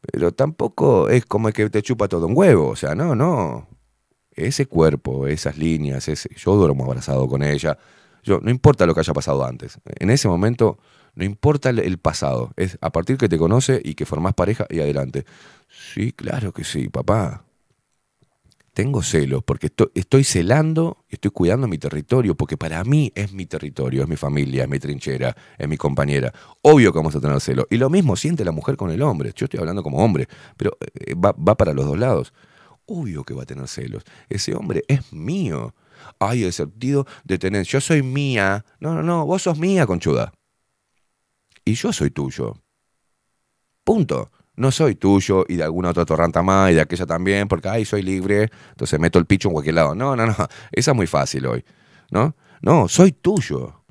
Pero 0.00 0.32
tampoco 0.32 1.08
es 1.08 1.24
como 1.26 1.50
que 1.50 1.68
te 1.70 1.82
chupa 1.82 2.08
todo 2.08 2.26
un 2.26 2.36
huevo. 2.36 2.68
O 2.68 2.76
sea, 2.76 2.94
no, 2.94 3.14
no. 3.14 3.68
Ese 4.32 4.66
cuerpo, 4.66 5.26
esas 5.26 5.58
líneas, 5.58 6.06
yo 6.36 6.54
duermo 6.54 6.84
abrazado 6.84 7.28
con 7.28 7.42
ella. 7.42 7.78
Yo, 8.22 8.40
no 8.40 8.50
importa 8.50 8.86
lo 8.86 8.94
que 8.94 9.00
haya 9.00 9.12
pasado 9.12 9.44
antes. 9.44 9.78
En 9.98 10.10
ese 10.10 10.28
momento, 10.28 10.78
no 11.14 11.24
importa 11.24 11.70
el, 11.70 11.78
el 11.80 11.98
pasado. 11.98 12.52
Es 12.56 12.78
a 12.80 12.90
partir 12.90 13.16
que 13.16 13.28
te 13.28 13.38
conoce 13.38 13.80
y 13.84 13.94
que 13.94 14.06
formás 14.06 14.34
pareja 14.34 14.66
y 14.70 14.80
adelante. 14.80 15.24
Sí, 15.68 16.12
claro 16.12 16.52
que 16.52 16.64
sí, 16.64 16.88
papá. 16.88 17.44
Tengo 18.72 19.02
celos 19.02 19.42
porque 19.44 19.66
estoy, 19.66 19.88
estoy 19.94 20.24
celando 20.24 21.04
estoy 21.08 21.30
cuidando 21.32 21.66
mi 21.66 21.76
territorio, 21.76 22.36
porque 22.36 22.56
para 22.56 22.82
mí 22.84 23.12
es 23.14 23.32
mi 23.32 23.46
territorio, 23.46 24.02
es 24.02 24.08
mi 24.08 24.16
familia, 24.16 24.62
es 24.62 24.68
mi 24.68 24.78
trinchera, 24.78 25.36
es 25.58 25.68
mi 25.68 25.76
compañera. 25.76 26.32
Obvio 26.62 26.92
que 26.92 26.98
vamos 26.98 27.14
a 27.16 27.20
tener 27.20 27.40
celos. 27.40 27.66
Y 27.70 27.76
lo 27.76 27.90
mismo 27.90 28.16
siente 28.16 28.44
la 28.44 28.52
mujer 28.52 28.76
con 28.76 28.90
el 28.90 29.02
hombre. 29.02 29.32
Yo 29.34 29.44
estoy 29.44 29.60
hablando 29.60 29.82
como 29.82 29.98
hombre, 29.98 30.28
pero 30.56 30.78
eh, 30.80 31.14
va, 31.14 31.32
va 31.32 31.56
para 31.56 31.72
los 31.74 31.84
dos 31.84 31.98
lados. 31.98 32.32
Obvio 32.86 33.24
que 33.24 33.34
va 33.34 33.42
a 33.42 33.46
tener 33.46 33.66
celos. 33.68 34.04
Ese 34.28 34.54
hombre 34.54 34.84
es 34.88 35.12
mío. 35.12 35.74
Ay, 36.18 36.44
el 36.44 36.52
sentido 36.52 37.06
de 37.24 37.38
tener, 37.38 37.64
yo 37.64 37.80
soy 37.80 38.02
mía. 38.02 38.64
No, 38.78 38.94
no, 38.94 39.02
no, 39.02 39.26
vos 39.26 39.42
sos 39.42 39.58
mía, 39.58 39.86
conchuda. 39.86 40.32
Y 41.64 41.74
yo 41.74 41.92
soy 41.92 42.10
tuyo. 42.10 42.56
Punto. 43.84 44.30
No 44.60 44.70
soy 44.70 44.94
tuyo 44.94 45.46
y 45.48 45.56
de 45.56 45.62
alguna 45.62 45.88
otra 45.88 46.04
torranta 46.04 46.42
más 46.42 46.70
y 46.70 46.74
de 46.74 46.82
aquella 46.82 47.06
también, 47.06 47.48
porque 47.48 47.70
ay, 47.70 47.86
soy 47.86 48.02
libre, 48.02 48.50
entonces 48.68 49.00
meto 49.00 49.18
el 49.18 49.24
picho 49.24 49.48
en 49.48 49.54
cualquier 49.54 49.74
lado. 49.74 49.94
No, 49.94 50.14
no, 50.14 50.26
no. 50.26 50.34
Esa 50.70 50.90
es 50.90 50.94
muy 50.94 51.06
fácil 51.06 51.46
hoy. 51.46 51.64
¿No? 52.10 52.36
No, 52.60 52.86
soy 52.86 53.12
tuyo. 53.12 53.82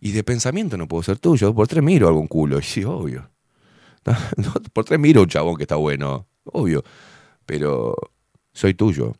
Y 0.00 0.10
de 0.10 0.24
pensamiento 0.24 0.76
no 0.76 0.88
puedo 0.88 1.04
ser 1.04 1.20
tuyo. 1.20 1.54
Por 1.54 1.68
tres 1.68 1.84
miro 1.84 2.08
algún 2.08 2.26
culo. 2.26 2.58
Y 2.62 2.62
sí, 2.64 2.82
obvio. 2.82 3.30
No, 4.36 4.52
por 4.72 4.84
tres 4.84 4.98
miro 4.98 5.22
un 5.22 5.28
chabón 5.28 5.54
que 5.54 5.62
está 5.62 5.76
bueno. 5.76 6.26
Obvio. 6.46 6.82
Pero 7.46 7.94
soy 8.52 8.74
tuyo. 8.74 9.12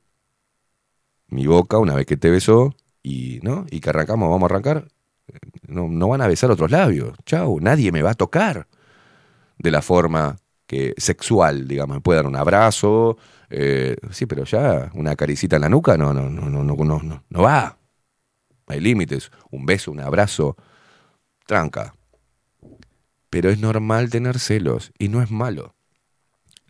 Mi 1.28 1.46
boca, 1.46 1.78
una 1.78 1.94
vez 1.94 2.06
que 2.06 2.16
te 2.16 2.28
besó, 2.28 2.74
y, 3.04 3.38
¿no? 3.44 3.66
y 3.70 3.78
que 3.78 3.90
arrancamos, 3.90 4.28
vamos 4.28 4.50
a 4.50 4.52
arrancar, 4.52 4.88
no, 5.68 5.86
no 5.88 6.08
van 6.08 6.22
a 6.22 6.26
besar 6.26 6.50
otros 6.50 6.72
labios. 6.72 7.16
Chau, 7.24 7.60
nadie 7.60 7.92
me 7.92 8.02
va 8.02 8.10
a 8.10 8.14
tocar 8.14 8.66
de 9.58 9.70
la 9.70 9.82
forma 9.82 10.36
que 10.66 10.94
sexual, 10.96 11.68
digamos, 11.68 11.96
me 11.96 12.00
puede 12.00 12.18
dar 12.18 12.26
un 12.26 12.36
abrazo, 12.36 13.16
eh, 13.50 13.96
sí, 14.10 14.26
pero 14.26 14.44
ya 14.44 14.90
una 14.94 15.14
caricita 15.16 15.56
en 15.56 15.62
la 15.62 15.68
nuca 15.68 15.96
no, 15.96 16.12
no, 16.12 16.30
no, 16.30 16.48
no, 16.48 16.64
no, 16.64 17.00
no, 17.02 17.24
no, 17.28 17.42
va. 17.42 17.78
Hay 18.66 18.80
límites, 18.80 19.30
un 19.50 19.66
beso, 19.66 19.92
un 19.92 20.00
abrazo, 20.00 20.56
tranca. 21.46 21.94
Pero 23.28 23.50
es 23.50 23.58
normal 23.58 24.10
tener 24.10 24.38
celos 24.38 24.92
y 24.98 25.08
no 25.08 25.22
es 25.22 25.30
malo. 25.30 25.74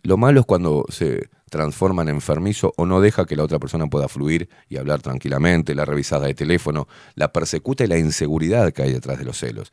Lo 0.03 0.17
malo 0.17 0.41
es 0.41 0.45
cuando 0.45 0.85
se 0.89 1.29
transforma 1.49 2.01
en 2.01 2.09
enfermizo 2.09 2.73
o 2.75 2.85
no 2.85 3.01
deja 3.01 3.25
que 3.25 3.35
la 3.35 3.43
otra 3.43 3.59
persona 3.59 3.87
pueda 3.87 4.07
fluir 4.07 4.49
y 4.67 4.77
hablar 4.77 5.01
tranquilamente, 5.01 5.73
la 5.73 5.85
revisada 5.85 6.27
de 6.27 6.33
teléfono, 6.33 6.87
la 7.15 7.31
persecuta 7.31 7.83
y 7.83 7.87
la 7.87 7.97
inseguridad 7.97 8.73
que 8.73 8.83
hay 8.83 8.93
detrás 8.93 9.17
de 9.17 9.25
los 9.25 9.39
celos. 9.39 9.71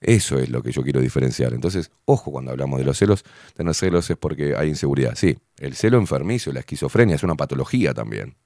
Eso 0.00 0.38
es 0.38 0.48
lo 0.48 0.62
que 0.62 0.72
yo 0.72 0.82
quiero 0.82 1.00
diferenciar. 1.00 1.54
Entonces, 1.54 1.90
ojo 2.04 2.30
cuando 2.30 2.52
hablamos 2.52 2.78
de 2.78 2.84
los 2.84 2.98
celos. 2.98 3.24
Tener 3.54 3.74
celos 3.74 4.08
es 4.10 4.16
porque 4.16 4.54
hay 4.56 4.68
inseguridad. 4.68 5.14
Sí, 5.16 5.36
el 5.58 5.74
celo 5.74 5.98
enfermizo, 5.98 6.52
la 6.52 6.60
esquizofrenia 6.60 7.16
es 7.16 7.22
una 7.22 7.34
patología 7.34 7.94
también. 7.94 8.36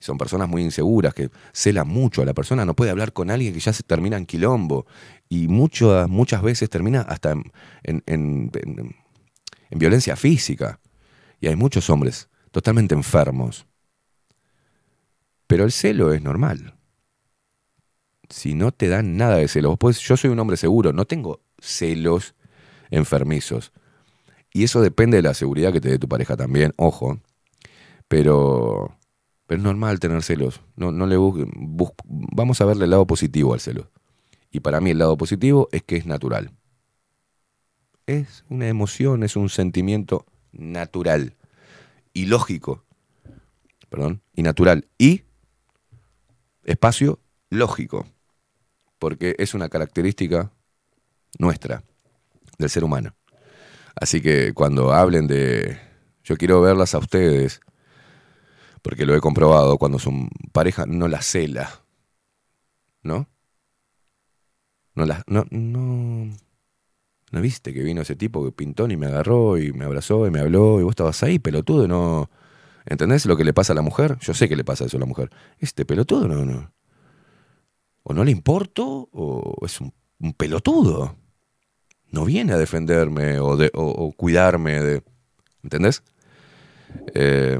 Son 0.00 0.16
personas 0.16 0.48
muy 0.48 0.62
inseguras 0.62 1.12
que 1.12 1.30
celan 1.52 1.88
mucho. 1.88 2.24
La 2.24 2.32
persona 2.32 2.64
no 2.64 2.74
puede 2.74 2.90
hablar 2.90 3.12
con 3.12 3.30
alguien 3.30 3.52
que 3.52 3.60
ya 3.60 3.72
se 3.72 3.82
termina 3.82 4.16
en 4.16 4.26
quilombo. 4.26 4.86
Y 5.28 5.48
muchas, 5.48 6.08
muchas 6.08 6.40
veces 6.40 6.70
termina 6.70 7.02
hasta 7.02 7.34
en 7.82 8.50
violencia 9.70 10.16
física. 10.16 10.80
Y 11.40 11.48
hay 11.48 11.56
muchos 11.56 11.90
hombres 11.90 12.28
totalmente 12.50 12.94
enfermos. 12.94 13.66
Pero 15.46 15.64
el 15.64 15.72
celo 15.72 16.12
es 16.12 16.22
normal. 16.22 16.77
Si 18.30 18.54
no 18.54 18.72
te 18.72 18.88
dan 18.88 19.16
nada 19.16 19.36
de 19.36 19.48
celos, 19.48 19.76
podés- 19.78 20.00
yo 20.00 20.16
soy 20.16 20.30
un 20.30 20.38
hombre 20.38 20.56
seguro, 20.56 20.92
no 20.92 21.06
tengo 21.06 21.40
celos 21.60 22.34
enfermizos. 22.90 23.72
Y 24.52 24.64
eso 24.64 24.80
depende 24.82 25.16
de 25.18 25.22
la 25.22 25.34
seguridad 25.34 25.72
que 25.72 25.80
te 25.80 25.88
dé 25.90 25.98
tu 25.98 26.08
pareja 26.08 26.36
también, 26.36 26.74
ojo. 26.76 27.20
Pero, 28.08 28.96
pero 29.46 29.58
es 29.58 29.64
normal 29.64 30.00
tener 30.00 30.22
celos. 30.22 30.60
No, 30.76 30.92
no 30.92 31.06
le 31.06 31.16
bus- 31.16 31.46
bus- 31.54 31.92
vamos 32.04 32.60
a 32.60 32.64
verle 32.64 32.84
el 32.84 32.90
lado 32.90 33.06
positivo 33.06 33.54
al 33.54 33.60
celo. 33.60 33.90
Y 34.50 34.60
para 34.60 34.80
mí 34.80 34.90
el 34.90 34.98
lado 34.98 35.16
positivo 35.16 35.68
es 35.72 35.82
que 35.82 35.96
es 35.96 36.06
natural. 36.06 36.52
Es 38.06 38.44
una 38.48 38.68
emoción, 38.68 39.22
es 39.22 39.36
un 39.36 39.50
sentimiento 39.50 40.24
natural 40.52 41.34
y 42.14 42.26
lógico. 42.26 42.84
Perdón, 43.90 44.22
y 44.34 44.42
natural. 44.42 44.86
Y 44.98 45.22
espacio 46.64 47.20
lógico. 47.50 48.06
Porque 48.98 49.36
es 49.38 49.54
una 49.54 49.68
característica 49.68 50.50
nuestra, 51.38 51.82
del 52.58 52.70
ser 52.70 52.84
humano. 52.84 53.14
Así 53.94 54.20
que 54.20 54.52
cuando 54.54 54.92
hablen 54.92 55.26
de. 55.26 55.78
Yo 56.24 56.36
quiero 56.36 56.60
verlas 56.60 56.94
a 56.94 56.98
ustedes, 56.98 57.60
porque 58.82 59.06
lo 59.06 59.14
he 59.14 59.20
comprobado, 59.20 59.78
cuando 59.78 59.98
su 59.98 60.28
pareja 60.52 60.84
no 60.86 61.08
la 61.08 61.22
cela. 61.22 61.82
¿No? 63.02 63.28
No 64.94 65.06
la. 65.06 65.24
No, 65.26 65.46
no. 65.50 66.36
¿No 67.30 67.40
viste 67.42 67.74
que 67.74 67.82
vino 67.82 68.02
ese 68.02 68.16
tipo 68.16 68.44
que 68.44 68.52
pintó 68.52 68.88
y 68.88 68.96
me 68.96 69.06
agarró 69.06 69.58
y 69.58 69.72
me 69.72 69.84
abrazó 69.84 70.26
y 70.26 70.30
me 70.30 70.40
habló 70.40 70.80
y 70.80 70.82
vos 70.82 70.92
estabas 70.92 71.22
ahí, 71.22 71.38
pelotudo, 71.38 71.86
no. 71.86 72.30
¿Entendés 72.86 73.26
lo 73.26 73.36
que 73.36 73.44
le 73.44 73.52
pasa 73.52 73.74
a 73.74 73.76
la 73.76 73.82
mujer? 73.82 74.16
Yo 74.20 74.32
sé 74.32 74.48
que 74.48 74.56
le 74.56 74.64
pasa 74.64 74.86
eso 74.86 74.96
a 74.96 75.00
la 75.00 75.06
mujer. 75.06 75.30
Este 75.58 75.84
pelotudo 75.84 76.26
no, 76.26 76.44
no. 76.44 76.72
O 78.08 78.14
no 78.14 78.24
le 78.24 78.30
importo 78.30 79.08
o 79.12 79.66
es 79.66 79.80
un, 79.82 79.92
pelotudo. 80.32 81.14
No 82.10 82.24
viene 82.24 82.54
a 82.54 82.56
defenderme 82.56 83.38
o, 83.38 83.56
de, 83.58 83.70
o 83.74 84.12
cuidarme 84.12 84.80
de. 84.80 85.02
¿Entendés? 85.62 86.02
Eh, 87.14 87.58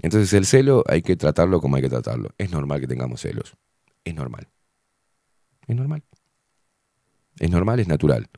entonces 0.00 0.32
el 0.34 0.46
celo 0.46 0.84
hay 0.86 1.02
que 1.02 1.16
tratarlo 1.16 1.60
como 1.60 1.74
hay 1.74 1.82
que 1.82 1.88
tratarlo. 1.88 2.30
Es 2.38 2.52
normal 2.52 2.80
que 2.80 2.86
tengamos 2.86 3.20
celos. 3.20 3.56
Es 4.04 4.14
normal. 4.14 4.46
Es 5.66 5.74
normal. 5.74 6.04
Es 7.40 7.50
normal, 7.50 7.80
es 7.80 7.88
natural. 7.88 8.28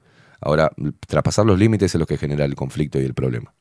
Ahora, 0.41 0.73
traspasar 1.07 1.45
los 1.45 1.59
límites 1.59 1.95
es 1.95 1.99
lo 1.99 2.07
que 2.07 2.17
genera 2.17 2.47
el 2.47 2.55
conflicto 2.55 2.99
y 2.99 3.05
el 3.05 3.13
problema. 3.13 3.55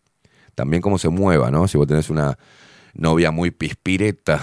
También 0.56 0.82
cómo 0.82 0.98
se 0.98 1.10
mueva, 1.10 1.52
¿no? 1.52 1.68
Si 1.68 1.78
vos 1.78 1.88
tenés 1.88 2.10
una 2.10 2.38
novia 2.94 3.32
muy 3.32 3.52
pispireta, 3.52 4.42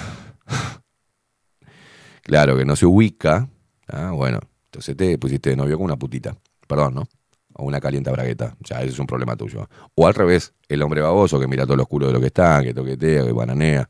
claro, 2.27 2.57
que 2.57 2.65
no 2.65 2.75
se 2.77 2.87
ubica, 2.87 3.49
ah, 3.89 4.11
bueno, 4.11 4.41
entonces 4.65 4.97
te 4.97 5.17
pusiste 5.17 5.51
de 5.51 5.57
novio 5.57 5.77
con 5.77 5.85
una 5.85 5.97
putita, 5.97 6.37
perdón, 6.67 6.95
¿no? 6.95 7.09
O 7.55 7.65
una 7.65 7.81
calienta 7.81 8.11
bragueta, 8.11 8.57
ya 8.61 8.83
ese 8.83 8.91
es 8.91 8.99
un 8.99 9.07
problema 9.07 9.37
tuyo. 9.37 9.69
O 9.95 10.07
al 10.07 10.15
revés, 10.15 10.53
el 10.69 10.83
hombre 10.83 11.01
baboso 11.01 11.41
que 11.41 11.47
mira 11.47 11.65
todo 11.65 11.77
lo 11.77 11.85
oscuro 11.85 12.09
de 12.09 12.13
lo 12.13 12.21
que 12.21 12.27
está, 12.27 12.63
que 12.63 12.75
toquetea, 12.75 13.25
que 13.25 13.33
bananea, 13.33 13.89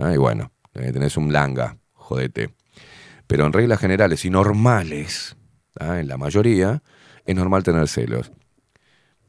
ah, 0.00 0.12
y 0.12 0.16
bueno, 0.16 0.52
eh, 0.74 0.92
tenés 0.92 1.16
un 1.16 1.32
langa, 1.32 1.78
jodete. 1.92 2.54
Pero 3.26 3.46
en 3.46 3.52
reglas 3.52 3.80
generales 3.80 4.24
y 4.24 4.30
normales, 4.30 5.36
¿ah? 5.78 6.00
en 6.00 6.08
la 6.08 6.16
mayoría, 6.16 6.82
es 7.24 7.34
normal 7.34 7.62
tener 7.62 7.88
celos. 7.88 8.32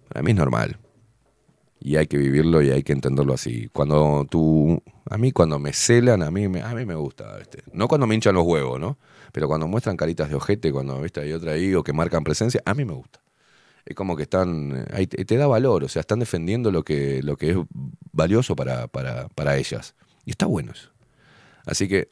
Para 0.09 0.23
mí 0.23 0.31
es 0.31 0.37
normal. 0.37 0.77
Y 1.79 1.95
hay 1.95 2.07
que 2.07 2.17
vivirlo 2.17 2.61
y 2.61 2.71
hay 2.71 2.83
que 2.83 2.93
entenderlo 2.93 3.33
así. 3.33 3.69
Cuando 3.71 4.25
tú, 4.29 4.81
a 5.09 5.17
mí 5.17 5.31
cuando 5.31 5.59
me 5.59 5.73
celan, 5.73 6.23
a 6.23 6.31
mí 6.31 6.47
me, 6.47 6.61
a 6.61 6.73
mí 6.73 6.85
me 6.85 6.95
gusta. 6.95 7.39
este, 7.39 7.63
No 7.71 7.87
cuando 7.87 8.07
me 8.07 8.15
hinchan 8.15 8.35
los 8.35 8.45
huevos, 8.45 8.79
¿no? 8.79 8.97
Pero 9.31 9.47
cuando 9.47 9.67
muestran 9.67 9.95
caritas 9.97 10.29
de 10.29 10.35
ojete, 10.35 10.71
cuando 10.71 10.99
¿viste? 11.01 11.21
hay 11.21 11.33
otra 11.33 11.51
ahí 11.53 11.75
o 11.75 11.83
que 11.83 11.93
marcan 11.93 12.23
presencia, 12.23 12.61
a 12.65 12.73
mí 12.73 12.85
me 12.85 12.93
gusta. 12.93 13.21
Es 13.85 13.95
como 13.95 14.17
que 14.17 14.23
están, 14.23 14.85
te 15.25 15.37
da 15.37 15.47
valor, 15.47 15.85
o 15.85 15.87
sea, 15.87 16.01
están 16.01 16.19
defendiendo 16.19 16.71
lo 16.71 16.83
que, 16.83 17.21
lo 17.23 17.37
que 17.37 17.51
es 17.51 17.57
valioso 18.11 18.55
para, 18.55 18.87
para, 18.87 19.29
para 19.29 19.55
ellas. 19.57 19.95
Y 20.25 20.31
está 20.31 20.45
bueno 20.45 20.73
eso. 20.73 20.91
Así 21.65 21.87
que 21.87 22.09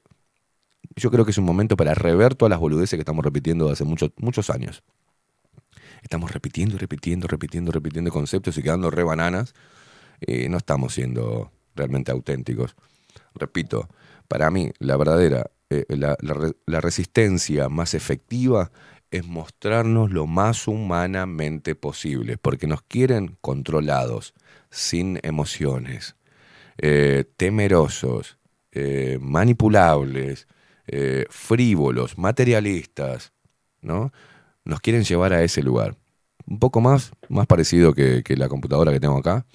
yo 0.95 1.11
creo 1.11 1.25
que 1.25 1.31
es 1.31 1.37
un 1.37 1.45
momento 1.45 1.75
para 1.75 1.93
rever 1.93 2.35
todas 2.35 2.49
las 2.49 2.59
boludeces 2.59 2.95
que 2.97 3.01
estamos 3.01 3.25
repitiendo 3.25 3.69
hace 3.69 3.83
muchos 3.83 4.11
muchos 4.17 4.49
años. 4.49 4.83
Estamos 6.05 6.31
repitiendo, 6.31 6.77
repitiendo, 6.77 7.27
repitiendo, 7.27 7.71
repitiendo 7.71 8.11
conceptos 8.11 8.55
y 8.59 8.61
quedando 8.61 8.91
re 8.91 9.03
bananas. 9.03 9.55
Eh, 10.21 10.47
no 10.49 10.57
estamos 10.57 10.93
siendo 10.93 11.51
realmente 11.75 12.11
auténticos. 12.11 12.75
Repito, 13.33 13.89
para 14.27 14.51
mí 14.51 14.71
la 14.77 14.97
verdadera, 14.97 15.49
eh, 15.71 15.85
la, 15.89 16.15
la 16.21 16.33
re- 16.35 16.55
la 16.67 16.79
resistencia 16.79 17.69
más 17.69 17.95
efectiva 17.95 18.71
es 19.09 19.25
mostrarnos 19.25 20.11
lo 20.11 20.27
más 20.27 20.67
humanamente 20.67 21.73
posible, 21.73 22.37
porque 22.37 22.67
nos 22.67 22.83
quieren 22.83 23.37
controlados, 23.41 24.35
sin 24.69 25.19
emociones, 25.23 26.15
eh, 26.77 27.25
temerosos, 27.37 28.37
manipulables, 29.21 30.47
frívolos, 31.29 32.17
materialistas, 32.17 33.31
¿no? 33.81 34.11
Nos 34.65 34.81
quieren 34.81 35.03
llevar 35.03 35.33
a 35.33 35.43
ese 35.43 35.63
lugar. 35.63 35.95
Un 36.47 36.59
poco 36.59 36.81
más, 36.81 37.11
más 37.29 37.47
parecido 37.47 37.93
que, 37.93 38.23
la 38.35 38.49
computadora 38.49 38.91
que 38.91 38.99
tengo 38.99 39.17
acá, 39.17 39.45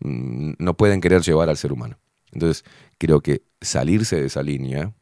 mm, 0.00 0.54
no 0.58 0.74
pueden 0.76 1.00
querer 1.00 1.22
llevar 1.22 1.48
al 1.48 1.56
ser 1.56 1.72
humano. 1.72 1.98
Entonces, 2.32 2.64
creo 2.98 3.20
que 3.20 3.42
salirse 3.60 4.16
de 4.20 4.26
esa 4.26 4.42
línea, 4.42 4.92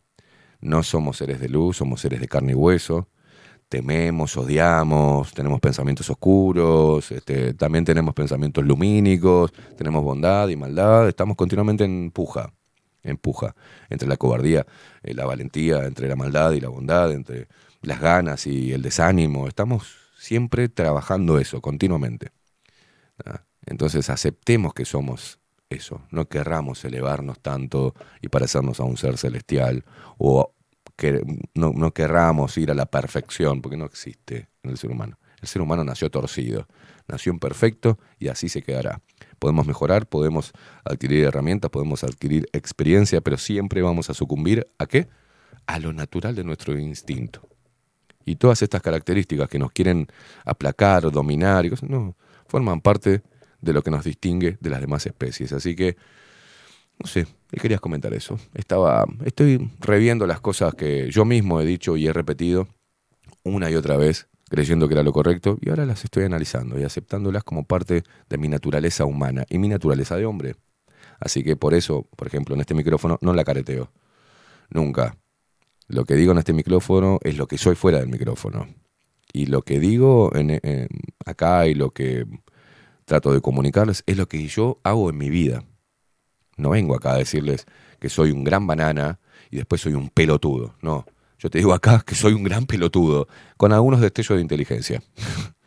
no 0.61 0.83
somos 0.83 1.17
seres 1.17 1.41
de 1.41 1.49
luz, 1.49 1.79
somos 1.79 2.01
seres 2.01 2.21
de 2.21 2.29
carne 2.29 2.53
y 2.53 2.55
hueso, 2.55 3.09
tememos, 3.69 4.37
odiamos, 4.37 5.33
tenemos 5.33 5.59
pensamientos 5.59 6.11
oscuros, 6.11 7.11
este, 7.11 7.55
también 7.55 7.85
tenemos 7.85 8.15
pensamientos 8.15 8.65
lumínicos, 8.65 9.51
tenemos 9.79 10.05
bondad 10.05 10.49
y 10.49 10.57
maldad, 10.57 11.09
estamos 11.09 11.37
continuamente 11.37 11.85
en 11.85 12.11
puja, 12.11 12.53
en 13.03 13.17
puja, 13.17 13.55
entre 13.89 14.07
la 14.09 14.19
cobardía, 14.19 14.67
eh, 15.03 15.15
la 15.15 15.25
valentía, 15.25 15.87
entre 15.87 16.07
la 16.07 16.17
maldad 16.17 16.53
y 16.53 16.61
la 16.61 16.69
bondad, 16.69 17.13
entre 17.13 17.49
las 17.83 18.01
ganas 18.01 18.47
y 18.47 18.73
el 18.73 18.83
desánimo, 18.83 19.49
estamos 19.49 19.97
siempre 20.17 20.69
trabajando 20.69 21.39
eso, 21.39 21.61
continuamente. 21.61 22.31
Entonces 23.67 24.11
aceptemos 24.11 24.75
que 24.75 24.85
somos 24.85 25.39
eso, 25.69 26.03
no 26.11 26.29
querramos 26.29 26.85
elevarnos 26.85 27.41
tanto 27.41 27.95
y 28.21 28.29
parecernos 28.29 28.81
a 28.81 28.85
un 28.85 28.97
ser 28.97 29.19
celestial 29.19 29.85
o 30.19 30.55
que 30.97 31.23
no, 31.55 31.73
no 31.73 31.93
querramos 31.93 32.57
ir 32.59 32.71
a 32.71 32.75
la 32.75 32.87
perfección, 32.87 33.63
porque 33.63 33.77
no 33.77 33.87
existe 33.87 34.49
en 34.63 34.71
el 34.71 34.79
ser 34.79 34.91
humano. 34.91 35.19
El 35.41 35.49
ser 35.49 35.61
humano 35.61 35.83
nació 35.83 36.09
torcido, 36.11 36.69
nació 37.09 37.33
imperfecto 37.33 37.99
y 38.19 38.29
así 38.29 38.49
se 38.49 38.63
quedará. 38.63 39.01
Podemos 39.41 39.67
mejorar, 39.67 40.07
podemos 40.07 40.53
adquirir 40.85 41.25
herramientas, 41.25 41.71
podemos 41.71 42.05
adquirir 42.05 42.49
experiencia, 42.53 43.21
pero 43.21 43.39
siempre 43.39 43.83
vamos 43.83 44.09
a 44.09 44.15
sucumbir 44.15 44.69
a 44.79 44.87
qué? 44.87 45.09
A 45.67 45.81
lo 45.81 45.93
natural 45.93 46.37
de 46.37 46.45
nuestro 46.45 46.79
instinto. 46.79 47.49
Y 48.25 48.37
todas 48.37 48.63
estas 48.63 48.83
características 48.83 49.49
que 49.49 49.59
nos 49.59 49.73
quieren 49.73 50.07
aplacar, 50.45 51.11
dominar, 51.11 51.67
y 51.67 51.71
cosas, 51.71 51.91
no, 51.91 52.17
forman 52.47 52.81
parte 52.81 53.23
de 53.61 53.73
lo 53.73 53.83
que 53.83 53.91
nos 53.91 54.05
distingue 54.05 54.59
de 54.61 54.71
las 54.71 54.81
demás 54.81 55.07
especies. 55.07 55.53
Así 55.53 55.75
que, 55.75 55.97
no 56.99 57.07
sé, 57.07 57.27
querías 57.51 57.81
comentar 57.81 58.13
eso. 58.15 58.39
Estaba, 58.55 59.05
estoy 59.25 59.71
reviendo 59.81 60.27
las 60.27 60.41
cosas 60.41 60.75
que 60.75 61.11
yo 61.11 61.25
mismo 61.25 61.61
he 61.61 61.65
dicho 61.65 61.97
y 61.97 62.07
he 62.07 62.13
repetido 62.13 62.69
una 63.45 63.71
y 63.71 63.75
otra 63.75 63.97
vez, 63.97 64.29
creyendo 64.49 64.89
que 64.89 64.95
era 64.95 65.03
lo 65.03 65.13
correcto, 65.13 65.59
y 65.61 65.71
ahora 65.71 65.87
las 65.87 66.05
estoy 66.05 66.25
analizando 66.25 66.79
y 66.79 66.85
aceptándolas 66.85 67.45
como 67.45 67.65
parte 67.65 68.05
de 68.29 68.39
mi 68.39 68.49
naturaleza 68.49 69.05
humana 69.05 69.45
y 69.49 69.59
mi 69.59 69.69
naturaleza 69.69 70.17
de 70.17 70.27
hombre. 70.27 70.57
Así 71.19 71.43
que 71.43 71.57
por 71.57 71.75
eso, 71.75 72.07
por 72.17 72.27
ejemplo, 72.27 72.55
en 72.55 72.61
este 72.61 72.75
micrófono 72.75 73.19
no 73.21 73.33
la 73.33 73.45
careteo. 73.45 73.91
Nunca. 74.71 75.17
Lo 75.89 76.05
que 76.05 76.15
digo 76.15 76.33
en 76.33 76.39
este 76.39 76.53
micrófono 76.53 77.19
es 77.23 77.37
lo 77.37 77.47
que 77.47 77.59
soy 77.59 77.75
fuera 77.75 77.99
del 77.99 78.09
micrófono. 78.09 78.69
Y 79.33 79.47
lo 79.47 79.63
que 79.63 79.81
digo 79.81 80.31
en, 80.35 80.61
acá 81.25 81.67
y 81.67 81.75
lo 81.75 81.91
que 81.91 82.27
trato 83.05 83.33
de 83.33 83.41
comunicarles 83.41 84.03
es 84.07 84.17
lo 84.17 84.29
que 84.29 84.47
yo 84.47 84.79
hago 84.85 85.11
en 85.11 85.19
mi 85.19 85.31
vida. 85.31 85.65
No 86.57 86.71
vengo 86.71 86.95
acá 86.95 87.13
a 87.13 87.19
decirles 87.19 87.67
que 87.99 88.09
soy 88.09 88.31
un 88.31 88.45
gran 88.45 88.67
banana 88.67 89.21
y 89.51 89.57
después 89.57 89.81
soy 89.81 89.95
un 89.95 90.11
pelotudo. 90.11 90.75
No, 90.83 91.07
Yo 91.39 91.51
te 91.51 91.59
digo 91.59 91.73
acá 91.73 92.03
que 92.07 92.15
soy 92.15 92.35
un 92.35 92.45
gran 92.45 92.67
pelotudo, 92.67 93.27
con 93.57 93.73
algunos 93.73 94.01
destellos 94.01 94.37
de 94.37 94.43
inteligencia. 94.43 95.03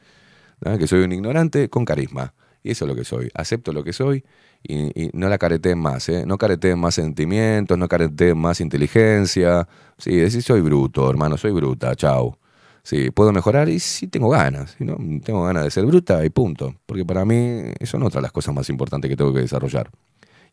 Que 0.79 0.87
soy 0.87 1.01
un 1.01 1.11
ignorante 1.11 1.69
con 1.69 1.85
carisma. 1.85 2.33
Y 2.63 2.71
eso 2.71 2.85
es 2.85 2.89
lo 2.89 2.95
que 2.95 3.03
soy. 3.03 3.29
Acepto 3.35 3.71
lo 3.71 3.83
que 3.83 3.93
soy 3.93 4.23
y, 4.67 5.09
no 5.13 5.29
la 5.29 5.37
careteen 5.37 5.79
más. 5.79 6.09
¿eh? 6.09 6.25
No 6.25 6.37
careteen 6.37 6.79
más 6.79 6.95
sentimientos, 6.95 7.77
no 7.77 7.87
careteen 7.87 8.37
más 8.37 8.61
inteligencia. 8.61 9.67
Sí, 9.97 10.15
decir 10.15 10.43
soy 10.43 10.61
bruto, 10.61 11.09
hermano, 11.09 11.37
soy 11.37 11.51
bruta, 11.51 11.95
chao. 11.95 12.37
Sí, 12.83 13.09
puedo 13.09 13.31
mejorar 13.31 13.67
y 13.69 13.79
sí 13.79 14.07
tengo 14.07 14.29
ganas. 14.29 14.75
¿no? 14.79 14.97
Tengo 15.23 15.43
ganas 15.43 15.63
de 15.63 15.71
ser 15.71 15.85
bruta 15.85 16.23
y 16.23 16.29
punto. 16.29 16.75
Porque 16.85 17.03
para 17.03 17.25
mí 17.25 17.63
son 17.83 18.03
otras 18.03 18.21
las 18.21 18.31
cosas 18.31 18.53
más 18.53 18.69
importantes 18.69 19.09
que 19.09 19.17
tengo 19.17 19.33
que 19.33 19.41
desarrollar. 19.41 19.89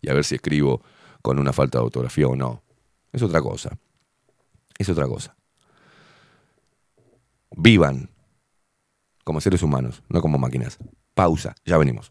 Y 0.00 0.08
a 0.08 0.14
ver 0.14 0.24
si 0.24 0.36
escribo 0.36 0.82
con 1.20 1.38
una 1.38 1.52
falta 1.52 1.78
de 1.78 1.84
autografía 1.84 2.26
o 2.28 2.36
no. 2.36 2.62
Es 3.12 3.22
otra 3.22 3.42
cosa. 3.42 3.76
Es 4.78 4.88
otra 4.88 5.06
cosa. 5.06 5.36
Vivan 7.54 8.08
como 9.24 9.40
seres 9.40 9.62
humanos, 9.62 10.02
no 10.08 10.20
como 10.20 10.38
máquinas. 10.38 10.78
Pausa, 11.14 11.54
ya 11.64 11.76
venimos. 11.78 12.10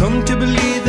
Come 0.00 0.24
to 0.24 0.34
believe 0.34 0.79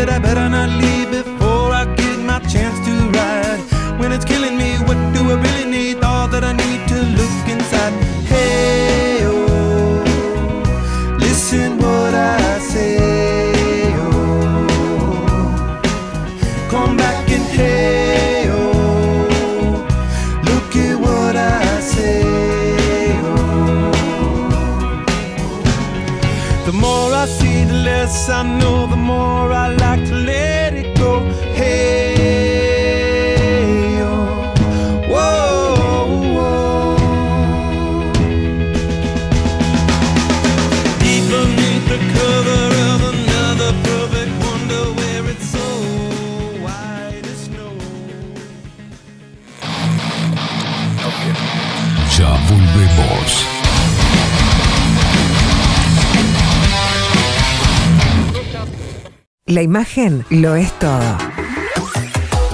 La 59.61 59.65
imagen 59.65 60.25
lo 60.31 60.55
es 60.55 60.71
todo. 60.79 61.17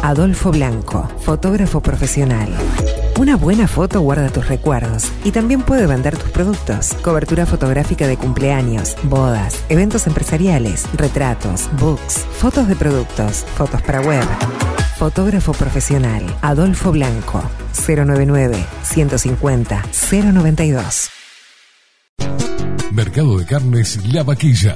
Adolfo 0.03 0.51
Blanco, 0.51 1.07
fotógrafo 1.21 1.79
profesional. 1.79 2.49
Una 3.17 3.37
buena 3.37 3.69
foto 3.69 4.01
guarda 4.01 4.27
tus 4.27 4.49
recuerdos 4.49 5.09
y 5.23 5.31
también 5.31 5.61
puede 5.61 5.87
vender 5.87 6.17
tus 6.17 6.29
productos. 6.31 6.95
Cobertura 7.01 7.45
fotográfica 7.45 8.07
de 8.07 8.17
cumpleaños, 8.17 8.97
bodas, 9.03 9.63
eventos 9.69 10.05
empresariales, 10.05 10.85
retratos, 10.97 11.69
books, 11.79 12.25
fotos 12.39 12.67
de 12.67 12.75
productos, 12.75 13.45
fotos 13.55 13.81
para 13.83 14.01
web. 14.01 14.25
Fotógrafo 14.97 15.53
profesional, 15.53 16.25
Adolfo 16.41 16.91
Blanco, 16.91 17.41
099 17.87 18.65
150 18.83 19.81
092. 20.11 21.09
Mercado 22.91 23.37
de 23.39 23.45
Carnes 23.45 24.11
La 24.11 24.23
Vaquilla. 24.23 24.75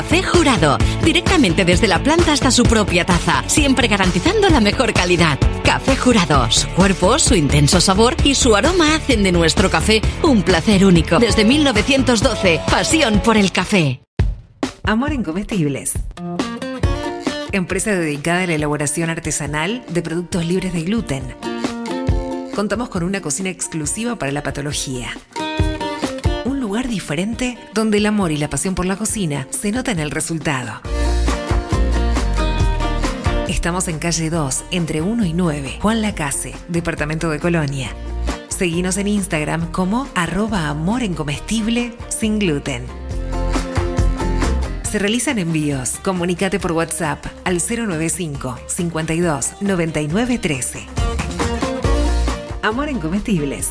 Café 0.00 0.22
Jurado, 0.22 0.78
directamente 1.04 1.66
desde 1.66 1.86
la 1.86 2.02
planta 2.02 2.32
hasta 2.32 2.50
su 2.50 2.62
propia 2.62 3.04
taza, 3.04 3.44
siempre 3.46 3.86
garantizando 3.86 4.48
la 4.48 4.58
mejor 4.58 4.94
calidad. 4.94 5.38
Café 5.62 5.94
Jurado, 5.94 6.50
su 6.50 6.68
cuerpo, 6.68 7.18
su 7.18 7.34
intenso 7.34 7.82
sabor 7.82 8.16
y 8.24 8.34
su 8.34 8.56
aroma 8.56 8.94
hacen 8.94 9.22
de 9.22 9.30
nuestro 9.30 9.70
café 9.70 10.00
un 10.22 10.42
placer 10.42 10.86
único. 10.86 11.18
Desde 11.18 11.44
1912, 11.44 12.62
pasión 12.70 13.20
por 13.20 13.36
el 13.36 13.52
café. 13.52 14.00
Amor 14.84 15.12
en 15.12 15.22
comestibles. 15.22 15.92
Empresa 17.52 17.90
dedicada 17.90 18.44
a 18.44 18.46
la 18.46 18.54
elaboración 18.54 19.10
artesanal 19.10 19.84
de 19.90 20.00
productos 20.00 20.46
libres 20.46 20.72
de 20.72 20.80
gluten. 20.80 21.24
Contamos 22.54 22.88
con 22.88 23.02
una 23.02 23.20
cocina 23.20 23.50
exclusiva 23.50 24.16
para 24.16 24.32
la 24.32 24.42
patología. 24.42 25.10
Diferente 27.00 27.56
donde 27.72 27.96
el 27.96 28.04
amor 28.04 28.30
y 28.30 28.36
la 28.36 28.50
pasión 28.50 28.74
por 28.74 28.84
la 28.84 28.94
cocina 28.94 29.48
se 29.48 29.72
nota 29.72 29.90
en 29.90 30.00
el 30.00 30.10
resultado. 30.10 30.82
Estamos 33.48 33.88
en 33.88 33.98
calle 33.98 34.28
2, 34.28 34.64
entre 34.70 35.00
1 35.00 35.24
y 35.24 35.32
9, 35.32 35.78
Juan 35.80 36.02
Lacase, 36.02 36.54
departamento 36.68 37.30
de 37.30 37.40
Colonia. 37.40 37.88
Seguinos 38.48 38.98
en 38.98 39.08
Instagram 39.08 39.72
como 39.72 40.08
arroba 40.14 40.68
amor 40.68 41.02
en 41.02 41.14
comestible 41.14 41.94
sin 42.10 42.38
gluten. 42.38 42.84
Se 44.82 44.98
realizan 44.98 45.38
envíos. 45.38 45.92
Comunícate 46.04 46.60
por 46.60 46.72
WhatsApp 46.72 47.24
al 47.44 47.62
095 47.66 48.58
52 48.66 49.62
99 49.62 50.38
13. 50.38 50.86
Amor 52.62 52.90
en 52.90 53.00
comestibles. 53.00 53.70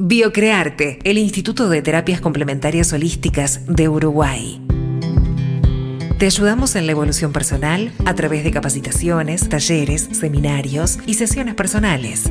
Biocrearte, 0.00 1.00
el 1.02 1.18
Instituto 1.18 1.68
de 1.68 1.82
Terapias 1.82 2.20
Complementarias 2.20 2.92
Holísticas 2.92 3.66
de 3.66 3.88
Uruguay. 3.88 4.62
Te 6.20 6.26
ayudamos 6.26 6.76
en 6.76 6.86
la 6.86 6.92
evolución 6.92 7.32
personal 7.32 7.90
a 8.06 8.14
través 8.14 8.44
de 8.44 8.52
capacitaciones, 8.52 9.48
talleres, 9.48 10.08
seminarios 10.12 11.00
y 11.04 11.14
sesiones 11.14 11.56
personales. 11.56 12.30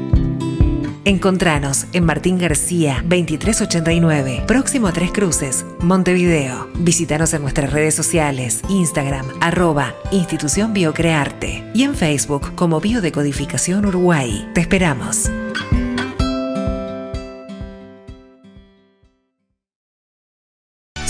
Encontranos 1.03 1.87
en 1.93 2.05
Martín 2.05 2.37
García 2.37 3.01
2389, 3.03 4.43
próximo 4.45 4.87
a 4.87 4.93
Tres 4.93 5.11
Cruces, 5.11 5.65
Montevideo. 5.79 6.69
Visítanos 6.75 7.33
en 7.33 7.41
nuestras 7.41 7.73
redes 7.73 7.95
sociales, 7.95 8.61
Instagram, 8.69 9.25
arroba 9.41 9.95
Institución 10.11 10.73
Biocrearte 10.73 11.63
y 11.73 11.83
en 11.83 11.95
Facebook 11.95 12.53
como 12.53 12.79
Biodecodificación 12.79 13.87
Uruguay. 13.87 14.47
Te 14.53 14.61
esperamos. 14.61 15.31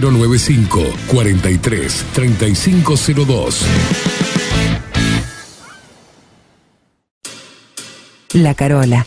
095 0.00 0.94
43 1.06 2.04
3502. 2.12 3.66
La 8.32 8.54
Carola. 8.54 9.06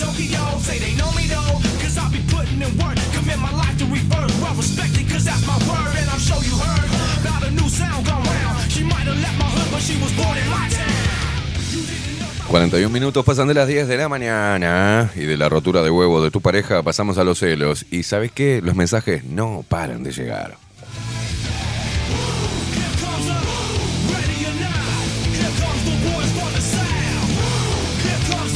Tokyo. 0.00 0.42
Say 0.64 0.78
they 0.78 0.94
know 0.96 1.10
me 1.12 1.28
though, 1.28 1.60
cause 1.82 1.96
I 1.98 2.08
be 2.08 2.20
putting 2.32 2.60
in 2.62 2.72
work. 2.80 2.96
Commit 3.12 3.38
my 3.38 3.52
life 3.52 3.76
to 3.80 3.84
rebirth. 3.84 4.32
Well 4.40 4.56
respected, 4.56 5.04
cause 5.12 5.24
that's 5.28 5.44
my 5.46 5.58
word. 5.68 5.92
And 6.00 6.08
I'm 6.08 6.18
sure 6.18 6.40
you 6.40 6.56
heard 6.56 6.88
about 7.20 7.42
a 7.44 7.50
new 7.52 7.68
sound 7.68 8.06
gone 8.08 8.24
round. 8.24 8.70
She 8.72 8.82
might 8.82 9.06
have 9.10 9.20
left 9.20 9.36
my 9.38 9.48
hood, 9.54 9.68
but 9.72 9.82
she 9.84 10.00
was 10.00 10.12
born 10.16 10.36
in 10.40 10.48
my 10.48 10.68
town. 10.72 10.88
41 12.48 12.90
minutos 12.90 13.24
pasan 13.24 13.46
de 13.46 13.54
las 13.54 13.68
10 13.68 13.86
de 13.86 13.96
la 13.96 14.08
mañana 14.08 15.12
y 15.14 15.20
de 15.20 15.36
la 15.36 15.48
rotura 15.48 15.82
de 15.82 15.90
huevo 15.90 16.20
de 16.20 16.32
tu 16.32 16.40
pareja 16.40 16.82
pasamos 16.82 17.16
a 17.18 17.22
los 17.22 17.38
celos. 17.38 17.86
Y 17.92 18.02
¿sabes 18.02 18.32
qué? 18.32 18.60
Los 18.60 18.74
mensajes 18.74 19.22
no 19.22 19.64
paran 19.68 20.02
de 20.02 20.10
llegar. 20.10 20.56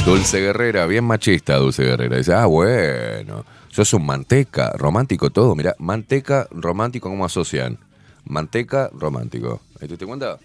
Dulce 0.05 0.39
Guerrera, 0.39 0.85
bien 0.85 1.03
machista 1.03 1.55
Dulce 1.55 1.83
Guerrera. 1.83 2.17
Dice, 2.17 2.33
ah, 2.33 2.45
bueno, 2.45 3.43
sos 3.69 3.91
un 3.95 4.05
manteca, 4.05 4.71
romántico 4.77 5.31
todo. 5.31 5.55
Mira, 5.55 5.75
manteca, 5.79 6.47
romántico, 6.51 7.09
¿cómo 7.09 7.25
asocian? 7.25 7.79
Manteca, 8.23 8.91
romántico. 8.93 9.61
¿Ahí 9.81 9.87
te 9.87 9.97
das 9.97 10.05
cuenta? 10.05 10.37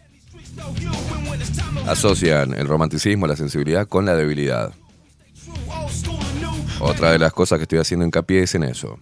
Asocian 1.86 2.54
el 2.54 2.66
romanticismo, 2.66 3.26
la 3.26 3.36
sensibilidad 3.36 3.86
con 3.86 4.06
la 4.06 4.14
debilidad. 4.14 4.72
Otra 6.80 7.12
de 7.12 7.18
las 7.18 7.34
cosas 7.34 7.58
que 7.58 7.64
estoy 7.64 7.80
haciendo 7.80 8.06
hincapié 8.06 8.44
es 8.44 8.54
en 8.54 8.62
eso. 8.62 8.98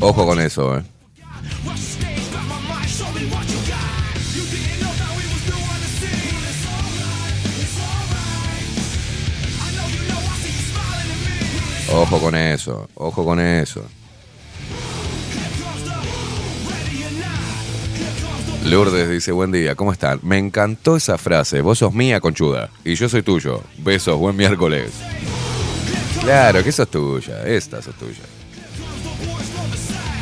Ojo 0.00 0.26
con 0.26 0.40
eso, 0.40 0.78
¿eh? 0.78 0.84
Ojo 11.92 12.18
con 12.18 12.34
eso, 12.34 12.88
ojo 12.94 13.24
con 13.24 13.40
eso. 13.40 13.82
Lourdes 18.64 19.08
dice, 19.08 19.30
buen 19.30 19.52
día, 19.52 19.76
¿cómo 19.76 19.92
están? 19.92 20.18
Me 20.22 20.38
encantó 20.38 20.96
esa 20.96 21.18
frase, 21.18 21.60
vos 21.60 21.78
sos 21.78 21.94
mía, 21.94 22.20
conchuda, 22.20 22.70
y 22.84 22.96
yo 22.96 23.08
soy 23.08 23.22
tuyo. 23.22 23.62
Besos, 23.78 24.18
buen 24.18 24.34
miércoles. 24.34 24.90
Claro, 26.20 26.64
que 26.64 26.72
sos 26.72 26.90
tuya, 26.90 27.46
esta 27.46 27.80
sos 27.80 27.94
tuya. 27.94 28.22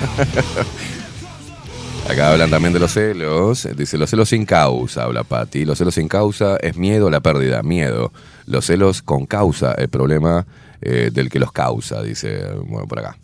Acá 2.10 2.30
hablan 2.30 2.50
también 2.50 2.74
de 2.74 2.80
los 2.80 2.92
celos. 2.92 3.66
Dice, 3.74 3.96
los 3.96 4.10
celos 4.10 4.28
sin 4.28 4.44
causa, 4.44 5.04
habla 5.04 5.24
Patti. 5.24 5.64
Los 5.64 5.78
celos 5.78 5.94
sin 5.94 6.06
causa 6.06 6.58
es 6.58 6.76
miedo 6.76 7.08
a 7.08 7.10
la 7.10 7.20
pérdida, 7.20 7.62
miedo. 7.62 8.12
Los 8.44 8.66
celos 8.66 9.00
con 9.00 9.24
causa, 9.24 9.72
el 9.72 9.88
problema 9.88 10.44
eh, 10.84 11.10
del 11.12 11.28
que 11.30 11.38
los 11.38 11.50
causa, 11.52 12.02
dice, 12.02 12.46
bueno, 12.66 12.86
por 12.86 12.98
acá. 13.00 13.16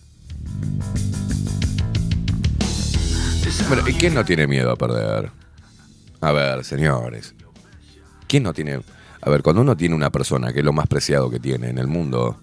Bueno, 3.69 3.87
¿y 3.89 3.93
quién 3.95 4.15
no 4.15 4.25
tiene 4.25 4.47
miedo 4.47 4.71
a 4.71 4.77
perder? 4.77 5.31
A 6.21 6.33
ver, 6.33 6.65
señores. 6.65 7.35
¿Quién 8.27 8.43
no 8.43 8.53
tiene... 8.53 8.81
A 9.23 9.31
ver, 9.31 9.43
cuando 9.43 9.63
uno 9.63 9.77
tiene 9.77 9.95
una 9.95 10.11
persona 10.11 10.53
que 10.53 10.61
es 10.61 10.65
lo 10.65 10.73
más 10.73 10.87
preciado 10.87 11.31
que 11.31 11.39
tiene 11.39 11.69
en 11.69 11.79
el 11.79 11.87
mundo, 11.87 12.39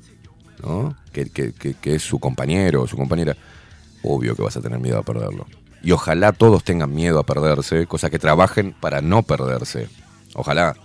¿no? 0.64 0.96
Que, 1.12 1.30
que- 1.30 1.54
que- 1.54 1.74
que 1.74 1.96
es 1.96 2.04
su 2.04 2.20
compañero 2.20 2.84
o 2.84 2.88
su 2.88 2.96
compañera, 2.98 3.36
obvio 4.04 4.36
que 4.36 4.44
vas 4.44 4.56
a 4.58 4.62
tener 4.62 4.80
miedo 4.80 5.00
a 5.00 5.04
perderlo. 5.04 5.48
Y 5.82 5.92
ojalá 5.92 6.32
todos 6.34 6.64
tengan 6.64 6.94
miedo 6.94 7.20
a 7.20 7.26
perderse, 7.26 7.88
cosa 7.88 8.10
que 8.10 8.20
trabajen 8.20 8.74
para 8.80 9.02
no 9.02 9.24
perderse. 9.24 9.90
Ojalá. 10.36 10.76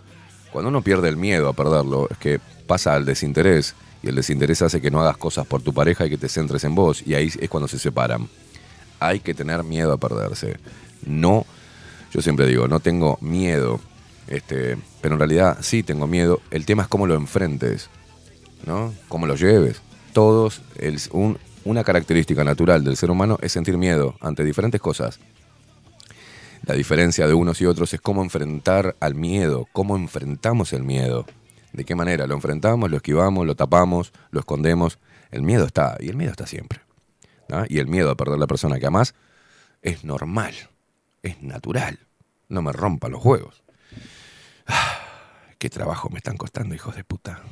Cuando 0.53 0.69
uno 0.69 0.83
pierde 0.83 1.09
el 1.09 1.17
miedo 1.17 1.49
a 1.49 1.53
perderlo, 1.55 2.09
es 2.11 2.19
que 2.19 2.41
pasa 2.67 2.95
al 2.95 3.05
desinterés. 3.05 3.75
Y 4.03 4.09
el 4.09 4.15
desinterés 4.17 4.63
hace 4.63 4.81
que 4.81 4.91
no 4.91 5.01
hagas 5.01 5.17
cosas 5.17 5.47
por 5.47 5.63
tu 5.63 5.73
pareja 5.73 6.07
y 6.07 6.11
que 6.11 6.19
te 6.19 6.29
centres 6.29 6.65
en 6.65 6.75
vos. 6.75 7.03
Y 7.07 7.15
ahí 7.15 7.31
es 7.39 7.49
cuando 7.49 7.69
se 7.69 7.79
separan. 7.79 8.29
Hay 9.01 9.21
que 9.21 9.35
tener 9.35 9.63
miedo 9.65 9.93
a 9.93 9.97
perderse. 9.99 10.57
No, 11.07 11.47
yo 12.13 12.21
siempre 12.23 12.47
digo, 12.47 12.67
no 12.69 12.81
tengo 12.81 13.19
miedo. 13.21 13.81
Este, 14.29 14.77
pero 15.01 15.15
en 15.15 15.19
realidad 15.21 15.59
sí 15.61 15.83
tengo 15.83 16.07
miedo. 16.07 16.41
El 16.51 16.65
tema 16.67 16.83
es 16.83 16.89
cómo 16.89 17.07
lo 17.07 17.15
enfrentes. 17.15 17.89
¿no? 18.67 18.95
Cómo 19.09 19.27
lo 19.27 19.35
lleves. 19.35 19.81
Todos, 20.13 20.63
el- 20.79 21.01
un- 21.13 21.39
una 21.65 21.83
característica 21.85 22.45
natural 22.45 22.85
del 22.85 22.97
ser 22.97 23.11
humano 23.11 23.39
es 23.43 23.53
sentir 23.53 23.77
miedo 23.77 24.15
ante 24.21 24.45
diferentes 24.45 24.81
cosas. 24.81 25.19
La 26.65 26.75
diferencia 26.75 27.27
de 27.27 27.35
unos 27.35 27.61
y 27.61 27.67
otros 27.67 27.93
es 27.93 28.01
cómo 28.01 28.23
enfrentar 28.23 28.95
al 29.01 29.15
miedo, 29.17 29.67
cómo 29.73 29.97
enfrentamos 29.97 30.73
el 30.73 30.85
miedo. 30.85 31.27
¿De 31.73 31.85
qué 31.85 31.95
manera? 31.95 32.27
Lo 32.27 32.35
enfrentamos, 32.35 32.91
lo 32.91 32.97
esquivamos, 32.97 33.47
lo 33.47 33.55
tapamos, 33.55 34.13
lo 34.31 34.41
escondemos. 34.41 34.99
El 35.31 35.43
miedo 35.43 35.65
está, 35.65 35.97
y 36.01 36.09
el 36.09 36.17
miedo 36.17 36.31
está 36.31 36.47
siempre. 36.47 36.81
Y 37.69 37.79
el 37.79 37.87
miedo 37.87 38.11
a 38.11 38.17
perder 38.17 38.39
la 38.39 38.47
persona 38.47 38.79
que 38.79 38.87
amás 38.87 39.15
es 39.83 40.05
normal, 40.05 40.55
es 41.23 41.43
natural. 41.43 41.99
No 42.49 42.63
me 42.63 42.73
rompan 42.73 43.13
los 43.13 43.21
juegos. 43.21 43.63
Ah, 44.67 44.99
qué 45.59 45.69
trabajo 45.69 46.09
me 46.09 46.19
están 46.19 46.37
costando, 46.37 46.75
hijos 46.75 46.97
de 46.97 47.05
puta. 47.05 47.43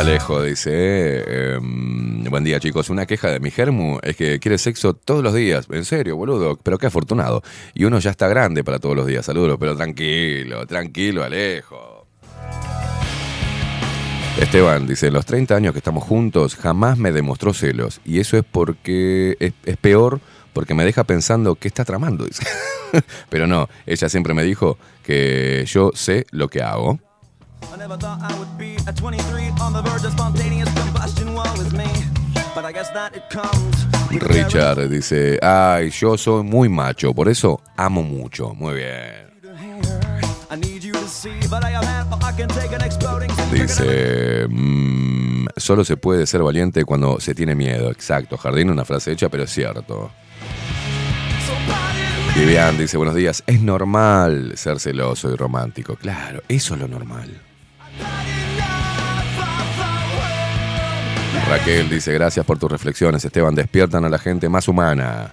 Alejo 0.00 0.42
dice, 0.42 1.52
em, 1.56 2.24
buen 2.24 2.42
día 2.42 2.58
chicos, 2.58 2.88
una 2.88 3.04
queja 3.04 3.32
de 3.32 3.38
mi 3.38 3.50
germu 3.50 3.98
es 4.02 4.16
que 4.16 4.38
quiere 4.38 4.56
sexo 4.56 4.94
todos 4.94 5.22
los 5.22 5.34
días, 5.34 5.66
en 5.70 5.84
serio, 5.84 6.16
boludo, 6.16 6.56
pero 6.56 6.78
qué 6.78 6.86
afortunado. 6.86 7.42
Y 7.74 7.84
uno 7.84 7.98
ya 7.98 8.10
está 8.10 8.26
grande 8.26 8.64
para 8.64 8.78
todos 8.78 8.96
los 8.96 9.06
días, 9.06 9.26
saludos, 9.26 9.58
pero 9.60 9.76
tranquilo, 9.76 10.66
tranquilo 10.66 11.22
Alejo. 11.22 12.06
Esteban 14.40 14.86
dice, 14.86 15.08
en 15.08 15.12
los 15.12 15.26
30 15.26 15.54
años 15.54 15.74
que 15.74 15.80
estamos 15.80 16.02
juntos 16.02 16.56
jamás 16.56 16.96
me 16.96 17.12
demostró 17.12 17.52
celos 17.52 18.00
y 18.02 18.20
eso 18.20 18.38
es 18.38 18.44
porque 18.50 19.36
es, 19.38 19.76
peor 19.76 20.22
porque 20.54 20.72
me 20.72 20.86
deja 20.86 21.04
pensando 21.04 21.56
qué 21.56 21.68
está 21.68 21.84
tramando, 21.84 22.24
pero 23.28 23.46
no, 23.46 23.68
ella 23.84 24.08
siempre 24.08 24.32
me 24.32 24.44
dijo 24.44 24.78
que 25.02 25.66
yo 25.66 25.90
sé 25.92 26.24
lo 26.30 26.48
que 26.48 26.62
hago. 26.62 26.98
I 27.72 27.76
never 27.76 27.96
thought 27.96 28.20
I 28.22 28.36
would 28.38 28.58
be 28.58 28.76
at 28.86 28.96
23 28.96 29.52
on 29.60 29.72
the 29.72 29.82
verge 29.82 30.04
of 30.04 30.12
spontaneous 30.12 30.68
combustion. 30.74 31.34
Woe 31.34 31.42
is 31.60 31.72
me. 31.72 31.86
But 32.54 32.64
I 32.64 32.72
guess 32.72 32.90
that 32.90 33.14
it 33.14 33.28
comes. 33.30 33.86
Richard 34.10 34.88
dice, 34.90 35.38
ay, 35.40 35.90
yo 35.90 36.16
soy 36.16 36.42
muy 36.42 36.68
macho, 36.68 37.14
por 37.14 37.28
eso 37.28 37.60
amo 37.76 38.02
mucho. 38.02 38.54
Muy 38.54 38.74
bien. 38.74 39.30
Dice, 43.52 44.46
mm, 44.48 45.46
solo 45.56 45.84
se 45.84 45.96
puede 45.96 46.26
ser 46.26 46.42
valiente 46.42 46.84
cuando 46.84 47.20
se 47.20 47.34
tiene 47.34 47.54
miedo. 47.54 47.90
Exacto, 47.90 48.36
Jardín, 48.36 48.70
una 48.70 48.84
frase 48.84 49.12
hecha, 49.12 49.28
pero 49.28 49.44
es 49.44 49.50
cierto. 49.50 50.10
Vivian 52.34 52.78
dice, 52.78 52.96
buenos 52.96 53.14
días, 53.14 53.42
es 53.46 53.60
normal 53.60 54.52
ser 54.56 54.80
celoso 54.80 55.32
y 55.32 55.36
romántico. 55.36 55.96
Claro, 55.96 56.42
eso 56.48 56.74
es 56.74 56.80
lo 56.80 56.88
normal. 56.88 57.40
Raquel 61.48 61.88
dice, 61.88 62.12
gracias 62.12 62.46
por 62.46 62.58
tus 62.58 62.70
reflexiones, 62.70 63.24
Esteban, 63.24 63.56
despiertan 63.56 64.04
a 64.04 64.08
la 64.08 64.18
gente 64.18 64.48
más 64.48 64.68
humana. 64.68 65.32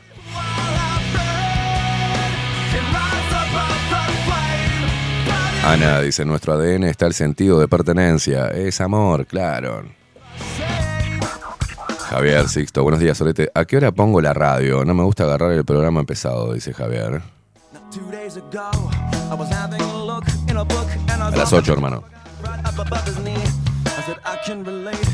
Ana 5.63 5.99
dice, 5.99 6.23
nuestro 6.23 6.53
ADN 6.53 6.85
está 6.85 7.07
el 7.07 7.13
sentido 7.13 7.59
de 7.59 7.67
pertenencia. 7.67 8.47
Es 8.47 8.79
amor, 8.79 9.25
claro. 9.25 9.83
Javier 12.09 12.47
Sixto, 12.47 12.83
buenos 12.83 13.01
días, 13.01 13.17
Solete. 13.17 13.51
¿A 13.53 13.65
qué 13.65 13.75
hora 13.75 13.91
pongo 13.91 14.21
la 14.21 14.33
radio? 14.33 14.85
No 14.85 14.93
me 14.93 15.03
gusta 15.03 15.25
agarrar 15.25 15.51
el 15.51 15.65
programa 15.65 15.99
empezado, 15.99 16.53
dice 16.53 16.73
Javier. 16.73 17.21
A 21.09 21.29
las 21.31 21.53
8, 21.53 21.73
hermano. 21.73 22.16
Right 22.47 22.65
up 22.65 22.79
above 22.79 23.05
his 23.07 23.17
knee. 23.19 23.35
I 23.85 24.01
said, 24.05 24.17
I 24.25 24.37
can 24.45 24.63
relate. 24.63 25.07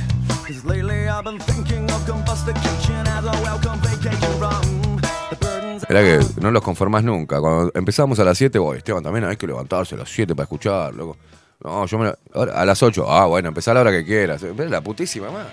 Cause 0.46 0.64
lately 0.66 1.08
I've 1.08 1.24
been 1.24 1.40
thinking 1.40 1.90
of 1.92 2.06
combustication 2.06 3.08
as 3.08 3.26
a 3.26 3.32
welcome 3.44 3.80
vacation 3.82 4.38
from. 4.40 5.00
Era 5.90 6.02
que 6.02 6.20
no 6.42 6.50
los 6.52 6.62
conformás 6.64 7.04
nunca. 7.04 7.40
Cuando 7.42 7.72
empezamos 7.76 8.18
a 8.20 8.24
las 8.24 8.38
7, 8.38 8.58
voy, 8.60 8.78
Esteban, 8.78 9.04
también 9.04 9.26
hay 9.26 9.36
que 9.36 9.46
levantarse 9.48 9.96
a 9.96 9.98
las 10.00 10.10
7 10.10 10.34
para 10.36 10.44
escuchar, 10.44 10.94
loco. 10.94 11.18
No, 11.64 11.86
yo 11.86 11.98
me 11.98 12.06
la- 12.06 12.18
A 12.56 12.66
las 12.66 12.82
8, 12.82 13.06
ah, 13.10 13.26
bueno, 13.26 13.50
empezá 13.50 13.72
a 13.72 13.74
la 13.76 13.82
hora 13.82 13.92
que 13.92 14.04
quieras. 14.06 14.42
La 14.44 14.82
putísima 14.82 15.30
más. 15.30 15.46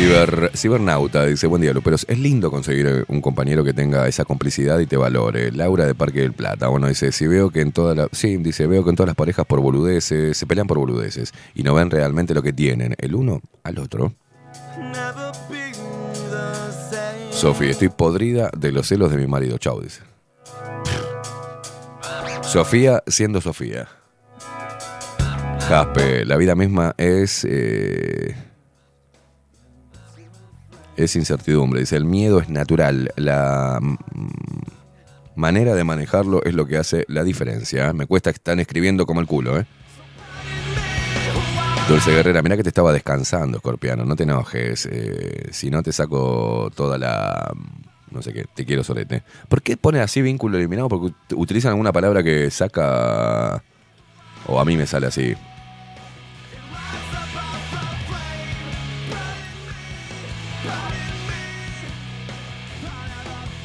Ciber, 0.00 0.50
cibernauta 0.54 1.26
dice, 1.26 1.46
buen 1.46 1.60
día, 1.60 1.74
Luperos. 1.74 2.06
Es 2.08 2.18
lindo 2.18 2.50
conseguir 2.50 3.04
un 3.08 3.20
compañero 3.20 3.62
que 3.62 3.74
tenga 3.74 4.08
esa 4.08 4.24
complicidad 4.24 4.78
y 4.78 4.86
te 4.86 4.96
valore. 4.96 5.52
Laura 5.52 5.84
de 5.84 5.94
Parque 5.94 6.20
del 6.20 6.32
Plata. 6.32 6.68
Bueno, 6.68 6.88
dice, 6.88 7.12
si 7.12 7.26
veo 7.26 7.50
que 7.50 7.60
en 7.60 7.70
todas 7.70 7.94
las... 7.94 8.08
Sí, 8.12 8.38
dice, 8.38 8.66
veo 8.66 8.82
que 8.82 8.88
en 8.88 8.96
todas 8.96 9.08
las 9.08 9.14
parejas 9.14 9.44
por 9.44 9.60
boludeces, 9.60 10.38
se 10.38 10.46
pelean 10.46 10.66
por 10.66 10.78
boludeces 10.78 11.34
y 11.54 11.64
no 11.64 11.74
ven 11.74 11.90
realmente 11.90 12.32
lo 12.32 12.42
que 12.42 12.54
tienen, 12.54 12.94
el 12.96 13.14
uno 13.14 13.42
al 13.62 13.78
otro. 13.78 14.14
Sofi, 17.30 17.66
estoy 17.66 17.90
podrida 17.90 18.50
de 18.56 18.72
los 18.72 18.88
celos 18.88 19.10
de 19.10 19.18
mi 19.18 19.26
marido. 19.26 19.58
Chau, 19.58 19.82
dice. 19.82 20.00
Sofía 22.40 23.02
siendo 23.06 23.42
Sofía. 23.42 23.86
Jaspe, 25.68 26.24
la 26.24 26.38
vida 26.38 26.54
misma 26.54 26.94
es... 26.96 27.44
eh, 27.46 28.34
es 31.04 31.16
incertidumbre. 31.16 31.80
Dice, 31.80 31.96
el 31.96 32.04
miedo 32.04 32.40
es 32.40 32.48
natural. 32.48 33.10
La 33.16 33.78
mm, 33.80 33.96
manera 35.36 35.74
de 35.74 35.84
manejarlo 35.84 36.42
es 36.44 36.54
lo 36.54 36.66
que 36.66 36.76
hace 36.76 37.04
la 37.08 37.24
diferencia. 37.24 37.92
Me 37.92 38.06
cuesta 38.06 38.30
que 38.32 38.36
están 38.36 38.60
escribiendo 38.60 39.06
como 39.06 39.20
el 39.20 39.26
culo, 39.26 39.58
¿eh? 39.58 39.66
Dulce 41.88 42.12
Guerrera, 42.12 42.40
mirá 42.42 42.56
que 42.56 42.62
te 42.62 42.68
estaba 42.68 42.92
descansando, 42.92 43.56
Escorpiano. 43.58 44.04
No 44.04 44.14
te 44.14 44.22
enojes. 44.22 44.86
eh, 44.90 45.48
si 45.50 45.70
no 45.70 45.82
te 45.82 45.92
saco 45.92 46.70
toda 46.74 46.98
la... 46.98 47.52
No 48.12 48.22
sé 48.22 48.32
qué, 48.32 48.44
te 48.54 48.64
quiero 48.64 48.82
solete. 48.84 49.22
¿Por 49.48 49.62
qué 49.62 49.76
pone 49.76 50.00
así 50.00 50.20
vínculo 50.22 50.56
eliminado? 50.56 50.88
Porque 50.88 51.06
ut- 51.08 51.36
utilizan 51.36 51.70
alguna 51.70 51.92
palabra 51.92 52.22
que 52.22 52.50
saca... 52.50 53.62
O 54.46 54.58
a 54.60 54.64
mí 54.64 54.76
me 54.76 54.86
sale 54.86 55.06
así. 55.08 55.34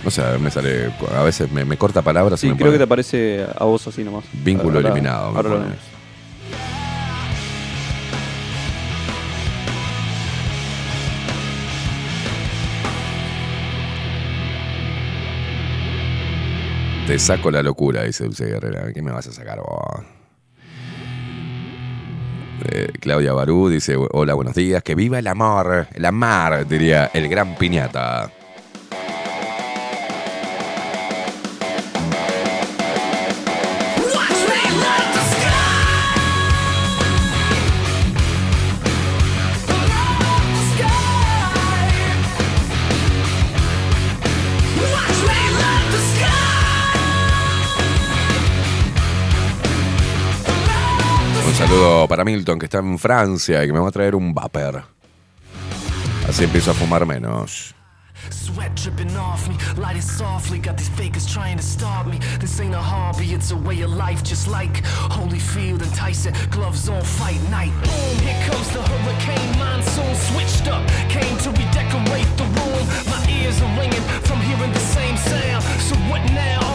No 0.06 0.12
sé, 0.12 0.22
me 0.40 0.52
sale. 0.52 0.92
A 1.18 1.24
veces 1.24 1.52
me, 1.52 1.66
me 1.66 1.78
corta 1.78 2.02
palabras 2.04 2.40
y 2.44 2.48
Sí, 2.48 2.52
me 2.52 2.58
creo 2.58 2.68
pone 2.68 2.74
que 2.76 2.78
te 2.78 2.84
aparece 2.84 3.46
a 3.58 3.64
vos 3.66 3.88
así 3.88 4.04
nomás. 4.04 4.24
Vínculo 4.34 4.78
Ahora- 4.78 4.90
eliminado. 4.90 5.32
me 5.32 5.38
Ahora 5.38 5.50
pone. 5.50 5.76
Te 17.08 17.20
saco 17.20 17.52
la 17.52 17.62
locura, 17.62 18.04
dice 18.04 18.24
Dulce 18.24 18.46
Guerrera. 18.46 18.92
¿Qué 18.92 19.02
me 19.02 19.12
vas 19.12 19.28
a 19.28 19.32
sacar 19.32 19.60
vos? 19.60 20.04
Eh, 22.72 22.88
Claudia 23.00 23.34
Barú 23.34 23.70
dice, 23.70 23.96
hola, 23.96 24.34
buenos 24.34 24.56
días, 24.56 24.82
que 24.82 24.96
viva 24.96 25.20
el 25.20 25.28
amor, 25.28 25.88
el 25.94 26.04
amar, 26.06 26.68
diría 26.68 27.12
el 27.14 27.30
gran 27.30 27.56
piñata. 27.56 28.32
Saludo 51.76 52.08
para 52.08 52.24
Milton, 52.24 52.60
que 52.60 52.66
está 52.66 52.80
en 52.80 52.98
Francia 52.98 53.64
y 53.64 53.68
que 53.68 53.74
me 53.74 53.80
va 53.80 53.90
a 53.90 53.92
traer 53.92 54.16
un 54.16 54.34
vapor. 54.34 54.84
Así 56.28 56.44
empiezo 56.44 56.72
a 56.72 56.74
fumar 56.74 57.06
menos. 57.06 57.74
Sweat 58.30 58.74
dripping 58.76 59.16
off 59.18 59.48
me, 59.48 59.56
lighting 59.78 60.02
softly. 60.02 60.58
Got 60.58 60.78
these 60.78 60.90
fakers 60.90 61.28
trying 61.28 61.58
to 61.58 61.64
stop 61.64 62.08
me. 62.08 62.20
This 62.40 62.60
ain't 62.60 62.74
a 62.74 62.82
hobby, 62.82 63.34
it's 63.34 63.52
a 63.52 63.56
way 63.56 63.82
of 63.82 63.92
life, 63.92 64.24
just 64.24 64.48
like 64.48 64.84
Holyfield 65.12 65.82
and 65.82 65.94
Tyson. 65.94 66.34
Gloves 66.50 66.90
on, 66.90 67.04
fight 67.04 67.42
night. 67.52 67.74
Boom, 67.84 68.18
here 68.26 68.40
comes 68.50 68.70
the 68.72 68.82
hurricane 68.82 69.60
monsoon. 69.60 70.16
Switched 70.16 70.68
up, 70.68 70.82
came 71.10 71.38
to 71.44 71.50
redecorate 71.52 72.30
the 72.38 72.46
room. 72.58 72.86
My 73.12 73.22
ears 73.30 73.62
are 73.62 73.78
ringing 73.78 74.02
from 74.24 74.40
hearing 74.42 74.72
the 74.72 74.80
same 74.80 75.18
sound. 75.18 75.64
So 75.82 75.96
what 76.10 76.24
now? 76.32 76.75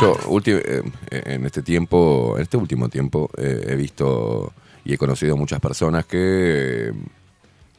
yo 0.00 0.16
eh, 0.44 0.82
eh, 1.10 1.22
en 1.26 1.46
este 1.46 1.62
tiempo, 1.62 2.34
en 2.36 2.42
este 2.42 2.56
último 2.56 2.88
tiempo, 2.88 3.30
eh, 3.36 3.66
he 3.68 3.76
visto 3.76 4.52
y 4.84 4.94
he 4.94 4.98
conocido 4.98 5.36
muchas 5.36 5.60
personas 5.60 6.06
que 6.06 6.88
eh, 6.88 6.92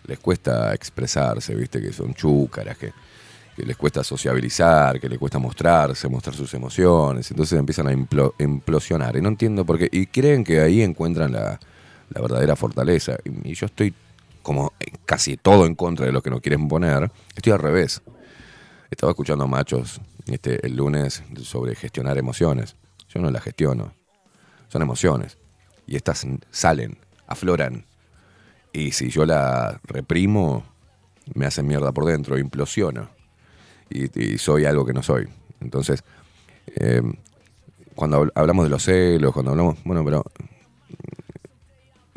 les 0.05 0.19
cuesta 0.19 0.73
expresarse, 0.73 1.55
viste, 1.55 1.81
que 1.81 1.93
son 1.93 2.13
chúcaras, 2.13 2.77
que, 2.77 2.91
les 3.57 3.75
cuesta 3.75 4.03
sociabilizar, 4.03 4.99
que 4.99 5.09
les 5.09 5.17
cuesta 5.17 5.39
mostrarse, 5.39 6.07
mostrar 6.07 6.35
sus 6.35 6.53
emociones, 6.53 7.31
entonces 7.31 7.57
empiezan 7.57 7.87
a 7.87 7.91
implosionar. 7.91 9.15
Y 9.17 9.21
no 9.21 9.29
entiendo 9.29 9.65
por 9.65 9.79
qué. 9.79 9.89
Y 9.91 10.05
creen 10.05 10.43
que 10.43 10.59
ahí 10.59 10.83
encuentran 10.83 11.31
la, 11.31 11.59
la 12.09 12.21
verdadera 12.21 12.55
fortaleza. 12.55 13.17
Y, 13.23 13.53
yo 13.53 13.65
estoy 13.65 13.93
como 14.41 14.73
casi 15.05 15.37
todo 15.37 15.65
en 15.65 15.75
contra 15.75 16.05
de 16.05 16.11
lo 16.11 16.21
que 16.21 16.29
nos 16.29 16.41
quieren 16.41 16.67
poner, 16.67 17.11
estoy 17.35 17.53
al 17.53 17.59
revés. 17.59 18.01
Estaba 18.89 19.11
escuchando 19.11 19.43
a 19.43 19.47
machos 19.47 19.99
este, 20.27 20.65
el 20.65 20.75
lunes 20.75 21.23
sobre 21.43 21.75
gestionar 21.75 22.17
emociones. 22.17 22.75
Yo 23.09 23.19
no 23.19 23.29
las 23.31 23.43
gestiono. 23.43 23.93
Son 24.69 24.81
emociones. 24.81 25.37
Y 25.85 25.95
estas 25.95 26.25
salen, 26.51 26.97
afloran. 27.27 27.85
Y 28.71 28.91
si 28.91 29.09
yo 29.09 29.25
la 29.25 29.79
reprimo, 29.83 30.63
me 31.33 31.45
hacen 31.45 31.67
mierda 31.67 31.91
por 31.91 32.05
dentro, 32.05 32.37
implosiono. 32.37 33.09
Y, 33.89 34.19
y 34.19 34.37
soy 34.37 34.65
algo 34.65 34.85
que 34.85 34.93
no 34.93 35.03
soy. 35.03 35.27
Entonces, 35.59 36.03
eh, 36.75 37.01
cuando 37.95 38.21
habl- 38.21 38.31
hablamos 38.35 38.65
de 38.65 38.69
los 38.69 38.83
celos, 38.83 39.33
cuando 39.33 39.51
hablamos. 39.51 39.77
Bueno, 39.83 40.05
pero. 40.05 40.23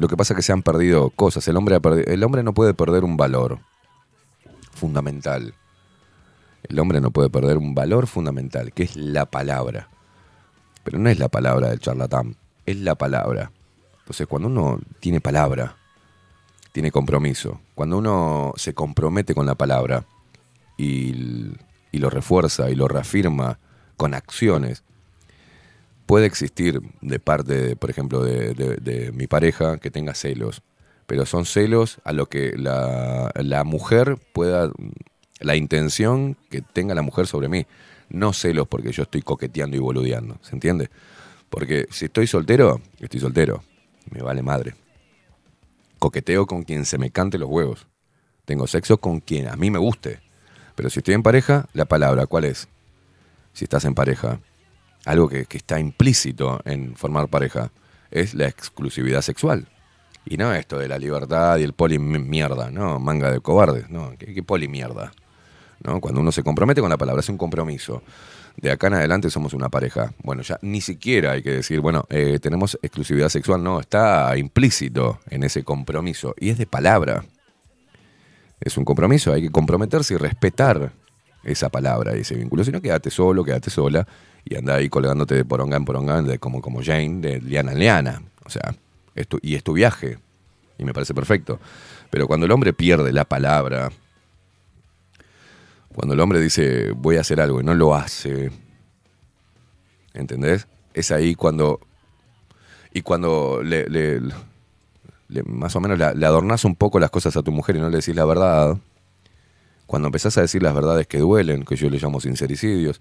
Lo 0.00 0.08
que 0.08 0.16
pasa 0.16 0.32
es 0.32 0.36
que 0.36 0.42
se 0.42 0.52
han 0.52 0.62
perdido 0.62 1.10
cosas. 1.10 1.46
El 1.46 1.58
hombre, 1.58 1.74
ha 1.74 1.80
el 2.10 2.24
hombre 2.24 2.42
no 2.42 2.54
puede 2.54 2.72
perder 2.72 3.04
un 3.04 3.18
valor 3.18 3.58
fundamental. 4.72 5.52
El 6.62 6.78
hombre 6.78 7.02
no 7.02 7.10
puede 7.10 7.28
perder 7.28 7.58
un 7.58 7.74
valor 7.74 8.06
fundamental, 8.06 8.72
que 8.72 8.84
es 8.84 8.96
la 8.96 9.26
palabra. 9.26 9.90
Pero 10.84 10.98
no 10.98 11.10
es 11.10 11.18
la 11.18 11.28
palabra 11.28 11.68
del 11.68 11.80
charlatán, 11.80 12.36
es 12.64 12.78
la 12.78 12.94
palabra. 12.94 13.52
Entonces, 13.98 14.26
cuando 14.26 14.48
uno 14.48 14.80
tiene 15.00 15.20
palabra, 15.20 15.76
tiene 16.72 16.90
compromiso, 16.90 17.60
cuando 17.74 17.98
uno 17.98 18.54
se 18.56 18.72
compromete 18.72 19.34
con 19.34 19.44
la 19.44 19.54
palabra 19.54 20.06
y, 20.78 21.52
y 21.92 21.98
lo 21.98 22.08
refuerza 22.08 22.70
y 22.70 22.74
lo 22.74 22.88
reafirma 22.88 23.58
con 23.98 24.14
acciones, 24.14 24.82
puede 26.10 26.26
existir 26.26 26.82
de 27.02 27.20
parte, 27.20 27.76
por 27.76 27.88
ejemplo, 27.88 28.24
de 28.24 29.12
mi 29.14 29.28
pareja 29.28 29.78
que 29.78 29.92
tenga 29.92 30.12
celos, 30.12 30.60
pero 31.06 31.24
son 31.24 31.46
celos 31.46 32.00
a 32.02 32.12
lo 32.12 32.26
que 32.26 32.52
la, 32.56 33.30
la 33.36 33.62
mujer 33.62 34.18
pueda, 34.32 34.72
la 35.38 35.54
intención 35.54 36.36
que 36.50 36.62
tenga 36.62 36.96
la 36.96 37.02
mujer 37.02 37.28
sobre 37.28 37.48
mí, 37.48 37.64
no 38.08 38.32
celos 38.32 38.66
porque 38.66 38.90
yo 38.90 39.04
estoy 39.04 39.22
coqueteando 39.22 39.76
y 39.76 39.78
boludeando, 39.78 40.36
¿se 40.42 40.56
entiende? 40.56 40.90
Porque 41.48 41.86
si 41.92 42.06
estoy 42.06 42.26
soltero, 42.26 42.80
estoy 42.98 43.20
soltero, 43.20 43.62
me 44.10 44.20
vale 44.20 44.42
madre. 44.42 44.74
Coqueteo 46.00 46.44
con 46.44 46.64
quien 46.64 46.86
se 46.86 46.98
me 46.98 47.12
cante 47.12 47.38
los 47.38 47.48
huevos. 47.48 47.86
Tengo 48.46 48.66
sexo 48.66 48.98
con 48.98 49.20
quien 49.20 49.46
a 49.46 49.54
mí 49.54 49.70
me 49.70 49.78
guste. 49.78 50.18
Pero 50.74 50.90
si 50.90 50.98
estoy 50.98 51.14
en 51.14 51.22
pareja, 51.22 51.68
la 51.72 51.84
palabra, 51.84 52.26
¿cuál 52.26 52.46
es? 52.46 52.66
Si 53.52 53.64
estás 53.64 53.84
en 53.84 53.94
pareja, 53.94 54.40
algo 55.04 55.28
que, 55.28 55.46
está 55.50 55.78
implícito 55.80 56.60
en 56.64 56.96
formar 56.96 57.28
pareja, 57.28 57.70
es 58.10 58.34
la 58.34 58.48
exclusividad 58.48 59.22
sexual. 59.22 59.66
Y 60.26 60.36
no 60.36 60.52
esto 60.52 60.78
de 60.78 60.88
la 60.88 60.98
libertad 60.98 61.58
y 61.58 61.62
el 61.62 61.72
poli 61.72 61.98
mi- 61.98 62.18
mierda, 62.18 62.70
no, 62.70 62.98
manga 62.98 63.30
de 63.30 63.40
cobardes, 63.40 63.88
no, 63.88 64.12
¿qué, 64.18 64.34
qué 64.34 64.42
poli 64.42 64.68
mierda? 64.68 65.12
¿No? 65.82 66.00
Cuando 66.00 66.20
uno 66.20 66.30
se 66.30 66.42
compromete 66.42 66.82
con 66.82 66.90
la 66.90 66.98
palabra, 66.98 67.20
es 67.20 67.28
un 67.30 67.38
compromiso. 67.38 68.02
De 68.56 68.70
acá 68.70 68.88
en 68.88 68.94
adelante 68.94 69.30
somos 69.30 69.54
una 69.54 69.70
pareja. 69.70 70.12
Bueno, 70.22 70.42
ya 70.42 70.58
ni 70.60 70.82
siquiera 70.82 71.32
hay 71.32 71.42
que 71.42 71.52
decir, 71.52 71.80
bueno, 71.80 72.04
eh, 72.10 72.38
tenemos 72.42 72.78
exclusividad 72.82 73.30
sexual, 73.30 73.62
no, 73.62 73.80
está 73.80 74.36
implícito 74.36 75.20
en 75.30 75.42
ese 75.44 75.64
compromiso. 75.64 76.34
Y 76.38 76.50
es 76.50 76.58
de 76.58 76.66
palabra. 76.66 77.24
Es 78.60 78.76
un 78.76 78.84
compromiso, 78.84 79.32
hay 79.32 79.42
que 79.42 79.50
comprometerse 79.50 80.14
y 80.14 80.16
respetar 80.18 80.92
esa 81.44 81.70
palabra 81.70 82.14
y 82.14 82.20
ese 82.20 82.34
vínculo. 82.34 82.62
Si 82.62 82.72
no, 82.72 82.82
quédate 82.82 83.08
solo, 83.10 83.42
quédate 83.42 83.70
sola 83.70 84.06
y 84.44 84.56
anda 84.56 84.74
ahí 84.76 84.88
colgándote 84.88 85.34
de 85.34 85.44
poronga 85.44 85.76
en 85.76 85.84
poronga, 85.84 86.22
de, 86.22 86.38
como, 86.38 86.60
como 86.60 86.82
Jane, 86.82 87.20
de 87.20 87.40
liana 87.40 87.72
en 87.72 87.78
liana. 87.78 88.22
O 88.44 88.50
sea, 88.50 88.74
es 89.14 89.26
y 89.42 89.54
es 89.54 89.62
tu 89.62 89.72
viaje. 89.74 90.18
Y 90.78 90.84
me 90.84 90.92
parece 90.94 91.14
perfecto. 91.14 91.60
Pero 92.10 92.26
cuando 92.26 92.46
el 92.46 92.52
hombre 92.52 92.72
pierde 92.72 93.12
la 93.12 93.24
palabra, 93.24 93.90
cuando 95.94 96.14
el 96.14 96.20
hombre 96.20 96.40
dice 96.40 96.92
voy 96.92 97.16
a 97.16 97.20
hacer 97.20 97.40
algo 97.40 97.60
y 97.60 97.64
no 97.64 97.74
lo 97.74 97.94
hace, 97.94 98.50
¿entendés? 100.14 100.66
Es 100.94 101.10
ahí 101.10 101.34
cuando. 101.34 101.80
Y 102.92 103.02
cuando 103.02 103.60
le, 103.62 103.88
le- 103.88 104.20
le- 105.28 105.42
más 105.44 105.76
o 105.76 105.80
menos 105.80 105.98
la- 105.98 106.12
le 106.14 106.26
adornás 106.26 106.64
un 106.64 106.74
poco 106.74 106.98
las 106.98 107.10
cosas 107.10 107.36
a 107.36 107.42
tu 107.42 107.52
mujer 107.52 107.76
y 107.76 107.80
no 107.80 107.88
le 107.88 107.98
decís 107.98 108.16
la 108.16 108.24
verdad, 108.24 108.76
cuando 109.86 110.08
empezás 110.08 110.36
a 110.38 110.40
decir 110.42 110.62
las 110.62 110.74
verdades 110.74 111.06
que 111.06 111.18
duelen, 111.18 111.64
que 111.64 111.76
yo 111.76 111.88
le 111.88 111.98
llamo 111.98 112.20
sincericidios, 112.20 113.00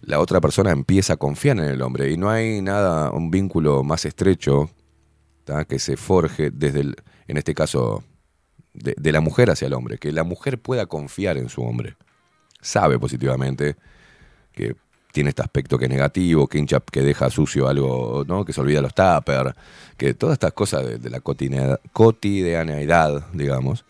la 0.00 0.20
otra 0.20 0.40
persona 0.40 0.70
empieza 0.70 1.14
a 1.14 1.16
confiar 1.16 1.58
en 1.58 1.64
el 1.64 1.82
hombre 1.82 2.10
y 2.10 2.16
no 2.16 2.30
hay 2.30 2.62
nada, 2.62 3.10
un 3.10 3.30
vínculo 3.30 3.82
más 3.82 4.04
estrecho 4.04 4.70
que 5.66 5.78
se 5.78 5.96
forje 5.96 6.50
desde, 6.50 6.80
el, 6.80 6.96
en 7.26 7.38
este 7.38 7.54
caso, 7.54 8.04
de, 8.74 9.12
la 9.12 9.20
mujer 9.20 9.50
hacia 9.50 9.66
el 9.66 9.72
hombre, 9.72 9.98
que 9.98 10.12
la 10.12 10.24
mujer 10.24 10.60
pueda 10.60 10.86
confiar 10.86 11.38
en 11.38 11.48
su 11.48 11.62
hombre. 11.62 11.96
Sabe 12.60 12.98
positivamente 12.98 13.76
que 14.52 14.76
tiene 15.12 15.30
este 15.30 15.42
aspecto 15.42 15.78
que 15.78 15.86
es 15.86 15.90
negativo, 15.90 16.48
que 16.48 16.58
hincha, 16.58 16.80
que 16.80 17.00
deja 17.00 17.30
sucio 17.30 17.66
algo, 17.66 18.24
¿no? 18.26 18.44
que 18.44 18.52
se 18.52 18.60
olvida 18.60 18.82
los 18.82 18.94
tupper, 18.94 19.54
que 19.96 20.14
todas 20.14 20.34
estas 20.34 20.52
cosas 20.52 20.86
de, 20.86 20.98
de 20.98 21.10
la 21.10 21.20
cotidianeidad, 21.20 23.26
digamos, 23.32 23.84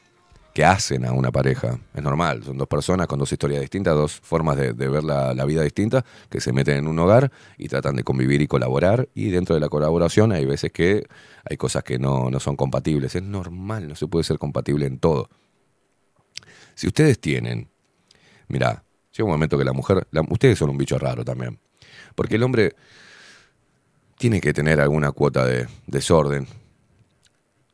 que 0.58 0.64
hacen 0.64 1.04
a 1.04 1.12
una 1.12 1.30
pareja. 1.30 1.78
Es 1.94 2.02
normal, 2.02 2.42
son 2.42 2.58
dos 2.58 2.66
personas 2.66 3.06
con 3.06 3.16
dos 3.20 3.30
historias 3.30 3.60
distintas, 3.60 3.94
dos 3.94 4.14
formas 4.20 4.56
de, 4.56 4.72
ver 4.72 5.04
la, 5.04 5.44
vida 5.44 5.62
distinta, 5.62 6.04
que 6.28 6.40
se 6.40 6.52
meten 6.52 6.78
en 6.78 6.88
un 6.88 6.98
hogar 6.98 7.30
y 7.56 7.68
tratan 7.68 7.94
de 7.94 8.02
convivir 8.02 8.42
y 8.42 8.48
colaborar. 8.48 9.08
Y 9.14 9.30
dentro 9.30 9.54
de 9.54 9.60
la 9.60 9.68
colaboración 9.68 10.32
hay 10.32 10.46
veces 10.46 10.72
que 10.72 11.06
hay 11.48 11.56
cosas 11.56 11.84
que 11.84 12.00
no, 12.00 12.28
no 12.28 12.40
son 12.40 12.56
compatibles. 12.56 13.14
Es 13.14 13.22
normal, 13.22 13.86
no 13.86 13.94
se 13.94 14.08
puede 14.08 14.24
ser 14.24 14.40
compatible 14.40 14.86
en 14.86 14.98
todo. 14.98 15.30
Si 16.74 16.88
ustedes 16.88 17.20
tienen, 17.20 17.68
mirá, 18.48 18.82
llega 19.12 19.26
un 19.26 19.30
momento 19.30 19.58
que 19.58 19.64
la 19.64 19.72
mujer, 19.72 20.08
ustedes 20.28 20.58
son 20.58 20.70
un 20.70 20.76
bicho 20.76 20.98
raro 20.98 21.24
también. 21.24 21.60
Porque 22.16 22.34
el 22.34 22.42
hombre 22.42 22.74
tiene 24.18 24.40
que 24.40 24.52
tener 24.52 24.80
alguna 24.80 25.12
cuota 25.12 25.46
de 25.46 25.68
desorden, 25.86 26.48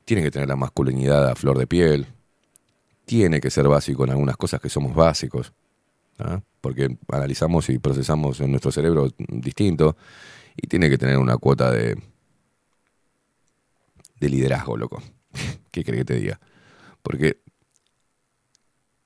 tiene 0.05 0.23
que 0.23 0.31
tener 0.31 0.49
la 0.49 0.57
masculinidad 0.57 1.31
a 1.31 1.35
flor 1.35 1.57
de 1.57 1.67
piel, 1.67 2.09
tiene 3.05 3.41
que 3.41 3.51
ser 3.51 3.69
básico 3.69 4.05
en 4.05 4.11
algunas 4.11 4.37
cosas 4.37 4.61
que 4.61 4.69
somos 4.69 4.95
básicos, 4.95 5.53
¿ah? 6.19 6.41
porque 6.61 6.97
analizamos 7.09 7.69
y 7.71 7.79
procesamos 7.79 8.41
en 8.41 8.51
nuestro 8.51 8.73
cerebro 8.73 9.09
distinto, 9.29 9.97
y 10.57 10.67
tiene 10.67 10.89
que 10.89 10.99
tener 10.99 11.19
una 11.19 11.37
cuota 11.37 11.71
de, 11.71 11.97
de 14.21 14.29
liderazgo, 14.29 14.77
loco. 14.77 15.03
¿Qué 15.71 15.85
crees 15.85 16.01
que 16.01 16.05
te 16.05 16.21
diga? 16.21 16.41
Porque 17.03 17.41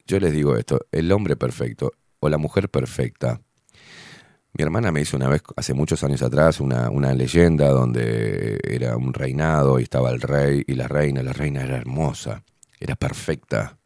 yo 0.07 0.21
les 0.21 0.33
digo 0.33 0.57
esto, 0.57 0.81
el 0.93 1.11
hombre 1.13 1.37
perfecto 1.37 1.93
o 2.21 2.29
la 2.29 2.39
mujer 2.39 2.69
perfecta. 2.69 3.41
Mi 4.53 4.65
hermana 4.65 4.91
me 4.91 5.01
hizo 5.01 5.17
una 5.17 5.29
vez, 5.29 5.43
hace 5.57 5.75
muchos 5.75 6.03
años 6.03 6.23
atrás, 6.23 6.61
una, 6.61 6.91
una 6.91 7.15
leyenda 7.15 7.69
donde 7.69 8.59
era 8.65 8.97
un 8.97 9.13
reinado 9.13 9.79
y 9.79 9.85
estaba 9.85 10.11
el 10.11 10.21
rey 10.21 10.65
y 10.67 10.75
la 10.75 10.89
reina. 10.89 11.23
La 11.23 11.33
reina 11.33 11.63
era 11.63 11.77
hermosa, 11.77 12.43
era 12.81 12.97
perfecta, 12.97 13.78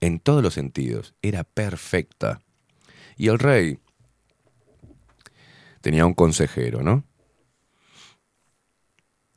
en 0.00 0.20
todos 0.20 0.42
los 0.42 0.54
sentidos, 0.54 1.14
era 1.22 1.44
perfecta. 1.44 2.40
Y 3.16 3.28
el 3.28 3.38
rey 3.38 3.78
tenía 5.80 6.06
un 6.06 6.14
consejero, 6.14 6.82
¿no? 6.82 7.04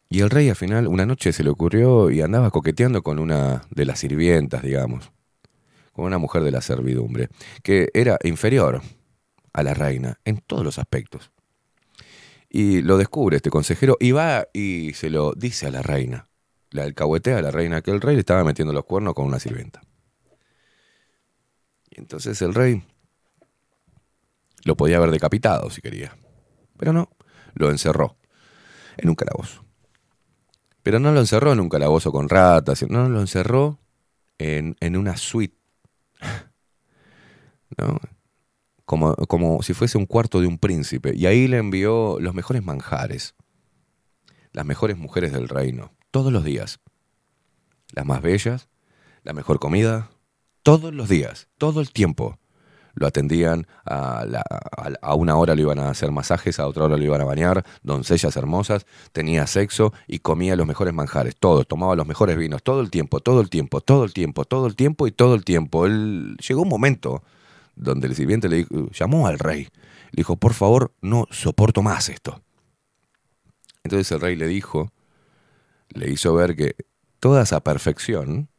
Y 0.09 0.19
el 0.19 0.29
rey 0.29 0.49
al 0.49 0.57
final, 0.57 0.87
una 0.87 1.05
noche 1.05 1.31
se 1.31 1.43
le 1.43 1.49
ocurrió 1.49 2.11
y 2.11 2.21
andaba 2.21 2.51
coqueteando 2.51 3.01
con 3.01 3.17
una 3.17 3.61
de 3.69 3.85
las 3.85 3.99
sirvientas, 3.99 4.61
digamos, 4.61 5.09
con 5.93 6.03
una 6.03 6.17
mujer 6.17 6.43
de 6.43 6.51
la 6.51 6.61
servidumbre, 6.61 7.29
que 7.63 7.89
era 7.93 8.19
inferior 8.23 8.81
a 9.53 9.63
la 9.63 9.73
reina 9.73 10.19
en 10.25 10.39
todos 10.39 10.65
los 10.65 10.79
aspectos. 10.79 11.31
Y 12.49 12.81
lo 12.81 12.97
descubre 12.97 13.37
este 13.37 13.49
consejero 13.49 13.95
y 14.01 14.11
va 14.11 14.47
y 14.53 14.91
se 14.95 15.09
lo 15.09 15.31
dice 15.33 15.67
a 15.67 15.71
la 15.71 15.81
reina. 15.81 16.27
La 16.71 16.83
alcahuetea 16.83 17.37
a 17.37 17.41
la 17.41 17.51
reina 17.51 17.81
que 17.81 17.91
el 17.91 18.01
rey 18.01 18.15
le 18.15 18.19
estaba 18.19 18.43
metiendo 18.43 18.73
los 18.73 18.83
cuernos 18.83 19.13
con 19.13 19.25
una 19.25 19.39
sirvienta. 19.39 19.81
Y 21.91 21.99
entonces 21.99 22.41
el 22.41 22.55
rey 22.55 22.83
lo 24.63 24.75
podía 24.75 24.97
haber 24.97 25.11
decapitado 25.11 25.69
si 25.69 25.81
quería. 25.81 26.17
Pero 26.77 26.93
no, 26.93 27.11
lo 27.53 27.69
encerró 27.69 28.17
en 28.97 29.09
un 29.09 29.15
calabozo. 29.15 29.63
Pero 30.81 30.99
no 30.99 31.11
lo 31.11 31.19
encerró 31.19 31.53
en 31.53 31.59
un 31.59 31.69
calabozo 31.69 32.11
con 32.11 32.27
ratas, 32.27 32.83
no, 32.89 33.07
lo 33.07 33.21
encerró 33.21 33.79
en, 34.39 34.75
en 34.79 34.97
una 34.97 35.15
suite. 35.17 35.57
¿no? 37.77 37.99
como, 38.91 39.15
como 39.15 39.63
si 39.63 39.73
fuese 39.73 39.97
un 39.97 40.05
cuarto 40.05 40.41
de 40.41 40.47
un 40.47 40.57
príncipe, 40.57 41.13
y 41.15 41.25
ahí 41.25 41.47
le 41.47 41.57
envió 41.57 42.17
los 42.19 42.33
mejores 42.33 42.61
manjares, 42.61 43.35
las 44.51 44.65
mejores 44.65 44.97
mujeres 44.97 45.31
del 45.31 45.47
reino, 45.47 45.93
todos 46.11 46.33
los 46.33 46.43
días, 46.43 46.81
las 47.93 48.05
más 48.05 48.21
bellas, 48.21 48.67
la 49.23 49.31
mejor 49.31 49.59
comida, 49.59 50.11
todos 50.63 50.93
los 50.93 51.09
días, 51.09 51.47
todo 51.57 51.81
el 51.81 51.91
tiempo. 51.91 52.37
Lo 52.93 53.07
atendían 53.07 53.67
a, 53.85 54.25
la- 54.27 54.43
a- 55.01 55.15
una 55.15 55.37
hora 55.37 55.55
le 55.55 55.61
iban 55.61 55.79
a 55.79 55.89
hacer 55.89 56.11
masajes, 56.11 56.59
a 56.59 56.67
otra 56.67 56.83
hora 56.83 56.97
le 56.97 57.05
iban 57.05 57.21
a 57.21 57.23
bañar, 57.23 57.65
doncellas 57.83 58.35
hermosas, 58.35 58.85
tenía 59.13 59.47
sexo 59.47 59.93
y 60.07 60.19
comía 60.19 60.57
los 60.57 60.67
mejores 60.67 60.93
manjares, 60.93 61.37
todos, 61.39 61.65
tomaba 61.67 61.95
los 61.95 62.05
mejores 62.05 62.35
vinos, 62.37 62.63
todo 62.63 62.81
el 62.81 62.91
tiempo, 62.91 63.21
todo 63.21 63.39
el 63.39 63.49
tiempo, 63.49 63.79
todo 63.79 64.03
el 64.03 64.11
tiempo, 64.11 64.43
todo 64.43 64.67
el 64.67 64.75
tiempo 64.75 65.07
y 65.07 65.11
todo 65.11 65.35
el 65.35 65.45
tiempo. 65.45 65.85
Él, 65.85 66.35
llegó 66.45 66.63
un 66.63 66.69
momento 66.69 67.23
donde 67.77 68.07
el 68.07 68.15
sirviente 68.15 68.49
le 68.49 68.57
dijo- 68.57 68.89
llamó 68.91 69.25
al 69.27 69.39
rey, 69.39 69.63
le 70.11 70.17
dijo, 70.17 70.35
por 70.35 70.53
favor, 70.53 70.91
no 71.01 71.27
soporto 71.31 71.81
más 71.81 72.09
esto. 72.09 72.41
Entonces 73.83 74.11
el 74.11 74.19
rey 74.19 74.35
le 74.35 74.47
dijo, 74.47 74.91
le 75.89 76.11
hizo 76.11 76.33
ver 76.33 76.57
que 76.57 76.75
toda 77.21 77.43
esa 77.43 77.61
perfección 77.61 78.49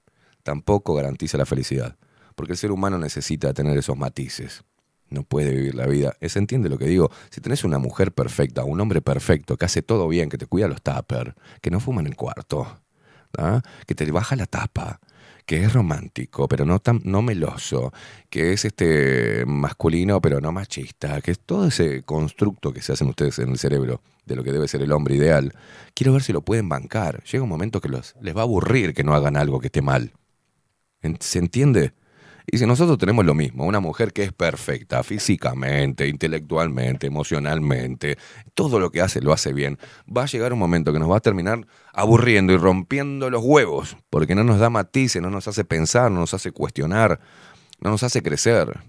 tampoco 0.43 0.95
garantiza 0.95 1.39
la 1.39 1.47
felicidad, 1.47 1.97
porque 2.35 2.53
el 2.53 2.59
ser 2.59 2.73
humano 2.73 2.99
necesita 2.99 3.53
tener 3.53 3.77
esos 3.79 3.97
matices. 3.97 4.65
No 5.09 5.25
puede 5.25 5.55
vivir 5.55 5.75
la 5.75 5.87
vida. 5.87 6.17
¿Se 6.23 6.39
entiende 6.39 6.71
lo 6.71 6.79
que 6.79 6.87
digo? 6.87 7.11
Si 7.31 7.41
tenés 7.43 7.65
una 7.65 7.79
mujer 7.79 8.13
perfecta, 8.13 8.65
un 8.65 8.81
hombre 8.81 9.03
perfecto, 9.03 9.59
que 9.59 9.67
hace 9.67 9.83
todo 9.83 10.09
bien, 10.09 10.31
que 10.31 10.39
te 10.39 10.47
cuida 10.47 10.69
los 10.69 10.81
tuppers, 10.83 11.35
que 11.61 11.71
no 11.71 11.81
fuma 11.81 12.01
en 12.01 12.07
el 12.07 12.17
cuarto, 12.17 12.67
¿ah? 13.37 13.61
que 13.87 13.95
te 13.95 14.11
baja 14.11 14.37
la 14.37 14.47
tapa, 14.47 15.01
que 15.45 15.65
es 15.65 15.73
romántico, 15.73 16.49
pero 16.49 16.65
no 16.65 16.79
tan 16.79 17.01
no 17.05 17.21
meloso, 17.21 17.93
que 18.31 18.53
es 18.53 18.65
este 18.65 19.45
masculino, 19.47 20.21
pero 20.21 20.41
no 20.41 20.51
machista, 20.51 21.21
que 21.21 21.33
es 21.33 21.41
todo 21.41 21.67
ese 21.67 22.03
constructo 22.05 22.73
que 22.73 22.81
se 22.81 22.93
hacen 22.93 23.09
ustedes 23.09 23.39
en 23.39 23.51
el 23.51 23.59
cerebro 23.59 24.01
de 24.25 24.37
lo 24.37 24.45
que 24.45 24.53
debe 24.53 24.69
ser 24.69 24.83
el 24.83 24.93
hombre 24.93 25.17
ideal. 25.17 25.53
Quiero 25.95 26.13
ver 26.13 26.23
si 26.23 26.33
lo 26.33 26.43
pueden 26.43 26.69
bancar. 26.69 27.23
Llega 27.25 27.43
un 27.43 27.51
momento 27.51 27.81
que 27.81 27.89
los, 27.89 28.15
les 28.21 28.37
va 28.37 28.41
a 28.41 28.45
aburrir 28.45 28.95
que 28.95 29.05
no 29.05 29.15
hagan 29.15 29.37
algo 29.37 29.61
que 29.61 29.67
esté 29.67 29.83
mal. 29.83 30.13
¿En- 31.03 31.19
¿Se 31.21 31.39
entiende? 31.39 31.93
Y 32.51 32.59
si 32.59 32.67
nosotros 32.67 32.99
tenemos 32.99 33.25
lo 33.25 33.35
mismo, 33.35 33.65
una 33.65 33.79
mujer 33.81 34.13
que 34.13 34.25
es 34.25 34.33
perfecta 34.33 35.03
físicamente, 35.05 36.09
intelectualmente, 36.09 37.07
emocionalmente, 37.07 38.19
todo 38.55 38.81
lo 38.81 38.91
que 38.91 39.01
hace 39.01 39.21
lo 39.21 39.33
hace 39.33 39.53
bien, 39.53 39.79
va 40.15 40.25
a 40.25 40.27
llegar 40.27 40.53
un 40.53 40.59
momento 40.59 40.93
que 40.93 40.99
nos 40.99 41.11
va 41.11 41.19
a 41.19 41.21
terminar 41.21 41.67
aburriendo 41.93 42.53
y 42.53 42.57
rompiendo 42.57 43.31
los 43.31 43.43
huevos, 43.45 43.97
porque 44.11 44.35
no 44.35 44.43
nos 44.43 44.59
da 44.59 44.71
matices, 44.71 45.23
no 45.23 45.31
nos 45.31 45.47
hace 45.47 45.65
pensar, 45.65 46.11
no 46.11 46.19
nos 46.21 46.35
hace 46.35 46.51
cuestionar, 46.51 47.21
no 47.81 47.91
nos 47.91 48.03
hace 48.03 48.23
crecer. 48.23 48.81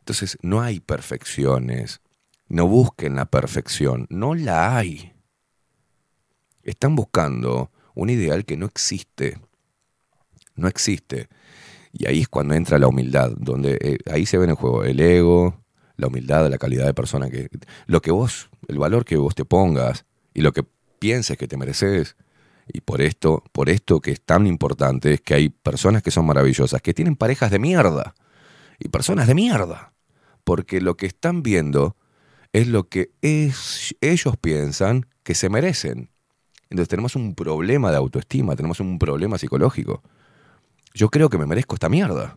Entonces, 0.00 0.38
no 0.42 0.60
hay 0.60 0.80
perfecciones. 0.80 2.00
No 2.48 2.66
busquen 2.66 3.14
la 3.14 3.26
perfección, 3.26 4.06
no 4.10 4.34
la 4.34 4.76
hay. 4.76 5.12
Están 6.62 6.94
buscando 6.96 7.70
un 7.94 8.10
ideal 8.10 8.44
que 8.44 8.56
no 8.56 8.66
existe. 8.66 9.38
No 10.60 10.68
existe. 10.68 11.28
Y 11.92 12.06
ahí 12.06 12.20
es 12.20 12.28
cuando 12.28 12.54
entra 12.54 12.78
la 12.78 12.88
humildad, 12.88 13.32
donde 13.36 13.78
eh, 13.80 13.98
ahí 14.10 14.26
se 14.26 14.38
ve 14.38 14.46
en 14.46 14.54
juego 14.54 14.84
el 14.84 15.00
ego, 15.00 15.56
la 15.96 16.06
humildad, 16.08 16.48
la 16.50 16.58
calidad 16.58 16.86
de 16.86 16.94
persona 16.94 17.30
que 17.30 17.48
lo 17.86 18.00
que 18.00 18.10
vos, 18.10 18.50
el 18.68 18.78
valor 18.78 19.04
que 19.04 19.16
vos 19.16 19.34
te 19.34 19.44
pongas 19.44 20.04
y 20.34 20.42
lo 20.42 20.52
que 20.52 20.64
pienses 20.98 21.36
que 21.36 21.48
te 21.48 21.56
mereces. 21.56 22.16
Y 22.72 22.82
por 22.82 23.00
esto, 23.00 23.42
por 23.52 23.68
esto 23.68 24.00
que 24.00 24.12
es 24.12 24.20
tan 24.20 24.46
importante 24.46 25.14
es 25.14 25.20
que 25.20 25.34
hay 25.34 25.48
personas 25.48 26.02
que 26.02 26.12
son 26.12 26.26
maravillosas, 26.26 26.80
que 26.82 26.94
tienen 26.94 27.16
parejas 27.16 27.50
de 27.50 27.58
mierda 27.58 28.14
y 28.78 28.88
personas 28.88 29.26
de 29.26 29.34
mierda, 29.34 29.92
porque 30.44 30.80
lo 30.80 30.96
que 30.96 31.06
están 31.06 31.42
viendo 31.42 31.96
es 32.52 32.68
lo 32.68 32.88
que 32.88 33.10
es- 33.22 33.94
ellos 34.00 34.36
piensan 34.40 35.06
que 35.24 35.34
se 35.34 35.48
merecen. 35.48 36.10
Entonces 36.70 36.88
tenemos 36.88 37.16
un 37.16 37.34
problema 37.34 37.90
de 37.90 37.96
autoestima, 37.96 38.54
tenemos 38.56 38.78
un 38.80 38.98
problema 38.98 39.38
psicológico. 39.38 40.02
Yo 40.94 41.08
creo 41.08 41.28
que 41.28 41.38
me 41.38 41.46
merezco 41.46 41.74
esta 41.74 41.88
mierda. 41.88 42.36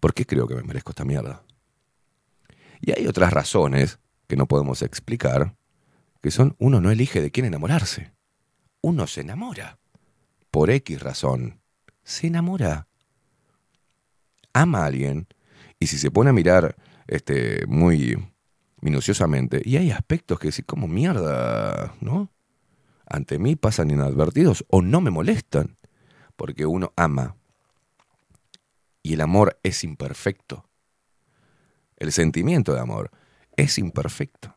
¿Por 0.00 0.14
qué 0.14 0.26
creo 0.26 0.46
que 0.46 0.54
me 0.54 0.62
merezco 0.62 0.90
esta 0.90 1.04
mierda? 1.04 1.42
Y 2.80 2.92
hay 2.92 3.06
otras 3.06 3.32
razones 3.32 3.98
que 4.26 4.36
no 4.36 4.46
podemos 4.46 4.82
explicar, 4.82 5.56
que 6.22 6.30
son 6.30 6.56
uno 6.58 6.80
no 6.80 6.90
elige 6.90 7.20
de 7.20 7.30
quién 7.30 7.46
enamorarse. 7.46 8.12
Uno 8.80 9.06
se 9.06 9.22
enamora. 9.22 9.78
Por 10.50 10.70
X 10.70 11.00
razón. 11.00 11.60
Se 12.02 12.26
enamora. 12.26 12.86
Ama 14.52 14.82
a 14.82 14.86
alguien 14.86 15.26
y 15.78 15.86
si 15.86 15.98
se 15.98 16.10
pone 16.10 16.30
a 16.30 16.32
mirar 16.32 16.76
este, 17.06 17.66
muy 17.66 18.16
minuciosamente, 18.80 19.62
y 19.64 19.78
hay 19.78 19.90
aspectos 19.90 20.38
que 20.38 20.48
decir, 20.48 20.66
como 20.66 20.86
mierda, 20.88 21.94
¿no? 22.00 22.30
Ante 23.06 23.38
mí 23.38 23.56
pasan 23.56 23.90
inadvertidos 23.90 24.64
o 24.68 24.82
no 24.82 25.00
me 25.00 25.10
molestan, 25.10 25.78
porque 26.36 26.66
uno 26.66 26.92
ama. 26.96 27.36
Y 29.04 29.12
el 29.12 29.20
amor 29.20 29.60
es 29.62 29.84
imperfecto. 29.84 30.68
El 31.96 32.10
sentimiento 32.10 32.72
de 32.72 32.80
amor 32.80 33.10
es 33.54 33.78
imperfecto. 33.78 34.56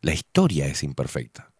La 0.00 0.14
historia 0.14 0.66
es 0.66 0.82
imperfecta. 0.82 1.52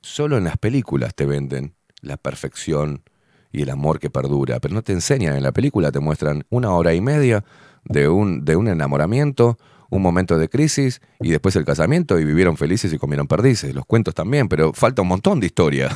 Solo 0.00 0.38
en 0.38 0.44
las 0.44 0.56
películas 0.56 1.16
te 1.16 1.26
venden 1.26 1.74
la 2.00 2.16
perfección 2.16 3.02
y 3.50 3.62
el 3.62 3.70
amor 3.70 3.98
que 3.98 4.08
perdura, 4.08 4.60
pero 4.60 4.72
no 4.72 4.82
te 4.82 4.92
enseñan 4.92 5.34
en 5.36 5.42
la 5.42 5.50
película, 5.50 5.90
te 5.90 5.98
muestran 5.98 6.44
una 6.48 6.70
hora 6.70 6.94
y 6.94 7.00
media 7.00 7.44
de 7.84 8.08
un, 8.08 8.44
de 8.44 8.54
un 8.54 8.68
enamoramiento, 8.68 9.58
un 9.90 10.00
momento 10.00 10.38
de 10.38 10.48
crisis 10.48 11.00
y 11.18 11.30
después 11.30 11.56
el 11.56 11.64
casamiento 11.64 12.20
y 12.20 12.24
vivieron 12.24 12.56
felices 12.56 12.92
y 12.92 12.98
comieron 12.98 13.26
perdices. 13.26 13.74
Los 13.74 13.84
cuentos 13.84 14.14
también, 14.14 14.48
pero 14.48 14.72
falta 14.72 15.02
un 15.02 15.08
montón 15.08 15.40
de 15.40 15.46
historia. 15.46 15.90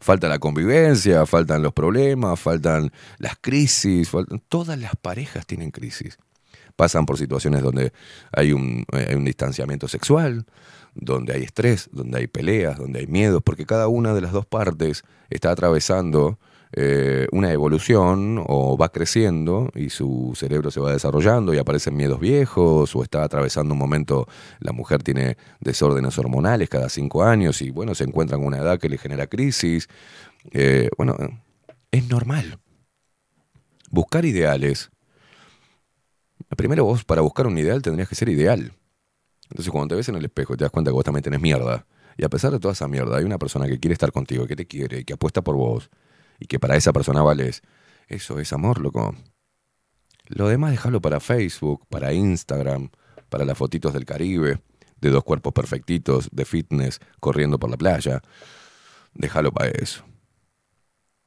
Falta 0.00 0.28
la 0.28 0.38
convivencia, 0.38 1.26
faltan 1.26 1.62
los 1.62 1.72
problemas, 1.72 2.40
faltan 2.40 2.90
las 3.18 3.36
crisis, 3.40 4.10
faltan- 4.10 4.42
todas 4.48 4.78
las 4.78 4.92
parejas 4.96 5.46
tienen 5.46 5.70
crisis. 5.70 6.18
Pasan 6.76 7.04
por 7.04 7.18
situaciones 7.18 7.62
donde 7.62 7.92
hay 8.32 8.52
un, 8.52 8.86
eh, 8.92 9.06
hay 9.10 9.14
un 9.14 9.24
distanciamiento 9.24 9.88
sexual, 9.88 10.46
donde 10.94 11.34
hay 11.34 11.42
estrés, 11.42 11.90
donde 11.92 12.18
hay 12.18 12.26
peleas, 12.26 12.78
donde 12.78 13.00
hay 13.00 13.06
miedos, 13.06 13.42
porque 13.44 13.66
cada 13.66 13.88
una 13.88 14.14
de 14.14 14.22
las 14.22 14.32
dos 14.32 14.46
partes 14.46 15.04
está 15.28 15.50
atravesando 15.50 16.38
eh, 16.72 17.26
una 17.32 17.52
evolución 17.52 18.44
o 18.46 18.76
va 18.76 18.90
creciendo 18.90 19.70
y 19.74 19.90
su 19.90 20.32
cerebro 20.36 20.70
se 20.70 20.78
va 20.78 20.92
desarrollando 20.92 21.52
y 21.52 21.58
aparecen 21.58 21.96
miedos 21.96 22.20
viejos 22.20 22.94
o 22.94 23.02
está 23.02 23.24
atravesando 23.24 23.74
un 23.74 23.78
momento, 23.78 24.28
la 24.60 24.72
mujer 24.72 25.02
tiene 25.02 25.36
desórdenes 25.58 26.16
hormonales 26.18 26.68
cada 26.68 26.88
cinco 26.88 27.24
años 27.24 27.60
y 27.62 27.70
bueno, 27.70 27.94
se 27.94 28.04
encuentra 28.04 28.36
en 28.36 28.44
una 28.44 28.58
edad 28.58 28.78
que 28.78 28.88
le 28.88 28.98
genera 28.98 29.26
crisis. 29.26 29.88
Eh, 30.52 30.88
bueno, 30.96 31.16
es 31.90 32.08
normal. 32.08 32.58
Buscar 33.90 34.24
ideales. 34.24 34.90
Primero 36.56 36.84
vos 36.84 37.04
para 37.04 37.20
buscar 37.20 37.46
un 37.46 37.58
ideal 37.58 37.82
tendrías 37.82 38.08
que 38.08 38.14
ser 38.14 38.28
ideal. 38.28 38.72
Entonces 39.50 39.72
cuando 39.72 39.88
te 39.88 39.96
ves 39.96 40.08
en 40.08 40.14
el 40.14 40.24
espejo 40.24 40.56
te 40.56 40.64
das 40.64 40.70
cuenta 40.70 40.90
que 40.90 40.94
vos 40.94 41.04
también 41.04 41.24
tenés 41.24 41.40
mierda, 41.40 41.84
y 42.16 42.24
a 42.24 42.28
pesar 42.28 42.52
de 42.52 42.60
toda 42.60 42.72
esa 42.72 42.86
mierda, 42.86 43.16
hay 43.16 43.24
una 43.24 43.38
persona 43.38 43.66
que 43.66 43.80
quiere 43.80 43.94
estar 43.94 44.12
contigo, 44.12 44.46
que 44.46 44.54
te 44.54 44.66
quiere, 44.66 45.04
que 45.04 45.14
apuesta 45.14 45.42
por 45.42 45.56
vos, 45.56 45.90
y 46.40 46.46
que 46.46 46.58
para 46.58 46.76
esa 46.76 46.92
persona 46.92 47.22
vales, 47.22 47.62
eso 48.08 48.40
es 48.40 48.52
amor, 48.52 48.80
loco. 48.80 49.14
Lo 50.26 50.48
demás 50.48 50.72
déjalo 50.72 51.00
para 51.00 51.20
Facebook, 51.20 51.86
para 51.88 52.12
Instagram, 52.12 52.90
para 53.28 53.44
las 53.44 53.58
fotitos 53.58 53.92
del 53.92 54.04
Caribe, 54.04 54.60
de 55.00 55.10
dos 55.10 55.22
cuerpos 55.24 55.52
perfectitos, 55.52 56.28
de 56.32 56.44
fitness, 56.44 57.00
corriendo 57.20 57.58
por 57.58 57.70
la 57.70 57.76
playa. 57.76 58.22
Déjalo 59.14 59.52
para 59.52 59.70
eso. 59.70 60.04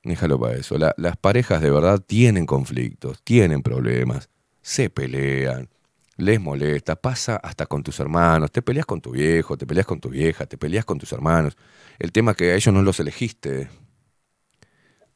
Déjalo 0.04 0.40
para 0.40 0.56
eso. 0.56 0.78
La- 0.78 0.94
las 0.98 1.16
parejas 1.18 1.62
de 1.62 1.72
verdad 1.72 2.00
tienen 2.00 2.46
conflictos, 2.46 3.22
tienen 3.24 3.62
problemas, 3.62 4.30
se 4.62 4.90
pelean, 4.90 5.70
les 6.18 6.40
molesta, 6.40 6.96
pasa 6.96 7.38
hasta 7.38 7.66
con 7.66 7.84
tus 7.84 8.00
hermanos, 8.00 8.52
te 8.52 8.62
peleas 8.62 8.86
con 8.86 9.02
tu 9.02 9.12
viejo, 9.12 9.58
te 9.58 9.66
peleas 9.66 9.88
con 9.88 10.00
tu 10.00 10.10
vieja, 10.10 10.46
te 10.46 10.58
peleas 10.58 10.86
con 10.86 10.98
tus 11.00 11.12
hermanos. 11.14 11.58
El 12.00 12.12
tema 12.12 12.32
es 12.32 12.38
que 12.38 12.52
a 12.52 12.56
ellos 12.56 12.74
no 12.74 12.82
los 12.82 13.00
elegiste. 13.00 13.70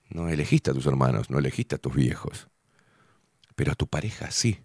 No 0.09 0.29
elegiste 0.29 0.71
a 0.71 0.73
tus 0.73 0.85
hermanos, 0.85 1.29
no 1.29 1.39
elegiste 1.39 1.75
a 1.75 1.79
tus 1.79 1.93
viejos. 1.93 2.47
Pero 3.55 3.71
a 3.71 3.75
tu 3.75 3.87
pareja 3.87 4.31
sí. 4.31 4.59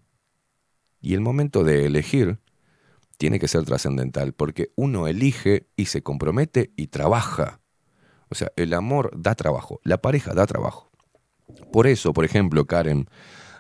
Y 1.01 1.15
el 1.15 1.21
momento 1.21 1.65
de 1.65 1.87
elegir 1.87 2.39
tiene 3.19 3.39
que 3.39 3.49
ser 3.49 3.65
trascendental, 3.65 4.33
porque 4.33 4.73
uno 4.77 5.07
elige 5.07 5.69
y 5.77 5.87
se 5.87 6.03
compromete 6.03 6.73
y 6.77 6.89
trabaja. 6.89 7.61
O 8.29 8.35
sea, 8.35 8.51
el 8.57 8.75
amor 8.75 9.13
da 9.17 9.35
trabajo, 9.35 9.81
la 9.85 9.99
pareja 9.99 10.35
da 10.35 10.47
trabajo. 10.47 10.91
Por 11.73 11.87
eso, 11.87 12.13
por 12.13 12.25
ejemplo, 12.25 12.67
Karen 12.67 13.09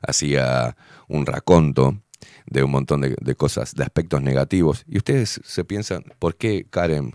hacía 0.06 0.76
un 1.08 1.26
raconto 1.26 2.00
de 2.46 2.62
un 2.62 2.70
montón 2.70 3.02
de, 3.02 3.16
de 3.20 3.34
cosas, 3.34 3.74
de 3.74 3.84
aspectos 3.84 4.22
negativos, 4.22 4.84
y 4.86 4.96
ustedes 4.96 5.40
se 5.44 5.64
piensan, 5.64 6.04
¿por 6.18 6.36
qué 6.36 6.66
Karen 6.68 7.14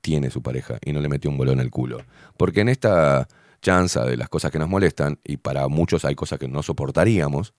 tiene 0.00 0.30
su 0.30 0.42
pareja 0.42 0.78
y 0.84 0.92
no 0.92 1.00
le 1.00 1.08
metió 1.08 1.30
un 1.30 1.38
bolón 1.38 1.60
en 1.60 1.66
el 1.66 1.70
culo? 1.70 1.98
Porque 2.36 2.60
en 2.60 2.68
esta 2.68 3.28
chanza 3.60 4.04
de 4.04 4.16
las 4.16 4.28
cosas 4.28 4.50
que 4.50 4.58
nos 4.58 4.68
molestan, 4.68 5.18
y 5.24 5.36
para 5.38 5.68
muchos 5.68 6.04
hay 6.04 6.14
cosas 6.14 6.38
que 6.38 6.48
no 6.48 6.62
soportaríamos, 6.62 7.54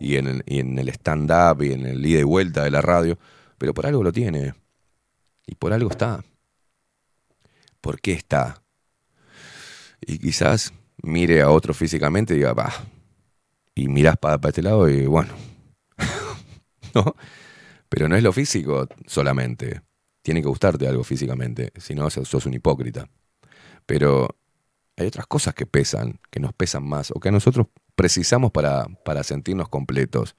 y 0.00 0.16
en, 0.16 0.26
el- 0.26 0.44
el 0.78 0.88
stand-up 0.88 1.62
y 1.62 1.72
en 1.72 1.86
el 1.86 2.04
ida 2.04 2.20
y 2.20 2.24
vuelta 2.24 2.64
de 2.64 2.70
la 2.70 2.80
radio, 2.82 3.18
pero 3.58 3.74
por 3.74 3.86
algo 3.86 4.02
lo 4.02 4.12
tiene. 4.12 4.54
Y 5.46 5.54
por 5.56 5.72
algo 5.72 5.90
está. 5.90 6.24
¿Por 7.80 8.00
qué 8.00 8.12
está? 8.12 8.62
Y 10.00 10.18
quizás 10.18 10.72
mire 11.02 11.42
a 11.42 11.50
otro 11.50 11.74
físicamente 11.74 12.34
y 12.34 12.38
diga, 12.38 12.52
va. 12.52 12.72
Y 13.74 13.88
mirás 13.88 14.16
para, 14.16 14.40
este 14.48 14.62
lado 14.62 14.88
y 14.88 15.06
bueno. 15.06 15.32
¿No? 16.94 17.14
Pero 17.88 18.08
no 18.08 18.16
es 18.16 18.22
lo 18.22 18.32
físico 18.32 18.88
solamente. 19.06 19.82
Tiene 20.22 20.42
que 20.42 20.48
gustarte 20.48 20.88
algo 20.88 21.04
físicamente. 21.04 21.72
Si 21.76 21.94
no, 21.94 22.08
sos 22.10 22.46
un 22.46 22.54
hipócrita. 22.54 23.08
Pero 23.86 24.36
hay 24.96 25.06
otras 25.06 25.26
cosas 25.26 25.54
que 25.54 25.66
pesan, 25.66 26.20
que 26.30 26.40
nos 26.40 26.52
pesan 26.52 26.84
más, 26.84 27.10
o 27.10 27.20
que 27.20 27.30
nosotros 27.30 27.66
precisamos 27.94 28.52
para, 28.52 28.86
para 29.04 29.22
sentirnos 29.22 29.68
completos. 29.68 30.36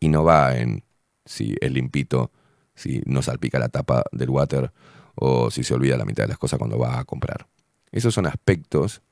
Y 0.00 0.08
no 0.08 0.24
va 0.24 0.56
en 0.56 0.84
si 1.24 1.56
es 1.60 1.70
limpito, 1.72 2.30
si 2.74 3.02
no 3.06 3.22
salpica 3.22 3.58
la 3.58 3.68
tapa 3.68 4.04
del 4.12 4.30
water, 4.30 4.72
o 5.14 5.50
si 5.50 5.64
se 5.64 5.74
olvida 5.74 5.96
la 5.96 6.04
mitad 6.04 6.24
de 6.24 6.28
las 6.28 6.38
cosas 6.38 6.58
cuando 6.58 6.78
va 6.78 6.98
a 6.98 7.04
comprar. 7.04 7.46
Esos 7.90 8.14
son 8.14 8.26
aspectos 8.26 9.02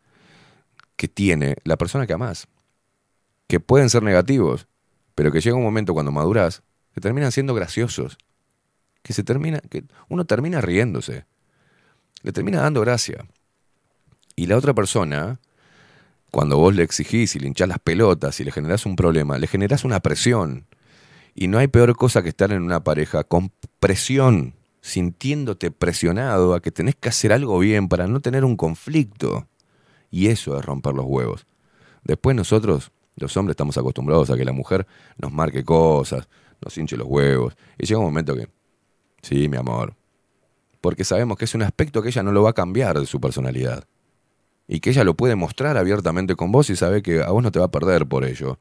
que 0.96 1.08
tiene 1.08 1.56
la 1.64 1.76
persona 1.76 2.06
que 2.06 2.12
amás, 2.12 2.46
que 3.46 3.60
pueden 3.60 3.90
ser 3.90 4.02
negativos, 4.02 4.68
pero 5.14 5.32
que 5.32 5.40
llega 5.40 5.56
un 5.56 5.62
momento 5.62 5.94
cuando 5.94 6.12
maduras, 6.12 6.62
que 6.92 7.00
terminan 7.00 7.32
siendo 7.32 7.54
graciosos, 7.54 8.18
que 9.02 9.12
se 9.12 9.24
termina, 9.24 9.60
que 9.60 9.84
uno 10.08 10.24
termina 10.24 10.60
riéndose, 10.60 11.26
le 12.22 12.32
termina 12.32 12.60
dando 12.60 12.80
gracia. 12.80 13.26
Y 14.36 14.46
la 14.46 14.56
otra 14.56 14.74
persona, 14.74 15.40
cuando 16.30 16.58
vos 16.58 16.74
le 16.74 16.82
exigís 16.82 17.36
y 17.36 17.38
le 17.38 17.46
hinchás 17.46 17.68
las 17.68 17.78
pelotas 17.78 18.40
y 18.40 18.44
le 18.44 18.50
generás 18.50 18.86
un 18.86 18.96
problema, 18.96 19.38
le 19.38 19.46
generás 19.46 19.84
una 19.84 20.00
presión. 20.00 20.66
Y 21.34 21.48
no 21.48 21.58
hay 21.58 21.68
peor 21.68 21.96
cosa 21.96 22.22
que 22.22 22.28
estar 22.28 22.52
en 22.52 22.62
una 22.62 22.82
pareja 22.82 23.24
con 23.24 23.52
presión, 23.80 24.54
sintiéndote 24.80 25.70
presionado 25.70 26.54
a 26.54 26.60
que 26.60 26.70
tenés 26.70 26.96
que 26.96 27.08
hacer 27.08 27.32
algo 27.32 27.58
bien 27.58 27.88
para 27.88 28.06
no 28.06 28.20
tener 28.20 28.44
un 28.44 28.56
conflicto. 28.56 29.46
Y 30.10 30.28
eso 30.28 30.58
es 30.58 30.64
romper 30.64 30.94
los 30.94 31.06
huevos. 31.06 31.46
Después 32.02 32.36
nosotros, 32.36 32.92
los 33.16 33.36
hombres, 33.36 33.54
estamos 33.54 33.78
acostumbrados 33.78 34.30
a 34.30 34.36
que 34.36 34.44
la 34.44 34.52
mujer 34.52 34.86
nos 35.16 35.32
marque 35.32 35.64
cosas, 35.64 36.28
nos 36.60 36.76
hinche 36.76 36.96
los 36.96 37.06
huevos. 37.06 37.56
Y 37.78 37.86
llega 37.86 37.98
un 37.98 38.06
momento 38.06 38.34
que, 38.34 38.48
sí, 39.22 39.48
mi 39.48 39.56
amor. 39.56 39.94
Porque 40.80 41.04
sabemos 41.04 41.38
que 41.38 41.46
es 41.46 41.54
un 41.54 41.62
aspecto 41.62 42.02
que 42.02 42.08
ella 42.08 42.22
no 42.22 42.32
lo 42.32 42.42
va 42.42 42.50
a 42.50 42.54
cambiar 42.54 42.98
de 42.98 43.06
su 43.06 43.20
personalidad. 43.20 43.84
Y 44.66 44.80
que 44.80 44.90
ella 44.90 45.04
lo 45.04 45.14
puede 45.14 45.36
mostrar 45.36 45.76
abiertamente 45.76 46.36
con 46.36 46.50
vos 46.52 46.70
y 46.70 46.76
sabe 46.76 47.02
que 47.02 47.22
a 47.22 47.30
vos 47.30 47.42
no 47.42 47.52
te 47.52 47.58
va 47.58 47.66
a 47.66 47.70
perder 47.70 48.06
por 48.06 48.24
ello. 48.24 48.58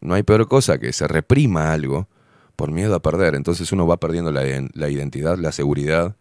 No 0.00 0.14
hay 0.14 0.22
peor 0.22 0.46
cosa 0.48 0.78
que 0.78 0.92
se 0.92 1.08
reprima 1.08 1.72
algo 1.72 2.08
por 2.56 2.70
miedo 2.70 2.94
a 2.94 3.00
perder. 3.00 3.34
Entonces 3.34 3.72
uno 3.72 3.86
va 3.86 3.98
perdiendo 3.98 4.30
la, 4.32 4.42
la 4.74 4.88
identidad, 4.90 5.38
la 5.38 5.52
seguridad 5.52 6.16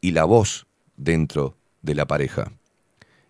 y 0.00 0.10
la 0.10 0.24
voz 0.24 0.66
dentro 0.96 1.56
de 1.82 1.94
la 1.94 2.06
pareja. 2.06 2.52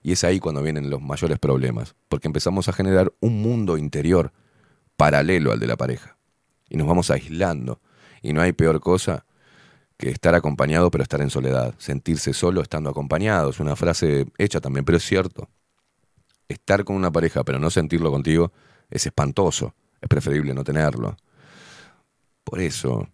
Y 0.02 0.12
es 0.12 0.24
ahí 0.24 0.38
cuando 0.38 0.62
vienen 0.62 0.90
los 0.90 1.00
mayores 1.00 1.38
problemas, 1.38 1.94
porque 2.08 2.28
empezamos 2.28 2.68
a 2.68 2.72
generar 2.72 3.12
un 3.20 3.40
mundo 3.40 3.78
interior 3.78 4.32
paralelo 4.96 5.52
al 5.52 5.60
de 5.60 5.66
la 5.66 5.76
pareja. 5.76 6.16
Y 6.68 6.76
nos 6.76 6.86
vamos 6.86 7.10
aislando. 7.10 7.80
Y 8.22 8.32
no 8.32 8.42
hay 8.42 8.52
peor 8.52 8.80
cosa 8.80 9.24
que 9.96 10.10
estar 10.10 10.34
acompañado 10.34 10.90
pero 10.90 11.02
estar 11.02 11.20
en 11.20 11.30
soledad. 11.30 11.74
Sentirse 11.78 12.32
solo 12.32 12.60
estando 12.60 12.90
acompañado. 12.90 13.50
Es 13.50 13.60
una 13.60 13.76
frase 13.76 14.26
hecha 14.38 14.60
también, 14.60 14.84
pero 14.84 14.98
es 14.98 15.04
cierto. 15.04 15.48
Estar 16.48 16.84
con 16.84 16.96
una 16.96 17.10
pareja 17.10 17.44
pero 17.44 17.58
no 17.58 17.70
sentirlo 17.70 18.10
contigo 18.10 18.52
es 18.90 19.06
espantoso. 19.06 19.74
Es 20.00 20.08
preferible 20.08 20.52
no 20.54 20.64
tenerlo. 20.64 21.16
Por 22.44 22.60
eso, 22.60 23.08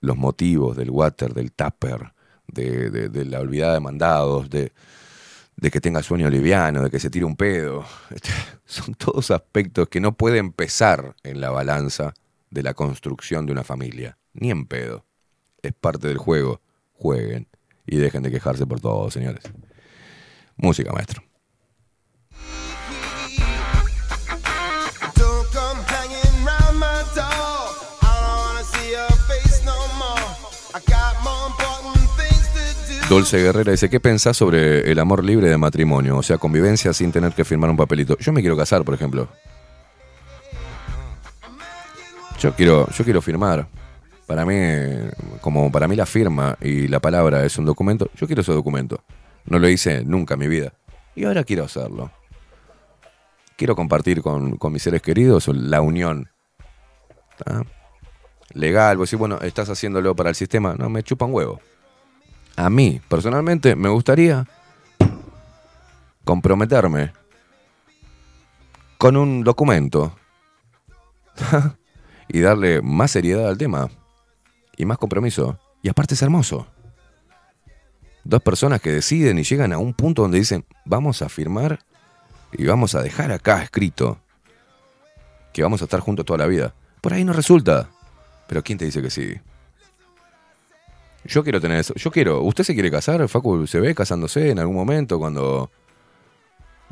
los 0.00 0.16
motivos 0.16 0.76
del 0.76 0.90
water, 0.90 1.32
del 1.32 1.52
tupper, 1.52 2.12
de, 2.46 3.24
la 3.24 3.40
olvidada 3.40 3.74
de 3.74 3.80
mandados, 3.80 4.50
de, 4.50 4.72
de 5.56 5.70
que 5.70 5.80
tenga 5.80 6.02
sueño 6.02 6.28
liviano, 6.28 6.82
de 6.82 6.90
que 6.90 7.00
se 7.00 7.08
tire 7.08 7.24
un 7.24 7.36
pedo, 7.36 7.84
son 8.66 8.94
todos 8.94 9.30
aspectos 9.30 9.88
que 9.88 10.00
no 10.00 10.12
pueden 10.12 10.52
pesar 10.52 11.16
en 11.22 11.40
la 11.40 11.50
balanza 11.50 12.12
de 12.50 12.62
la 12.62 12.74
construcción 12.74 13.46
de 13.46 13.52
una 13.52 13.64
familia. 13.64 14.18
Ni 14.34 14.50
en 14.50 14.66
pedo. 14.66 15.06
Es 15.62 15.72
parte 15.72 16.08
del 16.08 16.18
juego. 16.18 16.60
Jueguen 16.92 17.48
y 17.86 17.96
dejen 17.96 18.22
de 18.22 18.30
quejarse 18.30 18.66
por 18.66 18.80
todo, 18.80 19.10
señores. 19.10 19.44
Música, 20.56 20.92
maestro. 20.92 21.22
Dulce 33.08 33.36
Guerrera 33.36 33.72
dice, 33.72 33.90
¿qué 33.90 34.00
pensás 34.00 34.38
sobre 34.38 34.90
el 34.90 34.98
amor 34.98 35.22
libre 35.22 35.50
de 35.50 35.58
matrimonio? 35.58 36.16
O 36.16 36.22
sea, 36.22 36.38
convivencia 36.38 36.94
sin 36.94 37.12
tener 37.12 37.34
que 37.34 37.44
firmar 37.44 37.68
un 37.68 37.76
papelito. 37.76 38.16
Yo 38.16 38.32
me 38.32 38.40
quiero 38.40 38.56
casar, 38.56 38.84
por 38.84 38.94
ejemplo. 38.94 39.28
Yo 42.38 42.54
quiero, 42.54 42.88
yo 42.88 43.04
quiero 43.04 43.20
firmar. 43.20 43.68
Para 44.32 44.46
mí, 44.46 44.54
como 45.42 45.70
para 45.70 45.86
mí 45.86 45.94
la 45.94 46.06
firma 46.06 46.56
y 46.58 46.88
la 46.88 47.00
palabra 47.00 47.44
es 47.44 47.58
un 47.58 47.66
documento, 47.66 48.08
yo 48.16 48.26
quiero 48.26 48.40
ese 48.40 48.52
documento. 48.52 49.04
No 49.44 49.58
lo 49.58 49.68
hice 49.68 50.06
nunca 50.06 50.34
en 50.34 50.40
mi 50.40 50.48
vida. 50.48 50.72
Y 51.14 51.24
ahora 51.24 51.44
quiero 51.44 51.64
hacerlo. 51.64 52.10
Quiero 53.56 53.76
compartir 53.76 54.22
con, 54.22 54.58
mis 54.70 54.82
seres 54.82 55.02
queridos 55.02 55.48
la 55.48 55.82
unión. 55.82 56.30
Legal, 58.54 58.96
vos 58.96 59.10
decís, 59.10 59.18
bueno, 59.18 59.38
estás 59.42 59.68
haciéndolo 59.68 60.16
para 60.16 60.30
el 60.30 60.34
sistema. 60.34 60.76
No, 60.78 60.88
me 60.88 61.02
chupa 61.02 61.26
un 61.26 61.34
huevo. 61.34 61.60
A 62.56 62.70
mí, 62.70 63.02
personalmente, 63.10 63.76
me 63.76 63.90
gustaría 63.90 64.46
comprometerme 66.24 67.12
con 68.96 69.14
un 69.18 69.44
documento 69.44 70.16
y 72.28 72.40
darle 72.40 72.80
más 72.80 73.10
seriedad 73.10 73.46
al 73.46 73.58
tema 73.58 73.90
y 74.76 74.84
más 74.84 74.98
compromiso. 74.98 75.58
Y 75.82 75.88
aparte 75.88 76.14
es 76.14 76.22
hermoso. 76.22 76.66
Dos 78.24 78.42
personas 78.42 78.80
que 78.80 78.92
deciden 78.92 79.38
y 79.38 79.42
llegan 79.42 79.72
a 79.72 79.78
un 79.78 79.94
punto 79.94 80.22
donde 80.22 80.38
dicen, 80.38 80.64
vamos 80.84 81.22
a 81.22 81.28
firmar 81.28 81.80
y 82.52 82.64
vamos 82.66 82.94
a 82.94 83.02
dejar 83.02 83.32
acá 83.32 83.62
escrito 83.62 84.18
que 85.52 85.62
vamos 85.62 85.82
a 85.82 85.84
estar 85.84 86.00
juntos 86.00 86.24
toda 86.24 86.38
la 86.38 86.46
vida. 86.46 86.74
Por 87.00 87.12
ahí 87.12 87.24
no 87.24 87.32
resulta. 87.32 87.90
Pero 88.46 88.62
¿quién 88.62 88.78
te 88.78 88.84
dice 88.84 89.02
que 89.02 89.10
sí? 89.10 89.34
Yo 91.24 91.42
quiero 91.42 91.60
tener 91.60 91.78
eso. 91.78 91.94
Yo 91.94 92.10
quiero. 92.10 92.42
¿Usted 92.42 92.64
se 92.64 92.74
quiere 92.74 92.90
casar? 92.90 93.26
Facu 93.28 93.66
se 93.66 93.80
ve 93.80 93.94
casándose 93.94 94.50
en 94.50 94.58
algún 94.58 94.76
momento 94.76 95.18
cuando. 95.18 95.70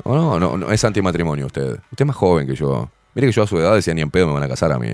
No, 0.05 0.15
no, 0.15 0.39
no, 0.39 0.57
no, 0.57 0.71
es 0.71 0.83
antimatrimonio 0.83 1.45
usted. 1.45 1.73
Usted 1.91 2.01
es 2.01 2.05
más 2.05 2.15
joven 2.15 2.47
que 2.47 2.55
yo. 2.55 2.89
Mire 3.13 3.27
que 3.27 3.33
yo 3.33 3.43
a 3.43 3.47
su 3.47 3.57
edad 3.57 3.75
decía 3.75 3.93
ni 3.93 4.01
en 4.01 4.09
pedo 4.09 4.27
me 4.27 4.33
van 4.33 4.43
a 4.43 4.47
casar 4.47 4.71
a 4.71 4.79
mí. 4.79 4.89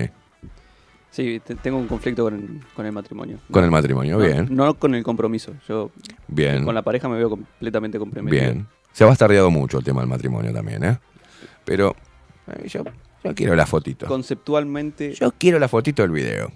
Sí, 1.18 1.40
te- 1.44 1.56
tengo 1.56 1.78
un 1.78 1.88
conflicto 1.88 2.22
con 2.22 2.34
el, 2.34 2.60
con 2.74 2.86
el 2.86 2.92
matrimonio. 2.92 3.38
Con 3.50 3.64
el 3.64 3.72
matrimonio, 3.72 4.18
No- 4.18 4.24
bien. 4.24 4.46
No, 4.52 4.74
con 4.74 4.94
el 4.94 5.02
compromiso. 5.02 5.52
Yo 5.68 5.90
Bien. 6.28 6.64
con 6.64 6.76
la 6.76 6.82
pareja 6.82 7.08
me 7.08 7.16
veo 7.16 7.28
completamente 7.28 7.98
comprometido. 7.98 8.40
Bien. 8.40 8.66
Se 8.92 9.02
ha 9.02 9.08
bastardeado 9.08 9.50
mucho 9.50 9.78
el 9.78 9.84
tema 9.84 10.00
del 10.00 10.08
matrimonio 10.08 10.52
también, 10.52 10.84
¿eh? 10.84 10.98
Pero 11.64 11.96
eh, 12.46 12.68
yo, 12.68 12.84
yo 13.24 13.34
quiero 13.34 13.56
la 13.56 13.66
fotito. 13.66 14.06
Conceptualmente. 14.06 15.12
Yo 15.14 15.32
quiero 15.36 15.58
la 15.58 15.66
fotito 15.66 16.02
del 16.02 16.12
video. 16.12 16.52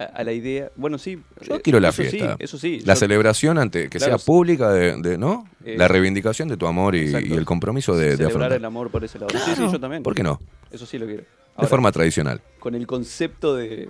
A, 0.00 0.04
a 0.04 0.24
la 0.24 0.32
idea. 0.32 0.72
Bueno, 0.74 0.98
sí. 0.98 1.22
Yo 1.42 1.54
eh, 1.54 1.60
quiero 1.62 1.78
la 1.78 1.90
eso 1.90 2.02
sí, 2.02 2.08
fiesta. 2.10 2.36
eso 2.40 2.58
sí. 2.58 2.80
La 2.84 2.94
yo- 2.94 2.98
celebración 3.00 3.56
ante 3.56 3.88
que 3.88 3.98
Claro, 3.98 4.18
sea 4.18 4.26
pública 4.26 4.72
de, 4.72 4.96
de- 5.00 5.16
¿no? 5.16 5.44
Eh, 5.64 5.76
la 5.78 5.86
reivindicación 5.86 6.48
de 6.48 6.56
tu 6.56 6.66
amor 6.66 6.96
y, 6.96 7.14
el 7.14 7.44
compromiso 7.44 7.94
de, 7.96 8.06
de 8.06 8.16
celebrar 8.16 8.34
afrontar. 8.34 8.52
el 8.58 8.64
amor 8.64 8.90
por 8.90 9.04
ese 9.04 9.20
lado. 9.20 9.30
sí, 9.38 9.52
yo 9.70 9.78
también. 9.78 10.02
¿por 10.02 10.16
qué 10.16 10.24
no? 10.24 10.40
Eso 10.72 10.86
sí 10.86 10.98
lo 10.98 11.06
quiero. 11.06 11.22
De 11.58 11.66
forma 11.66 11.92
tradicional. 11.92 12.40
Con 12.58 12.74
el 12.74 12.86
concepto 12.86 13.54
de. 13.56 13.88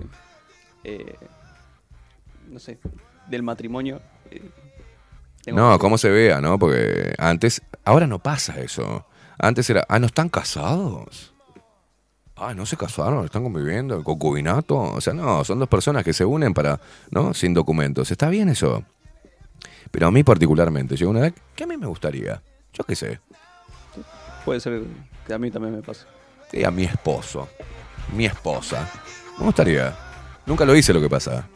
eh, 0.85 1.17
no 2.49 2.59
sé. 2.59 2.79
Del 3.29 3.43
matrimonio. 3.43 4.01
eh, 4.31 4.43
No, 5.53 5.79
cómo 5.79 5.97
se 5.99 6.11
vea, 6.11 6.41
¿no? 6.41 6.59
Porque 6.59 7.15
antes, 7.19 7.63
ahora 7.85 8.07
no 8.07 8.19
pasa 8.19 8.61
eso. 8.61 9.07
Antes 9.39 9.69
era, 9.71 9.85
ah, 9.89 9.99
no 9.99 10.07
están 10.07 10.29
casados. 10.29 11.33
Ah, 12.37 12.55
no 12.55 12.67
se 12.67 12.77
casaron, 12.77 13.25
están 13.25 13.45
conviviendo, 13.45 13.97
el 13.97 14.03
concubinato. 14.05 14.77
O 14.77 15.01
sea, 15.01 15.15
no, 15.15 15.45
son 15.45 15.59
dos 15.61 15.69
personas 15.69 16.03
que 16.05 16.13
se 16.13 16.25
unen 16.25 16.55
para, 16.55 16.81
¿no? 17.11 17.35
Sin 17.35 17.55
documentos. 17.55 18.11
Está 18.11 18.29
bien 18.29 18.49
eso. 18.49 18.85
Pero 19.91 20.09
a 20.09 20.11
mí 20.11 20.25
particularmente, 20.25 20.97
llega 20.97 21.11
una 21.11 21.21
edad 21.21 21.35
que 21.55 21.65
a 21.65 21.67
mí 21.67 21.77
me 21.77 21.87
gustaría. 21.87 22.43
Yo 22.73 22.85
qué 22.85 22.97
sé. 22.97 23.21
Puede 24.45 24.59
ser 24.61 24.83
que 25.27 25.35
a 25.35 25.39
mí 25.39 25.51
también 25.51 25.77
me 25.77 25.83
pase. 25.83 26.07
Sí, 26.53 26.63
a 26.65 26.71
mi 26.71 26.85
esposo. 26.85 27.49
Mi 28.15 28.27
esposa. 28.27 28.89
Me 29.39 29.47
gustaría. 29.47 29.97
Nunca 30.45 30.65
lo 30.65 30.77
hice 30.77 30.93
lo 30.93 31.01
que 31.01 31.09
pasa. 31.09 31.49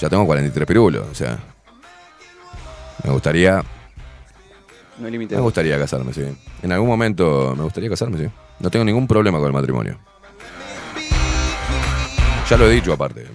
Ya 0.00 0.10
tengo 0.10 0.26
43 0.26 0.66
pirulos, 0.66 1.06
o 1.06 1.14
sea. 1.14 1.38
Me 3.04 3.10
gustaría 3.10 3.62
No 4.98 5.06
hay 5.06 5.12
límite. 5.12 5.36
Me 5.36 5.40
gustaría 5.40 5.78
casarme, 5.78 6.12
sí. 6.12 6.24
En 6.62 6.72
algún 6.72 6.88
momento 6.88 7.54
me 7.56 7.62
gustaría 7.62 7.88
casarme, 7.88 8.18
sí. 8.18 8.28
No 8.58 8.70
tengo 8.70 8.84
ningún 8.84 9.06
problema 9.06 9.38
con 9.38 9.46
el 9.46 9.52
matrimonio. 9.52 9.98
Ya 12.48 12.56
lo 12.56 12.66
he 12.66 12.70
dicho 12.74 12.92
aparte. 12.92 13.26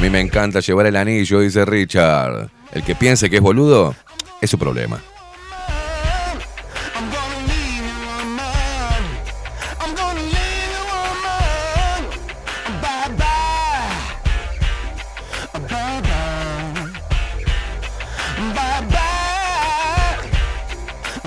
A 0.00 0.02
mí 0.02 0.08
me 0.08 0.20
encanta 0.20 0.60
llevar 0.60 0.86
el 0.86 0.96
anillo, 0.96 1.40
dice 1.40 1.62
Richard. 1.66 2.48
El 2.72 2.82
que 2.82 2.94
piense 2.94 3.28
que 3.28 3.36
es 3.36 3.42
boludo, 3.42 3.94
es 4.40 4.48
su 4.48 4.58
problema. 4.58 4.98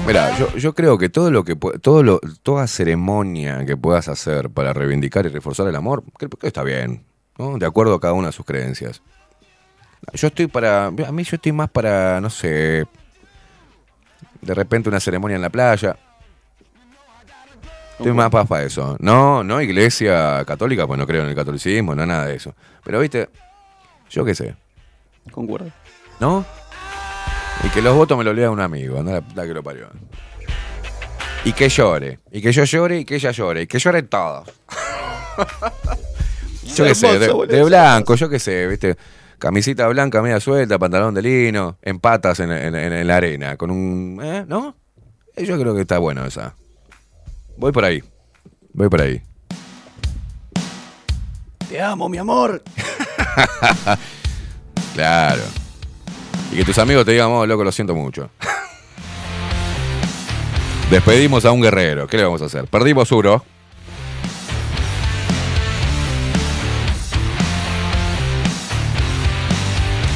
Mira, 0.07 0.35
yo, 0.39 0.49
yo 0.57 0.73
creo 0.73 0.97
que 0.97 1.09
todo 1.09 1.29
lo 1.29 1.43
que 1.43 1.55
todo 1.55 2.01
lo, 2.01 2.19
toda 2.41 2.65
ceremonia 2.65 3.67
que 3.67 3.77
puedas 3.77 4.07
hacer 4.07 4.49
para 4.49 4.73
reivindicar 4.73 5.27
y 5.27 5.29
reforzar 5.29 5.67
el 5.67 5.75
amor, 5.75 6.03
creo 6.17 6.31
que 6.31 6.47
está 6.47 6.63
bien, 6.63 7.05
¿no? 7.37 7.57
De 7.57 7.65
acuerdo 7.65 7.95
a 7.95 7.99
cada 7.99 8.13
una 8.13 8.27
de 8.27 8.33
sus 8.33 8.45
creencias. 8.45 9.01
Yo 10.13 10.27
estoy 10.27 10.47
para, 10.47 10.87
a 10.87 10.91
mí 10.91 11.23
yo 11.23 11.35
estoy 11.35 11.51
más 11.51 11.69
para, 11.69 12.19
no 12.19 12.29
sé, 12.29 12.85
de 14.41 14.53
repente 14.53 14.89
una 14.89 14.99
ceremonia 14.99 15.35
en 15.35 15.41
la 15.41 15.49
playa. 15.49 15.95
Estoy 17.97 18.11
más 18.11 18.29
para, 18.29 18.43
para 18.43 18.63
eso. 18.63 18.97
No, 18.99 19.43
no 19.43 19.61
iglesia 19.61 20.43
católica, 20.45 20.85
pues 20.85 20.99
no 20.99 21.07
creo 21.07 21.23
en 21.23 21.29
el 21.29 21.35
catolicismo, 21.35 21.95
no 21.95 22.05
nada 22.05 22.25
de 22.25 22.35
eso. 22.35 22.53
Pero 22.83 22.99
viste, 22.99 23.29
yo 24.09 24.25
qué 24.25 24.35
sé, 24.35 24.55
Concuerdo. 25.31 25.71
¿no? 26.19 26.45
Y 27.63 27.69
que 27.69 27.81
los 27.81 27.95
votos 27.95 28.17
me 28.17 28.23
lo 28.23 28.33
lea 28.33 28.49
un 28.49 28.59
amigo, 28.59 29.01
no 29.03 29.23
la 29.35 29.47
que 29.47 29.53
lo 29.53 29.63
parió. 29.63 29.89
Y 31.45 31.53
que 31.53 31.69
llore, 31.69 32.19
y 32.31 32.41
que 32.41 32.51
yo 32.51 32.63
llore, 32.63 32.99
y 32.99 33.05
que 33.05 33.15
ella 33.15 33.31
llore, 33.31 33.63
y 33.63 33.67
que 33.67 33.79
lloren 33.79 34.07
todos. 34.07 34.49
yo 36.75 36.85
qué 36.85 36.95
sé, 36.95 37.19
de, 37.19 37.63
blanco, 37.63 38.15
yo 38.15 38.29
qué 38.29 38.39
sé, 38.39 38.67
viste. 38.67 38.95
Camisita 39.39 39.87
blanca, 39.87 40.21
media 40.21 40.39
suelta, 40.39 40.79
pantalón 40.79 41.13
de 41.13 41.21
lino, 41.21 41.77
en 41.81 41.99
patas 41.99 42.39
en, 42.39 42.51
en- 42.51 42.75
en- 42.75 42.93
en 42.93 43.07
la 43.07 43.17
arena, 43.17 43.57
con 43.57 43.71
un. 43.71 44.19
¿eh? 44.23 44.45
¿No? 44.47 44.75
Eh, 45.35 45.45
Yo 45.45 45.59
creo 45.59 45.75
que 45.75 45.81
está 45.81 45.97
bueno 45.97 46.25
esa. 46.25 46.55
Voy 47.57 47.71
por 47.73 47.83
ahí. 47.83 48.01
Voy 48.73 48.87
por 48.89 49.01
ahí. 49.01 49.21
Te 51.69 51.81
amo, 51.81 52.07
mi 52.07 52.17
amor. 52.19 52.63
claro. 54.93 55.41
Y 56.51 56.57
que 56.57 56.65
tus 56.65 56.77
amigos 56.77 57.05
te 57.05 57.11
digan, 57.11 57.29
oh, 57.31 57.45
loco, 57.45 57.63
lo 57.63 57.71
siento 57.71 57.95
mucho. 57.95 58.29
Despedimos 60.91 61.45
a 61.45 61.51
un 61.51 61.61
guerrero. 61.61 62.07
¿Qué 62.07 62.17
le 62.17 62.23
vamos 62.23 62.41
a 62.41 62.45
hacer? 62.45 62.67
Perdimos 62.67 63.11
uno. 63.11 63.43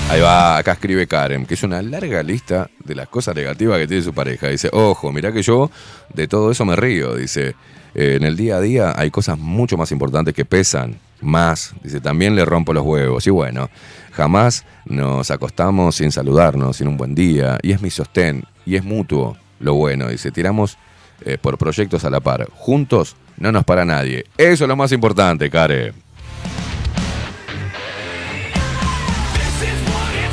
Ahí 0.10 0.22
va, 0.22 0.58
acá 0.58 0.72
escribe 0.72 1.06
Karen, 1.06 1.45
que 1.45 1.56
es 1.56 1.64
una 1.64 1.82
larga 1.82 2.24
lista 2.24 2.69
de 2.84 2.95
las 2.95 3.10
cosas 3.10 3.36
negativas 3.36 3.77
que 3.77 3.88
tiene 3.88 4.03
su 4.03 4.14
pareja. 4.14 4.48
Dice, 4.48 4.69
ojo, 4.72 5.11
mirá 5.11 5.34
que 5.34 5.42
yo 5.42 5.69
de 6.14 6.30
todo 6.30 6.50
eso 6.50 6.64
me 6.64 6.77
río. 6.77 7.16
Dice, 7.16 7.56
"Eh, 7.94 8.16
en 8.16 8.24
el 8.24 8.38
día 8.38 8.56
a 8.56 8.61
día 8.61 8.94
hay 8.95 9.11
cosas 9.11 9.38
mucho 9.38 9.76
más 9.76 9.92
importantes 9.92 10.34
que 10.34 10.45
pesan 10.45 10.98
más. 11.19 11.74
Dice, 11.84 12.00
también 12.00 12.36
le 12.38 12.45
rompo 12.45 12.72
los 12.74 12.86
huevos. 12.86 13.27
Y 13.27 13.32
bueno, 13.32 13.69
jamás 14.14 14.64
nos 14.86 15.30
acostamos 15.30 15.95
sin 15.95 16.11
saludarnos, 16.14 16.77
sin 16.77 16.88
un 16.88 16.95
buen 16.95 17.14
día. 17.14 17.58
Y 17.61 17.74
es 17.74 17.82
mi 17.82 17.90
sostén, 17.90 18.45
y 18.66 18.77
es 18.77 18.86
mutuo 18.86 19.36
lo 19.60 19.74
bueno. 19.74 20.08
Dice, 20.08 20.32
tiramos 20.32 20.77
eh, 21.26 21.38
por 21.38 21.58
proyectos 21.58 22.06
a 22.06 22.10
la 22.10 22.22
par. 22.22 22.48
Juntos 22.53 23.18
no 23.38 23.52
nos 23.52 23.66
para 23.66 23.84
nadie. 23.84 24.24
Eso 24.38 24.64
es 24.64 24.68
lo 24.69 24.76
más 24.77 24.94
importante, 24.94 25.50
Karen. 25.50 25.94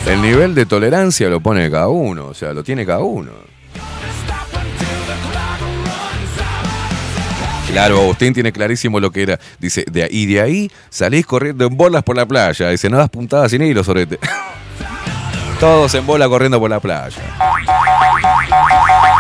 El 0.07 0.21
nivel 0.21 0.55
de 0.55 0.67
tolerancia 0.67 1.29
lo 1.29 1.41
pone 1.41 1.71
cada 1.71 1.89
uno, 1.89 2.27
o 2.27 2.35
sea, 2.35 2.53
lo 2.53 2.63
tiene 2.63 2.85
cada 2.85 3.01
uno. 3.01 3.31
Claro, 7.75 7.99
Agustín 8.03 8.33
tiene 8.35 8.53
clarísimo 8.53 9.01
lo 9.01 9.11
que 9.11 9.23
era. 9.23 9.41
Dice, 9.59 9.85
de, 9.91 10.07
y 10.09 10.27
de 10.27 10.41
ahí 10.41 10.71
salís 10.91 11.27
corriendo 11.27 11.67
en 11.67 11.77
bolas 11.77 12.05
por 12.05 12.15
la 12.15 12.25
playa. 12.25 12.69
Dice, 12.69 12.89
no 12.89 12.99
das 12.99 13.11
puntadas 13.11 13.51
sin 13.51 13.63
hilo, 13.63 13.83
sorete. 13.83 14.21
Todos 15.61 15.93
en 15.95 16.07
bola 16.07 16.29
corriendo 16.29 16.61
por 16.61 16.71
la 16.71 16.79
playa. 16.79 17.21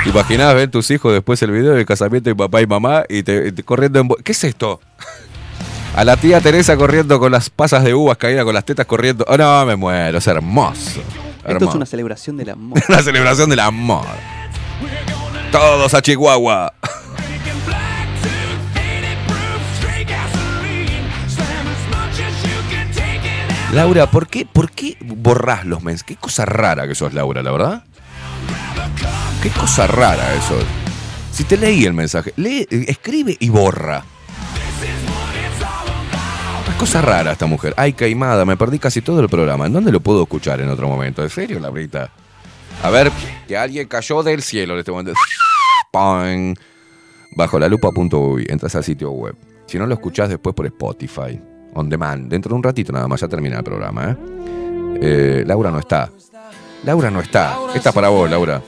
¿Te 0.05 0.11
imaginás 0.11 0.55
ver 0.55 0.71
tus 0.71 0.91
hijos 0.91 1.13
después 1.13 1.43
el 1.43 1.51
video 1.51 1.73
del 1.73 1.87
casamiento 1.87 2.31
de 2.31 2.37
papá 2.37 2.61
y 2.61 2.67
mamá 2.67 3.05
y 3.09 3.23
te, 3.23 3.53
corriendo 3.65 3.99
en 3.99 4.09
bola? 4.09 4.23
¿Qué 4.23 4.33
es 4.33 4.45
esto? 4.45 4.81
A 5.97 6.03
la 6.03 6.17
tía 6.17 6.41
Teresa 6.41 6.77
corriendo 6.77 7.21
con 7.21 7.31
las 7.31 7.51
pasas 7.51 7.85
de 7.85 7.95
uvas 7.95 8.19
caídas, 8.19 8.45
con 8.45 8.53
las 8.53 8.65
tetas 8.65 8.85
corriendo. 8.85 9.25
Oh, 9.29 9.37
no, 9.37 9.65
me 9.65 9.77
muero, 9.77 10.19
es 10.19 10.27
hermoso. 10.27 11.01
Esto 11.47 11.69
es 11.69 11.75
una 11.75 11.87
celebración 11.87 12.37
del 12.37 12.51
amor. 12.51 12.83
La 12.89 13.01
celebración 13.01 13.49
del 13.49 13.61
amor. 13.61 14.05
Todos 15.53 15.95
a 15.95 16.03
Chihuahua. 16.03 16.73
Laura, 23.73 24.11
¿por 24.11 24.27
qué, 24.27 24.47
¿por 24.47 24.71
qué 24.73 24.97
borrás 25.01 25.65
los 25.65 25.83
mensajes? 25.83 26.17
Qué 26.17 26.17
cosa 26.17 26.45
rara 26.45 26.89
que 26.89 26.97
sos, 26.97 27.15
Laura, 27.15 27.41
la 27.43 27.53
verdad. 27.53 27.85
Qué 29.43 29.51
cosa 29.51 29.87
rara 29.87 30.35
eso. 30.35 30.57
Si 31.31 31.45
te 31.45 31.57
leí 31.57 31.85
el 31.85 31.93
mensaje, 31.93 32.33
lee, 32.37 32.67
escribe 32.71 33.37
y 33.39 33.49
borra. 33.49 34.05
Es 36.69 36.75
cosa 36.77 37.03
rara 37.03 37.33
esta 37.33 37.47
mujer. 37.47 37.75
Ay, 37.77 37.93
caimada, 37.93 38.45
me 38.45 38.57
perdí 38.57 38.79
casi 38.79 39.03
todo 39.03 39.21
el 39.21 39.29
programa. 39.29 39.67
¿En 39.67 39.73
dónde 39.73 39.93
lo 39.93 40.01
puedo 40.01 40.23
escuchar 40.23 40.61
en 40.61 40.69
otro 40.69 40.89
momento? 40.89 41.23
¿En 41.23 41.31
serio, 41.31 41.61
Laurita? 41.61 42.11
A 42.83 42.91
ver, 42.91 43.11
que 43.47 43.57
alguien 43.57 43.87
cayó 43.87 44.23
del 44.23 44.43
cielo 44.43 44.75
en 44.75 44.81
este 44.81 44.91
momento. 44.91 45.13
¡Pam! 45.93 46.55
Bajo 47.37 47.59
la 47.59 47.69
lupa.uy, 47.69 48.47
entras 48.49 48.75
al 48.77 48.85
sitio 48.85 49.11
web. 49.11 49.37
Si 49.67 49.79
no 49.79 49.87
lo 49.87 49.95
escuchás 49.95 50.29
después 50.29 50.55
por 50.55 50.67
Spotify, 50.67 51.41
on 51.75 51.89
demand, 51.89 52.29
dentro 52.31 52.51
de 52.51 52.55
un 52.57 52.63
ratito 52.63 52.93
nada 52.93 53.09
más, 53.09 53.21
ya 53.21 53.29
termina 53.29 53.59
el 53.59 53.65
programa, 53.65 54.11
¿eh? 54.11 54.17
Eh, 55.01 55.45
Laura 55.47 55.71
no 55.71 55.79
está. 55.79 56.11
Laura 56.85 57.11
no 57.11 57.21
está. 57.21 57.57
Esta 57.75 57.89
es 57.91 57.95
para 57.95 58.09
vos, 58.09 58.31
Laura. 58.31 58.63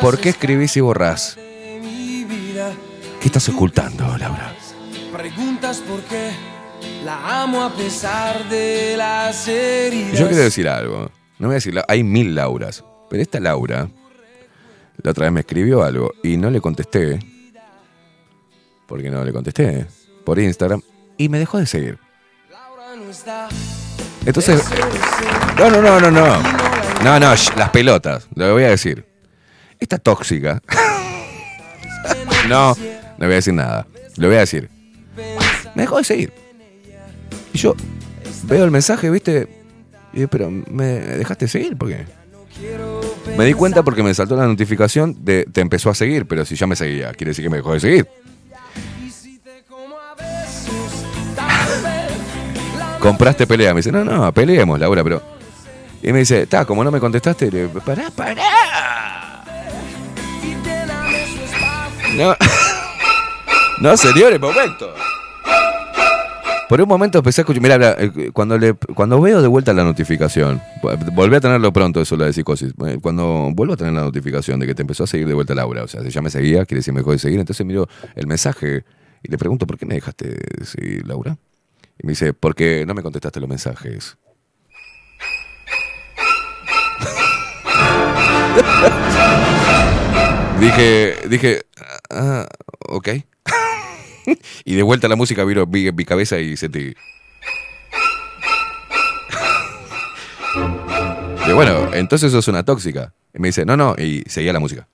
¿Por 0.00 0.18
qué 0.18 0.30
escribís 0.30 0.76
y 0.76 0.80
borrás? 0.80 1.36
¿Qué 1.36 3.26
estás 3.26 3.48
ocultando, 3.48 4.04
Laura? 4.18 4.52
Preguntas 5.12 5.78
por 5.78 6.00
qué 6.02 6.30
la 7.04 7.42
amo 7.42 7.62
a 7.62 7.72
pesar 7.72 8.48
de 8.48 8.96
las 8.96 9.46
heridas. 9.48 10.18
Yo 10.18 10.28
quiero 10.28 10.42
decir 10.42 10.68
algo. 10.68 11.10
No 11.38 11.48
voy 11.48 11.54
a 11.54 11.56
decir, 11.56 11.74
hay 11.86 12.02
mil 12.02 12.34
Lauras. 12.34 12.84
Pero 13.08 13.22
esta 13.22 13.38
Laura, 13.40 13.88
la 15.02 15.10
otra 15.10 15.24
vez 15.24 15.32
me 15.32 15.40
escribió 15.40 15.82
algo 15.82 16.12
y 16.22 16.36
no 16.36 16.50
le 16.50 16.60
contesté. 16.60 17.18
Porque 18.86 19.10
no 19.10 19.24
le 19.24 19.32
contesté. 19.32 19.86
Por 20.24 20.38
Instagram. 20.38 20.82
Y 21.16 21.28
me 21.28 21.38
dejó 21.38 21.58
de 21.58 21.66
seguir. 21.66 21.98
Entonces. 24.24 24.64
No, 25.58 25.70
no, 25.70 25.80
no, 25.80 26.00
no, 26.00 26.10
no. 26.10 26.42
No, 27.04 27.20
no, 27.20 27.34
las 27.56 27.70
pelotas. 27.70 28.26
Lo 28.34 28.52
voy 28.52 28.64
a 28.64 28.70
decir. 28.70 29.06
Esta 29.78 29.98
tóxica. 29.98 30.62
No, 32.48 32.76
no 32.76 33.26
voy 33.26 33.32
a 33.32 33.36
decir 33.36 33.54
nada. 33.54 33.88
Lo 34.16 34.28
voy 34.28 34.36
a 34.36 34.40
decir. 34.40 34.70
Me 35.74 35.82
dejó 35.82 35.98
de 35.98 36.04
seguir. 36.04 36.32
Y 37.56 37.58
yo 37.58 37.74
veo 38.42 38.66
el 38.66 38.70
mensaje, 38.70 39.08
¿viste? 39.08 39.48
Y 40.12 40.18
digo, 40.18 40.28
pero 40.28 40.50
me 40.50 40.84
dejaste 40.84 41.46
de 41.46 41.48
seguir, 41.48 41.74
¿por 41.74 41.88
qué? 41.88 42.04
Me 43.34 43.46
di 43.46 43.54
cuenta 43.54 43.82
porque 43.82 44.02
me 44.02 44.12
saltó 44.12 44.36
la 44.36 44.46
notificación 44.46 45.24
de 45.24 45.46
te 45.50 45.62
empezó 45.62 45.88
a 45.88 45.94
seguir, 45.94 46.26
pero 46.26 46.44
si 46.44 46.54
ya 46.54 46.66
me 46.66 46.76
seguía, 46.76 47.14
quiere 47.14 47.30
decir 47.30 47.42
que 47.42 47.48
me 47.48 47.56
dejó 47.56 47.72
de 47.72 47.80
seguir. 47.80 48.06
Compraste 53.00 53.46
pelea, 53.46 53.72
me 53.72 53.78
dice, 53.78 53.90
no, 53.90 54.04
no, 54.04 54.30
peleemos, 54.34 54.78
Laura, 54.78 55.02
pero. 55.02 55.22
Y 56.02 56.12
me 56.12 56.18
dice, 56.18 56.42
está, 56.42 56.66
como 56.66 56.84
no 56.84 56.90
me 56.90 57.00
contestaste, 57.00 57.50
le 57.50 57.68
pará, 57.68 58.10
pará. 58.10 59.44
No, 62.16 62.36
no, 63.80 63.96
señores, 63.96 64.38
momento. 64.38 64.92
Por 66.68 66.80
un 66.80 66.88
momento 66.88 67.18
empecé 67.18 67.40
a 67.40 67.42
escuchar. 67.42 67.62
Mira, 67.62 67.96
cuando, 68.32 68.58
le, 68.58 68.74
cuando 68.74 69.20
veo 69.20 69.40
de 69.40 69.46
vuelta 69.46 69.72
la 69.72 69.84
notificación, 69.84 70.60
volví 71.12 71.36
a 71.36 71.40
tenerlo 71.40 71.72
pronto, 71.72 72.00
eso 72.00 72.16
lo 72.16 72.24
de 72.24 72.32
psicosis. 72.32 72.72
eh, 72.86 72.98
Cuando 73.00 73.50
vuelvo 73.54 73.74
a 73.74 73.76
tener 73.76 73.92
la 73.92 74.02
notificación 74.02 74.58
de 74.58 74.66
que 74.66 74.74
te 74.74 74.82
empezó 74.82 75.04
a 75.04 75.06
seguir 75.06 75.28
de 75.28 75.34
vuelta 75.34 75.54
Laura, 75.54 75.84
o 75.84 75.88
sea, 75.88 76.02
si 76.02 76.10
ya 76.10 76.20
me 76.22 76.30
seguía, 76.30 76.64
quiere 76.66 76.80
decir 76.80 76.92
me 76.92 77.00
dejó 77.00 77.12
de 77.12 77.20
seguir. 77.20 77.38
Entonces 77.38 77.64
miro 77.64 77.88
el 78.16 78.26
mensaje 78.26 78.84
y 79.22 79.30
le 79.30 79.38
pregunto, 79.38 79.66
¿por 79.66 79.78
qué 79.78 79.86
me 79.86 79.94
dejaste 79.94 80.28
de 80.28 80.64
seguir, 80.66 81.06
Laura? 81.06 81.38
Y 82.02 82.06
me 82.06 82.12
dice, 82.12 82.32
porque 82.34 82.84
no 82.84 82.94
me 82.94 83.02
contestaste 83.02 83.38
los 83.38 83.48
mensajes. 83.48 84.16
dije, 90.60 91.16
dije, 91.28 91.62
ah, 92.10 92.46
ok. 92.88 93.08
y 94.64 94.74
de 94.74 94.82
vuelta 94.82 95.08
la 95.08 95.16
música 95.16 95.44
vino 95.44 95.66
vi 95.66 95.88
en 95.88 95.96
mi 95.96 96.04
cabeza 96.04 96.38
y 96.38 96.56
sentí. 96.56 96.94
Y 101.46 101.52
bueno, 101.52 101.94
entonces 101.94 102.32
sos 102.32 102.48
una 102.48 102.64
tóxica. 102.64 103.14
Y 103.32 103.38
me 103.38 103.48
dice, 103.48 103.64
no, 103.64 103.76
no, 103.76 103.94
y 103.96 104.22
seguía 104.26 104.52
la 104.52 104.60
música. 104.60 104.88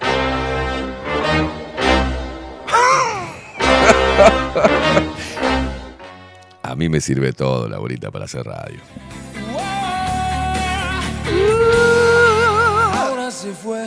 A 6.62 6.74
mí 6.76 6.88
me 6.88 7.00
sirve 7.00 7.32
todo, 7.32 7.68
Laurita, 7.68 8.10
para 8.10 8.24
hacer 8.24 8.44
radio. 8.44 8.80
Ahora 12.94 13.30
se 13.30 13.52
fue, 13.52 13.86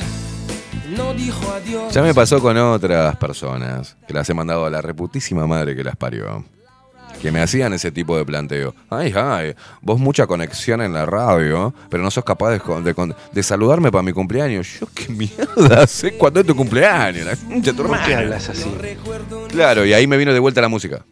no 0.95 1.13
dijo 1.13 1.51
adiós. 1.51 1.93
Ya 1.93 2.01
me 2.01 2.13
pasó 2.13 2.41
con 2.41 2.57
otras 2.57 3.15
personas 3.17 3.97
que 4.07 4.13
las 4.13 4.29
he 4.29 4.33
mandado 4.33 4.65
a 4.65 4.69
la 4.69 4.81
reputísima 4.81 5.47
madre 5.47 5.75
que 5.75 5.83
las 5.83 5.95
parió. 5.95 6.45
Que 7.21 7.31
me 7.31 7.41
hacían 7.41 7.73
ese 7.73 7.91
tipo 7.91 8.15
de 8.15 8.23
planteo. 8.25 8.75
Ay, 8.89 9.11
ay, 9.15 9.55
vos 9.81 9.99
mucha 9.99 10.27
conexión 10.27 10.81
en 10.81 10.93
la 10.93 11.05
radio, 11.05 11.73
pero 11.89 12.03
no 12.03 12.11
sos 12.11 12.23
capaz 12.23 12.51
de, 12.51 13.43
saludarme 13.43 13.91
para 13.91 14.03
mi 14.03 14.13
cumpleaños. 14.13 14.79
Yo 14.79 14.87
qué 14.93 15.09
mierda 15.11 15.87
sé 15.87 16.15
cuándo 16.15 16.41
es 16.41 16.45
tu 16.45 16.55
cumpleaños. 16.55 17.25
La 17.25 17.35
tu 17.35 17.83
¿Por 17.83 18.03
qué 18.03 18.15
hablas 18.15 18.49
así? 18.49 18.71
Claro, 19.49 19.85
y 19.85 19.93
ahí 19.93 20.05
me 20.05 20.17
vino 20.17 20.31
de 20.31 20.39
vuelta 20.39 20.61
la 20.61 20.67
música. 20.67 21.05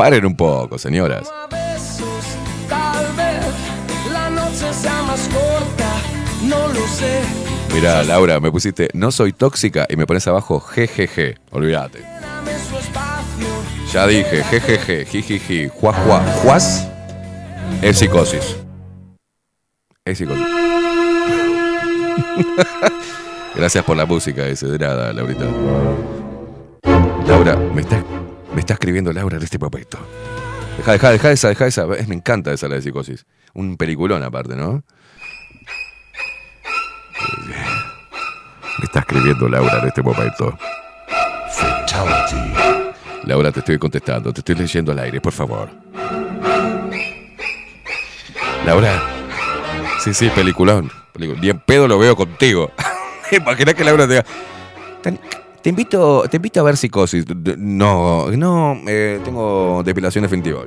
Paren 0.00 0.24
un 0.24 0.34
poco, 0.34 0.78
señoras. 0.78 1.30
Mira, 7.74 8.02
Laura, 8.04 8.40
me 8.40 8.50
pusiste, 8.50 8.88
no 8.94 9.12
soy 9.12 9.34
tóxica 9.34 9.86
y 9.90 9.96
me 9.96 10.06
pones 10.06 10.26
abajo, 10.26 10.58
jejeje. 10.58 11.36
Olvídate. 11.50 12.02
Ya 13.92 14.06
dije, 14.06 14.42
jejeje, 14.42 15.04
jijiji, 15.04 15.68
juá, 15.68 15.92
juá, 15.92 16.24
juás. 16.42 16.88
Es 17.82 17.98
psicosis. 17.98 18.56
Es 20.06 20.16
psicosis. 20.16 20.46
Gracias 23.54 23.84
por 23.84 23.98
la 23.98 24.06
música 24.06 24.46
ese, 24.46 24.66
de 24.66 24.78
nada, 24.78 25.12
Laurita. 25.12 25.44
Laura, 27.26 27.56
me 27.56 27.82
está, 27.82 28.02
me 28.54 28.60
está 28.60 28.74
escribiendo 28.74 29.12
Laura 29.12 29.36
en 29.36 29.42
este 29.42 29.58
momento. 29.58 29.98
Deja, 30.76 30.92
deja, 30.92 31.10
deja 31.10 31.30
esa, 31.32 31.48
deja 31.48 31.66
esa. 31.66 31.84
Es- 31.96 32.08
Me 32.08 32.14
encanta 32.14 32.52
esa 32.52 32.68
la 32.68 32.76
de 32.76 32.82
psicosis. 32.82 33.26
Un 33.54 33.76
peliculón 33.76 34.22
aparte, 34.22 34.56
¿no? 34.56 34.82
Me 38.78 38.84
está 38.84 39.00
escribiendo 39.00 39.48
Laura 39.48 39.78
en 39.80 39.88
este 39.88 40.02
momento. 40.02 40.56
Laura, 43.24 43.52
te 43.52 43.60
estoy 43.60 43.78
contestando, 43.78 44.32
te 44.32 44.40
estoy 44.40 44.54
leyendo 44.54 44.92
al 44.92 44.98
aire, 45.00 45.20
por 45.20 45.32
favor. 45.32 45.68
Laura. 48.64 49.02
Sí, 50.02 50.14
sí, 50.14 50.30
peliculón. 50.34 50.90
Peliculón. 51.12 51.40
Bien 51.42 51.58
pedo 51.60 51.86
lo 51.86 51.98
veo 51.98 52.16
contigo. 52.16 52.72
Imagina 53.32 53.74
que 53.74 53.84
Laura 53.84 54.06
te 54.06 54.12
diga. 54.14 54.24
"Te- 55.62 55.70
invito, 55.70 56.24
te 56.30 56.36
invito 56.36 56.60
a 56.60 56.64
ver 56.64 56.76
psicosis. 56.76 57.24
No, 57.58 58.30
no, 58.30 58.76
eh, 58.86 59.20
tengo 59.24 59.82
depilación 59.84 60.22
definitiva. 60.22 60.60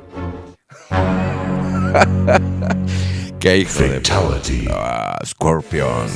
Qué 3.40 3.58
hijo 3.58 3.82
de. 3.82 4.00
Ah, 4.70 5.18
Scorpions. 5.24 6.12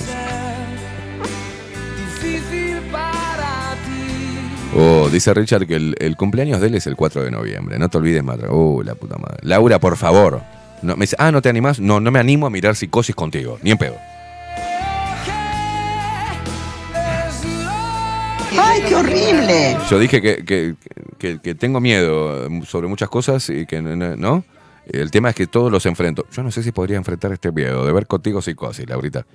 Difícil 1.97 2.79
para 2.91 3.75
ti. 3.85 4.79
Oh, 4.79 5.09
dice 5.11 5.35
Richard 5.35 5.67
que 5.67 5.77
el, 5.77 5.95
el 5.99 6.17
cumpleaños 6.17 6.61
de 6.61 6.69
él 6.69 6.75
es 6.77 6.87
el 6.87 6.97
4 6.97 7.23
de 7.23 7.31
noviembre. 7.31 7.79
No 7.79 7.89
te 7.89 7.99
olvides, 7.99 8.25
madre. 8.25 8.47
Oh, 8.51 8.83
la 8.83 8.95
puta 8.95 9.17
madre. 9.19 9.39
Laura, 9.43 9.79
por 9.79 9.97
favor. 9.97 10.41
No, 10.83 10.97
me 10.97 11.03
dice, 11.03 11.17
ah, 11.19 11.33
¿no 11.33 11.43
te 11.43 11.49
animás? 11.49 11.81
No, 11.81 12.01
no 12.01 12.11
me 12.11 12.19
animo 12.21 12.47
a 12.47 12.51
mirar 12.51 12.77
psicosis 12.77 13.15
contigo. 13.15 13.59
Ni 13.63 13.73
en 13.73 13.79
pedo. 13.79 13.97
¡Ay, 18.57 18.83
qué 18.89 18.95
horrible! 18.95 19.77
Yo 19.91 19.99
dije 19.99 20.21
que, 20.23 20.45
que- 21.19 21.55
tengo 21.55 21.81
miedo 21.81 22.49
sobre 22.65 22.87
muchas 22.89 23.09
cosas 23.09 23.49
y 23.51 23.67
que. 23.67 23.81
¿no? 23.83 24.45
El 24.87 25.11
tema 25.11 25.31
es 25.31 25.35
que 25.35 25.47
todos 25.47 25.71
los 25.71 25.85
enfrento. 25.87 26.25
Yo 26.33 26.43
no 26.43 26.51
sé 26.51 26.63
si 26.63 26.73
podría 26.73 26.97
enfrentar 26.97 27.33
este 27.33 27.53
miedo 27.53 27.85
de 27.85 27.93
ver 27.93 28.07
contigo 28.07 28.41
psicosis, 28.41 28.89
Laurita. 28.89 29.27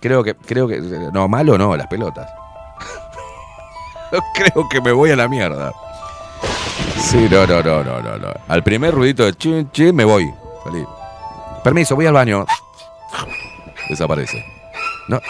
Creo 0.00 0.22
que, 0.24 0.34
creo 0.34 0.66
que. 0.68 0.80
No, 1.12 1.28
malo 1.28 1.58
no, 1.58 1.76
las 1.76 1.86
pelotas. 1.88 2.30
creo 4.34 4.68
que 4.70 4.80
me 4.80 4.92
voy 4.92 5.10
a 5.10 5.16
la 5.16 5.28
mierda. 5.28 5.72
Sí, 6.96 7.28
no, 7.30 7.46
no, 7.46 7.62
no, 7.62 7.84
no, 7.84 8.00
no, 8.00 8.16
no. 8.18 8.28
Al 8.48 8.62
primer 8.62 8.94
ruidito 8.94 9.24
de 9.24 9.34
chin, 9.34 9.70
chin, 9.72 9.94
me 9.94 10.04
voy. 10.04 10.28
Salí. 10.64 10.84
Permiso, 11.62 11.94
voy 11.96 12.06
al 12.06 12.14
baño. 12.14 12.46
Desaparece. 13.88 14.44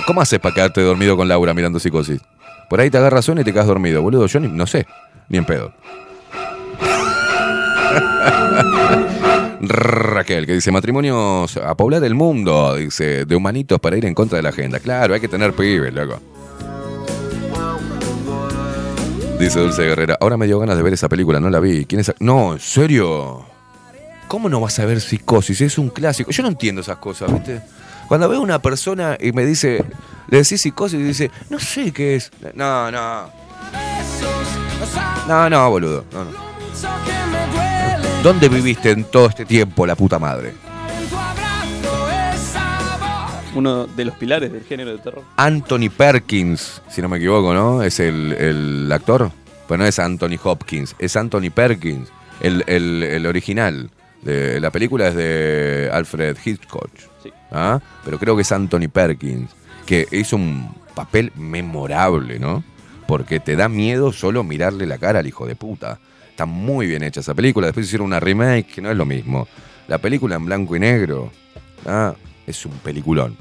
¿Cómo 0.07 0.21
haces 0.21 0.41
para 0.41 0.55
quedarte 0.55 0.83
dormido 0.83 1.17
con 1.17 1.29
Laura 1.29 1.55
mirando 1.55 1.79
psicosis? 1.79 2.21
Por 2.69 2.81
ahí 2.81 2.91
te 2.91 2.99
agarras 2.99 3.25
sueño 3.25 3.41
y 3.41 3.45
te 3.45 3.53
quedas 3.53 3.67
dormido, 3.67 4.03
boludo. 4.03 4.27
Yo 4.27 4.41
ni, 4.41 4.49
no 4.49 4.67
sé, 4.67 4.87
ni 5.29 5.39
en 5.39 5.45
pedo. 5.45 5.73
Raquel, 9.61 10.47
que 10.47 10.55
dice 10.55 10.71
matrimonios 10.71 11.57
a 11.57 11.75
poblar 11.75 12.05
el 12.05 12.15
mundo, 12.15 12.77
dice, 12.77 13.25
de 13.25 13.37
humanitos 13.37 13.81
para 13.81 13.97
ir 13.97 14.05
en 14.05 14.15
contra 14.15 14.37
de 14.37 14.43
la 14.43 14.51
agenda. 14.51 14.79
Claro, 14.81 15.15
hay 15.15 15.21
que 15.21 15.29
tener 15.29 15.53
pibes, 15.53 15.93
loco. 15.93 16.21
Dice 19.39 19.61
Dulce 19.61 19.85
Guerrera, 19.85 20.17
ahora 20.21 20.37
me 20.37 20.47
dio 20.47 20.59
ganas 20.59 20.77
de 20.77 20.83
ver 20.83 20.95
esa 20.95 21.09
película, 21.09 21.39
no 21.39 21.49
la 21.49 21.61
vi. 21.61 21.87
¿Quién 21.87 22.01
es? 22.01 22.13
No, 22.19 22.55
¿en 22.55 22.59
serio? 22.59 23.45
¿Cómo 24.27 24.49
no 24.49 24.61
vas 24.61 24.79
a 24.79 24.85
ver 24.85 25.01
psicosis? 25.01 25.61
Es 25.61 25.79
un 25.79 25.91
clásico. 25.91 26.31
Yo 26.33 26.43
no 26.43 26.49
entiendo 26.49 26.81
esas 26.81 26.99
cosas, 26.99 27.33
¿viste? 27.33 27.61
Cuando 28.09 28.28
veo 28.28 28.39
a 28.41 28.43
una 28.43 28.59
persona 28.61 29.17
y 29.20 29.33
me 29.33 29.45
dice, 29.45 29.85
le 30.28 30.39
decís 30.39 30.61
psicosis 30.62 30.99
y 30.99 31.03
dice, 31.03 31.31
no 31.51 31.59
sé 31.61 31.93
qué 31.93 32.17
es. 32.17 32.31
No, 32.55 32.91
no. 32.91 33.31
No, 35.28 35.51
no, 35.51 35.70
boludo. 35.70 36.05
No, 36.12 36.25
no. 36.25 36.31
¿Dónde 38.23 38.49
viviste 38.49 38.91
en 38.91 39.05
todo 39.05 39.27
este 39.28 39.45
tiempo, 39.45 39.87
la 39.87 39.95
puta 39.95 40.19
madre? 40.19 40.55
Uno 43.55 43.87
de 43.87 44.05
los 44.05 44.15
pilares 44.17 44.53
del 44.53 44.62
género 44.65 44.91
de 44.93 44.99
terror. 44.99 45.25
Anthony 45.37 45.91
Perkins, 45.95 46.81
si 46.89 47.03
no 47.03 47.09
me 47.09 47.17
equivoco, 47.17 47.53
¿no? 47.55 47.83
Es 47.83 47.99
el, 48.01 48.33
el 48.33 48.91
actor. 48.93 49.31
Pero 49.67 49.78
no 49.78 49.85
es 49.87 49.99
Anthony 49.99 50.39
Hopkins, 50.43 50.95
es 50.99 51.15
Anthony 51.17 51.51
Perkins, 51.55 52.09
el, 52.41 52.65
el- 52.67 53.03
el 53.03 53.27
original. 53.27 53.91
De, 54.23 54.61
la 54.61 54.70
película 54.70 55.09
es 55.09 55.15
de 55.15 55.91
Alfred 55.93 56.37
Hitchcock. 56.45 56.91
¿Ah? 57.51 57.81
Pero 58.05 58.18
creo 58.18 58.36
que 58.36 58.43
es 58.43 58.52
Anthony 58.52 58.89
Perkins, 58.93 59.51
que 59.86 60.07
hizo 60.12 60.36
un 60.36 60.75
papel 60.94 61.33
memorable, 61.36 62.39
¿no? 62.39 62.65
Porque 63.07 63.41
te 63.41 63.57
da 63.57 63.68
miedo 63.68 64.12
solo 64.12 64.44
mirarle 64.44 64.86
la 64.86 64.99
cara 64.99 65.20
al 65.20 65.27
hijo 65.27 65.47
de 65.47 65.57
puta. 65.57 65.99
Está 66.31 66.47
muy 66.47 66.86
bien 66.86 67.02
hecha 67.02 67.20
esa 67.20 67.35
película. 67.35 67.68
Después 67.68 67.86
hicieron 67.86 68.07
una 68.07 68.20
remake, 68.20 68.67
que 68.75 68.83
no 68.83 68.91
es 68.91 68.97
lo 68.97 69.07
mismo. 69.07 69.49
La 69.86 69.99
película 69.99 70.36
en 70.36 70.44
blanco 70.44 70.77
y 70.77 70.81
negro 70.81 71.31
ah, 71.86 72.15
es 72.47 72.67
un 72.67 72.73
peliculón. 72.78 73.36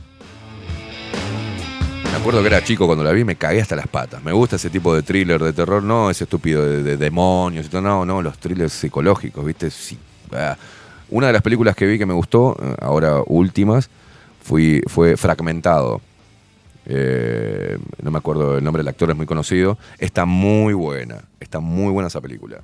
Me 2.11 2.18
acuerdo 2.18 2.42
que 2.42 2.48
era 2.48 2.64
chico 2.64 2.88
cuando 2.88 3.03
la 3.03 3.11
vi, 3.11 3.24
me 3.24 3.36
cagué 3.36 3.61
hasta 3.61 3.76
las 3.76 3.88
patas. 3.88 4.24
Me 4.24 4.32
gusta 4.32 4.56
ese 4.56 4.69
tipo 4.69 4.95
de 4.95 5.03
thriller 5.03 5.44
de 5.44 5.53
terror, 5.53 5.84
no 5.84 6.10
ese 6.10 6.24
estúpido 6.24 6.66
de, 6.66 6.82
de 6.82 6.98
demonios 6.98 7.72
no, 7.74 8.06
no, 8.06 8.22
los 8.22 8.38
thrillers 8.40 8.74
psicológicos, 8.74 9.45
¿viste? 9.45 9.69
Sí. 9.69 9.98
ah. 10.32 10.58
Una 11.10 11.27
de 11.27 11.34
las 11.34 11.42
películas 11.42 11.76
que 11.76 11.86
vi 11.86 11.98
que 11.98 12.06
me 12.06 12.14
gustó, 12.14 12.58
eh, 12.61 12.76
ahora 12.82 13.22
últimas, 13.26 13.90
fue 14.42 15.18
Fragmentado. 15.18 16.02
Eh, 16.86 17.77
no 18.02 18.11
me 18.11 18.18
acuerdo 18.18 18.58
el 18.58 18.64
nombre 18.64 18.82
del 18.82 18.88
actor, 18.88 19.10
es 19.10 19.16
muy 19.16 19.26
conocido. 19.26 19.77
Está 20.00 20.26
muy 20.26 20.74
buena, 20.74 21.24
está 21.40 21.60
muy 21.60 21.92
buena 21.92 22.08
esa 22.08 22.22
película. 22.22 22.61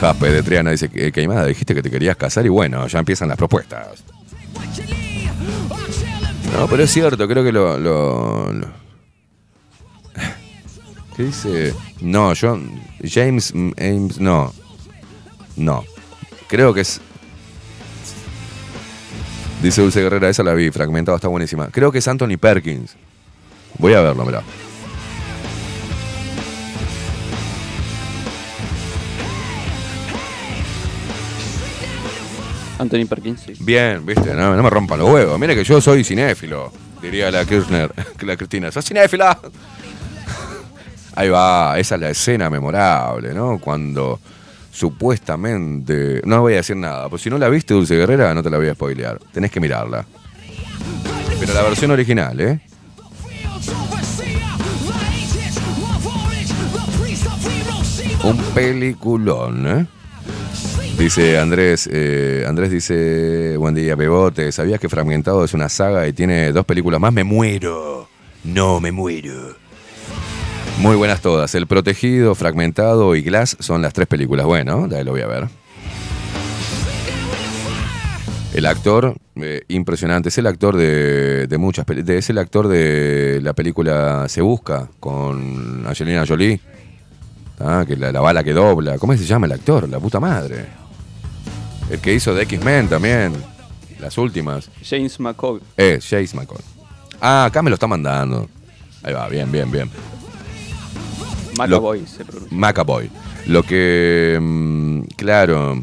Jape 0.00 0.30
de 0.30 0.42
Triana 0.44 0.70
dice 0.70 0.88
que 0.88 1.10
Queimada, 1.10 1.44
dijiste 1.46 1.74
que 1.74 1.82
te 1.82 1.90
querías 1.90 2.16
casar 2.16 2.46
y 2.46 2.48
bueno, 2.48 2.86
ya 2.86 3.00
empiezan 3.00 3.26
las 3.28 3.36
propuestas. 3.36 4.04
No, 6.56 6.66
pero 6.68 6.82
es 6.82 6.90
cierto, 6.90 7.28
creo 7.28 7.44
que 7.44 7.52
lo. 7.52 7.78
lo- 7.78 8.52
¿Qué 11.16 11.24
dice? 11.24 11.74
No, 12.00 12.32
yo. 12.32 12.58
James 13.04 13.52
Ames. 13.52 14.20
No. 14.20 14.52
No. 15.56 15.84
Creo 16.48 16.72
que 16.72 16.80
es. 16.82 17.00
Dice 19.62 19.82
Dulce 19.82 20.00
Guerrera, 20.00 20.28
esa 20.28 20.44
la 20.44 20.54
vi, 20.54 20.70
fragmentado, 20.70 21.16
está 21.16 21.26
buenísima. 21.28 21.66
Creo 21.68 21.90
que 21.90 21.98
es 21.98 22.06
Anthony 22.08 22.36
Perkins. 22.40 22.94
Voy 23.78 23.94
a 23.94 24.00
verlo, 24.00 24.24
mirá. 24.24 24.42
Anthony 32.78 33.06
Perkins. 33.06 33.44
Bien, 33.64 34.04
viste, 34.06 34.34
no, 34.34 34.56
no 34.56 34.62
me 34.62 34.70
rompan 34.70 34.98
los 34.98 35.10
huevos. 35.10 35.38
Mire 35.38 35.54
que 35.54 35.64
yo 35.64 35.80
soy 35.80 36.04
cinéfilo, 36.04 36.72
diría 37.02 37.30
la 37.30 37.44
Kirchner, 37.44 37.92
la 38.20 38.36
Cristina. 38.36 38.70
¿Sos 38.70 38.84
cinéfila? 38.84 39.38
Ahí 41.14 41.28
va, 41.28 41.78
esa 41.78 41.96
es 41.96 42.00
la 42.00 42.10
escena 42.10 42.48
memorable, 42.48 43.34
¿no? 43.34 43.58
Cuando 43.58 44.20
supuestamente. 44.70 46.22
No 46.24 46.40
voy 46.42 46.52
a 46.52 46.56
decir 46.56 46.76
nada, 46.76 47.08
pues 47.08 47.22
si 47.22 47.30
no 47.30 47.38
la 47.38 47.48
viste, 47.48 47.74
Dulce 47.74 47.96
Guerrera, 47.96 48.32
no 48.32 48.42
te 48.42 48.50
la 48.50 48.58
voy 48.58 48.68
a 48.68 48.74
spoilear. 48.74 49.18
Tenés 49.32 49.50
que 49.50 49.58
mirarla. 49.58 50.06
Pero 51.40 51.54
la 51.54 51.62
versión 51.62 51.90
original, 51.90 52.40
¿eh? 52.40 52.60
Un 58.22 58.36
peliculón, 58.54 59.66
¿eh? 59.66 59.86
Dice 60.98 61.38
Andrés, 61.38 61.88
eh, 61.92 62.44
Andrés 62.46 62.72
dice, 62.72 63.56
buen 63.56 63.72
día, 63.72 63.94
Bebote, 63.94 64.50
¿sabías 64.50 64.80
que 64.80 64.88
Fragmentado 64.88 65.44
es 65.44 65.54
una 65.54 65.68
saga 65.68 66.08
y 66.08 66.12
tiene 66.12 66.52
dos 66.52 66.66
películas 66.66 67.00
más? 67.00 67.12
Me 67.12 67.22
muero. 67.22 68.08
No, 68.42 68.80
me 68.80 68.90
muero. 68.90 69.54
Muy 70.80 70.96
buenas 70.96 71.22
todas. 71.22 71.54
El 71.54 71.68
Protegido, 71.68 72.34
Fragmentado 72.34 73.14
y 73.14 73.22
Glass 73.22 73.56
son 73.60 73.80
las 73.80 73.92
tres 73.92 74.08
películas. 74.08 74.44
Bueno, 74.44 74.88
ahí 74.92 75.04
lo 75.04 75.12
voy 75.12 75.20
a 75.20 75.28
ver. 75.28 75.46
El 78.52 78.66
actor, 78.66 79.14
eh, 79.36 79.62
impresionante, 79.68 80.30
es 80.30 80.38
el 80.38 80.48
actor 80.48 80.76
de, 80.76 81.46
de 81.46 81.58
muchas 81.58 81.84
películas. 81.84 82.16
Es 82.16 82.30
el 82.30 82.38
actor 82.38 82.66
de 82.66 83.38
la 83.40 83.52
película 83.52 84.28
Se 84.28 84.40
Busca 84.40 84.88
con 84.98 85.86
Angelina 85.86 86.26
Jolie. 86.26 86.60
Ah, 87.60 87.84
que 87.86 87.96
la, 87.96 88.10
la 88.10 88.20
bala 88.20 88.42
que 88.42 88.52
dobla. 88.52 88.98
¿Cómo 88.98 89.16
se 89.16 89.24
llama 89.24 89.46
el 89.46 89.52
actor? 89.52 89.88
La 89.88 90.00
puta 90.00 90.18
madre. 90.18 90.87
El 91.90 92.00
que 92.00 92.14
hizo 92.14 92.34
de 92.34 92.42
X-Men 92.42 92.88
también. 92.88 93.32
Las 93.98 94.16
últimas. 94.18 94.70
James 94.82 95.18
McCoy. 95.18 95.60
Eh, 95.76 95.98
James 96.02 96.34
McCoy. 96.34 96.60
Ah, 97.20 97.46
acá 97.46 97.62
me 97.62 97.70
lo 97.70 97.74
está 97.74 97.86
mandando. 97.86 98.48
Ahí 99.02 99.12
va, 99.12 99.28
bien, 99.28 99.50
bien, 99.50 99.70
bien. 99.70 99.90
McAvoy 101.56 102.06
se 102.06 102.24
pronuncia. 102.24 102.56
Macaboy. 102.56 103.10
Lo 103.46 103.62
que, 103.62 104.38
mm, 104.40 105.00
claro, 105.16 105.82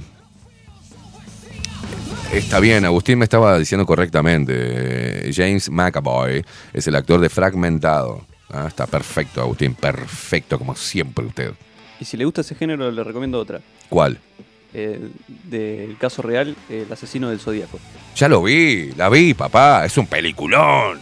está 2.32 2.59
bien, 2.59 2.85
Agustín 2.85 3.19
me 3.19 3.25
estaba 3.25 3.58
diciendo 3.58 3.85
correctamente. 3.85 5.32
James 5.34 5.69
McAvoy 5.69 6.45
es 6.74 6.88
el 6.88 6.95
actor 6.95 7.19
de 7.19 7.30
Fragmentado. 7.30 8.25
Ah, 8.50 8.66
está 8.67 8.85
perfecto, 8.85 9.42
Agustín, 9.42 9.74
perfecto, 9.74 10.58
como 10.58 10.75
siempre 10.75 11.25
usted. 11.25 11.53
Y 12.00 12.06
si 12.06 12.16
le 12.17 12.25
gusta 12.25 12.42
ese 12.42 12.56
género, 12.56 12.92
le 12.92 13.03
recomiendo 13.03 13.40
otra. 13.40 13.59
¿Cuál? 13.90 14.19
Eh, 14.77 14.99
del 15.45 15.97
caso 15.97 16.21
real, 16.21 16.53
El 16.69 16.91
asesino 16.91 17.29
del 17.29 17.39
zodíaco. 17.39 17.79
Ya 18.13 18.27
lo 18.27 18.43
vi, 18.43 18.91
la 18.97 19.07
vi, 19.07 19.33
papá, 19.33 19.85
es 19.85 19.97
un 19.97 20.05
peliculón. 20.05 20.99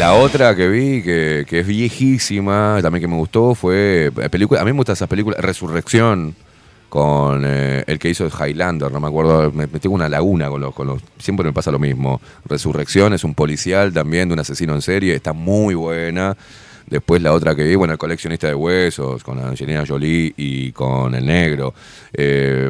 La 0.00 0.14
otra 0.14 0.56
que 0.56 0.66
vi, 0.66 1.00
que, 1.00 1.46
que 1.46 1.60
es 1.60 1.66
viejísima, 1.66 2.80
también 2.82 3.02
que 3.02 3.06
me 3.06 3.14
gustó, 3.14 3.54
fue 3.54 4.10
eh, 4.20 4.28
película. 4.28 4.62
A 4.62 4.64
mí 4.64 4.72
me 4.72 4.78
gustan 4.78 4.94
esas 4.94 5.08
películas, 5.08 5.38
Resurrección, 5.38 6.34
con 6.88 7.44
eh, 7.46 7.84
el 7.86 8.00
que 8.00 8.08
hizo 8.08 8.26
Highlander, 8.26 8.90
no 8.90 8.98
me 8.98 9.06
acuerdo, 9.06 9.52
me, 9.52 9.68
me 9.68 9.78
tengo 9.78 9.94
una 9.94 10.08
laguna 10.08 10.48
con 10.48 10.60
los, 10.60 10.74
con 10.74 10.88
los. 10.88 11.02
Siempre 11.20 11.46
me 11.46 11.52
pasa 11.52 11.70
lo 11.70 11.78
mismo. 11.78 12.20
Resurrección 12.46 13.12
es 13.12 13.22
un 13.22 13.36
policial 13.36 13.92
también 13.92 14.28
de 14.28 14.34
un 14.34 14.40
asesino 14.40 14.74
en 14.74 14.82
serie, 14.82 15.14
está 15.14 15.32
muy 15.32 15.76
buena. 15.76 16.36
Después 16.90 17.22
la 17.22 17.32
otra 17.32 17.54
que 17.54 17.62
vi, 17.62 17.76
bueno, 17.76 17.92
el 17.92 17.98
coleccionista 17.98 18.48
de 18.48 18.54
huesos, 18.54 19.22
con 19.22 19.38
Angelina 19.38 19.84
Jolie 19.86 20.34
y 20.36 20.72
con 20.72 21.14
el 21.14 21.24
negro. 21.24 21.72
Eh, 22.12 22.68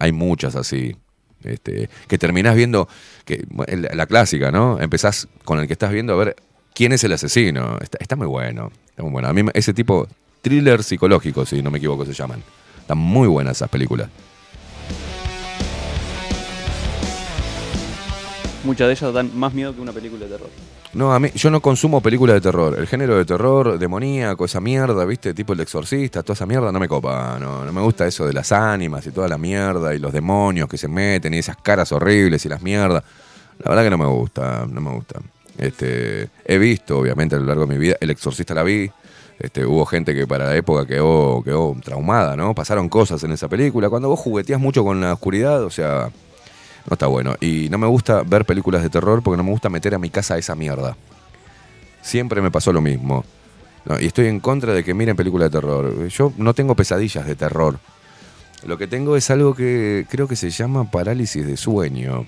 hay, 0.00 0.12
muchas 0.12 0.56
así. 0.56 0.96
Este, 1.44 1.88
que 2.08 2.18
terminás 2.18 2.56
viendo, 2.56 2.88
que, 3.24 3.44
la, 3.68 3.94
la 3.94 4.06
clásica, 4.06 4.50
¿no? 4.50 4.80
Empezás 4.80 5.28
con 5.44 5.60
el 5.60 5.66
que 5.66 5.74
estás 5.74 5.92
viendo 5.92 6.14
a 6.14 6.16
ver 6.16 6.36
quién 6.76 6.92
es 6.92 7.02
el 7.04 7.12
asesino. 7.12 7.78
Está, 7.80 8.16
muy 8.16 8.26
bueno. 8.26 8.70
Está 8.88 9.02
muy 9.02 9.12
bueno. 9.12 9.28
A 9.28 9.32
mí 9.32 9.42
ese 9.54 9.74
tipo, 9.74 10.06
thriller 10.42 10.82
psicológico, 10.82 11.44
si 11.46 11.62
no 11.62 11.70
me 11.70 11.78
equivoco, 11.78 12.04
se 12.04 12.12
llaman. 12.12 12.42
Están 12.80 12.98
muy 12.98 13.26
buenas 13.28 13.56
esas 13.56 13.70
películas. 13.70 14.08
Muchas 18.62 18.88
de 18.88 18.92
ellas 18.94 19.14
dan 19.14 19.38
más 19.38 19.54
miedo 19.54 19.74
que 19.74 19.80
una 19.80 19.92
película 19.92 20.24
de 20.24 20.30
terror. 20.30 20.50
No, 20.96 21.12
a 21.12 21.20
mí, 21.20 21.30
yo 21.34 21.50
no 21.50 21.60
consumo 21.60 22.00
películas 22.00 22.36
de 22.36 22.40
terror. 22.40 22.74
El 22.78 22.86
género 22.86 23.18
de 23.18 23.26
terror, 23.26 23.78
demoníaco, 23.78 24.46
esa 24.46 24.60
mierda, 24.62 25.04
¿viste? 25.04 25.34
Tipo 25.34 25.52
el 25.52 25.60
exorcista, 25.60 26.22
toda 26.22 26.32
esa 26.32 26.46
mierda 26.46 26.72
no 26.72 26.80
me 26.80 26.88
copa. 26.88 27.38
No, 27.38 27.66
no 27.66 27.72
me 27.72 27.82
gusta 27.82 28.06
eso 28.06 28.26
de 28.26 28.32
las 28.32 28.50
ánimas 28.50 29.06
y 29.06 29.10
toda 29.10 29.28
la 29.28 29.36
mierda 29.36 29.94
y 29.94 29.98
los 29.98 30.10
demonios 30.10 30.70
que 30.70 30.78
se 30.78 30.88
meten 30.88 31.34
y 31.34 31.38
esas 31.38 31.58
caras 31.58 31.92
horribles 31.92 32.46
y 32.46 32.48
las 32.48 32.62
mierdas. 32.62 33.04
La 33.58 33.68
verdad 33.68 33.84
que 33.84 33.90
no 33.90 33.98
me 33.98 34.06
gusta, 34.06 34.66
no 34.66 34.80
me 34.80 34.90
gusta. 34.92 35.20
Este, 35.58 36.30
he 36.46 36.56
visto, 36.56 36.98
obviamente, 36.98 37.36
a 37.36 37.40
lo 37.40 37.44
largo 37.44 37.66
de 37.66 37.74
mi 37.74 37.78
vida, 37.78 37.96
el 38.00 38.08
exorcista 38.08 38.54
la 38.54 38.62
vi. 38.62 38.90
Este, 39.38 39.66
hubo 39.66 39.84
gente 39.84 40.14
que 40.14 40.26
para 40.26 40.46
la 40.46 40.56
época 40.56 40.86
quedó, 40.86 41.42
quedó 41.44 41.76
traumada, 41.84 42.36
¿no? 42.36 42.54
Pasaron 42.54 42.88
cosas 42.88 43.22
en 43.22 43.32
esa 43.32 43.48
película. 43.48 43.90
Cuando 43.90 44.08
vos 44.08 44.20
jugueteas 44.20 44.58
mucho 44.58 44.82
con 44.82 45.02
la 45.02 45.12
oscuridad, 45.12 45.62
o 45.62 45.70
sea, 45.70 46.08
no 46.88 46.94
está 46.94 47.06
bueno. 47.06 47.34
Y 47.40 47.68
no 47.70 47.78
me 47.78 47.86
gusta 47.86 48.22
ver 48.22 48.44
películas 48.44 48.82
de 48.82 48.90
terror 48.90 49.22
porque 49.22 49.36
no 49.36 49.44
me 49.44 49.50
gusta 49.50 49.68
meter 49.68 49.94
a 49.94 49.98
mi 49.98 50.10
casa 50.10 50.38
esa 50.38 50.54
mierda. 50.54 50.96
Siempre 52.02 52.40
me 52.40 52.50
pasó 52.50 52.72
lo 52.72 52.80
mismo. 52.80 53.24
Y 54.00 54.06
estoy 54.06 54.26
en 54.26 54.40
contra 54.40 54.72
de 54.72 54.82
que 54.82 54.94
miren 54.94 55.16
películas 55.16 55.50
de 55.50 55.60
terror. 55.60 56.08
Yo 56.08 56.32
no 56.36 56.54
tengo 56.54 56.74
pesadillas 56.74 57.26
de 57.26 57.36
terror. 57.36 57.78
Lo 58.64 58.78
que 58.78 58.86
tengo 58.86 59.16
es 59.16 59.30
algo 59.30 59.54
que 59.54 60.06
creo 60.08 60.26
que 60.26 60.36
se 60.36 60.50
llama 60.50 60.90
parálisis 60.90 61.46
de 61.46 61.56
sueño. 61.56 62.26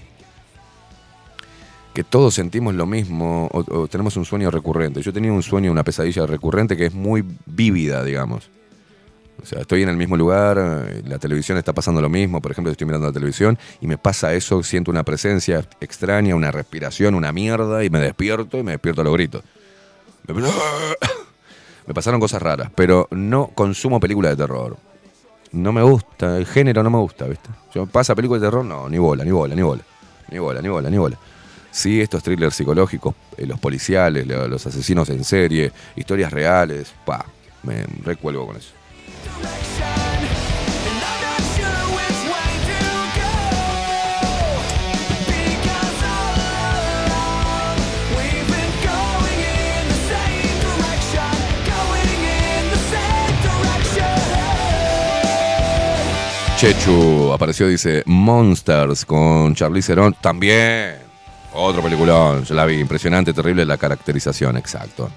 Que 1.95 2.05
todos 2.05 2.35
sentimos 2.35 2.75
lo 2.75 2.87
mismo 2.87 3.49
o, 3.53 3.81
o 3.81 3.89
tenemos 3.89 4.17
un 4.17 4.25
sueño 4.25 4.51
recurrente. 4.51 5.03
Yo 5.03 5.13
tenía 5.13 5.33
un 5.33 5.43
sueño, 5.43 5.73
una 5.73 5.83
pesadilla 5.83 6.27
recurrente 6.27 6.77
que 6.77 6.87
es 6.87 6.95
muy 6.95 7.25
vívida, 7.47 8.05
digamos. 8.05 8.51
O 9.43 9.47
sea, 9.47 9.61
estoy 9.61 9.83
en 9.83 9.89
el 9.89 9.97
mismo 9.97 10.17
lugar, 10.17 10.57
la 11.07 11.19
televisión 11.19 11.59
está 11.59 11.73
pasando 11.73 12.01
lo 12.03 12.09
mismo, 12.09 12.41
por 12.43 12.51
ejemplo, 12.51 12.71
estoy 12.73 12.87
mirando 12.87 13.07
la 13.07 13.13
televisión 13.13 13.57
y 13.81 13.87
me 13.87 13.97
pasa 13.97 14.35
eso, 14.35 14.63
siento 14.63 14.91
una 14.91 15.05
presencia 15.05 15.65
extraña, 15.81 16.35
una 16.35 16.51
respiración, 16.51 17.15
una 17.15 17.31
mierda 17.33 17.85
y 17.85 17.91
me 17.91 18.01
despierto 18.01 18.59
y 18.59 18.63
me 18.65 18.73
despierto 18.73 19.01
a 19.03 19.05
los 19.05 19.13
gritos. 19.15 19.43
Me, 21.87 21.95
pasaron 21.95 22.21
cosas 22.21 22.43
raras, 22.43 22.71
pero 22.75 23.09
no 23.11 23.47
consumo 23.55 23.99
películas 23.99 24.33
de 24.37 24.45
terror. 24.45 24.77
No 25.53 25.73
me 25.73 25.81
gusta, 25.83 26.37
el 26.37 26.45
género 26.45 26.83
no 26.83 26.91
me 26.91 26.99
gusta, 26.99 27.25
¿viste? 27.27 27.49
Yo 27.75 27.87
pasa 27.87 28.15
películas 28.15 28.43
de 28.43 28.49
terror, 28.49 28.63
no, 28.63 28.91
ni 28.91 28.99
bola, 28.99 29.25
ni 29.25 29.31
bola, 29.31 29.55
ni 29.55 29.63
bola. 29.63 29.81
Ni 30.31 30.39
bola, 30.39 30.61
ni 30.61 30.69
bola, 30.69 30.91
ni 30.91 30.99
bola. 30.99 31.17
Sí, 31.71 32.01
estos 32.03 32.23
thrillers 32.23 32.55
psicológicos, 32.57 33.15
eh, 33.39 33.47
los 33.47 33.59
policiales, 33.59 34.27
lo- 34.27 34.47
los 34.49 34.67
asesinos 34.67 35.09
en 35.09 35.25
serie, 35.25 35.73
historias 35.97 36.31
reales, 36.31 36.93
pa, 37.07 37.25
me 37.63 37.85
recuelgo 38.05 38.47
con 38.47 38.57
eso. 38.57 38.73
Chechu 56.59 57.33
apareció, 57.33 57.69
dice 57.69 58.03
Monsters 58.07 59.05
con 59.05 59.55
Charlize 59.55 59.93
Theron. 59.93 60.17
También. 60.21 60.97
Otro 61.55 61.81
peliculón. 61.81 62.43
Yo 62.43 62.53
la 62.57 62.65
vi. 62.65 62.81
Impresionante, 62.81 63.33
terrible 63.33 63.65
la 63.65 63.79
caracterización. 63.79 64.57
Exacto. 64.57 65.09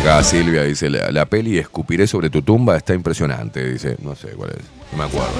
Acá 0.00 0.22
Silvia 0.22 0.62
dice, 0.62 0.88
la, 0.90 1.26
peli 1.26 1.58
Escupiré 1.58 2.06
sobre 2.06 2.30
tu 2.30 2.40
tumba 2.42 2.76
está 2.76 2.94
impresionante. 2.94 3.68
Dice, 3.68 3.96
no 4.00 4.14
sé 4.14 4.28
cuál 4.28 4.50
es. 4.50 4.64
No 4.92 4.98
me 4.98 5.04
acuerdo. 5.04 5.32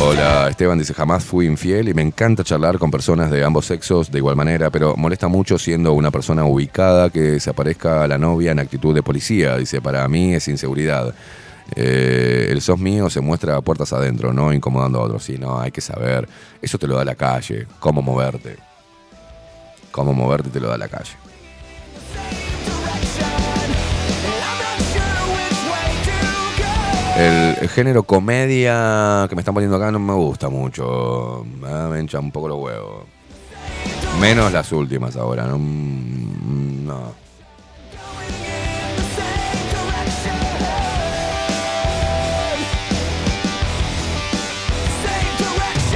Hola, 0.00 0.48
Esteban 0.48 0.78
dice, 0.78 0.94
jamás 0.94 1.22
fui 1.24 1.44
infiel 1.44 1.90
y 1.90 1.94
me 1.94 2.00
encanta 2.00 2.42
charlar 2.42 2.78
con 2.78 2.90
personas 2.90 3.30
de 3.30 3.44
ambos 3.44 3.66
sexos 3.66 4.10
de 4.10 4.16
igual 4.16 4.34
manera, 4.34 4.70
pero 4.70 4.96
molesta 4.96 5.28
mucho 5.28 5.58
siendo 5.58 5.92
una 5.92 6.10
persona 6.10 6.46
ubicada 6.46 7.10
que 7.10 7.38
se 7.38 7.50
aparezca 7.50 8.02
a 8.04 8.08
la 8.08 8.16
novia 8.16 8.52
en 8.52 8.58
actitud 8.58 8.94
de 8.94 9.02
policía. 9.02 9.58
Dice, 9.58 9.82
para 9.82 10.08
mí 10.08 10.32
es 10.32 10.48
inseguridad. 10.48 11.14
Eh, 11.76 12.48
el 12.50 12.62
sos 12.62 12.78
mío 12.78 13.10
se 13.10 13.20
muestra 13.20 13.58
a 13.58 13.60
puertas 13.60 13.92
adentro, 13.92 14.32
no 14.32 14.54
incomodando 14.54 15.00
a 15.00 15.02
otros. 15.02 15.22
Sí, 15.22 15.36
no, 15.36 15.60
hay 15.60 15.70
que 15.70 15.82
saber. 15.82 16.26
Eso 16.62 16.78
te 16.78 16.86
lo 16.86 16.96
da 16.96 17.04
la 17.04 17.14
calle, 17.14 17.66
cómo 17.78 18.00
moverte. 18.00 18.69
Cómo 19.90 20.12
moverte 20.12 20.50
te 20.50 20.60
lo 20.60 20.68
da 20.68 20.78
la 20.78 20.88
calle. 20.88 21.16
El, 27.16 27.68
género 27.68 28.04
comedia 28.04 29.26
que 29.28 29.34
me 29.34 29.42
están 29.42 29.52
poniendo 29.52 29.76
acá 29.76 29.90
no 29.90 29.98
me 29.98 30.14
gusta 30.14 30.48
mucho. 30.48 31.44
Ah, 31.64 31.88
Me 31.90 32.00
hincha 32.00 32.18
un 32.18 32.30
poco 32.30 32.48
los 32.48 32.58
huevos. 32.58 33.04
Menos 34.20 34.50
las 34.52 34.72
últimas 34.72 35.16
ahora. 35.16 35.44
No. 35.46 35.58
no. 35.58 37.29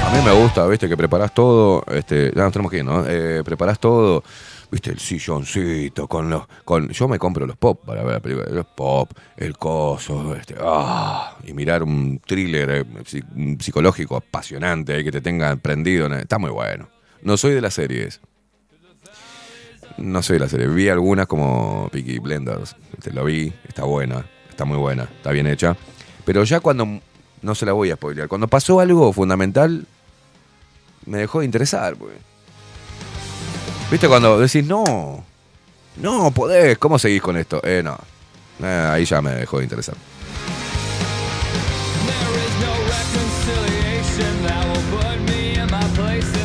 A 0.05 0.11
mí 0.11 0.23
me 0.25 0.33
gusta, 0.33 0.67
viste, 0.67 0.89
que 0.89 0.97
preparás 0.97 1.33
todo. 1.33 1.83
Este, 1.91 2.31
ya 2.35 2.43
nos 2.43 2.53
tenemos 2.53 2.71
que 2.71 2.79
ir, 2.79 2.85
¿no? 2.85 3.05
Eh, 3.07 3.43
preparás 3.45 3.79
todo. 3.81 4.23
Viste, 4.71 4.91
el 4.91 4.99
silloncito 4.99 6.07
con 6.07 6.29
los. 6.31 6.47
Con, 6.65 6.89
yo 6.91 7.09
me 7.09 7.19
compro 7.19 7.47
los 7.47 7.57
pop 7.57 7.81
para 7.85 8.03
ver 8.03 8.15
la 8.15 8.21
película. 8.21 8.47
Los 8.51 8.67
pop, 8.67 9.11
el 9.37 9.57
coso, 9.57 10.35
este. 10.37 10.57
ah, 10.61 11.37
y 11.45 11.53
mirar 11.53 11.83
un 11.83 12.21
thriller 12.25 12.71
eh, 12.71 12.85
psicológico 13.59 14.17
apasionante 14.17 14.95
ahí 14.95 15.05
que 15.05 15.13
te 15.13 15.21
tenga 15.21 15.57
prendido. 15.57 16.07
Está 16.15 16.39
muy 16.39 16.51
bueno. 16.51 16.89
No 17.23 17.37
soy 17.37 17.55
de 17.55 17.61
las 17.61 17.75
series. 17.75 18.21
No 19.97 20.23
soy 20.23 20.35
de 20.35 20.41
la 20.41 20.49
serie. 20.49 20.67
Vi 20.67 20.89
algunas 20.89 21.27
como 21.27 21.89
Peaky 21.93 22.19
Blenders. 22.19 22.77
Te 23.03 23.13
lo 23.13 23.25
vi, 23.25 23.53
está 23.67 23.85
buena, 23.85 24.27
está 24.51 24.65
muy 24.65 24.77
buena, 24.77 25.05
está 25.05 25.31
bien 25.31 25.47
hecha. 25.47 25.77
Pero 26.25 26.45
ya 26.45 26.61
cuando. 26.61 27.01
No 27.43 27.55
se 27.55 27.67
la 27.67 27.73
voy 27.73 27.91
a 27.91 27.97
spoilear. 27.97 28.27
Cuando 28.27 28.49
pasó 28.49 28.81
algo 28.81 29.13
fundamental, 29.13 29.87
me 31.07 31.19
dejó 31.19 31.41
de 31.41 31.47
interesar. 31.47 31.97
pues. 31.97 32.13
¿Viste 33.91 34.09
cuando 34.09 34.39
decís, 34.39 34.65
no, 34.65 35.25
no 35.97 36.31
podés, 36.31 36.79
¿cómo 36.79 36.99
seguís 36.99 37.23
con 37.23 37.37
esto? 37.37 37.61
Eh, 37.65 37.83
no. 37.85 37.97
Eh, 38.63 38.89
ahí 38.91 39.05
ya 39.05 39.21
me 39.21 39.33
dejó 39.33 39.59
de 39.59 39.65
interesar. 39.65 39.95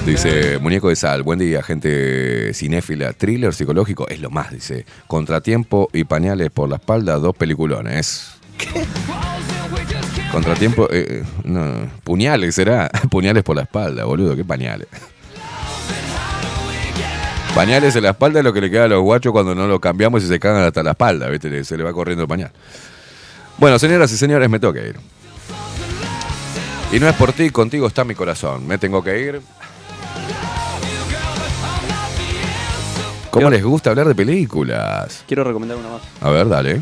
Dice, 0.06 0.58
muñeco 0.58 0.90
de 0.90 0.96
sal, 0.96 1.22
buen 1.22 1.38
día, 1.38 1.62
gente 1.62 2.52
cinéfila, 2.56 3.14
thriller 3.14 3.54
psicológico, 3.54 4.08
es 4.08 4.20
lo 4.20 4.32
más, 4.32 4.52
dice. 4.52 4.86
Contratiempo 5.06 5.88
y 5.94 6.04
pañales 6.04 6.50
por 6.50 6.68
la 6.68 6.78
espalda, 6.78 7.18
dos 7.18 7.36
peliculones. 7.36 8.32
Contratiempo, 10.32 10.88
eh, 10.92 11.24
no, 11.44 11.90
puñales 12.04 12.54
será, 12.54 12.90
puñales 13.10 13.44
por 13.44 13.56
la 13.56 13.64
espalda, 13.64 14.06
boludo, 14.06 14.36
qué 14.36 14.46
pañales. 14.46 14.88
Pañales 17.56 17.96
en 17.96 18.04
la 18.04 18.12
espalda 18.12 18.40
es 18.40 18.46
lo 18.46 18.54
que 18.54 18.62
le 18.62 18.70
queda 18.70 18.86
a 18.86 18.88
los 18.88 19.02
guachos 19.02 19.32
cuando 19.32 19.56
no 19.56 19.68
lo 19.68 19.80
cambiamos 19.80 20.24
y 20.24 20.28
se 20.28 20.40
cagan 20.40 20.64
hasta 20.64 20.84
la 20.84 20.92
espalda, 20.92 21.28
¿viste? 21.30 21.64
Se 21.64 21.76
le 21.76 21.84
va 21.84 21.92
corriendo 21.92 22.24
el 22.24 22.28
pañal. 22.28 22.52
Bueno, 23.58 23.80
señoras 23.80 24.12
y 24.12 24.18
señores, 24.18 24.50
me 24.50 24.60
tengo 24.60 24.74
que 24.74 24.88
ir. 24.88 24.96
Y 26.92 27.00
no 27.00 27.10
es 27.10 27.16
por 27.16 27.34
ti, 27.34 27.50
contigo 27.50 27.88
está 27.88 28.04
mi 28.04 28.16
corazón. 28.16 28.68
Me 28.68 28.78
tengo 28.78 29.04
que 29.04 29.20
ir. 29.20 29.42
¿Cómo 33.32 33.50
les 33.50 33.64
gusta 33.64 33.90
hablar 33.90 34.08
de 34.08 34.16
películas? 34.16 35.24
Quiero 35.28 35.44
recomendar 35.44 35.78
una 35.78 35.90
más. 35.90 36.02
A 36.22 36.30
ver, 36.30 36.48
dale. 36.48 36.82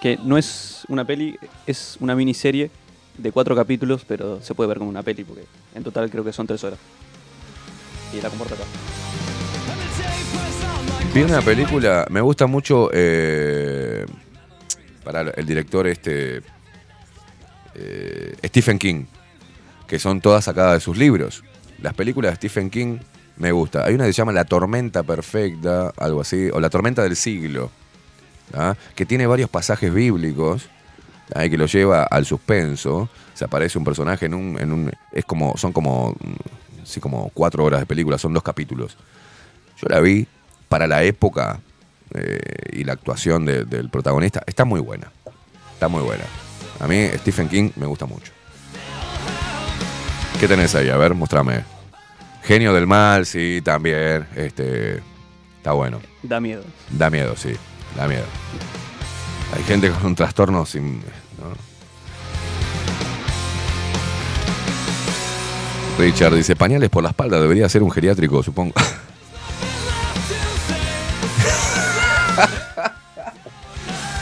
Que 0.00 0.18
no 0.22 0.36
es 0.36 0.73
una 0.88 1.04
peli, 1.04 1.38
es 1.66 1.96
una 2.00 2.14
miniserie 2.14 2.70
de 3.18 3.32
cuatro 3.32 3.54
capítulos, 3.54 4.04
pero 4.06 4.40
se 4.42 4.54
puede 4.54 4.68
ver 4.68 4.78
como 4.78 4.90
una 4.90 5.02
peli, 5.02 5.24
porque 5.24 5.44
en 5.74 5.84
total 5.84 6.10
creo 6.10 6.24
que 6.24 6.32
son 6.32 6.46
tres 6.46 6.62
horas. 6.64 6.78
Y 8.12 8.20
la 8.20 8.28
comporta 8.28 8.54
acá. 8.54 8.64
Vi 11.12 11.22
una 11.22 11.40
película, 11.42 12.06
me 12.10 12.20
gusta 12.20 12.46
mucho 12.46 12.90
eh, 12.92 14.04
para 15.04 15.20
el 15.20 15.46
director 15.46 15.86
este 15.86 16.42
eh, 17.74 18.36
Stephen 18.44 18.78
King, 18.78 19.04
que 19.86 19.98
son 19.98 20.20
todas 20.20 20.44
sacadas 20.44 20.74
de 20.74 20.80
sus 20.80 20.96
libros. 20.96 21.44
Las 21.80 21.94
películas 21.94 22.32
de 22.32 22.36
Stephen 22.36 22.70
King 22.70 22.98
me 23.36 23.52
gusta. 23.52 23.84
Hay 23.84 23.94
una 23.94 24.06
que 24.06 24.12
se 24.12 24.18
llama 24.18 24.32
La 24.32 24.44
Tormenta 24.44 25.02
Perfecta, 25.02 25.92
algo 25.96 26.20
así, 26.20 26.50
o 26.52 26.60
La 26.60 26.70
Tormenta 26.70 27.02
del 27.02 27.16
Siglo, 27.16 27.70
¿ah? 28.52 28.74
que 28.94 29.06
tiene 29.06 29.26
varios 29.26 29.48
pasajes 29.48 29.92
bíblicos 29.92 30.68
¿ah? 31.34 31.48
que 31.48 31.56
lo 31.56 31.66
lleva 31.66 32.02
al 32.04 32.26
suspenso. 32.26 33.08
Se 33.34 33.44
aparece 33.44 33.78
un 33.78 33.84
personaje 33.84 34.26
en 34.26 34.34
un, 34.34 34.58
en 34.60 34.72
un 34.72 34.92
es 35.12 35.24
como 35.24 35.56
son 35.56 35.72
como 35.72 36.10
mm, 36.12 36.84
sí, 36.84 37.00
como 37.00 37.30
cuatro 37.34 37.64
horas 37.64 37.80
de 37.80 37.86
película, 37.86 38.18
son 38.18 38.32
dos 38.32 38.42
capítulos. 38.42 38.96
Yo 39.80 39.88
la 39.88 40.00
vi 40.00 40.26
para 40.68 40.86
la 40.86 41.02
época 41.02 41.60
eh, 42.14 42.38
y 42.72 42.84
la 42.84 42.92
actuación 42.92 43.44
de- 43.44 43.64
del 43.64 43.90
protagonista. 43.90 44.42
Está 44.46 44.64
muy 44.64 44.80
buena. 44.80 45.10
Está 45.72 45.88
muy 45.88 46.02
buena. 46.02 46.24
A 46.80 46.86
mí 46.86 47.08
Stephen 47.16 47.48
King 47.48 47.70
me 47.76 47.86
gusta 47.86 48.06
mucho. 48.06 48.32
¿Qué 50.38 50.48
tenés 50.48 50.74
ahí? 50.74 50.88
A 50.90 50.96
ver, 50.96 51.14
mostrame. 51.14 51.64
Genio 52.42 52.74
del 52.74 52.86
mal, 52.86 53.24
sí, 53.24 53.60
también. 53.64 54.26
Este, 54.36 55.00
está 55.56 55.72
bueno. 55.72 56.00
Da 56.22 56.40
miedo. 56.40 56.62
Da 56.90 57.08
miedo, 57.10 57.36
sí. 57.36 57.54
Da 57.96 58.08
miedo. 58.08 58.24
Hay 59.54 59.62
gente 59.64 59.90
con 59.90 60.06
un 60.06 60.14
trastorno 60.14 60.66
sin. 60.66 61.02
Richard 65.98 66.34
dice: 66.34 66.56
pañales 66.56 66.90
por 66.90 67.02
la 67.02 67.10
espalda, 67.10 67.40
debería 67.40 67.68
ser 67.68 67.82
un 67.82 67.90
geriátrico, 67.90 68.42
supongo. 68.42 68.74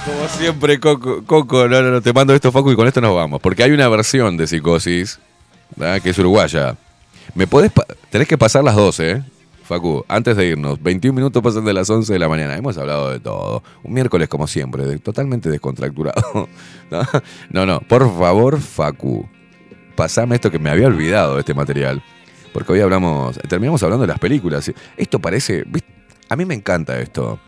Como 0.04 0.28
siempre, 0.28 0.78
Coco, 0.80 1.24
Coco, 1.24 1.68
no, 1.68 1.80
no, 1.80 1.90
no, 1.90 2.02
te 2.02 2.12
mando 2.12 2.34
esto, 2.34 2.52
Facu, 2.52 2.72
y 2.72 2.76
con 2.76 2.86
esto 2.86 3.00
nos 3.00 3.14
vamos. 3.14 3.40
Porque 3.40 3.62
hay 3.62 3.70
una 3.70 3.88
versión 3.88 4.36
de 4.36 4.46
psicosis, 4.46 5.18
¿verdad? 5.76 6.02
que 6.02 6.10
es 6.10 6.18
uruguaya. 6.18 6.76
¿Me 7.34 7.46
podés 7.46 7.72
Tenés 8.10 8.28
que 8.28 8.36
pasar 8.36 8.62
las 8.64 8.76
12, 8.76 9.10
¿eh? 9.10 9.22
Facu, 9.64 10.04
antes 10.08 10.36
de 10.36 10.46
irnos. 10.46 10.82
21 10.82 11.14
minutos 11.14 11.42
pasan 11.42 11.64
de 11.64 11.72
las 11.72 11.88
11 11.88 12.12
de 12.12 12.18
la 12.18 12.28
mañana. 12.28 12.56
Hemos 12.56 12.76
hablado 12.78 13.10
de 13.10 13.20
todo. 13.20 13.62
Un 13.82 13.92
miércoles, 13.94 14.28
como 14.28 14.46
siempre, 14.46 14.98
totalmente 14.98 15.48
descontracturado. 15.50 16.48
¿No? 17.50 17.66
no, 17.66 17.80
por 17.80 18.02
favor, 18.18 18.60
Facu, 18.60 19.28
pasame 19.96 20.34
esto 20.34 20.50
que 20.50 20.58
me 20.58 20.70
había 20.70 20.88
olvidado 20.88 21.34
de 21.34 21.40
este 21.40 21.54
material. 21.54 22.02
Porque 22.52 22.72
hoy 22.72 22.80
hablamos, 22.80 23.38
terminamos 23.48 23.82
hablando 23.82 24.02
de 24.02 24.08
las 24.08 24.18
películas. 24.18 24.70
Esto 24.96 25.18
parece, 25.20 25.64
a 26.28 26.36
mí 26.36 26.44
me 26.44 26.54
encanta 26.54 26.98
esto. 27.00 27.38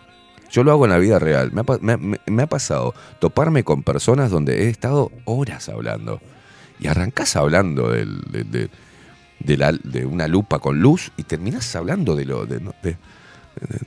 Yo 0.51 0.63
lo 0.63 0.71
hago 0.71 0.85
en 0.87 0.93
la 0.93 0.99
vida 0.99 1.19
real. 1.19 1.51
Me 1.53 2.43
ha, 2.43 2.47
pasado 2.47 2.95
toparme 3.19 3.65
con 3.65 3.83
personas 3.83 4.31
donde 4.31 4.65
he 4.65 4.69
estado 4.69 5.11
horas 5.25 5.69
hablando. 5.69 6.21
Y 6.79 6.87
arrancás 6.87 7.35
hablando 7.37 7.91
del- 7.91 8.21
de, 8.31 8.45
de- 8.45 8.71
de 9.45 9.57
la- 9.57 9.73
de 9.73 10.05
una 10.07 10.27
lupa 10.27 10.59
con 10.59 10.81
luz 10.81 11.13
y 11.17 11.23
terminás 11.23 11.75
hablando 11.77 12.17
de, 12.17 12.25
lo, 12.25 12.47
de, 12.47 12.59
de- 12.83 12.97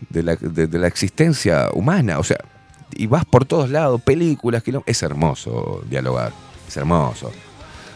de- 0.09 0.79
la, 0.79 0.87
existencia 0.87 1.69
humana. 1.73 2.19
O 2.19 2.23
sea, 2.23 2.37
y 2.95 3.07
vas 3.07 3.25
por 3.25 3.45
todos 3.45 3.69
lados, 3.69 4.01
películas, 4.01 4.63
kilómetros. 4.63 4.95
Es 4.95 5.03
hermoso 5.03 5.83
dialogar. 5.89 6.31
Es 6.67 6.77
hermoso. 6.77 7.31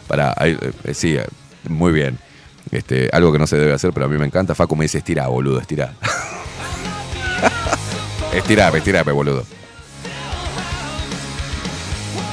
Para, 0.08 0.34
eh, 0.40 0.58
sí, 0.92 1.16
eh, 1.16 1.24
muy 1.68 1.92
bien. 1.92 2.18
Este, 2.70 3.08
algo 3.12 3.32
que 3.32 3.38
no 3.38 3.46
se 3.46 3.56
debe 3.56 3.72
hacer, 3.72 3.92
pero 3.92 4.06
a 4.06 4.08
mí 4.08 4.18
me 4.18 4.26
encanta. 4.26 4.54
Facu 4.54 4.76
me 4.76 4.84
dice, 4.84 4.98
estira, 4.98 5.26
boludo, 5.28 5.60
estira. 5.60 5.94
Estirame, 8.32 8.78
estirame, 8.78 9.12
boludo. 9.12 9.44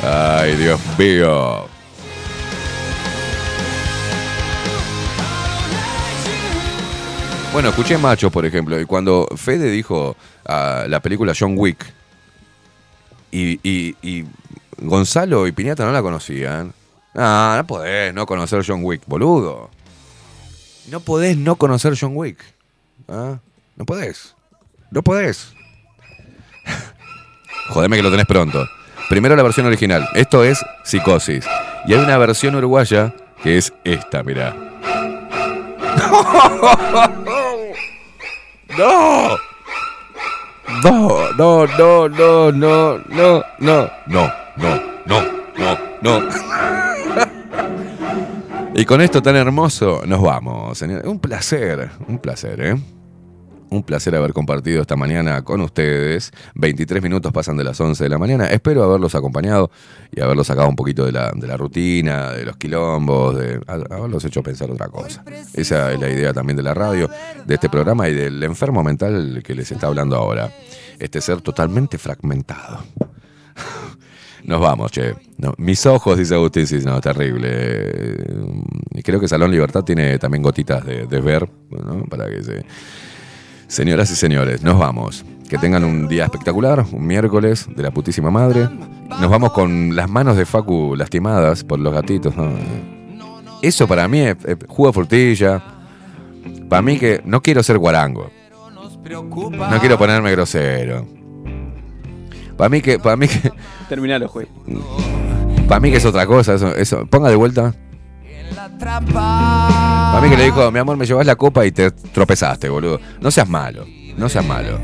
Ay, 0.01 0.55
Dios 0.55 0.79
mío. 0.97 1.67
Bueno, 7.51 7.69
escuché 7.69 7.97
Macho, 7.97 8.29
por 8.29 8.45
ejemplo, 8.45 8.79
y 8.79 8.85
cuando 8.85 9.27
Fede 9.35 9.71
dijo 9.71 10.15
a 10.45 10.85
la 10.87 10.99
película 11.01 11.33
John 11.37 11.55
Wick, 11.57 11.85
y, 13.31 13.59
y- 13.63 14.25
Gonzalo 14.81 15.45
y 15.45 15.51
Piñata 15.51 15.83
no 15.85 15.91
la 15.91 16.01
conocían. 16.01 16.73
Ah, 17.13 17.55
no 17.57 17.67
podés 17.67 18.13
no 18.13 18.25
conocer 18.25 18.63
John 18.65 18.79
Wick, 18.83 19.01
boludo. 19.07 19.69
No 20.89 21.01
podés 21.01 21.35
no 21.35 21.57
conocer 21.57 21.95
John 21.99 22.13
Wick. 22.15 22.39
¿Ah? 23.09 23.39
No 23.75 23.85
podés. 23.85 24.35
No 24.89 25.01
podés. 25.03 25.51
Jodeme 27.71 27.97
que 27.97 28.03
lo 28.03 28.09
tenés 28.11 28.25
pronto. 28.25 28.65
Primero 29.09 29.35
la 29.35 29.43
versión 29.43 29.65
original. 29.65 30.07
Esto 30.15 30.45
es 30.45 30.63
Psicosis. 30.85 31.45
Y 31.85 31.93
hay 31.93 31.99
una 31.99 32.17
versión 32.17 32.55
uruguaya 32.55 33.13
que 33.43 33.57
es 33.57 33.73
esta, 33.83 34.23
mirá. 34.23 34.55
¡No! 38.77 39.37
No, 40.83 41.33
no, 41.37 41.67
no, 41.67 42.07
no, 42.07 42.51
no, 42.51 43.03
no, 43.09 43.43
no, 43.59 43.91
no, 44.07 44.31
no, 45.05 45.21
no, 45.57 45.79
no. 46.01 46.29
Y 48.75 48.85
con 48.85 49.01
esto 49.01 49.21
tan 49.21 49.35
hermoso 49.35 50.03
nos 50.05 50.21
vamos, 50.23 50.77
señor. 50.77 51.05
Un 51.05 51.19
placer, 51.19 51.89
un 52.07 52.19
placer, 52.19 52.61
¿eh? 52.61 52.75
Un 53.71 53.83
placer 53.83 54.15
haber 54.15 54.33
compartido 54.33 54.81
esta 54.81 54.95
mañana 54.95 55.43
con 55.43 55.61
ustedes. 55.61 56.31
23 56.55 57.03
minutos 57.03 57.31
pasan 57.31 57.55
de 57.55 57.63
las 57.63 57.79
11 57.79 58.03
de 58.03 58.09
la 58.09 58.17
mañana. 58.17 58.47
Espero 58.47 58.83
haberlos 58.83 59.13
acompañado 59.13 59.69
y 60.11 60.21
haberlos 60.21 60.47
sacado 60.47 60.67
un 60.67 60.75
poquito 60.75 61.05
de 61.05 61.11
la, 61.11 61.31
de 61.35 61.45
la 61.45 61.55
rutina, 61.55 62.31
de 62.31 62.45
los 62.45 62.57
quilombos, 62.57 63.37
de 63.37 63.59
ha- 63.67 63.95
haberlos 63.95 64.25
hecho 64.25 64.41
pensar 64.41 64.71
otra 64.71 64.87
cosa. 64.87 65.23
Esa 65.53 65.91
es 65.91 65.99
la 65.99 66.09
idea 66.09 66.33
también 66.33 66.57
de 66.57 66.63
la 66.63 66.73
radio, 66.73 67.09
de 67.45 67.53
este 67.53 67.69
programa 67.69 68.09
y 68.09 68.15
del 68.15 68.41
enfermo 68.41 68.83
mental 68.83 69.41
que 69.43 69.53
les 69.53 69.71
está 69.71 69.85
hablando 69.85 70.15
ahora. 70.15 70.51
Este 70.97 71.21
ser 71.21 71.41
totalmente 71.41 71.99
fragmentado. 71.99 72.79
Nos 74.45 74.61
vamos, 74.61 74.91
che. 74.91 75.13
Mis 75.57 75.85
ojos, 75.85 76.17
dice 76.17 76.33
Agustín, 76.33 76.65
sí, 76.65 76.79
no, 76.83 76.99
terrible. 77.01 78.15
Y 78.93 79.03
creo 79.03 79.19
que 79.19 79.27
Salón 79.27 79.51
Libertad 79.51 79.83
tiene 79.83 80.17
también 80.17 80.41
gotitas 80.41 80.83
de 80.85 81.21
ver, 81.21 81.47
¿no? 81.69 82.03
Para 82.05 82.27
que 82.29 82.41
se... 82.41 82.65
Señoras 83.69 84.09
y 84.09 84.15
señores, 84.15 84.63
nos 84.63 84.79
vamos. 84.79 85.23
Que 85.47 85.59
tengan 85.59 85.83
un 85.83 86.07
día 86.07 86.25
espectacular, 86.25 86.85
un 86.91 87.05
miércoles 87.05 87.67
de 87.75 87.83
la 87.83 87.91
putísima 87.91 88.31
madre. 88.31 88.67
Nos 89.21 89.29
vamos 89.29 89.51
con 89.53 89.95
las 89.95 90.09
manos 90.09 90.35
de 90.37 90.45
Facu 90.45 90.95
lastimadas 90.95 91.63
por 91.63 91.79
los 91.79 91.93
gatitos. 91.93 92.33
Eso 93.61 93.87
para 93.87 94.07
mí 94.07 94.21
es, 94.21 94.37
es 94.45 94.57
jugo 94.67 94.89
de 94.89 94.93
frutilla. 94.93 95.63
Para 96.67 96.81
mí 96.81 96.97
que 96.97 97.21
no 97.25 97.41
quiero 97.43 97.61
ser 97.61 97.77
guarango. 97.77 98.31
No 99.07 99.79
quiero 99.79 99.99
ponerme 99.99 100.31
grosero. 100.31 101.07
Para 102.57 102.69
mí 102.69 102.81
que, 102.81 102.97
para 102.97 103.15
mí 103.17 103.27
que, 103.27 103.51
Terminalo, 103.87 104.27
juez. 104.27 104.47
para 105.67 105.79
mí 105.79 105.91
que 105.91 105.97
es 105.97 106.05
otra 106.05 106.25
cosa. 106.25 106.55
Eso, 106.55 106.75
eso. 106.75 107.05
Ponga 107.05 107.29
de 107.29 107.35
vuelta. 107.35 107.75
Para 108.79 110.21
mí 110.21 110.29
que 110.29 110.37
le 110.37 110.45
dijo, 110.45 110.71
mi 110.71 110.79
amor, 110.79 110.97
me 110.97 111.05
llevas 111.05 111.25
la 111.25 111.35
copa 111.35 111.65
y 111.65 111.71
te 111.71 111.91
tropezaste, 111.91 112.69
boludo. 112.69 112.99
No 113.21 113.29
seas 113.29 113.47
malo, 113.49 113.85
no 114.17 114.29
seas 114.29 114.45
malo. 114.45 114.79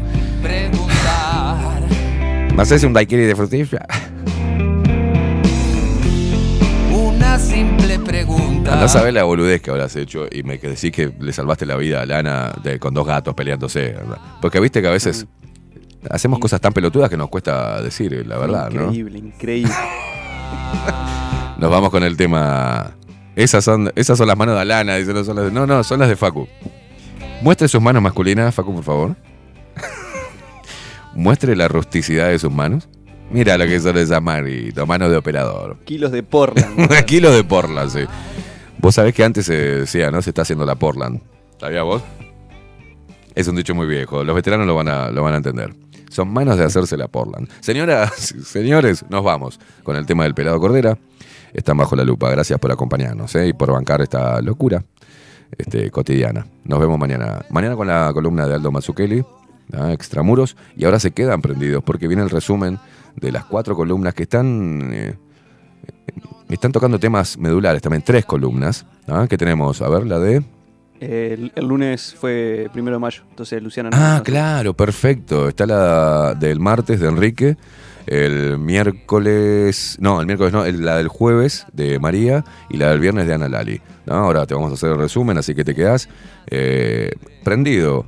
¿Me 2.56 2.62
haces 2.62 2.84
un 2.84 2.94
daiquiri 2.94 3.24
de 3.24 3.36
frutilla? 3.36 3.86
Una 6.94 7.38
simple 7.40 8.00
pregunta. 8.00 8.74
Andá 8.74 8.86
a 9.00 9.12
la 9.12 9.24
boludez 9.24 9.62
que 9.62 9.72
habrás 9.72 9.96
hecho 9.96 10.26
y 10.32 10.44
me 10.44 10.60
que 10.60 10.70
decís 10.70 10.92
que 10.92 11.14
le 11.20 11.34
salvaste 11.34 11.66
la 11.66 11.76
vida 11.76 12.02
a 12.02 12.06
Lana 12.06 12.54
de- 12.64 12.80
con 12.80 12.94
dos 12.94 13.06
gatos 13.06 13.34
peleándose. 13.34 13.92
¿verdad? 13.92 14.18
Porque 14.42 14.60
viste 14.60 14.82
que 14.82 14.88
a 14.88 14.92
veces 14.92 15.26
hacemos 16.10 16.40
cosas 16.40 16.62
tan 16.62 16.72
pelotudas 16.74 17.10
que 17.10 17.18
nos 17.18 17.30
cuesta 17.30 17.82
decir 17.82 18.26
la 18.26 18.38
verdad, 18.38 18.70
¿no? 18.70 18.84
Increíble, 18.84 19.20
increíble. 19.20 19.74
Nos 21.58 21.72
vamos 21.72 21.90
con 21.90 22.04
el 22.04 22.18
tema. 22.18 22.92
Esas 23.36 23.66
son, 23.66 23.92
esas 23.96 24.18
son 24.18 24.28
las 24.28 24.38
manos 24.38 24.56
de 24.56 24.62
Alana, 24.62 24.96
dice, 24.96 25.14
no, 25.14 25.24
son 25.24 25.36
las 25.36 25.46
de, 25.46 25.52
no, 25.52 25.68
no, 25.68 25.84
son 25.84 26.00
las 26.00 26.10
de 26.10 26.16
Facu. 26.16 26.48
Muestre 27.42 27.68
sus 27.68 27.82
manos 27.82 28.02
masculinas, 28.02 28.56
Facu, 28.56 28.74
por 28.74 28.84
favor. 28.84 29.16
Muestre 31.14 31.56
la 31.56 31.68
rusticidad 31.68 32.30
de 32.30 32.40
sus 32.40 32.52
manos. 32.52 32.88
Mira 33.30 33.58
lo 33.58 33.66
que 33.66 33.80
son 33.80 33.98
esas 33.98 34.22
manitos, 34.22 34.88
manos 34.88 35.10
de 35.10 35.18
operador. 35.18 35.78
Kilos 35.84 36.12
de 36.12 36.24
porla. 36.24 36.66
Kilos 37.06 37.34
de 37.36 37.44
Portland, 37.44 37.90
sí. 37.92 38.06
Vos 38.78 38.96
sabés 38.96 39.14
que 39.14 39.24
antes 39.24 39.48
se 39.48 39.54
decía, 39.54 40.12
¿no? 40.12 40.22
Se 40.22 40.30
está 40.30 40.44
haciendo 40.44 40.66
la 40.66 40.76
Portland. 40.76 41.22
¿Sabías 41.60 41.84
vos? 41.84 42.04
Es 43.34 43.48
un 43.48 43.56
dicho 43.56 43.76
muy 43.76 43.88
viejo. 43.88 44.24
Los 44.24 44.36
veteranos 44.36 44.68
lo 44.68 44.76
van 44.76 44.88
a, 44.88 45.10
lo 45.10 45.24
van 45.24 45.34
a 45.34 45.38
entender. 45.38 45.74
Son 46.10 46.32
manos 46.32 46.58
de 46.58 46.64
hacerse 46.64 46.96
la 46.96 47.08
Portland. 47.08 47.50
Señoras, 47.60 48.14
señores, 48.46 49.04
nos 49.10 49.24
vamos 49.24 49.60
con 49.84 49.96
el 49.96 50.06
tema 50.06 50.24
del 50.24 50.34
pelado 50.36 50.60
Cordera. 50.60 50.98
Están 51.56 51.78
bajo 51.78 51.96
la 51.96 52.04
lupa. 52.04 52.30
Gracias 52.30 52.60
por 52.60 52.72
acompañarnos 52.72 53.34
¿eh? 53.36 53.48
y 53.48 53.54
por 53.54 53.72
bancar 53.72 54.02
esta 54.02 54.42
locura 54.42 54.84
este, 55.58 55.90
cotidiana. 55.90 56.46
Nos 56.66 56.80
vemos 56.80 57.00
mañana. 57.00 57.46
Mañana 57.50 57.76
con 57.76 57.88
la 57.88 58.12
columna 58.14 58.46
de 58.46 58.56
Aldo 58.56 58.72
Mazzucchelli, 58.72 59.24
¿ah? 59.74 59.92
Extramuros. 59.94 60.58
Y 60.76 60.86
ahora 60.86 61.00
se 61.00 61.12
quedan 61.12 61.42
prendidos 61.42 61.84
porque 61.84 62.08
viene 62.08 62.24
el 62.24 62.30
resumen 62.30 62.78
de 63.16 63.32
las 63.32 63.46
cuatro 63.46 63.76
columnas 63.76 64.14
que 64.14 64.24
están, 64.24 64.90
eh, 64.94 65.16
están 66.50 66.72
tocando 66.72 67.00
temas 67.00 67.38
medulares. 67.38 67.82
También 67.82 68.04
tres 68.04 68.26
columnas. 68.26 68.86
¿ah? 69.08 69.26
Que 69.30 69.38
tenemos, 69.38 69.82
a 69.82 69.90
ver, 69.90 70.06
la 70.06 70.20
de... 70.20 70.44
El, 71.00 71.52
el 71.56 71.66
lunes 71.68 72.16
fue 72.18 72.70
primero 72.72 72.96
de 72.96 73.00
mayo, 73.02 73.24
entonces 73.30 73.62
Luciana 73.62 73.90
no- 73.90 73.98
Ah, 74.00 74.16
no- 74.18 74.24
claro, 74.24 74.74
perfecto. 74.74 75.50
Está 75.50 75.66
la 75.66 76.34
del 76.36 76.60
martes 76.62 77.02
de 77.02 77.08
Enrique, 77.10 77.58
el 78.08 78.60
miércoles, 78.60 79.98
no, 80.00 80.20
el 80.20 80.28
miércoles 80.28 80.54
no, 80.54 80.66
la 80.66 80.98
del 80.98 81.08
jueves 81.08 81.66
de 81.74 82.00
María 82.00 82.44
y 82.70 82.78
la 82.78 82.90
del 82.90 83.00
viernes 83.00 83.28
de 83.28 83.34
Ana 83.34 83.50
Lali. 83.50 83.82
Ahora 84.08 84.46
te 84.46 84.54
vamos 84.54 84.72
a 84.72 84.74
hacer 84.76 84.92
el 84.92 84.98
resumen, 84.98 85.38
así 85.38 85.56
que 85.56 85.64
te 85.64 85.74
quedas 85.74 86.10
eh, 86.48 87.12
prendido 87.44 88.06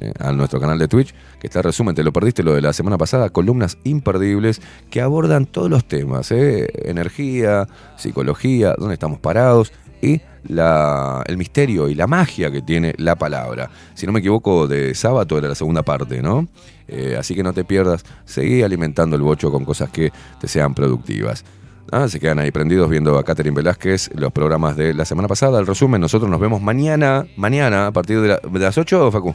eh, 0.00 0.12
a 0.18 0.32
nuestro 0.32 0.60
canal 0.60 0.78
de 0.78 0.88
Twitch, 0.88 1.14
que 1.40 1.46
está 1.46 1.62
resumen, 1.62 1.94
te 1.94 2.04
lo 2.04 2.12
perdiste 2.12 2.42
lo 2.42 2.54
de 2.54 2.62
la 2.62 2.72
semana 2.72 2.98
pasada, 2.98 3.30
columnas 3.30 3.78
imperdibles 3.84 4.60
que 4.90 5.00
abordan 5.00 5.46
todos 5.46 5.70
los 5.70 5.86
temas, 5.86 6.30
¿eh? 6.32 6.68
energía, 6.84 7.68
psicología, 7.96 8.74
dónde 8.78 8.94
estamos 8.94 9.18
parados 9.20 9.72
y 10.00 10.20
la, 10.48 11.22
el 11.26 11.36
misterio 11.36 11.88
y 11.88 11.94
la 11.94 12.06
magia 12.06 12.50
que 12.50 12.62
tiene 12.62 12.94
la 12.98 13.16
palabra. 13.16 13.70
Si 13.94 14.06
no 14.06 14.12
me 14.12 14.20
equivoco, 14.20 14.66
de 14.66 14.94
sábado 14.94 15.38
era 15.38 15.48
la 15.48 15.54
segunda 15.54 15.82
parte, 15.82 16.22
¿no? 16.22 16.46
Eh, 16.88 17.16
así 17.18 17.34
que 17.34 17.42
no 17.42 17.52
te 17.52 17.64
pierdas, 17.64 18.04
seguí 18.24 18.62
alimentando 18.62 19.16
el 19.16 19.22
bocho 19.22 19.50
con 19.50 19.64
cosas 19.64 19.90
que 19.90 20.12
te 20.40 20.48
sean 20.48 20.74
productivas. 20.74 21.44
Ah, 21.90 22.08
se 22.08 22.18
quedan 22.18 22.38
ahí 22.38 22.50
prendidos 22.50 22.88
viendo 22.88 23.18
a 23.18 23.24
Catherine 23.24 23.54
Velázquez 23.54 24.10
los 24.14 24.32
programas 24.32 24.76
de 24.76 24.94
la 24.94 25.04
semana 25.04 25.28
pasada. 25.28 25.58
El 25.60 25.66
resumen, 25.66 26.00
nosotros 26.00 26.30
nos 26.30 26.40
vemos 26.40 26.62
mañana, 26.62 27.26
mañana, 27.36 27.88
a 27.88 27.92
partir 27.92 28.20
de, 28.20 28.28
la- 28.28 28.40
de 28.42 28.58
las 28.58 28.78
8, 28.78 29.10
Facu. 29.10 29.34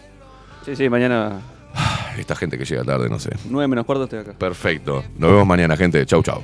Sí, 0.66 0.76
sí, 0.76 0.90
mañana 0.90 1.40
Esta 2.18 2.36
gente 2.36 2.58
que 2.58 2.66
llega 2.66 2.84
tarde, 2.84 3.10
no 3.10 3.20
sé. 3.20 3.30
9 3.50 3.68
menos 3.68 3.86
cuarto 3.86 4.06
estoy 4.06 4.20
acá. 4.20 4.34
Perfecto. 4.34 5.04
Nos 5.18 5.30
vemos 5.32 5.46
mañana, 5.46 5.78
gente. 5.78 6.04
Chau, 6.08 6.24
chau. 6.24 6.44